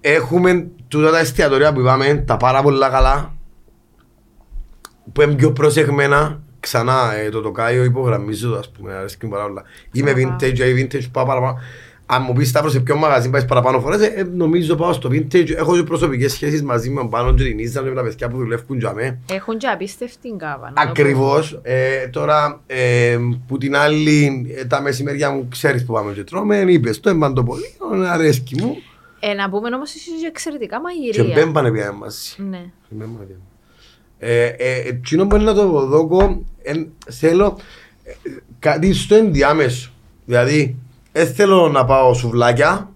Έχουμε 0.00 0.68
τούτα 0.88 1.10
τα 1.10 1.18
εστιατορία 1.18 1.72
που 1.72 1.80
είπαμε, 1.80 2.14
τα 2.26 2.36
πάρα 2.36 2.62
πολλά 2.62 2.88
καλά, 2.88 3.34
που 5.12 5.22
είναι 5.22 5.34
πιο 5.34 5.52
προσεγμένα. 5.52 6.41
Ξανά 6.62 7.14
ε, 7.14 7.28
το 7.28 7.40
τοκάιο 7.40 7.84
υπογραμμίζω 7.84 8.50
το, 8.50 8.56
ας 8.58 8.70
πούμε, 8.70 8.92
αρέσκει 8.94 9.24
μου 9.26 9.30
πάρα 9.32 9.46
πολλά. 9.46 9.62
Είμαι 9.92 10.12
Ξαναπάω. 10.12 10.36
vintage, 10.40 10.58
ε, 10.60 10.72
vintage 10.82 11.10
πάω 11.12 11.24
παραπάνω. 11.24 11.58
Αν 12.06 12.22
μου 12.26 12.32
πεις 12.32 12.48
Σταύρος 12.48 12.72
σε 12.72 12.80
ποιο 12.80 12.96
μαγαζί 12.96 13.30
πάεις 13.30 13.44
παραπάνω 13.44 13.80
φορές, 13.80 14.00
ε, 14.00 14.06
ε, 14.16 14.22
νομίζω 14.22 14.74
πάω 14.76 14.92
στο 14.92 15.08
vintage. 15.12 15.50
Έχω 15.56 15.76
και 15.76 15.82
προσωπικές 15.82 16.32
σχέσεις 16.32 16.62
μαζί 16.62 16.90
με 16.90 17.00
τον 17.00 17.10
Πάνο 17.10 17.34
και 17.34 17.42
την 17.44 17.58
Ίζα, 17.58 17.82
με 17.82 17.90
τα 17.94 18.02
παιδιά 18.02 18.28
που 18.28 18.36
δουλεύουν 18.36 18.78
για 18.78 18.92
μέ. 18.94 19.18
Έχουν 19.32 19.58
και 19.58 19.66
απίστευτη 19.66 20.34
κάβα. 20.38 20.58
να 20.58 20.74
το 20.74 20.82
πω. 20.84 20.90
Ακριβώς. 20.90 21.58
Ε, 21.62 22.08
τώρα, 22.08 22.60
ε, 22.66 23.18
που 23.46 23.58
την 23.58 23.76
άλλη, 23.76 24.46
ε, 24.56 24.64
τα 24.64 24.80
μεσημέρια 24.82 25.30
μου 25.30 25.48
ξέρεις 25.50 25.84
που 25.84 25.92
πάμε 25.92 26.12
και 26.12 26.24
τρώμε, 26.24 26.56
είπες 26.56 27.00
το 27.00 27.08
εμπαντοπολείο, 27.10 27.66
αρέσκει 28.08 28.62
μου. 28.62 28.76
Ε, 29.20 29.34
να 29.34 29.50
πούμε 29.50 29.74
όμως 29.74 29.94
είσαι 29.94 30.10
και 30.20 30.26
εξαιρετικά 30.26 30.76
Και 30.76 30.82
μαγειρία. 30.82 31.34
μπέμπανε 31.34 31.70
πια 31.70 31.92
μαζί. 31.92 32.34
Ναι. 32.50 32.64
Μπέμπανε 32.88 33.24
πια. 33.26 33.36
Ε, 33.36 33.38
ε, 33.38 33.51
εκείνο 34.86 35.24
μπορεί 35.24 35.44
να 35.44 35.54
το 35.54 35.86
δώκω, 35.86 36.44
εν, 36.62 36.92
θέλω 37.10 37.58
ε, 38.04 38.12
κάτι 38.58 38.92
στο 38.92 39.14
ενδιάμεσο. 39.14 39.92
Δηλαδή, 40.24 40.76
δεν 41.12 41.26
θέλω 41.26 41.68
να 41.68 41.84
πάω 41.84 42.14
σουβλάκια, 42.14 42.92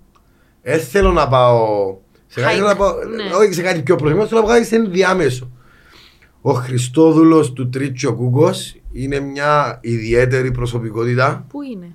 δεν 0.62 0.80
θέλω 0.80 1.12
να 1.12 1.28
πάω 1.28 1.96
σε 2.26 2.40
κάτι, 2.40 2.58
Hike, 2.58 2.64
να 2.64 2.76
πάω, 2.76 2.92
ναι. 2.92 3.34
όχι 3.34 3.52
σε 3.52 3.62
κάτι 3.62 3.82
πιο 3.82 3.96
προσεγμένο, 3.96 4.28
θέλω 4.28 4.40
να 4.40 4.46
πάω 4.46 4.56
κάτι 4.56 4.68
σε 4.68 4.76
ενδιάμεσο. 4.76 5.50
Ο 6.40 6.52
Χριστόδουλος 6.52 7.52
του 7.52 7.68
Τρίτσιο 7.68 8.14
Κούκος 8.14 8.76
είναι 8.92 9.20
μια 9.20 9.78
ιδιαίτερη 9.82 10.50
προσωπικότητα. 10.50 11.46
Πού 11.48 11.62
είναι; 11.62 11.94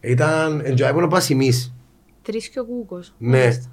Ήταν 0.00 0.60
εντζάιπονο 0.64 1.08
πασιμής. 1.08 1.74
Τρεις 2.22 2.48
και 2.48 2.60
ο 2.60 2.64
κούκος. 2.64 3.14
Ναι. 3.18 3.38
Μάλιστα. 3.38 3.70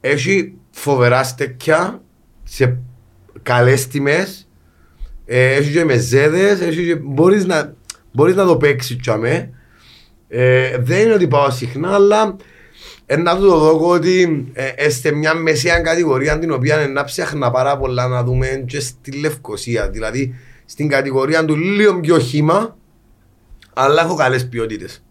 Έχει 0.00 0.54
φοβερά 0.70 1.24
στέκια 1.24 2.02
σε 2.42 2.78
καλές 3.42 3.86
τιμές. 3.86 4.48
Ε, 5.26 5.52
έχει 5.52 5.72
και 5.72 5.84
μεζέδες. 5.84 6.60
Έχει 6.60 6.84
και... 6.84 6.96
Μπορείς, 6.96 7.46
να, 7.46 7.74
μπορείς 8.12 8.34
να 8.34 8.44
το 8.46 8.56
παίξεις 8.56 8.96
τσάμε. 8.96 9.50
Ε, 10.28 10.78
δεν 10.78 11.00
είναι 11.00 11.14
ότι 11.14 11.28
πάω 11.28 11.50
συχνά, 11.50 11.94
αλλά 11.94 12.36
ε, 13.06 13.16
να 13.16 13.36
του 13.36 13.48
το 13.48 13.58
δω 13.58 13.88
ότι 13.88 14.46
ε, 14.52 14.86
είστε 14.86 15.12
μια 15.12 15.34
μεσαία 15.34 15.80
κατηγορία 15.80 16.38
την 16.38 16.50
οποία 16.50 16.78
ε, 16.78 16.86
να 16.86 17.04
ψάχνα 17.04 17.50
πάρα 17.50 17.78
πολλά 17.78 18.08
να 18.08 18.24
δούμε 18.24 18.64
και 18.66 18.80
στη 18.80 19.12
Λευκοσία. 19.12 19.88
Δηλαδή 19.90 20.34
στην 20.64 20.88
κατηγορία 20.88 21.44
του 21.44 21.56
λίγο 21.56 22.00
πιο 22.00 22.18
χύμα, 22.18 22.76
αλλά 23.74 24.02
έχω 24.02 24.14
καλές 24.14 24.48
ποιότητες. 24.48 25.04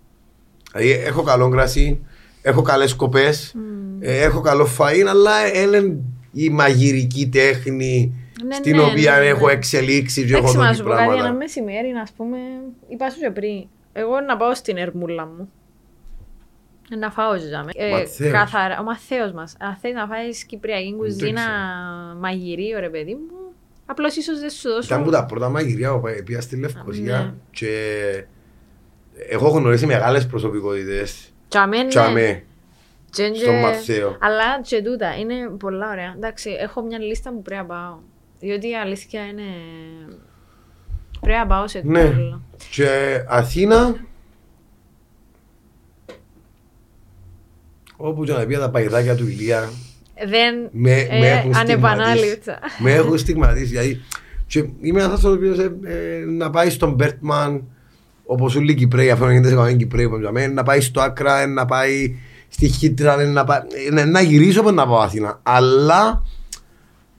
Δηλαδή 0.71 0.91
έχω 0.91 1.23
καλό 1.23 1.49
κρασί, 1.49 1.99
έχω 2.41 2.61
καλές 2.61 2.89
σκοπές, 2.89 3.55
ε, 3.99 4.21
έχω 4.21 4.41
καλό 4.41 4.67
φαΐν, 4.77 5.05
αλλά 5.09 5.61
είναι 5.61 5.97
η 6.33 6.49
μαγειρική 6.49 7.29
τέχνη 7.29 8.13
Ναι, 8.45 8.55
στην 8.55 8.75
ναι, 8.75 8.81
οποία 8.81 9.13
ναι, 9.13 9.19
ναι. 9.19 9.25
έχω 9.25 9.49
εξελίξει 9.49 10.25
και 10.25 10.31
έχω 10.33 10.37
Εντάξει, 10.39 10.57
να 10.57 10.63
δώσει 10.65 10.77
σου 10.77 10.83
πω 10.83 10.89
κάτι, 10.89 11.03
πράγματα. 11.03 11.25
ένα 11.27 11.35
μεσημέρι, 11.37 11.91
να 11.91 12.07
πούμε, 12.17 12.37
είπα 12.87 13.09
σου 13.09 13.19
και 13.19 13.29
πριν, 13.31 13.67
εγώ 13.93 14.19
να 14.19 14.37
πάω 14.37 14.55
στην 14.55 14.77
ερμούλα 14.77 15.25
μου. 15.25 15.49
Να 16.99 17.11
φάω 17.11 17.37
ζάμε. 17.37 17.71
Ε, 17.75 17.89
Ματθαίος. 17.89 18.31
καθαρά, 18.31 18.79
ο 18.79 18.83
Μαθαίος 18.83 19.31
μας. 19.31 19.55
Αν 19.59 19.77
θέλεις 19.81 19.95
να 19.97 20.07
φάεις 20.07 20.43
κυπριακή 20.43 20.95
κουζίνα 20.97 21.41
ξέρω. 21.41 22.19
μαγειρίο, 22.19 22.79
ρε 22.79 22.89
παιδί 22.89 23.13
μου, 23.13 23.53
απλώς 23.85 24.15
ίσως 24.15 24.39
δεν 24.39 24.49
σου 24.49 24.69
δώσω. 24.69 24.87
Ήταν 24.93 25.03
που 25.03 25.11
τα 25.11 25.25
πρώτα 25.25 25.49
μαγειριά 25.49 25.91
που 25.99 26.01
πήγα 26.25 26.41
στη 26.41 26.55
Ναι. 26.55 26.61
Λευκοσία 26.61 27.35
και 27.51 27.69
έχω 29.29 29.47
γνωρίσει 29.49 29.85
μεγάλες 29.85 30.27
προσωπικότητες. 30.27 31.33
Τσαμέ, 31.47 31.77
ναι. 31.77 31.87
Τσαμέ. 31.87 32.43
Και- 33.13 33.31
στον 33.35 33.53
και- 33.53 33.59
Μαθαίο. 33.61 34.17
Αλλά 34.19 34.61
και 34.61 34.81
τούτα 34.81 35.17
είναι 35.17 35.35
πολλά 35.59 35.89
ωραία. 35.91 36.13
Εντάξει, 36.15 36.49
έχω 36.59 36.81
μια 36.81 36.99
λίστα 36.99 37.31
που 37.31 37.41
πρέπει 37.41 37.61
να 37.61 37.67
πάω. 37.67 37.97
Διότι 38.39 38.69
η 38.69 38.75
αλήθεια 38.75 39.21
είναι... 39.25 39.43
Πρέπει 41.21 41.37
να 41.37 41.47
πάω 41.47 41.67
σε 41.67 41.81
Ναι. 41.85 42.03
τούτα. 42.09 42.41
Και 42.71 42.87
Αθήνα 43.27 43.95
όπου 47.97 48.23
και 48.23 48.31
να 48.31 48.45
πει 48.45 48.55
τα 48.55 48.69
παϊδάκια 48.69 49.15
του 49.15 49.27
Ηλία 49.27 49.69
Δεν... 50.27 50.55
με, 50.71 51.07
με 51.09 51.27
ε, 51.27 51.31
έχουν 51.31 51.53
στιγματίσει. 51.53 51.59
ανεπανάληπτα. 51.73 52.59
με 52.79 52.93
έχουν 52.93 53.17
στιγματίσει. 53.17 53.65
Δηλαδή, 53.65 54.01
και 54.47 54.59
είμαι 54.81 55.01
ένας 55.03 55.11
άνθρωπος 55.11 55.23
ο 55.31 55.33
οποίος, 55.33 55.57
ε, 55.59 55.73
ε, 55.83 56.25
να 56.25 56.49
πάει 56.49 56.69
στον 56.69 56.93
Μπέρτμαν 56.93 57.63
όπως 58.25 58.55
όλοι 58.55 58.71
οι 58.71 58.75
Κυπρέοι, 58.75 59.09
αυτό 59.11 59.29
γίνεται 59.29 59.47
σε 59.47 59.55
κανέναν 59.55 59.77
Κυπρέοι, 59.77 60.05
όπως 60.05 60.19
λέμε, 60.19 60.47
να 60.47 60.63
πάει 60.63 60.81
στο 60.81 61.01
Άκρα, 61.01 61.39
ε, 61.41 61.45
να 61.45 61.65
πάει 61.65 62.15
στη 62.53 62.67
Χίτρα, 62.67 63.19
ε, 63.21 63.25
να, 63.25 63.43
πάει, 63.43 63.59
ε, 63.97 64.03
να 64.05 64.21
γυρίσω 64.21 64.59
από 64.59 64.71
να 64.71 64.87
πάω 64.87 64.99
Αθήνα. 64.99 65.39
Αλλά 65.43 66.23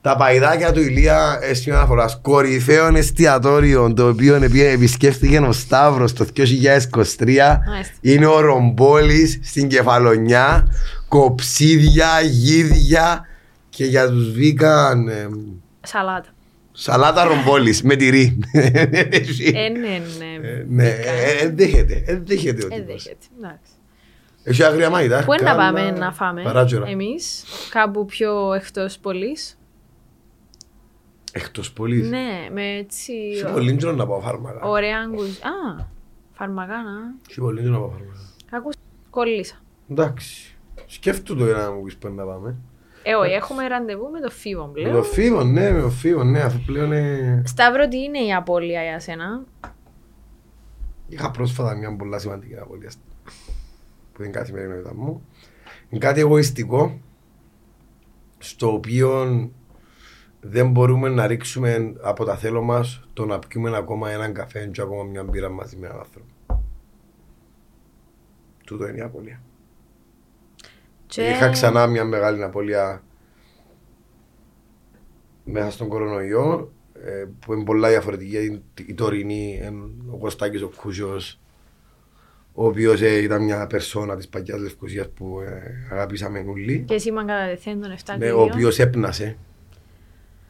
τα 0.01 0.15
παϊδάκια 0.15 0.71
του 0.71 0.81
Ηλία 0.81 1.39
ε, 1.41 1.53
στην 1.53 1.73
αναφοράς. 1.73 2.19
Κορυφαίο 2.21 2.95
εστιατόριο 2.95 3.93
το 3.93 4.07
οποίο 4.07 4.35
επί- 4.35 4.61
επισκέφθηκε 4.73 5.37
ο 5.39 5.51
Σταύρος 5.51 6.13
το 6.13 6.25
2023 6.35 6.39
Μάλιστα. 6.97 7.59
είναι 8.01 8.25
ο 8.25 8.39
Ρομπόλης 8.39 9.39
στην 9.43 9.67
Κεφαλονιά. 9.67 10.67
Κοψίδια, 11.07 12.07
γίδια 12.21 13.25
και 13.69 13.85
για 13.85 14.07
τους 14.09 14.31
βίκαν 14.31 15.07
ε, 15.07 15.27
Σαλάτα. 15.81 16.29
σαλάτα 16.71 17.23
ρομπόλης 17.23 17.81
με 17.83 17.95
τυρί. 17.95 18.39
Ε, 18.53 18.59
ναι, 18.59 20.01
ναι. 20.19 20.47
Ε, 20.49 20.65
Ναι, 20.69 20.87
ε, 20.87 21.43
ε, 21.43 21.49
δέχεται, 21.55 22.03
ε, 22.05 22.19
δέχεται 22.25 22.63
ο 22.63 22.67
Ε, 22.71 22.75
τύπος. 22.75 23.03
δέχεται. 23.03 23.25
Εντάξει. 23.37 23.71
Έχει 24.47 24.63
άγρια 24.63 24.89
μαγητά. 24.89 25.23
Πού 25.25 25.33
είναι 25.33 25.43
να 25.49 25.55
πάμε 25.55 25.91
να 25.91 26.11
φάμε 26.13 26.43
Παράτζωρα. 26.43 26.87
εμείς, 26.87 27.43
κάπου 27.71 28.05
πιο 28.05 28.53
εκτός 28.53 28.97
πόλης. 28.99 29.59
Εκτός 31.31 31.71
πόλης. 31.73 32.09
Ναι, 32.09 32.49
με 32.51 32.75
έτσι 32.77 33.13
Έχει 33.33 33.51
πολύ 33.53 33.75
καιρό 33.75 33.91
να 33.91 34.07
πάω 34.07 34.21
φάρμακα. 34.21 34.65
ωραία 34.67 35.05
γκουζ... 35.09 35.29
Α, 35.37 35.85
φαρμακάνα. 36.31 37.15
Έχει 37.29 37.39
πολύ 37.39 37.61
καιρό 37.61 37.71
να 37.73 37.79
πάω 37.79 37.89
φάρμακα. 37.89 38.19
Ακούς, 38.51 38.73
κόλλησα. 39.09 39.55
Εντάξει. 39.89 40.57
Σκέφτομαι 40.85 41.45
το 41.51 41.57
να 41.57 41.71
μου 41.71 41.81
πεις 41.83 41.97
πού 41.97 42.09
να 42.09 42.23
πάμε. 42.25 42.55
Ε, 43.03 43.13
όχι, 43.15 43.31
έχουμε 43.31 43.67
ραντεβού 43.67 44.09
με 44.09 44.19
το 44.19 44.29
φίβο 44.29 44.65
Με 44.65 44.71
πλέον. 44.71 44.93
το 44.93 45.03
φίβο, 45.03 45.43
ναι, 45.43 45.71
με 45.71 45.81
το 45.81 45.89
φίβο, 45.89 46.23
ναι, 46.23 46.41
αφού 46.41 46.59
πλέον 46.65 46.91
ε, 46.91 47.41
Σταύρο, 47.45 47.87
τι 47.87 47.97
είναι 48.03 48.19
η 48.19 48.33
απώλεια 48.33 48.83
για 48.83 48.99
σένα; 48.99 49.43
είχα 51.07 51.31
πρόσφατα 51.31 51.75
μια 51.75 51.95
πολλά 51.95 52.19
σημαντική 52.19 52.57
απολύτια 52.57 52.89
που 54.15 54.23
είναι 54.23 54.31
καθημερινότητα 54.31 54.93
μου. 54.95 55.25
Είναι 55.89 55.99
κάτι 55.99 56.19
εγωιστικό 56.19 56.99
στο 58.37 58.73
οποίο 58.73 59.49
δεν 60.41 60.71
μπορούμε 60.71 61.09
να 61.09 61.27
ρίξουμε 61.27 61.95
από 62.01 62.25
τα 62.25 62.35
θέλω 62.35 62.61
μας 62.61 63.07
το 63.13 63.25
να 63.25 63.39
πιούμε 63.39 63.77
ακόμα 63.77 64.09
έναν 64.09 64.33
καφέ 64.33 64.67
και 64.67 64.81
ακόμα 64.81 65.03
μια 65.03 65.23
μπύρα 65.23 65.49
μαζί 65.49 65.77
με 65.77 65.87
έναν 65.87 65.99
άνθρωπο. 65.99 66.25
Τούτο 68.65 68.87
είναι 68.87 68.97
η 68.97 69.01
απολύτια. 69.01 69.41
Και... 71.05 71.29
Είχα 71.29 71.49
ξανά 71.49 71.87
μια 71.87 72.03
μεγάλη 72.03 72.43
απώλεια 72.43 73.03
μέσα 75.43 75.71
στον 75.71 75.87
κορονοϊό 75.87 76.71
ε, 76.93 77.25
που 77.39 77.53
είναι 77.53 77.63
πολλά 77.63 77.89
διαφορετική 77.89 78.29
γιατί 78.29 78.63
η 78.85 78.93
τωρινή 78.93 79.61
είναι 79.63 79.89
ο 80.11 80.17
Κωστάκης 80.17 80.61
ο 80.61 80.71
Κούσιος 80.75 81.39
ο 82.57 82.65
οποίος 82.65 83.01
ε, 83.01 83.21
ήταν 83.21 83.43
μια 83.43 83.67
περσόνα 83.67 84.15
της 84.15 84.27
παγιάς 84.27 84.59
Λευκοσίας 84.59 85.09
που 85.09 85.39
ε, 85.41 85.93
αγαπήσαμε 85.93 86.45
όλοι 86.47 86.83
Και 86.87 86.93
εσύ 86.93 87.11
μαν 87.11 87.27
καταδεθέν 87.27 87.81
τον 87.81 87.95
7 88.05 88.15
ναι, 88.17 88.31
ο 88.31 88.41
οποίος 88.41 88.79
έπνασε 88.79 89.37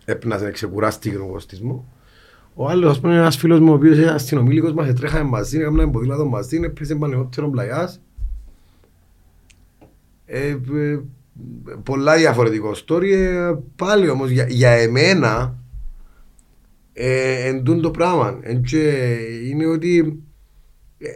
έπνασε, 0.06 0.52
ξεκουράστηκε 0.52 1.18
ο 1.18 1.28
κοστής 1.28 1.62
μου 1.62 1.92
Ο 2.54 2.70
άλλος, 2.70 2.92
ας 2.92 3.00
πούμε, 3.00 3.12
είναι 3.12 3.22
ένας 3.22 3.38
φίλος 3.38 3.60
μου, 3.60 3.72
ο 3.72 3.76
οποίος 3.76 3.98
είναι 3.98 4.12
αστυνομήλικος 4.12 4.74
μας, 4.74 4.94
τρέχαμε 4.94 5.30
μαζί, 5.30 5.58
έκαναμε 5.58 5.92
ποδήλατο 5.92 6.26
μαζί, 6.26 6.60
έπαιζε 6.64 6.96
πανεπιστήμιο 6.96 7.50
πλαγιάς. 7.52 8.02
Ε, 10.26 10.50
ε, 10.50 11.00
πολλά 11.84 12.18
διαφορετικό 12.18 12.72
story. 12.88 13.12
Ε, 13.12 13.54
πάλι 13.76 14.10
όμως 14.10 14.30
για, 14.30 14.46
για 14.50 14.70
εμένα 14.70 15.56
ε, 16.94 17.48
εν 17.48 17.64
το 17.82 17.92
πράγμα. 17.92 18.40
Εν 18.42 18.62
και 18.62 19.16
είναι 19.50 19.66
ότι 19.66 20.24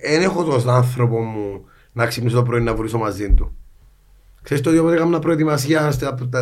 δεν 0.01 0.21
έχω 0.21 0.43
τόσο 0.43 0.69
άνθρωπο 0.69 1.21
μου 1.21 1.65
να 1.93 2.05
ξυπνήσω 2.05 2.35
το 2.35 2.43
πρωί 2.43 2.61
να 2.61 2.75
βρίσκω 2.75 2.97
μαζί 2.97 3.33
του. 3.33 3.53
Ξέρεις 4.41 4.63
το 4.63 4.69
ότι 4.69 4.79
όποτε 4.79 4.95
έκανα 4.95 5.19
προετοιμασία 5.19 5.87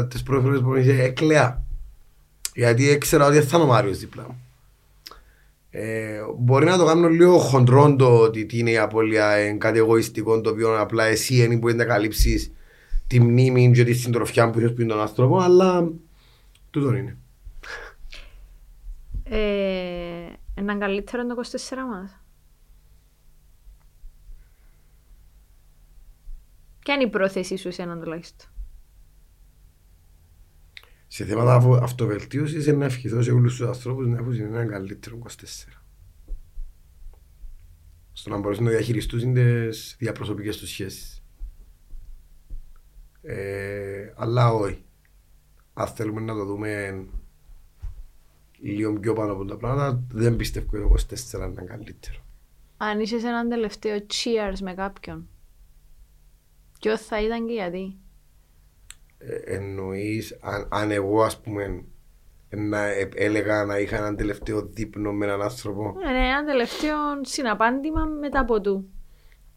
τις 0.10 0.24
πρώτες 0.24 0.44
φορές 0.44 0.62
που 0.62 0.76
είχε 0.76 1.04
έκλαια. 1.04 1.64
Γιατί 2.54 2.84
ήξερα 2.84 3.26
ότι 3.26 3.42
θα 3.42 3.58
είναι 3.58 3.66
ο 3.66 3.70
Μάριος 3.70 3.98
δίπλα 3.98 4.24
μου. 4.28 4.42
Ε, 5.70 6.20
μπορεί 6.38 6.66
να 6.66 6.78
το 6.78 6.86
κάνω 6.86 7.08
λίγο 7.08 7.38
χοντρό 7.38 7.96
το 7.96 8.20
ότι 8.20 8.46
τι 8.46 8.58
είναι 8.58 8.72
η 8.72 8.78
απώλεια, 8.78 9.30
εν 9.30 9.60
κάτι 9.60 9.78
εγωιστικό 9.78 10.42
το 10.42 10.50
οποίο 10.50 10.80
απλά 10.80 11.04
εσύ 11.04 11.36
είναι 11.36 11.58
που 11.60 11.70
είναι 11.70 11.78
να 11.78 11.86
καλύψεις 11.86 12.52
τη 13.08 13.20
μνήμη 13.20 13.72
και 13.72 13.84
τη 13.84 13.94
συντροφιά 13.94 14.50
που 14.50 14.60
είχες 14.60 14.74
πει 14.74 14.86
τον 14.86 15.00
άνθρωπο, 15.00 15.38
αλλά 15.40 15.90
τούτο 16.70 16.96
είναι. 16.96 17.18
Ε, 19.24 19.38
έναν 20.54 20.80
καλύτερο 20.80 21.26
το 21.26 21.36
24 21.36 21.76
μας. 21.92 22.22
Ποια 26.88 26.96
είναι 26.96 27.06
η 27.06 27.10
πρόθεσή 27.10 27.58
σου 27.58 27.72
σε 27.72 27.82
έναν 27.82 28.00
τουλάχιστον. 28.00 28.48
Σε 31.08 31.26
θέματα 31.26 31.80
αυτοβελτίωσης 31.84 32.66
είναι 32.66 32.78
να 32.78 32.86
ευχηθώ 32.86 33.22
σε 33.22 33.32
όλους 33.32 33.56
τους 33.56 33.68
ανθρώπους 33.68 34.08
να 34.08 34.18
έχουν 34.18 34.34
έναν 34.34 34.68
καλύτερο 34.68 35.18
24. 35.18 35.28
Στο 38.14 38.30
να 38.30 38.38
μπορέσουν 38.38 38.64
να 38.64 38.70
διαχειριστούν 38.70 39.34
τις 39.34 39.96
διαπροσωπικές 40.00 40.58
τους 40.58 40.70
σχέσεις. 40.70 41.24
Ε, 43.22 44.14
αλλά 44.16 44.52
όχι. 44.52 44.86
Αν 45.74 45.88
θέλουμε 45.88 46.22
να 46.22 46.34
το 46.34 46.46
δούμε 46.46 47.04
λίγο 48.60 49.00
πιο 49.00 49.14
πάνω 49.14 49.32
από 49.32 49.46
τα 49.46 49.58
πράγματα, 49.58 50.04
δεν 50.12 50.36
πιστεύω 50.36 50.78
ότι 50.78 51.06
το 51.06 51.16
24 51.40 51.52
είναι 51.52 51.64
καλύτερο. 51.64 52.18
Αν 52.78 53.00
είσαι 53.00 53.20
σε 53.20 53.28
έναν 53.28 53.50
τελευταίο 53.50 53.98
cheers 53.98 54.60
με 54.62 54.74
κάποιον, 54.74 55.28
ποιος 56.80 57.02
θα 57.02 57.22
ήταν 57.22 57.48
και 57.48 57.54
γιατί; 57.54 57.98
Ε, 59.18 59.56
εννοείς, 59.56 60.38
αν, 60.42 60.68
αν 60.72 60.92
εγώ 60.92 61.24
ας 61.24 61.42
πούμε 61.42 61.84
να 62.50 62.86
ε, 62.86 63.10
έλεγα 63.16 63.66
να 63.66 63.80
είχα 63.80 63.98
έναν 63.98 64.16
τελευταίο 64.16 64.62
δείπνο 64.66 65.12
με 65.12 65.26
έναν 65.26 65.42
άνθρωπο. 65.42 65.94
Ναι, 66.04 66.12
ναι, 66.12 66.28
έναν 66.28 66.46
τελευταίο 66.46 66.96
συναπάντημα 67.22 68.06
μετά 68.06 68.40
από 68.40 68.62
του. 68.62 68.90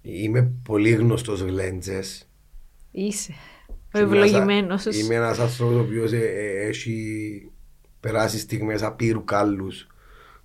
Είμαι 0.03 0.53
πολύ 0.65 0.91
γνωστός 0.91 1.41
γλέντζες. 1.41 2.29
Είσαι. 2.91 3.33
Ο 3.95 3.99
ευλογημένος. 3.99 4.85
Είμαι 4.85 5.15
ένας 5.15 5.39
άνθρωπος 5.39 5.77
ο 5.77 5.81
οποίος 5.81 6.13
ε, 6.13 6.19
έχει 6.69 7.51
περάσει 8.01 8.39
στιγμές 8.39 8.83
απείρου 8.83 9.25
κάλους 9.25 9.87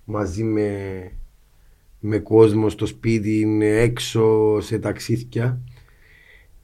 μαζί 0.04 0.44
με, 0.44 1.10
με 2.00 2.18
κόσμο 2.18 2.68
στο 2.68 2.86
σπίτι, 2.86 3.58
έξω 3.62 4.56
σε 4.60 4.78
ταξίδια. 4.78 5.60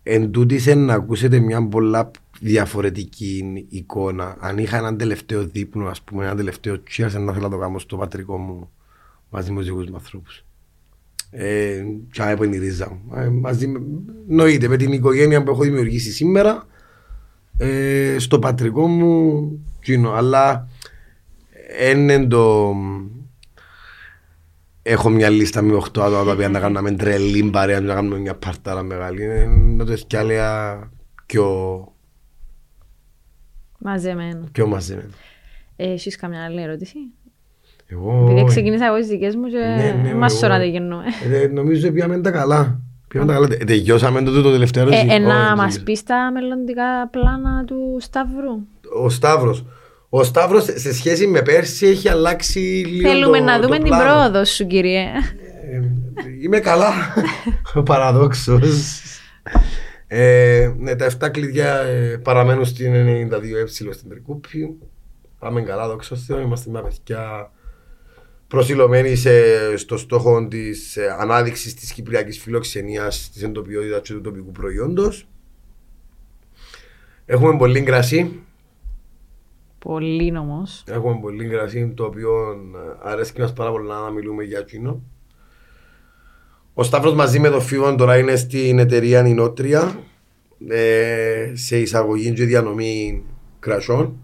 Εν 0.03 0.31
τούτης 0.31 0.67
να 0.67 0.95
ακούσετε 0.95 1.39
μια 1.39 1.69
πολλά 1.69 2.11
διαφορετική 2.41 3.67
εικόνα. 3.69 4.37
Αν 4.41 4.59
είχα 4.59 4.77
έναν 4.77 4.97
τελευταίο 4.97 5.45
δείπνο, 5.45 5.87
ας 5.87 6.03
πούμε, 6.03 6.25
έναν 6.25 6.37
τελευταίο 6.37 6.75
cheers, 6.75 7.11
να 7.21 7.33
θέλω 7.33 7.39
να 7.41 7.49
το 7.49 7.59
κάνω 7.59 7.79
στο 7.79 7.97
πατρικό 7.97 8.39
μου 8.39 8.71
μαζί 9.31 9.53
με 9.53 9.59
τους 9.59 9.67
δικούς 9.67 9.87
μου 9.87 9.95
ανθρώπους. 9.97 10.45
Ε, 11.31 11.85
και 12.13 12.23
αν 12.23 12.43
είναι 12.43 12.57
η 12.57 12.59
ρίζα 12.59 12.91
μου. 12.91 13.17
Ε, 13.17 13.29
μαζί 13.29 13.67
με, 13.67 13.81
νοείται 14.29 14.69
με 14.69 14.77
την 14.77 14.93
οικογένεια 14.93 15.43
που 15.43 15.51
έχω 15.51 15.63
δημιουργήσει 15.63 16.11
σήμερα, 16.11 16.67
ε, 17.57 18.17
στο 18.19 18.39
πατρικό 18.39 18.87
μου 18.87 19.51
κοινό. 19.83 20.11
Αλλά 20.11 20.69
είναι 21.93 22.27
το... 22.27 22.75
Έχω 24.83 25.09
μια 25.09 25.29
λίστα 25.29 25.63
με 25.63 25.75
8 25.75 25.81
άτομα 26.01 26.25
τα 26.25 26.33
οποία 26.33 26.49
να 26.49 26.61
κάνουμε 26.61 26.93
τρελή 26.93 27.51
παρέα, 27.51 27.81
να 27.81 27.95
κάνουμε 27.95 28.19
μια 28.19 28.35
παρτάρα 28.35 28.83
μεγάλη. 28.83 29.27
Να 29.77 29.85
το 29.85 29.95
κι 30.07 30.17
άλλα 30.17 30.91
πιο... 31.27 31.87
Μαζεμένο. 33.79 34.49
Πιο 34.53 34.67
μαζεμένο. 34.67 35.11
Ε, 35.77 35.93
έχεις 35.93 36.17
καμιά 36.17 36.45
άλλη 36.45 36.63
ερώτηση; 36.63 36.97
Εγώ... 37.87 38.27
Επειδή 38.31 38.45
ξεκίνησα 38.45 38.87
εγώ 38.87 38.97
τις 38.97 39.07
δικές 39.07 39.37
μου 39.37 39.49
και 39.49 39.59
ναι, 39.59 40.01
ναι, 40.03 40.15
μας 40.15 40.33
σωρά 40.33 40.59
δεν 40.59 40.69
γεννούμε. 40.69 41.05
Ε, 41.33 41.47
νομίζω 41.47 41.87
ότι 41.87 41.95
πήγαμε 41.95 42.21
τα 42.21 42.31
καλά. 42.31 42.81
Πήγαμε 43.09 43.33
τα 43.33 43.39
καλά. 43.39 43.55
Ε, 43.61 43.65
τελειώσαμε 43.65 44.23
το, 44.23 44.43
το 44.43 44.51
τελευταίο 44.51 44.83
ερώτηση. 44.83 45.07
Ε, 45.11 45.19
να 45.19 45.57
μας 45.57 45.83
πεις 45.83 46.03
τα 46.03 46.31
μελλοντικά 46.33 47.09
πλάνα 47.09 47.65
του 47.65 47.97
Σταύρου. 48.01 48.67
Ο 49.03 49.09
Σταύρος. 49.09 49.65
Ο 50.15 50.25
Σταύρος 50.25 50.65
σε 50.65 50.95
σχέση 50.95 51.27
με 51.27 51.43
πέρσι 51.43 51.87
έχει 51.87 52.09
αλλάξει 52.09 52.59
λίγο. 52.59 53.09
Θέλουμε 53.09 53.39
το, 53.39 53.45
να 53.45 53.61
δούμε 53.61 53.77
το 53.77 53.83
την 53.83 53.93
πρόοδο 53.97 54.45
σου, 54.45 54.67
κύριε. 54.67 55.03
Ε, 55.73 55.83
είμαι 56.43 56.59
καλά. 56.61 56.93
Παραδόξω. 57.85 58.61
Ε, 60.07 60.73
ναι, 60.79 60.97
τα 60.97 61.11
7 61.21 61.31
κλειδιά 61.31 61.81
ε, 61.81 62.17
παραμένουν 62.17 62.65
στην 62.65 62.93
92Ε 63.31 63.69
στην 63.91 64.09
Τρικούπη. 64.09 64.79
Πάμε 65.39 65.63
καλά, 65.63 65.89
δόξα 65.89 66.17
Θεώ. 66.17 66.41
Είμαστε 66.41 66.71
μια 66.71 66.83
παιδιά 66.83 67.51
προσιλωμένοι 68.49 69.17
στο 69.77 69.97
στόχο 69.97 70.49
της 70.49 70.97
ε, 70.97 71.17
ανάδειξης 71.19 71.75
της 71.75 71.93
κυπριακής 71.93 72.39
φιλοξενίας, 72.39 73.31
της 73.33 73.43
εντοπιότητας 73.43 74.01
και 74.01 74.13
του 74.13 74.21
τοπικού 74.21 74.53
προϊόντος. 74.53 75.29
Έχουμε 77.27 77.57
πολύ 77.57 77.83
κρασί. 77.83 78.43
Πολύ 79.83 80.37
όμω. 80.37 80.63
Έχουμε 80.87 81.19
πολύ 81.21 81.49
κρασί 81.49 81.93
το 81.97 82.05
οποίο 82.05 82.31
ε, 82.75 83.11
αρέσει 83.11 83.41
μας 83.41 83.53
πάρα 83.53 83.71
πολύ 83.71 83.89
να 83.89 84.11
μιλούμε 84.11 84.45
για 84.45 84.59
εκείνο. 84.59 85.03
Ο 86.75 86.83
Σταύρος 86.83 87.15
μαζί 87.15 87.39
με 87.39 87.49
τον 87.49 87.61
Φίβο 87.61 87.95
τώρα 87.95 88.19
είναι 88.19 88.37
στην 88.37 88.79
εταιρεία 88.79 89.23
Νινότρια 89.23 89.99
ε, 90.69 91.53
σε 91.55 91.79
εισαγωγή 91.79 92.33
και 92.33 92.45
διανομή 92.45 93.25
κρασιών 93.59 94.17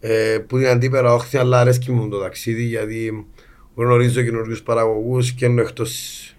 ε, 0.00 0.38
που 0.46 0.56
είναι 0.56 0.68
αντίπερα 0.68 1.14
όχθη 1.14 1.36
αλλά 1.36 1.60
αρέσκει 1.60 1.92
μου 1.92 2.08
το 2.08 2.18
ταξίδι 2.20 2.62
γιατί 2.62 3.26
γνωρίζω 3.74 4.22
καινούριους 4.22 4.62
παραγωγούς 4.62 5.32
και 5.32 5.44
ενώ 5.44 5.60
εκτός 5.60 6.31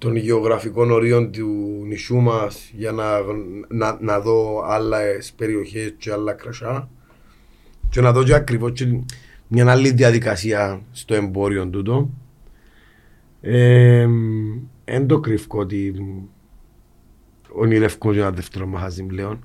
των 0.00 0.16
γεωγραφικών 0.16 0.90
ορίων 0.90 1.32
του 1.32 1.82
νησιού 1.86 2.20
μας 2.20 2.70
για 2.74 2.92
να, 2.92 3.20
να, 3.68 3.98
να 4.00 4.20
δω 4.20 4.62
άλλες 4.66 5.32
περιοχές 5.32 5.94
και 5.98 6.12
άλλα 6.12 6.32
κρασιά. 6.32 6.88
Και 7.88 8.00
να 8.00 8.12
δω 8.12 8.22
και 8.22 8.34
ακριβώς 8.34 8.72
μια 9.48 9.70
άλλη 9.70 9.90
διαδικασία 9.90 10.82
στο 10.92 11.14
εμπόριο 11.14 11.68
τούτο. 11.68 12.10
Ε, 13.40 14.08
εν 14.84 15.06
το 15.06 15.20
κρυφκό 15.20 15.58
ότι 15.58 15.94
ονειρευκό 17.52 18.12
για 18.12 18.22
ένα 18.22 18.30
δεύτερο 18.30 18.66
μαχαζί 18.66 19.02
πλέον. 19.02 19.44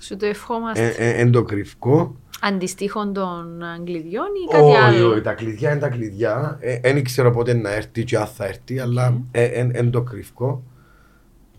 Σου 0.00 0.16
το 0.16 0.26
ευχόμαστε. 0.26 0.86
Ε, 0.86 1.08
ε, 1.08 1.20
εν 1.20 1.30
το 1.30 1.42
κρυφκό. 1.42 2.16
Αντιστοίχων 2.40 3.12
των 3.12 3.62
κλειδιών 3.84 4.26
ή 4.46 4.50
κάτι 4.50 4.72
oh, 4.72 4.74
άλλο; 4.74 5.10
Όχι, 5.10 5.20
τα 5.20 5.32
κλειδιά 5.32 5.70
είναι 5.70 5.80
τα 5.80 5.88
κλειδιά. 5.88 6.58
Δεν 6.82 6.96
ε, 6.96 7.02
ξέρω 7.02 7.30
πότε 7.30 7.54
να 7.54 7.72
έρθει 7.72 8.04
και 8.04 8.16
αν 8.16 8.26
θα 8.26 8.44
έρθει, 8.44 8.78
αλλά 8.78 9.22
εν 9.30 9.70
ε, 9.74 9.82
το 9.82 10.02
κρυφκό. 10.02 10.62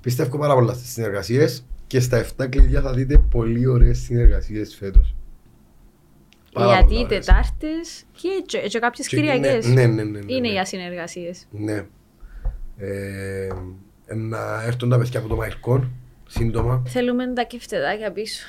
Πιστεύω 0.01 0.37
πάρα 0.37 0.53
πολλά 0.53 0.73
στις 0.73 0.91
συνεργασίες 0.91 1.65
και 1.87 1.99
στα 1.99 2.25
7 2.37 2.49
κλειδιά 2.49 2.81
θα 2.81 2.93
δείτε 2.93 3.17
πολύ 3.17 3.67
ωραίες 3.67 3.97
συνεργασίες 3.97 4.75
φέτος. 4.75 5.15
Γιατί 6.55 6.95
οι 6.95 7.05
Τετάρτε 7.05 7.67
και, 8.11 8.29
και, 8.45 8.57
και 8.57 8.79
κάποιες 8.79 9.07
Κυριακές 9.07 9.67
ναι, 9.67 9.85
ναι, 9.85 10.03
ναι, 10.03 10.19
ναι, 10.19 10.33
είναι 10.33 10.51
για 10.51 10.65
συνεργασίες. 10.65 11.47
Ναι. 11.51 11.85
Ε, 12.77 13.47
να 14.15 14.63
έρθουν 14.63 14.89
τα 14.89 14.97
παιδιά 14.97 15.19
από 15.19 15.29
το 15.29 15.35
Μαϊκόν 15.35 15.91
σύντομα. 16.27 16.83
Θέλουμε 16.87 17.33
τα 17.33 17.43
κεφτεδάκια 17.43 18.11
πίσω. 18.11 18.45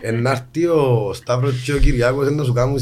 Ενάρτη 0.00 0.66
ο 0.66 1.10
Σταύρος 1.14 1.62
και 1.62 1.72
ο 1.72 1.78
Κυριάκος 1.78 2.30
να 2.30 2.44
σου 2.44 2.52
κάνουν 2.52 2.78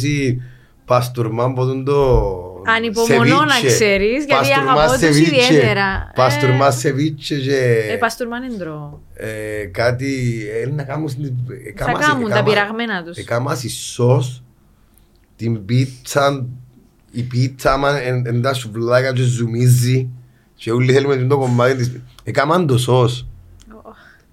παστουρμά 0.84 1.44
από 1.44 1.64
τον 1.64 1.84
το 1.84 2.62
Ανυπομονώ 2.66 3.44
να 3.44 3.66
ξέρεις, 3.66 4.24
γιατί 4.24 4.52
αγαπώ 4.52 4.92
τους 4.92 5.18
ιδιαίτερα. 5.18 6.12
Παστουρμά 6.14 6.66
ε, 6.66 6.70
σεβίτσε 6.70 7.40
και... 7.40 7.88
Ε, 7.90 7.96
παστουρμά 7.96 8.36
είναι 8.36 8.56
ντρό. 8.56 9.02
Ε, 9.14 9.64
κάτι, 9.64 10.42
ε, 10.62 10.70
να 10.70 10.82
κάνουν... 10.82 11.08
Θα 11.76 11.92
κάνουν 11.92 12.30
τα 12.30 12.42
πειραγμένα 12.42 13.02
τους. 13.02 13.16
Έκαμα 13.16 13.58
η 13.62 13.68
σως, 13.68 14.42
την 15.36 15.64
πίτσα, 15.64 16.46
η 17.10 17.22
πίτσα, 17.22 17.80
εν 18.24 18.42
τα 18.42 18.54
σουβλάκια 18.54 19.12
και 19.12 19.22
ζουμίζει 19.22 20.08
και 20.54 20.72
όλοι 20.72 20.92
θέλουμε 20.92 21.16
το 21.16 21.38
κομμάτι 21.38 21.76
της... 21.76 22.00
Έκαναν 22.24 22.66
το 22.66 22.78
σως. 22.78 23.27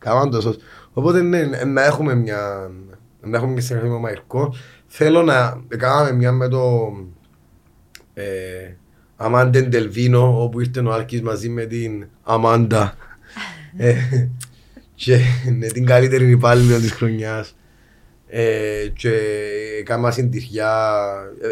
Κάμαν 0.05 0.29
το 0.29 0.41
σως. 0.41 0.57
Οπότε 0.93 1.21
ναι, 1.21 1.43
να 1.65 1.83
έχουμε 1.83 2.15
μια, 2.15 2.71
να 3.21 3.37
έχουμε 3.37 3.53
και 3.53 3.61
συνεργασία 3.61 3.81
με 3.81 3.89
τον 3.89 4.01
Μαϊκό. 4.01 4.53
Θέλω 4.87 5.21
να 5.21 5.63
κάνουμε 5.77 6.11
μια 6.11 6.31
με 6.31 6.47
το 6.47 6.91
ε, 8.13 8.23
Αμάντεν 9.15 9.69
Τελβίνο, 9.69 10.43
όπου 10.43 10.59
ήρθε 10.59 10.79
ο 10.79 10.93
Άλκης 10.93 11.21
μαζί 11.21 11.49
με 11.49 11.65
την 11.65 12.07
Αμάντα. 12.23 12.93
ε, 13.77 13.95
και 14.95 15.19
είναι 15.47 15.67
την 15.67 15.85
καλύτερη 15.85 16.29
υπάλληλη 16.29 16.79
της 16.79 16.91
χρονιάς. 16.91 17.55
Ε, 18.27 18.87
και 18.93 19.11
έκανα 19.79 20.11
συντηριά, 20.11 20.93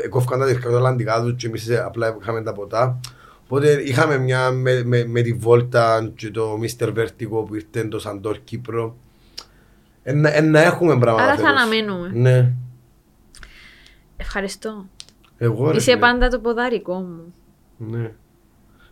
ε, 0.03 0.07
κόφηκαν 0.07 0.39
τα 0.39 0.45
τυρκά 0.45 0.69
Ολλανδικά 0.69 1.21
τους 1.21 1.35
και 1.35 1.47
εμείς 1.47 1.69
απλά 1.85 2.17
είχαμε 2.21 2.41
τα 2.41 2.53
ποτά. 2.53 2.99
Οπότε 3.53 3.81
είχαμε 3.83 4.17
μια 4.17 4.51
με, 4.51 4.83
με, 4.83 5.05
με 5.05 5.21
τη 5.21 5.33
Βόλτα 5.33 6.11
και 6.15 6.31
το 6.31 6.59
Mr. 6.61 6.87
Vertigo 6.97 7.45
που 7.47 7.55
ήρθε 7.55 7.87
το 7.87 7.99
Σαντόρ 7.99 8.37
Κύπρο. 8.43 8.95
Ε, 10.03 10.13
να, 10.13 10.29
ε, 10.35 10.41
να 10.41 10.61
έχουμε 10.61 10.97
πράγματα. 10.99 11.23
Άρα 11.23 11.35
θα 11.35 11.41
τέλος. 11.43 11.51
αναμένουμε. 11.61 12.11
Ναι. 12.13 12.51
Ευχαριστώ. 14.17 14.85
Εγώ 15.37 15.71
ρε 15.71 15.77
Είσαι 15.77 15.91
φίλε. 15.91 15.97
πάντα 16.01 16.27
το 16.29 16.39
ποδαρικό 16.39 16.93
μου. 16.93 17.33
Ναι. 17.77 18.11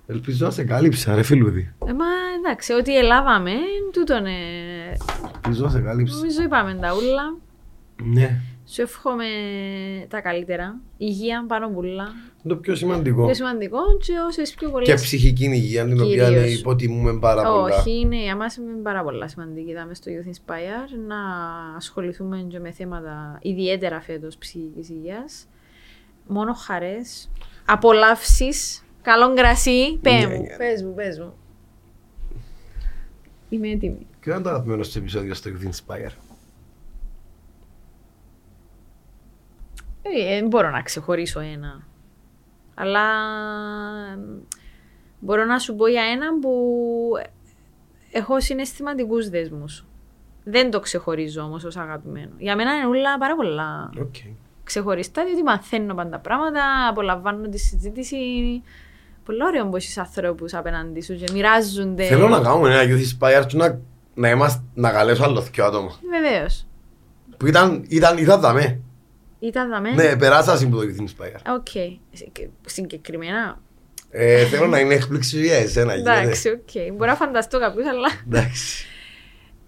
Ελπίζω 0.08 0.46
να 0.46 0.52
σε 0.52 0.64
κάλυψα 0.64 1.16
ρε 1.16 1.24
φιλούδι. 1.24 1.74
Ε, 1.88 1.94
μα 1.94 2.06
εντάξει, 2.40 2.74
ό,τι 2.74 2.98
ελάβαμε, 2.98 3.52
τούτον 3.92 4.26
ε, 4.26 4.32
Ελπίζω 5.46 5.64
να 5.64 5.70
σε 5.70 5.80
κάλυψα. 5.80 6.16
νομίζω 6.16 6.42
είπαμε 6.42 6.78
τα 6.82 6.90
ούλα. 6.94 7.38
Ναι. 8.04 8.42
Σου 8.72 8.82
εύχομαι 8.82 9.26
τα 10.08 10.22
καλύτερα. 10.22 10.80
Υγεία 10.98 11.46
πάνω 11.48 11.70
πουλά. 11.70 12.04
Είναι 12.44 12.54
το 12.54 12.56
πιο 12.56 12.76
σημαντικό. 12.76 13.26
Πιο 13.26 13.34
σημαντικό 13.34 13.78
και 14.00 14.14
όσες 14.28 14.54
πιο 14.54 14.70
πολλές... 14.70 14.88
Και 14.88 14.94
ψυχική 14.94 15.46
υγεία 15.46 15.86
την 15.86 16.02
οποία 16.02 16.26
Κυρίως. 16.28 16.44
ναι, 16.44 16.50
υποτιμούμε 16.50 17.20
πάρα 17.20 17.44
πολλά. 17.44 17.76
Όχι, 17.78 18.00
είναι 18.00 18.22
για 18.22 18.36
μας 18.36 18.56
είναι 18.56 18.72
πάρα 18.84 19.04
πολλά 19.04 19.28
σημαντική. 19.28 19.70
Είδαμε 19.70 19.94
στο 19.94 20.12
Youth 20.12 20.28
Inspire 20.30 20.98
να 21.08 21.18
ασχοληθούμε 21.76 22.46
και 22.50 22.60
με 22.60 22.72
θέματα 22.72 23.40
ιδιαίτερα 23.42 24.02
φέτος 24.02 24.38
ψυχικής 24.38 24.90
υγείας. 24.90 25.48
Μόνο 26.28 26.54
χαρές, 26.54 27.32
απολαύσεις, 27.66 28.84
καλό 29.02 29.34
κρασί. 29.34 29.98
Πέ 30.02 30.12
Ναι, 30.12 30.28
μου, 30.28 30.42
ναι. 30.42 30.56
πες 30.58 30.84
μου, 30.84 30.94
πες 30.94 31.20
μου. 31.20 31.34
Είμαι 33.50 33.70
έτοιμη. 33.70 34.08
Ποιο 34.20 34.34
είναι 34.34 34.42
το 34.44 34.50
αγαπημένο 34.50 34.84
σου 34.84 34.98
επεισόδιο 35.00 35.34
στο 35.34 35.50
Youth 35.50 35.66
Inspire; 35.68 36.12
Δεν 40.02 40.48
μπορώ 40.48 40.70
να 40.70 40.82
ξεχωρίσω 40.82 41.40
ένα. 41.40 41.82
Αλλά 42.74 43.04
μ, 44.18 44.40
μπορώ 45.20 45.46
να 45.46 45.60
σου 45.60 45.76
πω 45.76 45.88
για 45.88 46.04
έναν 46.04 46.40
που 46.40 46.52
έχω 48.12 48.40
συναισθηματικούς 48.40 49.30
δέσμους. 49.30 49.86
Δεν 50.44 50.72
το 50.72 50.80
ξεχωρίζω 50.80 51.42
όμως 51.42 51.64
ως 51.64 51.78
αγαπημένο. 51.78 52.32
Για 52.38 52.56
μένα 52.56 52.76
είναι 52.76 52.86
όλα 52.86 53.18
πάρα 53.18 53.36
πολλά 53.36 53.90
Οκ. 54.00 54.16
ξεχωριστά, 54.64 55.26
διότι 55.26 55.44
μαθαίνω 55.44 55.94
πάντα 55.96 56.20
πράγματα, 56.20 56.88
απολαμβάνω 56.90 57.50
τη 57.50 57.58
συζήτηση. 57.58 58.18
Πολύ 59.26 59.44
ωραίο 59.44 59.70
που 59.70 59.76
έχεις 59.76 59.98
ανθρώπους 59.98 60.54
απέναντι 60.54 61.02
σου 61.02 61.16
και 61.16 61.32
μοιράζονται. 61.34 62.04
Θέλω 62.04 62.28
να 62.28 62.40
κάνουμε 62.42 62.74
ένα 62.74 62.84
Youth 62.84 63.02
Inspire 63.02 63.46
και 63.48 63.58
να, 63.58 63.80
να, 64.14 64.30
είμαστε, 64.30 64.62
να 64.74 64.92
καλέσω 64.92 65.24
άλλο 65.24 65.42
δυο 65.42 65.66
άτομα. 65.66 65.92
Βεβαίως. 66.10 66.66
Που 67.38 67.48
ήταν, 67.48 67.86
ήταν, 67.88 68.18
ήταν 68.18 68.40
δαμέ. 68.40 68.80
Ήταν 69.44 69.70
δαμέ. 69.70 69.92
Ναι, 69.92 70.16
περάσα 70.18 70.54
από 70.54 70.76
το 70.76 70.82
Youth 70.82 71.02
Inspire. 71.02 71.56
Ok. 71.56 71.68
Συγκε- 72.12 72.50
Συγκεκριμένα. 72.66 73.62
Ε, 74.10 74.46
θέλω 74.46 74.68
να 74.68 74.80
είναι 74.80 74.94
έκπληξη 74.94 75.42
για 75.42 75.56
εσένα. 75.56 75.96
γίνεται. 75.96 76.20
Εντάξει, 76.20 76.50
οκ. 76.50 76.94
Μπορώ 76.96 77.10
να 77.12 77.16
φανταστώ 77.16 77.60
κάποιους, 77.60 77.86
αλλά... 77.88 78.08
Εντάξει. 78.28 78.86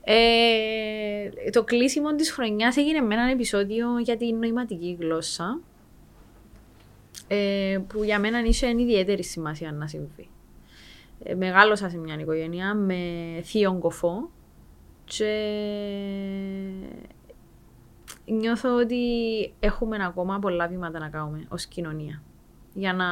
Ε, 0.05 1.49
το 1.51 1.63
κλείσιμο 1.63 2.15
της 2.15 2.31
χρονιάς 2.31 2.77
έγινε 2.77 2.99
με 3.01 3.13
έναν 3.13 3.29
επεισόδιο 3.29 3.99
για 3.99 4.17
την 4.17 4.35
νοηματική 4.37 4.97
γλώσσα 4.99 5.59
ε, 7.27 7.77
που 7.87 8.03
για 8.03 8.19
μένα 8.19 8.39
είχε 8.43 8.67
ιδιαίτερη 8.69 9.23
σημασία 9.23 9.71
να 9.71 9.87
συμβεί. 9.87 10.27
Ε, 11.23 11.35
μεγάλωσα 11.35 11.89
σε 11.89 11.97
μια 11.97 12.15
οικογένεια 12.19 12.73
με 12.75 12.95
θείον 13.43 13.79
κοφό 13.79 14.29
και 15.05 15.33
νιώθω 18.25 18.75
ότι 18.75 19.03
έχουμε 19.59 20.05
ακόμα 20.05 20.39
πολλά 20.39 20.67
βήματα 20.67 20.99
να 20.99 21.09
κάνουμε 21.09 21.45
ως 21.49 21.65
κοινωνία 21.65 22.21
για 22.73 22.93
να 22.93 23.05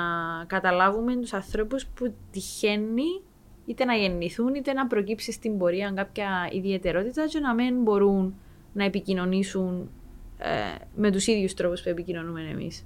καταλάβουμε 0.47 1.15
τους 1.15 1.33
ανθρώπους 1.33 1.85
που 1.85 2.13
τυχαίνει 2.31 3.21
είτε 3.65 3.85
να 3.85 3.93
γεννηθούν 3.93 4.55
είτε 4.55 4.73
να 4.73 4.87
προκύψει 4.87 5.31
στην 5.31 5.57
πορεία 5.57 5.91
κάποια 5.95 6.49
ιδιαιτερότητα 6.51 7.27
και 7.27 7.39
να 7.39 7.53
μην 7.53 7.81
μπορούν 7.81 8.35
να 8.73 8.83
επικοινωνήσουν 8.83 9.89
ε, 10.37 10.49
με 10.95 11.11
τους 11.11 11.27
ίδιους 11.27 11.53
τρόπους 11.53 11.81
που 11.81 11.89
επικοινωνούμε 11.89 12.41
εμείς. 12.51 12.85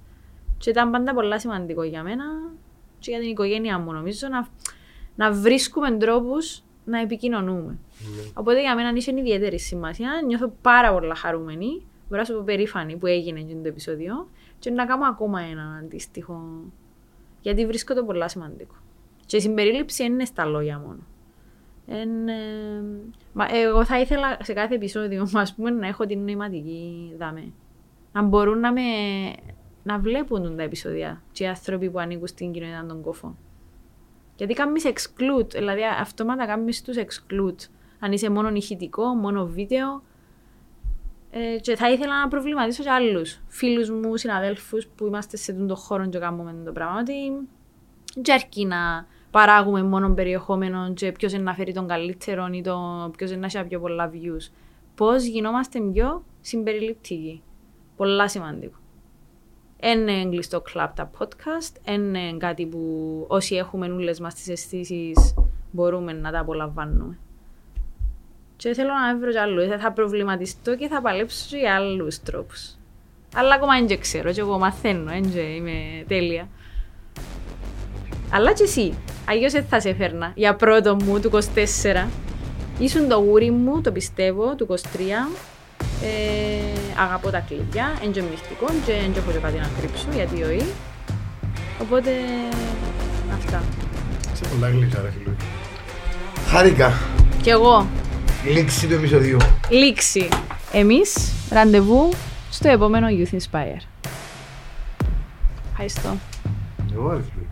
Και 0.58 0.70
ήταν 0.70 0.90
πάντα 0.90 1.14
πολλά 1.14 1.38
σημαντικό 1.38 1.82
για 1.82 2.02
μένα 2.02 2.24
και 2.98 3.10
για 3.10 3.20
την 3.20 3.28
οικογένειά 3.28 3.78
μου 3.78 3.92
νομίζω 3.92 4.28
να, 4.28 4.48
να 5.14 5.32
βρίσκουμε 5.32 5.96
τρόπους 5.96 6.62
να 6.84 7.00
επικοινωνούμε. 7.00 7.78
Οπότε 8.34 8.60
για 8.60 8.74
μένα 8.74 8.92
είχε 8.96 9.18
ιδιαίτερη 9.18 9.58
σημασία. 9.58 10.10
Νιώθω 10.26 10.52
πάρα 10.62 10.92
πολλά 10.92 11.14
χαρούμενη. 11.14 11.86
Μπορώ 12.08 12.20
να 12.20 12.24
σου 12.24 12.34
πω 12.34 12.42
περήφανη 12.44 12.96
που 12.96 13.06
έγινε 13.06 13.40
και 13.40 13.54
το 13.54 13.68
επεισόδιο. 13.68 14.28
Και 14.58 14.70
να 14.70 14.86
κάνω 14.86 15.06
ακόμα 15.06 15.40
ένα 15.40 15.80
αντίστοιχο. 15.82 16.64
Γιατί 17.40 17.66
βρίσκω 17.66 17.94
το 17.94 18.04
πολλά 18.04 18.28
σημαντικό. 18.28 18.74
Και 19.26 19.36
η 19.36 19.40
συμπερίληψη 19.40 20.02
δεν 20.02 20.12
είναι 20.12 20.24
στα 20.24 20.44
λόγια 20.44 20.78
μόνο. 20.78 21.06
Εν, 21.86 22.28
ε, 22.28 22.82
μα, 23.32 23.46
εγώ 23.52 23.84
θα 23.84 24.00
ήθελα 24.00 24.36
σε 24.42 24.52
κάθε 24.52 24.74
επεισόδιο 24.74 25.28
ας 25.34 25.54
πούμε, 25.54 25.70
να 25.70 25.86
έχω 25.86 26.06
την 26.06 26.18
νοηματική 26.18 27.14
δάμε. 27.18 27.52
Να 28.12 28.22
μπορούν 28.22 28.58
να, 28.58 28.72
με, 28.72 28.80
να 29.82 29.98
βλέπουν 29.98 30.56
τα 30.56 30.62
επεισόδια 30.62 31.22
και 31.32 31.44
οι 31.44 31.46
άνθρωποι 31.46 31.90
που 31.90 31.98
ανήκουν 31.98 32.26
στην 32.26 32.52
κοινωνία 32.52 32.84
των 32.88 33.02
κόφων. 33.02 33.36
Γιατί 34.36 34.54
κάνεις 34.54 34.84
exclude, 34.86 35.50
δηλαδή 35.50 35.80
αυτόματα 36.00 36.46
κάνεις 36.46 36.82
τους 36.82 36.96
exclude. 36.96 37.68
Αν 37.98 38.12
είσαι 38.12 38.30
μόνο 38.30 38.48
ηχητικό, 38.48 39.04
μόνο 39.04 39.46
βίντεο. 39.46 40.02
Ε, 41.30 41.58
και 41.60 41.76
θα 41.76 41.90
ήθελα 41.90 42.20
να 42.20 42.28
προβληματίσω 42.28 42.82
και 42.82 42.90
άλλους 42.90 43.40
φίλους 43.48 43.90
μου, 43.90 44.16
συναδέλφους 44.16 44.86
που 44.86 45.06
είμαστε 45.06 45.36
σε 45.36 45.52
τον 45.52 45.76
χώρο 45.76 46.08
και 46.08 46.18
κάνουμε 46.18 46.54
το 46.64 46.72
πράγμα. 46.72 46.98
Ότι 47.00 47.12
δεν 48.14 48.34
αρκεί 48.34 48.64
να 48.64 49.06
παράγουμε 49.30 49.82
μόνο 49.82 50.14
περιεχόμενο 50.14 50.92
και 50.92 51.12
ποιος 51.12 51.32
είναι 51.32 51.42
να 51.42 51.54
φέρει 51.54 51.72
τον 51.72 51.86
καλύτερο 51.86 52.48
ή 52.52 52.60
το 52.60 53.10
ποιος 53.16 53.30
είναι 53.30 53.40
να 53.40 53.46
έχει 53.46 53.64
πιο 53.68 53.80
πολλά 53.80 54.10
views. 54.12 54.52
Πώς 54.94 55.24
γινόμαστε 55.24 55.80
πιο 55.80 56.24
συμπεριληπτικοί. 56.40 57.42
Πολλά 57.96 58.28
σημαντικό. 58.28 58.78
Είναι 59.82 60.28
κλειστό 60.28 60.60
κλαπ 60.60 60.96
τα 60.96 61.10
podcast, 61.18 61.88
είναι 61.88 62.36
κάτι 62.36 62.66
που 62.66 62.80
όσοι 63.28 63.54
έχουμε 63.54 63.86
όλες 63.86 64.20
μας 64.20 64.34
τις 64.34 64.48
αισθήσεις 64.48 65.34
μπορούμε 65.70 66.12
να 66.12 66.30
τα 66.30 66.38
απολαμβάνουμε. 66.38 67.18
Και 68.56 68.74
θέλω 68.74 68.90
να 68.92 69.18
βρω 69.18 69.30
κι 69.30 69.38
άλλους. 69.38 69.66
Θα 69.80 69.92
προβληματιστώ 69.92 70.76
και 70.76 70.88
θα 70.88 71.00
παλέψω 71.00 71.46
και 71.48 71.56
για 71.56 71.74
άλλους 71.74 72.22
τρόπους. 72.22 72.76
Αλλά 73.34 73.54
ακόμα 73.54 73.86
δεν 73.86 74.00
ξέρω 74.00 74.32
και 74.32 74.40
εγώ 74.40 74.58
μαθαίνω, 74.58 75.10
δεν 75.10 75.44
είμαι 75.56 76.04
τέλεια. 76.08 76.48
Αλλά 78.30 78.52
και 78.52 78.62
εσύ, 78.62 78.98
αγιώς 79.28 79.52
δεν 79.52 79.64
θα 79.64 79.80
σε 79.80 79.94
φέρνα 79.94 80.32
για 80.34 80.54
πρώτο 80.54 80.94
μου 80.94 81.20
του 81.20 81.30
24. 81.32 82.06
Ήσουν 82.78 83.08
το 83.08 83.16
γούρι 83.16 83.50
μου, 83.50 83.80
το 83.80 83.92
πιστεύω, 83.92 84.54
του 84.54 84.66
23. 84.68 84.74
Ε, 86.02 87.00
αγαπώ 87.00 87.30
τα 87.30 87.38
κλειδιά, 87.38 87.92
δεν 88.00 88.12
και 88.12 88.22
μυστικό 88.22 88.66
και 88.86 88.92
δεν 88.92 89.12
έχω 89.16 89.30
και 89.30 89.38
κάτι 89.38 89.58
να 89.58 89.70
κρύψω 89.78 90.06
γιατί 90.14 90.42
όχι. 90.42 90.72
Οπότε, 91.82 92.10
αυτά. 93.34 93.62
Σε 94.32 94.44
πολλά 94.54 94.68
γλυκά 94.68 95.00
ρε 95.02 95.10
φίλου. 95.10 95.36
Χάρηκα. 96.46 96.92
Κι 97.42 97.50
εγώ, 97.50 97.86
Λήξη 98.48 98.86
του 98.86 98.94
επεισοδίου. 98.94 99.36
λήξη. 99.68 100.28
Εμείς, 100.72 101.32
ραντεβού 101.50 102.12
στο 102.50 102.68
επόμενο 102.68 103.06
Youth 103.10 103.34
Inspire. 103.34 103.80
Ευχαριστώ. 105.70 106.16
Εγώ 106.94 107.10
ρε 107.12 107.20
φίλου. 107.32 107.46